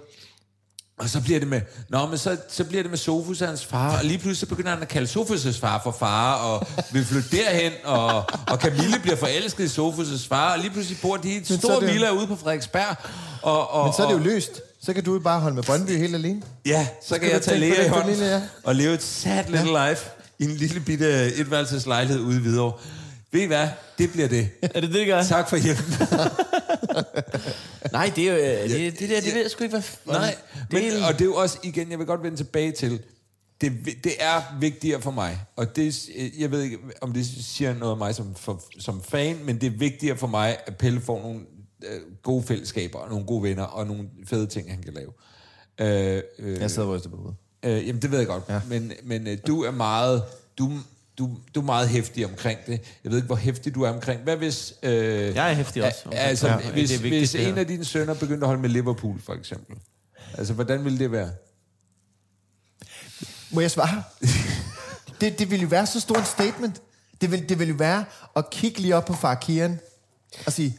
og 0.99 1.09
så 1.09 1.21
bliver 1.21 1.39
det 1.39 1.49
med, 1.49 1.61
nå, 1.89 2.07
men 2.07 2.19
så, 2.19 2.37
så 2.49 2.65
bliver 2.65 2.83
det 2.83 2.91
med 2.91 2.99
Sofus 2.99 3.41
og 3.43 3.49
hans 3.49 3.65
far, 3.65 3.99
og 3.99 4.05
lige 4.05 4.19
pludselig 4.19 4.37
så 4.37 4.47
begynder 4.47 4.71
han 4.71 4.83
at 4.83 4.89
kalde 4.89 5.21
Sofus' 5.21 5.61
far 5.61 5.81
for 5.85 5.91
far, 5.99 6.35
og 6.35 6.67
vil 6.93 7.05
flytte 7.05 7.37
derhen, 7.37 7.73
og, 7.85 8.17
og 8.49 8.59
Camille 8.59 8.99
bliver 9.03 9.17
forelsket 9.17 9.65
i 9.65 9.81
Sofus' 9.81 10.29
far, 10.29 10.53
og 10.53 10.59
lige 10.59 10.71
pludselig 10.71 10.99
bor 11.03 11.17
de 11.17 11.31
i 11.31 11.37
et 11.37 11.47
stort 11.47 11.83
villa 11.87 12.11
ude 12.11 12.27
på 12.27 12.37
Frederiksberg. 12.37 12.97
Og, 13.43 13.71
og, 13.71 13.85
Men 13.85 13.93
så 13.95 14.03
er 14.03 14.07
det 14.07 14.15
jo 14.15 14.19
løst. 14.19 14.61
Så 14.85 14.93
kan 14.93 15.05
du 15.05 15.13
jo 15.13 15.19
bare 15.19 15.41
holde 15.41 15.55
med 15.55 15.63
Brøndby 15.63 15.91
helt 15.91 16.15
alene. 16.15 16.43
Ja, 16.67 16.87
så 17.03 17.15
skal 17.15 17.21
kan 17.21 17.31
jeg 17.31 17.43
tage 17.43 17.59
Lea 17.61 17.81
i 17.81 17.85
den 17.85 17.91
hånden 17.91 18.19
ja. 18.19 18.43
og 18.65 18.75
leve 18.75 18.95
et 18.95 19.03
sad 19.03 19.45
little 19.49 19.89
life 19.89 20.11
i 20.39 20.45
en 20.45 20.51
lille 20.51 20.81
bitte 20.81 21.35
etværelseslejlighed 21.35 22.21
ude 22.23 22.37
i 22.37 22.41
Hvidovre. 22.41 22.79
Ved 23.33 23.41
I 23.41 23.45
hvad? 23.45 23.69
Det 23.99 24.13
bliver 24.13 24.29
det. 24.29 24.49
Er 24.63 24.69
det 24.69 24.83
det, 24.83 24.93
det 24.95 25.07
gør? 25.07 25.23
Tak 25.23 25.49
for 25.49 25.57
hjælpen. 25.57 25.95
Nej, 27.93 28.13
det 28.17 28.29
er 28.29 28.33
jo... 28.33 28.63
øh, 28.63 28.71
Det, 28.71 28.99
det 28.99 29.11
der, 29.11 29.21
det 29.21 29.35
ved 29.35 29.43
jeg 29.43 29.51
sgu 29.51 29.65
ikke, 29.65 29.77
hvad... 29.77 30.15
Nej, 30.19 30.37
men, 30.71 30.83
og 31.09 31.13
det 31.13 31.21
er 31.21 31.25
jo 31.25 31.35
også, 31.35 31.59
igen, 31.63 31.91
jeg 31.91 31.99
vil 31.99 32.07
godt 32.07 32.23
vende 32.23 32.37
tilbage 32.37 32.73
til, 32.73 33.01
det, 33.61 33.73
det 34.05 34.13
er 34.21 34.43
vigtigere 34.61 35.01
for 35.03 35.11
mig, 35.11 35.39
og 35.57 35.77
det, 35.77 36.09
jeg 36.39 36.51
ved 36.51 36.63
ikke, 36.63 36.79
om 37.01 37.13
det 37.13 37.27
siger 37.27 37.75
noget 37.75 37.93
om 37.93 37.99
mig 37.99 38.15
som, 38.15 38.35
for, 38.35 38.63
som 38.79 39.03
fan, 39.03 39.39
men 39.45 39.61
det 39.61 39.67
er 39.67 39.71
vigtigere 39.79 40.17
for 40.17 40.27
mig, 40.27 40.57
at 40.67 40.77
Pelle 40.77 41.01
får 41.01 41.23
nogle 41.23 41.41
øh, 41.89 42.01
gode 42.23 42.43
fællesskaber, 42.43 42.99
og 42.99 43.09
nogle 43.11 43.27
gode 43.27 43.43
venner, 43.43 43.63
og 43.63 43.87
nogle 43.87 44.09
fede 44.27 44.47
ting, 44.47 44.71
han 44.71 44.83
kan 44.83 44.93
lave. 44.95 45.13
Øh, 45.81 46.23
øh, 46.39 46.61
Jeg 46.61 46.71
sidder 46.71 46.89
og 46.89 46.95
ryster 46.95 47.11
på 47.11 47.17
hovedet. 47.17 47.37
Øh, 47.63 47.87
jamen, 47.89 48.03
det 48.03 48.11
ved 48.11 48.19
jeg 48.19 48.27
godt. 48.27 48.45
Ja. 48.49 48.61
Men, 48.69 48.93
men 49.05 49.27
øh, 49.27 49.39
du 49.47 49.63
er 49.63 49.71
meget... 49.71 50.23
Du, 50.59 50.71
du, 51.19 51.37
du 51.55 51.61
er 51.61 51.65
meget 51.65 51.89
hæftig 51.89 52.27
omkring 52.27 52.59
det. 52.67 52.81
Jeg 53.05 53.11
ved 53.11 53.19
ikke, 53.19 53.27
hvor 53.27 53.37
hæftig 53.37 53.75
du 53.75 53.83
er 53.83 53.91
omkring. 53.91 54.23
Hvad 54.23 54.37
hvis... 54.37 54.75
Øh, 54.83 54.93
Jeg 55.35 55.51
er 55.51 55.55
heftig 55.55 55.85
også 55.85 55.99
omkring 56.05 56.23
Altså, 56.25 56.49
ja, 56.49 56.71
hvis, 56.71 56.91
det 56.91 56.99
er 56.99 57.03
vigtigt, 57.03 57.21
hvis 57.21 57.31
det 57.31 57.49
en 57.49 57.59
af 57.59 57.67
dine 57.67 57.85
sønner 57.85 58.15
begyndte 58.15 58.45
at 58.45 58.47
holde 58.47 58.63
med 58.63 58.71
Liverpool, 58.71 59.21
for 59.21 59.35
eksempel. 59.35 59.77
Altså, 60.39 60.53
hvordan 60.53 60.85
ville 60.85 60.99
det 60.99 61.13
være? 61.13 61.31
Må 63.51 63.61
jeg 63.61 63.71
svare? 63.71 64.03
det, 65.21 65.39
det 65.39 65.51
ville 65.51 65.63
jo 65.63 65.69
være 65.69 65.87
så 65.87 66.01
stort 66.01 66.19
et 66.19 66.27
statement. 66.27 66.83
Det 67.21 67.31
vil, 67.31 67.49
det 67.49 67.59
vil 67.59 67.69
jo 67.69 67.75
være 67.79 68.05
at 68.37 68.51
kigge 68.51 68.81
lige 68.81 68.97
op 68.97 69.05
på 69.05 69.13
far 69.13 69.35
Kian 69.35 69.81
og 70.47 70.53
sige, 70.53 70.79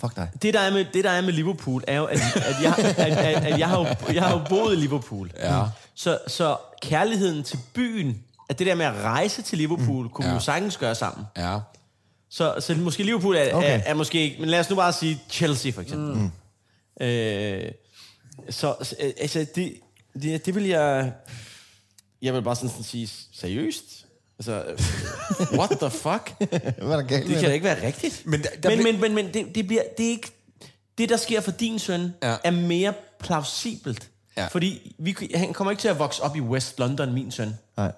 fuck 0.00 0.16
dig. 0.16 0.28
Det 0.42 0.54
der, 0.54 0.60
er 0.60 0.72
med, 0.72 0.86
det, 0.94 1.04
der 1.04 1.10
er 1.10 1.20
med 1.20 1.32
Liverpool, 1.32 1.84
er 1.86 1.96
jo, 1.96 2.04
at, 2.04 2.20
at, 2.36 2.56
jeg, 2.62 2.74
at, 2.78 2.98
at, 2.98 3.44
at 3.44 3.58
jeg, 3.58 3.68
har 3.68 3.78
jo, 3.78 4.12
jeg 4.12 4.22
har 4.22 4.38
jo 4.38 4.44
boet 4.48 4.76
i 4.76 4.80
Liverpool. 4.80 5.30
Ja. 5.38 5.62
Så, 5.94 6.18
så 6.26 6.56
kærligheden 6.82 7.42
til 7.42 7.58
byen, 7.74 8.22
at 8.48 8.58
det 8.58 8.66
der 8.66 8.74
med 8.74 8.86
at 8.86 8.94
rejse 8.94 9.42
til 9.42 9.58
Liverpool, 9.58 10.04
mm. 10.04 10.10
kunne 10.10 10.26
ja. 10.26 10.30
vi 10.30 10.34
jo 10.34 10.40
sagtens 10.40 10.76
gøre 10.76 10.94
sammen. 10.94 11.26
Ja. 11.36 11.58
Så, 12.30 12.54
så 12.60 12.74
måske 12.74 13.02
Liverpool 13.02 13.36
er, 13.36 13.54
okay. 13.54 13.78
Er, 13.78 13.82
er 13.86 13.94
måske 13.94 14.20
ikke... 14.20 14.36
Men 14.40 14.48
lad 14.48 14.60
os 14.60 14.70
nu 14.70 14.76
bare 14.76 14.92
sige 14.92 15.22
Chelsea, 15.30 15.72
for 15.72 15.82
eksempel. 15.82 16.16
Mm. 16.16 16.30
Øh, 17.06 17.72
så 18.50 18.74
så, 18.82 18.96
altså, 19.20 19.46
det, 19.54 19.74
det, 20.22 20.46
det 20.46 20.54
vil 20.54 20.64
jeg... 20.64 21.12
Jeg 22.22 22.34
vil 22.34 22.42
bare 22.42 22.56
sådan, 22.56 22.70
sådan 22.70 22.84
sige, 22.84 23.10
seriøst? 23.32 24.05
Altså, 24.38 24.64
øh, 24.64 25.58
what 25.58 25.70
the 25.80 25.90
fuck? 25.90 26.32
Hvad 26.38 26.50
er 26.92 26.96
der 26.96 27.02
galt 27.02 27.22
Det 27.22 27.30
med 27.30 27.40
kan 27.40 27.48
da 27.48 27.52
ikke 27.54 27.64
være 27.64 27.86
rigtigt. 27.86 28.22
Men 28.26 28.42
der- 28.42 28.48
der 28.62 28.68
men, 28.70 28.78
bliver- 28.78 28.92
men, 28.92 29.00
men, 29.00 29.14
men 29.14 29.34
det, 29.34 29.54
det, 29.54 29.66
bliver, 29.66 29.82
det 29.98 30.06
er 30.06 30.10
ikke... 30.10 30.32
Det, 30.98 31.08
der 31.08 31.16
sker 31.16 31.40
for 31.40 31.50
din 31.50 31.78
søn, 31.78 32.14
Ja. 32.22 32.30
ja. 32.30 32.36
er 32.44 32.50
mere 32.50 32.92
plausibelt. 33.20 34.08
Ja. 34.36 34.46
Fordi 34.46 34.94
vi, 34.98 35.16
han 35.34 35.52
kommer 35.52 35.70
ikke 35.70 35.80
til 35.80 35.88
at 35.88 35.98
vokse 35.98 36.22
op 36.22 36.36
i 36.36 36.40
West 36.40 36.78
London, 36.78 37.12
min 37.12 37.30
søn. 37.30 37.54
Nej. 37.76 37.92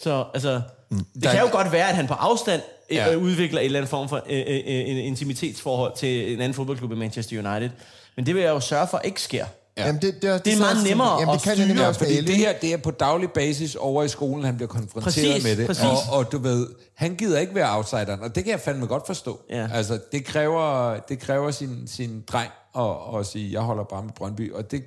Så 0.00 0.24
altså, 0.34 0.60
mm. 0.90 0.98
det 1.14 1.22
Der- 1.22 1.30
kan 1.32 1.40
jo 1.40 1.48
godt 1.52 1.72
være, 1.72 1.88
at 1.88 1.94
han 1.96 2.06
på 2.06 2.14
afstand 2.14 2.62
Ja. 2.90 3.10
ja. 3.10 3.16
udvikler 3.16 3.60
et 3.60 3.64
eller 3.64 3.78
andet 3.78 3.90
form 3.90 4.08
for 4.08 4.16
øh, 4.16 4.38
øh, 4.38 4.46
øh, 4.46 4.62
en 4.66 4.96
intimitetsforhold 4.96 5.96
til 5.96 6.32
en 6.32 6.40
anden 6.40 6.54
fodboldklub 6.54 6.92
i 6.92 6.94
Manchester 6.94 7.50
United. 7.50 7.70
Men 8.16 8.26
det 8.26 8.34
vil 8.34 8.42
jeg 8.42 8.50
jo 8.50 8.60
sørge 8.60 8.86
for 8.88 8.98
ikke 8.98 9.22
sker. 9.22 9.46
Ja. 9.76 9.86
Jamen, 9.86 10.02
det, 10.02 10.22
det, 10.22 10.30
er, 10.30 10.38
Det 10.38 10.52
er 10.52 10.58
meget 10.58 10.84
nemmere 10.88 11.20
Jamen, 11.20 11.34
det 11.34 11.34
at 11.34 11.42
kan 11.42 11.56
styre, 11.56 11.88
også 11.88 12.00
med 12.04 12.08
Fordi 12.08 12.26
det 12.26 12.36
her, 12.36 12.52
det 12.60 12.72
er 12.72 12.76
på 12.76 12.90
daglig 12.90 13.30
basis 13.30 13.74
over 13.76 14.02
i 14.02 14.08
skolen, 14.08 14.44
han 14.44 14.56
bliver 14.56 14.68
konfronteret 14.68 15.04
Præcis, 15.04 15.44
med 15.44 15.56
det. 15.56 15.66
præcis. 15.66 15.84
Og, 15.84 16.18
og 16.18 16.32
du 16.32 16.38
ved, 16.38 16.68
han 16.94 17.14
gider 17.14 17.38
ikke 17.38 17.54
være 17.54 17.76
outsideren, 17.76 18.20
og 18.20 18.34
det 18.34 18.44
kan 18.44 18.50
jeg 18.50 18.60
fandme 18.60 18.86
godt 18.86 19.06
forstå. 19.06 19.40
Ja. 19.50 19.68
Altså, 19.72 19.98
det 20.12 20.24
kræver, 20.24 20.96
det 21.08 21.18
kræver 21.18 21.50
sin, 21.50 21.88
sin 21.88 22.24
dreng 22.26 22.50
at, 22.78 23.20
at 23.20 23.26
sige, 23.26 23.52
jeg 23.52 23.60
holder 23.60 23.84
bare 23.84 24.02
med 24.02 24.12
Brøndby. 24.12 24.52
Og 24.52 24.70
det, 24.70 24.84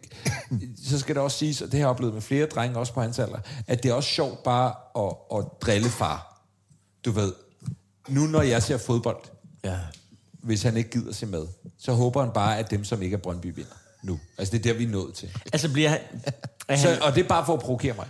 så 0.90 1.00
skal 1.00 1.16
det 1.16 1.24
også 1.24 1.38
siges, 1.38 1.62
og 1.62 1.66
det 1.68 1.74
har 1.74 1.80
jeg 1.80 1.88
oplevet 1.88 2.14
med 2.14 2.22
flere 2.22 2.46
drenge, 2.46 2.80
også 2.80 2.94
på 2.94 3.02
hans 3.02 3.20
alder, 3.20 3.40
at 3.68 3.84
det 3.84 3.90
er 3.90 3.94
også 3.94 4.10
sjovt 4.10 4.44
bare 4.44 4.74
at, 5.08 5.14
at 5.38 5.46
drille 5.62 5.90
far. 5.90 6.42
Du 7.06 7.12
ved, 7.12 7.34
nu 8.08 8.22
når 8.22 8.42
jeg 8.42 8.64
ser 8.64 8.78
fodbold, 8.78 9.18
Ja. 9.64 9.76
hvis 10.44 10.64
han 10.64 10.78
ikke 10.78 10.90
gider 10.90 11.14
se 11.14 11.26
med, 11.26 11.46
så 11.80 11.92
håber 11.94 12.22
han 12.22 12.32
bare, 12.32 12.58
at 12.58 12.72
dem, 12.72 12.84
som 12.84 13.02
ikke 13.02 13.14
er 13.14 13.18
Brøndby, 13.22 13.56
vinder 13.56 13.72
nu. 14.02 14.20
Altså, 14.38 14.52
det 14.52 14.66
er 14.66 14.72
der, 14.72 14.78
vi 14.78 14.84
er 14.84 14.88
nået 14.88 15.14
til. 15.14 15.30
Altså 15.54 15.74
bliver 15.74 15.90
han... 15.90 16.00
Han 16.70 16.80
Så, 16.80 17.00
og 17.02 17.16
det 17.16 17.24
er 17.24 17.28
bare 17.28 17.46
for 17.46 17.54
at 17.54 17.60
provokere 17.60 17.94
mig. 17.94 18.08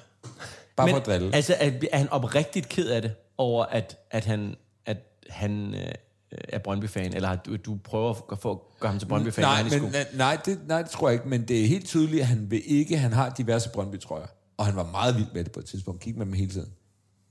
Bare 0.76 0.88
men, 0.88 0.94
for 0.94 1.00
at 1.00 1.06
drille. 1.06 1.36
Altså 1.36 1.56
er, 1.60 1.72
er 1.92 1.98
han 1.98 2.10
oprigtigt 2.10 2.70
ked 2.70 2.90
af 2.90 3.02
det, 3.02 3.12
over 3.38 3.66
at, 3.66 3.98
at 4.12 4.26
han, 4.26 4.56
at 4.86 4.98
han 5.30 5.74
øh, 5.74 5.92
er 6.32 6.60
Brøndby-fan, 6.60 7.14
eller 7.14 7.28
har 7.28 7.36
du, 7.36 7.56
du 7.56 7.78
prøver 7.84 8.32
at 8.32 8.40
få 8.40 8.52
at 8.52 8.80
gøre 8.80 8.92
ham 8.92 9.00
til 9.00 9.06
Brøndby-fan, 9.06 9.44
nej, 9.44 9.64
men, 9.64 9.72
skole? 9.72 9.92
nej, 9.92 10.06
nej, 10.14 10.38
det, 10.46 10.60
nej, 10.68 10.82
det 10.82 10.92
tror 10.92 11.10
jeg 11.10 11.14
ikke, 11.14 11.30
men 11.30 11.48
det 11.48 11.64
er 11.64 11.68
helt 11.68 11.86
tydeligt, 11.86 12.22
at 12.22 12.28
han 12.28 12.52
vil 12.52 12.62
ikke, 12.66 12.98
han 12.98 13.14
har 13.14 13.30
diverse 13.30 13.70
Brøndby-trøjer, 13.70 14.28
og 14.58 14.66
han 14.66 14.76
var 14.76 14.92
meget 14.92 15.16
vild 15.16 15.28
med 15.34 15.44
det 15.44 15.52
på 15.52 15.60
et 15.60 15.66
tidspunkt. 15.66 16.02
Kig 16.02 16.18
med 16.18 16.26
dem 16.26 16.34
hele 16.34 16.52
tiden. 16.52 16.72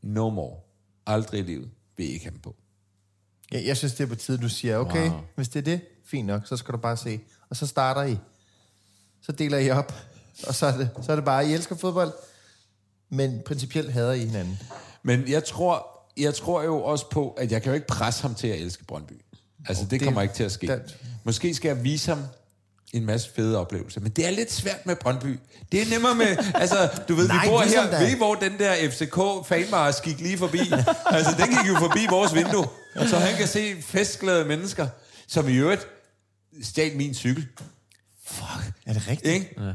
No 0.02 0.30
more. 0.30 0.56
Aldrig 1.06 1.40
i 1.40 1.42
livet 1.42 1.70
vil 1.96 2.12
ikke 2.12 2.24
have 2.24 2.32
dem 2.32 2.40
på. 2.40 2.56
Jeg, 3.52 3.66
jeg 3.66 3.76
synes, 3.76 3.94
det 3.94 4.04
er 4.04 4.08
på 4.08 4.14
tide, 4.14 4.38
du 4.38 4.48
siger, 4.48 4.78
okay, 4.78 5.10
wow. 5.10 5.20
hvis 5.34 5.48
det 5.48 5.58
er 5.58 5.64
det, 5.64 5.80
fint 6.04 6.26
nok, 6.26 6.46
så 6.46 6.56
skal 6.56 6.72
du 6.72 6.78
bare 6.78 6.96
se. 6.96 7.20
Og 7.50 7.56
så 7.56 7.66
starter 7.66 8.02
I. 8.02 8.16
Så 9.26 9.32
deler 9.32 9.58
I 9.58 9.70
op. 9.70 9.94
Og 10.46 10.54
så 10.54 10.66
er 10.66 10.76
det, 10.76 10.88
så 11.06 11.12
er 11.12 11.16
det 11.16 11.24
bare, 11.24 11.48
I 11.48 11.52
elsker 11.52 11.76
fodbold, 11.76 12.12
men 13.10 13.40
principielt 13.46 13.92
hader 13.92 14.12
I 14.12 14.18
hinanden. 14.18 14.58
Men 15.02 15.28
jeg 15.28 15.44
tror, 15.44 15.86
jeg 16.16 16.34
tror 16.34 16.62
jo 16.62 16.82
også 16.82 17.10
på, 17.10 17.30
at 17.30 17.52
jeg 17.52 17.62
kan 17.62 17.70
jo 17.70 17.74
ikke 17.74 17.86
presse 17.86 18.22
ham 18.22 18.34
til 18.34 18.48
at 18.48 18.60
elske 18.60 18.84
Brøndby. 18.84 19.12
Altså, 19.68 19.82
det, 19.82 19.90
det- 19.90 20.02
kommer 20.02 20.22
ikke 20.22 20.34
til 20.34 20.44
at 20.44 20.52
ske. 20.52 20.66
det- 20.66 20.96
Måske 21.24 21.54
skal 21.54 21.68
jeg 21.68 21.84
vise 21.84 22.08
ham 22.08 22.22
en 22.92 23.06
masse 23.06 23.30
fede 23.36 23.58
oplevelser. 23.58 24.00
Men 24.00 24.10
det 24.12 24.26
er 24.26 24.30
lidt 24.30 24.52
svært 24.52 24.86
med 24.86 24.96
Brøndby. 24.96 25.38
Det 25.72 25.82
er 25.82 25.86
nemmere 25.90 26.14
med... 26.14 26.26
Altså, 26.54 26.88
du 27.08 27.14
ved, 27.14 27.28
Nej, 27.28 27.44
vi 27.44 27.50
bor 27.50 27.58
ham 27.58 27.68
her... 27.68 27.90
da. 27.90 27.98
Ved 28.04 28.08
I, 28.10 28.16
hvor 28.16 28.34
den 28.34 28.58
der 28.58 28.74
FCK-fanmars 28.90 30.00
gik 30.02 30.20
lige 30.20 30.38
forbi? 30.38 30.58
altså, 31.06 31.34
den 31.38 31.46
gik 31.48 31.68
jo 31.68 31.74
forbi 31.78 32.06
vores 32.10 32.34
vindue. 32.34 32.66
Så 33.08 33.16
han 33.18 33.36
kan 33.36 33.46
se 33.48 33.82
festglade 33.82 34.44
mennesker, 34.44 34.88
som 35.28 35.48
i 35.48 35.52
øvrigt 35.54 35.86
stjal 36.62 36.96
min 36.96 37.14
cykel. 37.14 37.46
Er 38.86 38.92
det 38.92 39.08
rigtigt? 39.08 39.34
Ikke? 39.34 39.54
Ja. 39.64 39.72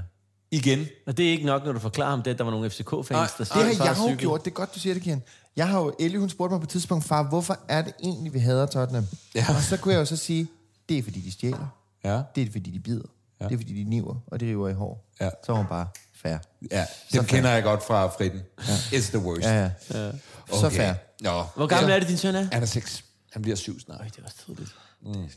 Igen. 0.52 0.88
Og 1.08 1.18
det 1.18 1.28
er 1.28 1.32
ikke 1.32 1.46
nok, 1.46 1.66
når 1.66 1.72
du 1.72 1.80
forklarer 1.80 2.10
ham 2.10 2.22
det, 2.24 2.32
at 2.32 2.38
der 2.38 2.44
var 2.44 2.52
nogle 2.52 2.70
FCK-fans, 2.70 3.32
der 3.32 3.38
Det 3.38 3.48
stjal 3.48 3.76
har 3.76 3.86
jeg 3.86 4.12
jo 4.12 4.16
gjort. 4.20 4.46
Det 4.46 4.52
er 4.52 4.56
godt, 4.56 4.76
du 4.76 4.80
siger 4.80 4.94
det, 4.94 5.04
Kian. 5.04 5.24
Jeg 5.56 5.68
har 5.68 5.80
jo, 5.80 5.96
Ellie, 6.00 6.20
hun 6.20 6.30
spurgte 6.30 6.54
mig 6.54 6.60
på 6.60 6.66
et 6.66 6.70
tidspunkt, 6.70 7.06
far, 7.06 7.24
hvorfor 7.24 7.60
er 7.68 7.82
det 7.82 7.94
egentlig, 8.04 8.34
vi 8.34 8.40
hader 8.40 8.66
Tottenham? 8.66 9.06
Ja. 9.36 9.46
Og 9.50 9.62
så 9.62 9.78
kunne 9.78 9.94
jeg 9.94 10.00
jo 10.00 10.06
så 10.06 10.18
sige, 10.18 10.48
det 10.90 10.98
er 10.98 11.04
fordi, 11.04 11.20
de 11.20 11.32
stjæler. 11.32 11.78
Ja. 12.04 12.22
Det 12.36 12.48
er 12.48 12.52
fordi, 12.52 12.72
de 12.72 12.80
bider. 12.80 13.02
Ja. 13.40 13.46
Ja. 13.46 13.50
Det 13.50 13.56
er 13.56 13.60
fordi, 13.60 13.84
de 13.84 13.90
niver, 13.90 14.16
og 14.28 14.40
de 14.40 14.46
river 14.46 14.70
i 14.70 14.74
hår. 14.74 15.10
Ja. 15.22 15.30
Så 15.46 15.52
er 15.52 15.56
hun 15.56 15.66
bare 15.66 15.88
fair. 16.16 16.38
Ja, 16.72 16.86
dem 17.14 17.26
kender 17.26 17.50
jeg 17.50 17.64
godt 17.64 17.84
fra 17.84 18.08
Fritten. 18.08 18.42
Ja. 18.68 18.74
It's 18.74 19.10
the 19.10 19.20
worst. 19.20 19.42
Ja, 19.42 19.62
ja. 19.64 20.12
Så 20.54 20.70
fair. 20.70 20.94
Nå. 21.22 21.44
Hvor 21.56 21.68
gammel 21.68 21.92
er 21.92 22.00
det, 22.00 22.08
din 22.08 22.18
søn 22.18 22.36
er? 22.36 22.48
Han 22.52 22.62
er 22.62 22.66
seks. 22.66 23.04
Han 23.32 23.42
bliver 23.42 23.56
syv 23.56 23.80
snart. 23.80 24.00
Øj, 24.00 24.06
det 24.06 24.18
er 24.18 24.24
også 24.24 24.38
tidligt. 24.46 24.76
Mm. 25.06 25.30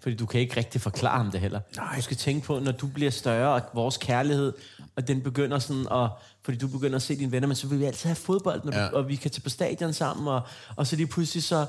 Fordi 0.00 0.16
du 0.16 0.26
kan 0.26 0.40
ikke 0.40 0.56
rigtig 0.56 0.80
forklare 0.80 1.16
ham 1.18 1.30
det 1.30 1.40
heller. 1.40 1.60
Nej. 1.76 1.96
Du 1.96 2.02
skal 2.02 2.16
tænke 2.16 2.46
på, 2.46 2.58
når 2.58 2.72
du 2.72 2.86
bliver 2.86 3.10
større, 3.10 3.54
og 3.54 3.62
vores 3.74 3.96
kærlighed, 3.96 4.52
og 4.96 5.08
den 5.08 5.22
begynder 5.22 5.58
sådan, 5.58 5.86
og, 5.88 6.08
fordi 6.42 6.58
du 6.58 6.68
begynder 6.68 6.96
at 6.96 7.02
se 7.02 7.16
dine 7.16 7.32
venner, 7.32 7.48
men 7.48 7.56
så 7.56 7.66
vil 7.66 7.78
vi 7.80 7.84
altid 7.84 8.08
have 8.08 8.16
fodbold, 8.16 8.64
når 8.64 8.72
Ja. 8.74 8.88
du, 8.88 8.96
og 8.96 9.08
vi 9.08 9.16
kan 9.16 9.30
tage 9.30 9.42
på 9.42 9.50
stadion 9.50 9.92
sammen, 9.92 10.28
og, 10.28 10.40
og 10.76 10.86
så 10.86 10.96
lige 10.96 11.06
pludselig 11.06 11.42
så, 11.42 11.66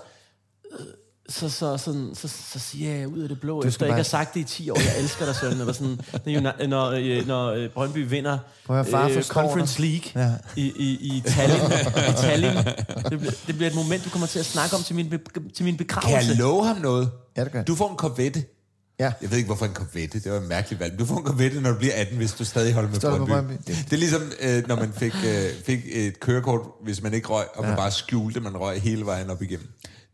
øh, 0.79 0.85
så, 1.29 1.49
så, 1.49 1.77
sådan, 1.77 2.11
så, 2.13 2.27
så 2.27 2.59
siger 2.59 2.95
jeg 2.95 3.07
ud 3.07 3.19
af 3.19 3.29
det 3.29 3.39
blå, 3.41 3.63
efter 3.63 3.85
jeg 3.85 3.91
ikke 3.91 3.95
har 3.95 4.03
sagt 4.03 4.33
det 4.33 4.39
i 4.39 4.43
10 4.43 4.69
år, 4.69 4.79
jeg 4.79 4.99
elsker 4.99 5.25
dig, 5.25 5.35
søn, 5.35 5.51
eller 5.51 5.73
sådan, 5.73 5.99
når, 6.25 6.67
når, 6.67 6.91
øh, 6.91 7.27
når 7.27 7.51
øh, 7.51 7.69
Brøndby 7.69 8.09
vinder 8.09 8.37
Prøv 8.65 8.85
far 8.85 9.09
forstår 9.09 9.33
Conference 9.33 9.81
League 9.81 10.23
Ja. 10.25 10.31
i, 10.55 10.61
i, 10.75 11.17
i 11.17 11.23
Tallinn. 11.25 11.71
I 12.09 12.13
Tallinn. 12.21 12.57
Det, 13.09 13.19
bliver, 13.19 13.31
det 13.47 13.55
bliver 13.55 13.69
et 13.69 13.75
moment, 13.75 14.05
du 14.05 14.09
kommer 14.09 14.27
til 14.27 14.39
at 14.39 14.45
snakke 14.45 14.75
om 14.75 14.83
til 14.83 14.95
min, 14.95 15.09
be, 15.09 15.19
til 15.55 15.65
min 15.65 15.77
Kan 15.77 15.85
begravelse. 15.87 16.29
jeg 16.29 16.37
love 16.37 16.65
ham 16.67 16.77
noget? 16.77 17.09
Ja, 17.37 17.43
det 17.43 17.51
gør 17.51 17.59
jeg. 17.59 17.67
Du 17.67 17.75
får 17.75 17.89
en 17.91 17.97
Corvette. 17.97 18.43
Ja. 18.99 19.11
Jeg 19.21 19.29
ved 19.31 19.37
ikke, 19.37 19.47
hvorfor 19.47 19.65
en 19.65 19.73
Corvette. 19.73 20.19
Det 20.19 20.31
var 20.31 20.37
et 20.37 20.47
mærkeligt 20.47 20.79
valg. 20.79 20.99
Du 20.99 21.05
får 21.05 21.17
en 21.17 21.23
Corvette, 21.25 21.61
når 21.61 21.71
du 21.71 21.77
bliver 21.77 21.93
18, 21.95 22.17
hvis 22.17 22.31
du 22.33 22.45
stadig 22.45 22.73
holder 22.73 22.89
med 22.89 22.99
Brøndby. 22.99 23.29
Brøndby? 23.31 23.53
Det 23.67 23.93
er 23.93 23.97
ligesom, 23.97 24.31
øh, 24.41 24.67
når 24.67 24.75
man 24.75 24.93
fik, 24.97 25.13
øh, 25.25 25.49
fik 25.65 25.79
et 25.85 26.19
kørekort, 26.19 26.61
hvis 26.83 27.01
man 27.03 27.13
ikke 27.13 27.27
røg, 27.27 27.45
og 27.55 27.63
man 27.65 27.75
bare 27.77 27.91
skjulte, 27.91 28.39
man 28.39 28.57
røg 28.57 28.81
hele 28.81 29.05
vejen 29.05 29.29
op 29.29 29.41
igennem. 29.41 29.67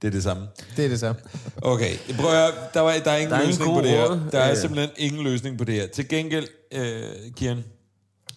Det 0.03 0.07
er 0.09 0.11
det 0.11 0.23
samme. 0.23 0.47
Det 0.77 0.85
er 0.85 0.89
det 0.89 0.99
samme. 0.99 1.21
Okay, 1.61 1.97
prøv 2.19 2.31
at 2.31 2.37
høre, 2.37 2.51
der, 2.73 2.79
var, 2.79 2.91
der 3.05 3.11
er 3.11 3.15
ingen 3.17 3.31
Der 3.31 3.37
er 3.37 3.41
ingen 3.41 3.47
løsning 3.57 3.73
på 3.75 3.81
det 3.81 3.89
her. 3.89 4.29
Der 4.31 4.39
er 4.39 4.51
Øh. 4.51 4.57
simpelthen 4.57 4.89
ingen 4.97 5.23
løsning 5.23 5.57
på 5.57 5.63
det 5.63 5.75
her. 5.75 5.87
Til 5.87 6.07
gengæld, 6.07 6.47
øh, 6.71 7.03
Kian, 7.35 7.63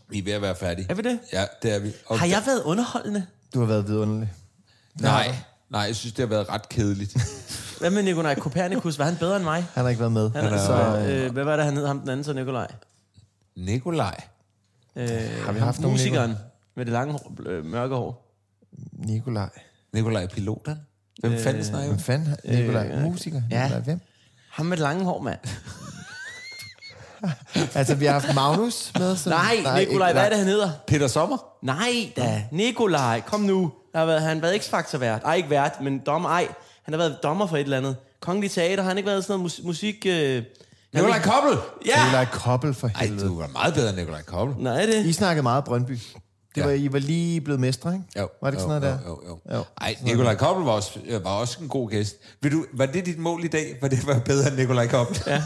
vi 0.08 0.18
er 0.18 0.22
ved 0.24 0.32
at 0.32 0.42
være 0.42 0.56
færdige. 0.56 0.86
Er 0.90 0.94
vi 0.94 1.02
det? 1.02 1.18
Ja, 1.32 1.44
det 1.62 1.74
er 1.74 1.78
vi. 1.78 1.92
Og 2.06 2.18
Har 2.18 2.26
jeg 2.26 2.42
været 2.46 2.62
underholdende? 2.62 3.26
Du 3.54 3.60
har 3.60 3.66
været 3.66 3.88
vidunderlig. 3.88 4.32
Nej, 5.00 5.34
nej, 5.70 5.80
jeg 5.80 5.96
synes, 5.96 6.12
det 6.14 6.22
har 6.22 6.26
været 6.34 6.48
ret 6.48 6.68
kedeligt. 6.68 7.16
Hvad 7.80 7.90
med 7.90 8.02
Nikolaj 8.02 8.34
Kopernikus? 8.34 8.98
Var 8.98 9.04
han 9.04 9.16
bedre 9.16 9.36
end 9.36 9.44
mig? 9.44 9.66
Han 9.74 9.82
har 9.84 9.88
ikke 9.90 10.00
været 10.00 10.12
med. 10.12 10.30
Han 10.30 10.44
er, 10.44 10.66
så, 10.66 11.06
øh, 11.08 11.32
hvad 11.32 11.44
var 11.44 11.56
det, 11.56 11.64
han 11.64 11.76
hed 11.76 11.86
ham 11.86 12.00
den 12.00 12.08
anden 12.08 12.24
så, 12.24 12.32
Nikolaj? 12.32 12.66
Nikolaj. 13.56 14.20
Øh, 14.96 15.08
Har 15.44 15.52
vi 15.52 15.58
haft 15.58 15.80
nogen 15.80 15.92
musikeren 15.94 16.34
med 16.76 16.84
det 16.84 16.92
lange 16.92 17.12
hår, 17.12 17.32
øh, 17.46 17.64
mørke 17.64 17.94
hår. 17.94 18.32
Nikolaj. 18.92 19.48
Nikolaj 19.92 20.26
Piloten. 20.26 20.74
Hvem 21.20 21.32
øh, 21.32 21.40
fanden 21.40 21.64
snakker 21.64 21.88
Hvem 21.88 21.98
fanden? 21.98 22.36
Nikolaj. 22.44 22.86
Øh, 22.94 23.02
Musiker. 23.02 23.42
ja. 23.50 23.62
Nikolaj, 23.62 23.80
hvem? 23.82 24.00
Ham 24.50 24.66
med 24.66 24.76
lange 24.76 25.04
hår, 25.04 25.22
mand. 25.22 25.38
Altså, 27.74 27.94
vi 27.94 28.04
har 28.04 28.12
haft 28.12 28.34
Magnus 28.34 28.92
med. 28.98 29.16
Så... 29.16 29.30
Nej, 29.30 29.56
Nikolaj, 29.56 29.78
ikke- 29.80 29.96
hvad 29.98 30.14
er 30.24 30.28
det, 30.28 30.38
han 30.38 30.46
hedder? 30.46 30.70
Peter 30.86 31.08
Sommer? 31.08 31.36
Nej 31.62 32.12
da, 32.16 32.42
Nikolaj, 32.52 33.20
kom 33.20 33.40
nu. 33.40 33.72
Der 33.92 33.98
har 33.98 34.06
været, 34.06 34.22
han 34.22 34.36
har 34.36 34.40
været 34.40 34.60
X-Factor 34.60 34.98
vært. 34.98 35.22
Ej, 35.24 35.34
ikke 35.34 35.50
vært, 35.50 35.80
men 35.82 35.98
dommer, 36.06 36.28
ej. 36.28 36.48
Han 36.82 36.94
har 36.94 36.98
været 36.98 37.18
dommer 37.22 37.46
for 37.46 37.56
et 37.56 37.60
eller 37.60 37.76
andet. 37.76 37.96
Kongelig 38.20 38.50
Teater, 38.50 38.82
har 38.82 38.88
han 38.90 38.98
ikke 38.98 39.06
været 39.10 39.24
sådan 39.24 39.32
noget 39.40 39.42
mus- 39.42 39.66
musik... 39.66 40.06
Øh... 40.08 40.42
Nikolaj 40.94 41.22
Koppel! 41.22 41.58
Ja! 41.86 42.04
Nikolaj 42.04 42.24
Koppel 42.24 42.74
for 42.74 42.88
Ej, 42.94 43.06
helvede. 43.06 43.26
du 43.28 43.38
var 43.40 43.46
meget 43.46 43.74
bedre 43.74 43.88
end 43.90 43.98
Nikolaj 43.98 44.22
Koppel. 44.22 44.64
Nej, 44.64 44.86
det? 44.86 45.06
I 45.06 45.12
snakkede 45.12 45.42
meget 45.42 45.64
Brøndby. 45.64 45.98
Det 46.57 46.62
Ja. 46.62 46.66
var, 46.66 46.72
I 46.72 46.92
var 46.92 46.98
lige 46.98 47.40
blevet 47.40 47.61
mestre, 47.61 47.92
ikke? 47.94 48.04
Jo, 48.18 48.28
Var 48.42 48.50
det 48.50 48.54
ikke 48.57 48.62
sådan 48.62 48.74
jo, 48.82 48.88
noget 48.88 49.00
der? 49.04 49.11
Jo, 49.11 49.20
jo, 49.28 49.38
jo. 49.50 49.57
Jo. 49.57 49.64
Ej, 49.80 49.96
Nikolaj 50.02 50.34
Koppel 50.34 50.64
var 50.64 50.72
også, 50.72 50.98
øh, 51.09 51.24
var 51.24 51.30
også 51.30 51.59
en 51.62 51.68
god 51.68 51.90
gæst. 51.90 52.16
Vil 52.42 52.52
du, 52.52 52.64
var 52.72 52.86
det 52.86 53.07
dit 53.07 53.18
mål 53.18 53.44
i 53.44 53.48
dag? 53.48 53.76
Var 53.80 53.88
det 53.88 54.07
være 54.07 54.20
bedre 54.20 54.48
end 54.48 54.57
Nikolaj 54.57 54.86
Koppel? 54.86 55.22
Ja. 55.26 55.32
jeg 55.32 55.42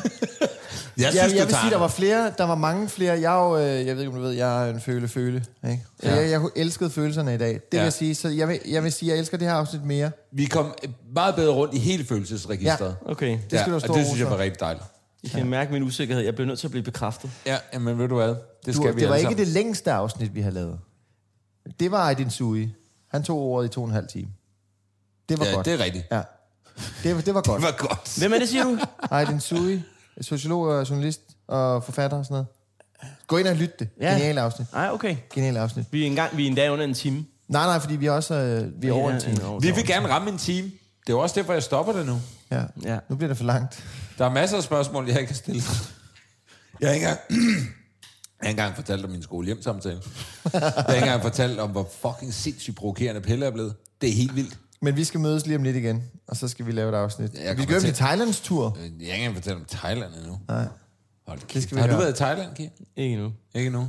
Jeg, 0.97 1.13
synes, 1.13 1.15
jeg, 1.15 1.37
jeg 1.37 1.43
du 1.43 1.47
vil 1.49 1.57
sige, 1.63 1.71
der 1.71 1.79
var 1.79 1.89
flere, 1.89 2.33
der 2.39 2.45
var 2.45 2.55
mange 2.55 2.89
flere. 2.89 3.21
Jeg, 3.21 3.41
er 3.43 3.49
jo, 3.49 3.57
øh, 3.59 3.87
jeg 3.87 3.97
ved 3.97 4.03
ikke, 4.03 4.09
om 4.09 4.15
du 4.15 4.21
ved, 4.23 4.31
jeg 4.33 4.69
er 4.69 4.75
en 4.75 4.81
føle-føle. 4.81 5.45
Ikke? 5.71 5.85
Så 6.03 6.09
Ja. 6.09 6.15
ja. 6.15 6.21
jeg, 6.21 6.31
jeg 6.31 6.41
elskede 6.57 6.91
følelserne 6.91 7.35
i 7.35 7.39
dag. 7.39 7.49
Det 7.49 7.61
Ja. 7.73 7.79
vil 7.79 7.83
jeg 7.83 7.93
sige. 7.93 8.15
Så 8.15 8.29
jeg 8.29 8.49
vil, 8.49 8.59
jeg 8.69 8.85
vil 8.85 8.93
sige, 8.93 9.11
jeg 9.11 9.19
elsker 9.19 9.37
det 9.37 9.47
her 9.49 9.55
afsnit 9.55 9.85
mere. 9.85 10.11
Vi 10.33 10.45
kom 10.45 10.75
øh, 10.85 10.91
meget 11.15 11.35
bedre 11.35 11.53
rundt 11.55 11.75
i 11.75 11.79
hele 11.79 12.05
følelsesregistret. 12.05 12.97
Okay, 13.07 13.31
Det 13.51 13.61
skal 13.61 13.73
du 13.73 13.79
have 13.79 13.91
og 13.91 13.97
det 13.99 14.07
synes 14.07 14.21
jeg 14.21 14.31
var 14.31 14.39
rigtig 14.39 14.61
dejligt. 14.61 14.85
I 15.23 15.29
kan 15.29 15.47
mærke 15.47 15.73
min 15.73 15.83
usikkerhed. 15.83 16.25
Jeg 16.25 16.35
bliver 16.35 16.47
nødt 16.49 16.59
til 16.59 16.67
at 16.67 16.71
blive 16.71 16.83
bekræftet. 16.85 17.31
Ja, 17.47 17.57
men 17.81 17.99
ved 17.99 18.09
du 18.09 18.15
hvad? 18.15 18.29
Det 18.29 18.37
Du, 18.67 18.73
skal 18.73 18.97
vi 18.97 19.01
det 19.01 19.09
var 19.09 19.15
ikke 19.15 19.25
sammen. 19.25 19.39
det 19.39 19.49
længste 19.49 19.93
afsnit, 19.93 20.35
vi 20.35 20.41
har 20.41 20.51
lavet. 20.51 20.79
Det 21.81 21.91
var 21.91 22.09
Aydin 22.09 22.31
Sui. 22.31 22.73
Han 23.11 23.23
tog 23.23 23.39
ordet 23.39 23.69
i 23.69 23.73
to 23.73 23.81
og 23.83 23.89
en 23.89 23.95
halv 23.95 24.07
time. 24.09 24.29
Det 25.29 25.39
var 25.39 25.45
Ja, 25.47 25.53
godt. 25.53 25.67
det 25.67 25.73
er 25.75 25.85
rigtigt. 25.85 26.05
Ja. 26.13 26.21
Det, 27.03 27.15
var- 27.17 27.23
det 27.23 27.35
var 27.35 27.41
godt. 27.49 27.57
Det 27.61 27.63
var 27.67 27.77
godt. 27.89 28.19
Hvem 28.19 28.33
er 28.33 28.39
det, 28.39 28.49
siger 28.49 28.65
du? 28.65 28.79
Aydin 29.17 29.41
Sui, 29.41 29.83
sociolog 30.21 30.63
og 30.69 30.91
journalist 30.91 31.21
og 31.49 31.85
forfatter 31.85 32.17
og 32.19 32.25
sådan 32.25 32.35
noget. 32.35 32.47
Gå 33.27 33.37
ind 33.37 33.47
og 33.49 33.57
lyt 33.57 33.79
det. 33.79 33.89
Ja. 34.01 34.13
Genial 34.13 34.39
afsnit. 34.39 34.73
Nej, 34.73 34.91
okay. 34.93 35.17
Genial 35.35 35.57
afsnit. 35.57 35.87
Vi 35.91 36.03
er, 36.03 36.07
engang, 36.07 36.37
vi 36.37 36.43
er 36.43 36.47
endda 36.47 36.69
under 36.73 36.85
en 36.85 36.95
time. 36.95 37.25
Nej, 37.49 37.67
nej, 37.67 37.79
fordi 37.79 37.97
vi 37.97 38.07
er 38.07 38.11
også 38.13 38.35
øh, 38.35 38.83
vi 38.83 38.89
er 38.89 38.93
over 38.93 39.11
en 39.13 39.21
time. 39.21 39.37
Vi 39.63 39.71
vil 39.71 39.87
gerne 39.87 40.09
ramme 40.09 40.31
en 40.31 40.39
time. 40.39 40.67
Det 41.01 41.09
er 41.09 41.13
jo 41.13 41.19
også 41.21 41.41
derfor, 41.41 41.53
jeg 41.53 41.63
stopper 41.63 41.93
det 41.93 42.07
nu. 42.07 42.21
Ja. 42.51 42.63
Ja. 42.83 42.99
Nu 43.09 43.17
bliver 43.17 43.29
det 43.29 43.37
for 43.37 43.45
langt. 43.45 43.85
Der 44.19 44.25
er 44.25 44.31
masser 44.31 44.57
af 44.57 44.63
spørgsmål, 44.63 45.09
jeg 45.09 45.21
ikke 45.21 45.33
har 45.33 45.37
stillet. 45.37 45.65
Jeg 46.81 46.89
har 46.89 46.95
ikke 46.95 47.07
engang, 47.07 47.21
jeg 48.43 48.47
har 48.47 48.51
ikke 48.51 48.61
engang 48.61 48.77
fortalt 48.77 49.05
om 49.05 49.11
min 49.11 49.23
skolehjemsamtale. 49.23 50.01
Jeg 50.53 50.61
har 50.61 50.93
ikke 50.93 51.05
engang 51.05 51.23
fortalt 51.23 51.59
om, 51.61 51.71
hvor 51.71 51.89
fucking 52.03 52.35
sindssygt 52.35 52.77
provokerende 52.77 53.21
Pelle 53.21 53.47
er 53.47 53.51
blevet. 53.51 53.75
Det 54.01 54.09
er 54.09 54.13
helt 54.15 54.37
vildt. 54.37 54.59
Men 54.83 54.97
vi 54.97 55.05
skal 55.05 55.21
mødes 55.21 55.47
lige 55.47 55.57
om 55.57 55.63
lidt 55.63 55.77
igen, 55.77 56.03
og 56.29 56.37
så 56.37 56.49
skal 56.49 56.67
vi 56.67 56.73
lave 56.73 56.89
et 56.89 56.95
afsnit. 56.95 57.35
Jeg 57.45 57.57
vi 57.57 57.63
skal 57.63 57.75
jo 57.75 57.81
til- 57.81 57.95
Thailands 57.95 58.41
tur. 58.41 58.77
Jeg 58.77 58.83
har 58.83 58.85
ikke 58.85 59.13
engang 59.15 59.35
fortalt 59.35 59.57
om 59.57 59.65
Thailand 59.69 60.15
endnu. 60.15 60.39
Nej. 60.49 60.65
Hold 61.27 61.39
Det 61.39 61.49
kæft. 61.49 61.63
skal 61.63 61.77
vi 61.77 61.81
Har 61.81 61.89
du 61.89 61.97
været 61.97 62.13
i 62.13 62.17
Thailand, 62.17 62.55
Kim? 62.55 62.71
Ikke 62.97 63.17
nu. 63.17 63.33
Ikke 63.55 63.71
nu. 63.71 63.89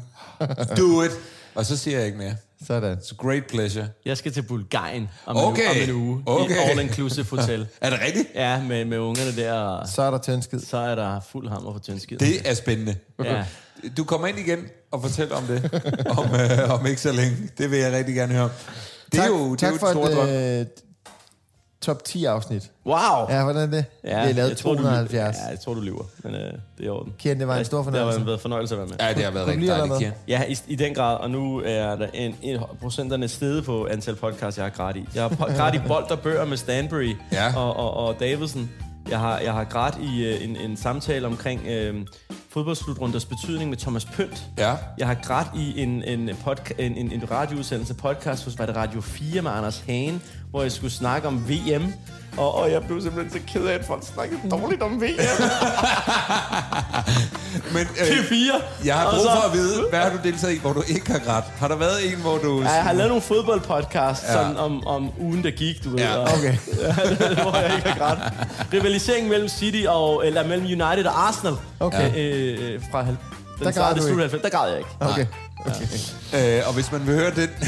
Do 0.78 1.02
it. 1.04 1.12
Og 1.56 1.66
så 1.66 1.78
siger 1.78 1.98
jeg 1.98 2.06
ikke 2.06 2.18
mere. 2.18 2.36
Sådan. 2.68 2.98
It's 2.98 3.12
a 3.12 3.28
great 3.28 3.44
pleasure. 3.50 3.88
Jeg 4.06 4.18
skal 4.18 4.32
til 4.34 4.42
Bulgarien 4.42 5.10
om, 5.26 5.38
Okay. 5.38 5.84
en, 5.88 5.92
uge, 5.96 6.04
om 6.04 6.06
en 6.06 6.08
uge. 6.08 6.24
Okay. 6.26 6.56
I 6.56 6.58
et 6.58 6.80
all-inclusive 6.80 7.30
hotel. 7.30 7.68
Er 7.82 7.90
det 7.90 8.00
rigtigt? 8.06 8.28
Ja, 8.36 8.64
med, 8.64 8.86
med 8.86 8.98
ungerne 8.98 9.36
der. 9.36 9.54
og 9.54 9.88
Så 9.88 10.02
er 10.02 10.12
der 10.12 10.18
tyndskid. 10.18 10.60
Så 10.60 10.78
er 10.78 10.96
der 10.96 11.20
fuld 11.32 11.50
hammer 11.50 11.72
for 11.74 11.80
tyndskid. 11.80 12.18
Det 12.18 12.50
er 12.50 12.54
spændende. 12.54 12.96
Ja. 13.24 13.44
Du 13.98 14.04
kommer 14.04 14.28
ind 14.28 14.40
igen 14.40 14.60
og 14.92 15.02
fortæller 15.02 15.36
om 15.36 15.44
det 15.44 15.70
om, 16.18 16.26
øh, 16.36 16.72
om 16.80 16.86
ikke 16.86 17.02
så 17.02 17.12
længe. 17.12 17.38
Det 17.58 17.72
vil 17.72 17.80
jeg 17.80 17.92
rigtig 17.94 18.16
gerne 18.16 18.34
høre 18.34 18.44
om. 18.44 18.50
Det 19.12 19.18
er 19.20 19.22
tak, 19.24 19.30
jo, 19.32 19.52
det 19.52 19.60
tak 19.60 19.70
er 19.70 19.74
jo 19.74 19.80
for 19.80 19.88
et 19.88 19.92
stort 19.94 20.12
drøm. 20.12 20.28
Øh, 21.82 21.86
top 21.86 22.04
10 22.04 22.26
afsnit. 22.26 22.72
Wow! 22.86 22.96
Ja, 23.30 23.44
hvordan 23.44 23.62
er 23.62 23.66
det? 23.72 23.86
Ja, 24.04 24.10
vi 24.22 24.28
har 24.28 24.34
lavet 24.34 24.50
jeg 24.50 24.58
tror, 24.58 24.72
du- 24.72 24.78
270. 24.78 25.38
Ja, 25.38 25.50
jeg 25.50 25.60
tror, 25.60 25.74
du 25.74 25.82
lyver, 25.82 26.04
men 26.24 26.36
øh, 26.36 26.54
det 26.78 26.88
er 26.88 26.92
orden. 26.92 27.14
Kian, 27.20 27.40
det 27.40 27.48
var 27.48 27.58
en 27.58 27.66
stor 27.66 27.78
Det 27.78 27.86
fornøjelse. 27.86 28.20
har 28.20 28.26
været 28.26 28.38
en 28.38 28.42
fornøjelse 28.42 28.76
at 28.76 28.80
være 28.80 28.88
med. 28.88 28.96
Ja, 29.00 29.14
det 29.14 29.24
har 29.24 29.32
været 29.32 29.48
rigtig 29.48 29.68
dejligt? 29.68 29.98
Kian. 30.00 30.14
Ja, 30.28 30.44
i, 30.50 30.58
i 30.68 30.76
den 30.76 30.94
grad, 30.94 31.18
og 31.18 31.32
nu 31.32 31.62
er 31.66 31.96
der 31.96 32.08
en, 32.14 32.36
en 32.42 32.60
procenterne 32.82 33.28
steget 33.28 33.66
på 33.66 33.88
antal 33.92 34.16
podcasts, 34.16 34.58
jeg 34.58 34.66
har 34.66 34.70
grædt 34.72 34.98
i. 34.98 35.08
Jeg 35.16 35.30
har 35.40 35.74
i 35.74 35.80
Bold 35.88 36.12
og 36.12 36.20
Bøger 36.20 36.46
med 36.46 36.58
Stanbury 36.58 37.16
Ja. 37.32 37.54
og, 37.58 37.76
og, 37.76 37.94
og 38.08 38.16
Davidson. 38.20 38.70
Jeg 39.10 39.20
har, 39.20 39.40
jeg 39.40 39.54
har 39.54 39.64
grædt 39.64 39.96
i 40.02 40.24
øh, 40.26 40.44
en, 40.44 40.56
en 40.56 40.78
samtale 40.78 41.28
omkring 41.28 41.62
øh, 41.68 41.96
fodboldslutrunders 42.50 43.26
betydning 43.26 43.70
med 43.70 43.78
Thomas 43.78 44.06
Pønt. 44.06 44.44
Ja. 44.58 44.76
Jeg 44.98 45.08
har 45.08 45.14
grædt 45.24 45.48
i 45.56 45.82
en, 45.82 46.04
en, 46.04 46.30
podca- 46.30 46.76
en, 46.82 46.96
en, 46.96 47.12
en 47.12 47.32
radioudsendelse 47.32 47.94
podcast 47.94 48.46
hos 48.46 48.60
var 48.60 48.66
det 48.66 48.76
Radio 48.76 49.02
4 49.02 49.42
med 49.42 49.52
Anders 49.52 49.80
Hagen, 49.88 50.22
hvor 50.52 50.62
jeg 50.62 50.72
skulle 50.72 50.94
snakke 50.94 51.28
om 51.28 51.50
VM. 51.50 51.94
Og, 52.38 52.56
og 52.56 52.72
jeg 52.72 52.84
blev 52.84 53.02
simpelthen 53.02 53.42
så 53.42 53.48
ked 53.54 53.66
af, 53.66 53.74
at 53.74 53.86
folk 53.86 54.04
snakkede 54.14 54.40
dårligt 54.52 54.82
om 54.82 55.02
VM. 55.02 55.06
Men 57.74 57.88
øh, 58.02 58.26
fire. 58.26 58.54
jeg 58.86 58.96
har 58.96 59.10
brug 59.12 59.22
for 59.24 59.48
at 59.48 59.54
vide, 59.54 59.84
hvad 59.90 60.00
har 60.00 60.10
du 60.10 60.18
deltaget 60.24 60.54
i, 60.54 60.60
hvor 60.60 60.74
du 60.74 60.84
ikke 60.88 61.12
har 61.12 61.20
grædt? 61.20 61.46
Har 61.58 61.68
der 61.68 61.76
været 61.76 62.14
en, 62.14 62.20
hvor 62.22 62.38
du... 62.38 62.62
Ja, 62.62 62.70
jeg 62.72 62.84
har 62.84 62.94
lavet 62.94 63.08
nogle 63.10 63.22
fodboldpodcasts 63.22 64.24
Ja. 64.24 64.32
ja. 64.32 64.34
sådan 64.44 64.58
om, 64.58 64.88
om 64.88 65.10
ugen, 65.20 65.44
der 65.44 65.52
gik, 65.52 65.84
du 65.84 65.90
ved. 65.90 66.00
Ja, 66.00 66.16
og- 66.16 66.28
Okay. 66.38 66.56
hvor 67.44 67.58
jeg 67.58 67.76
ikke 67.76 67.90
har 67.90 67.98
grædt. 67.98 68.20
Rivaliseringen 68.74 69.30
mellem 69.30 69.50
City 69.50 69.84
og, 69.88 70.28
eller 70.28 70.48
mellem 70.48 70.66
United 70.66 71.06
og 71.06 71.28
Arsenal. 71.28 71.54
Okay. 71.80 72.12
Øh, 72.18 72.74
øh, 72.74 72.82
fra 72.92 73.02
hal- 73.04 73.18
den 73.58 73.64
græd 73.64 73.72
startede 73.74 74.06
du 74.06 74.10
ikke? 74.10 74.20
90. 74.22 74.42
Der 74.44 74.50
græd 74.58 74.70
jeg 74.70 74.78
ikke. 74.78 74.90
Okay. 75.00 75.26
okay. 76.34 76.58
Øh, 76.60 76.68
og 76.68 76.74
hvis 76.74 76.92
man 76.92 77.08
vil 77.08 77.16
høre 77.16 77.32
den... 77.36 77.50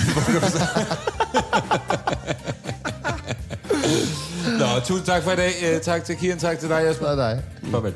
hvor 4.68 4.80
du 4.80 4.86
så- 4.86 4.91
Nå, 4.91 4.95
tusind 4.95 5.05
tak 5.05 5.24
for 5.24 5.32
i 5.32 5.36
dag. 5.36 5.51
Øh, 5.64 5.82
tak 5.82 6.03
til 6.03 6.16
Kian, 6.18 6.39
tak 6.39 6.59
til 6.59 6.70
dig, 6.70 6.84
Jesper. 6.88 7.05
Så 7.05 7.11
er 7.11 7.16
dig. 7.16 7.43
Farvel. 7.72 7.93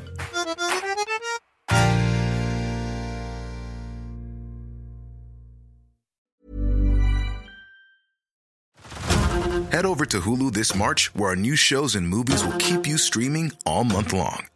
Head 9.70 9.84
over 9.84 10.04
to 10.06 10.20
Hulu 10.20 10.52
this 10.52 10.74
March, 10.74 11.14
where 11.14 11.30
our 11.30 11.36
new 11.36 11.54
shows 11.56 11.94
and 11.94 12.08
movies 12.08 12.44
will 12.44 12.56
keep 12.58 12.86
you 12.86 12.96
streaming 12.98 13.52
all 13.66 13.84
month 13.84 14.12
long. 14.12 14.46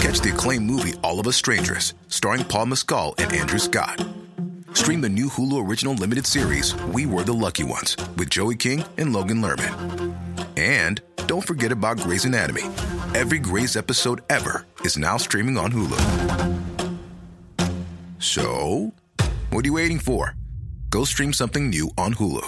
Catch 0.00 0.20
the 0.20 0.32
acclaimed 0.34 0.66
movie 0.66 0.94
All 1.02 1.20
of 1.20 1.26
Us 1.26 1.36
Strangers, 1.36 1.94
starring 2.08 2.44
Paul 2.44 2.66
Mescal 2.66 3.14
and 3.18 3.32
Andrew 3.32 3.58
Scott. 3.58 4.04
Stream 4.72 5.00
the 5.00 5.08
new 5.08 5.28
Hulu 5.28 5.66
original 5.68 5.94
limited 5.94 6.26
series 6.26 6.74
We 6.92 7.06
Were 7.06 7.24
the 7.24 7.32
Lucky 7.34 7.64
Ones 7.64 7.96
with 8.16 8.30
Joey 8.30 8.56
King 8.56 8.84
and 8.98 9.12
Logan 9.12 9.40
Lerman. 9.42 10.25
And 10.56 11.00
don't 11.26 11.46
forget 11.46 11.72
about 11.72 11.98
Grey's 11.98 12.24
Anatomy. 12.24 12.64
Every 13.14 13.38
Grey's 13.38 13.76
episode 13.76 14.22
ever 14.28 14.66
is 14.82 14.98
now 14.98 15.16
streaming 15.16 15.56
on 15.56 15.72
Hulu. 15.72 16.00
So, 18.18 18.92
what 19.50 19.64
are 19.64 19.68
you 19.68 19.74
waiting 19.74 19.98
for? 19.98 20.34
Go 20.90 21.04
stream 21.04 21.32
something 21.32 21.70
new 21.70 21.90
on 21.96 22.14
Hulu. 22.14 22.46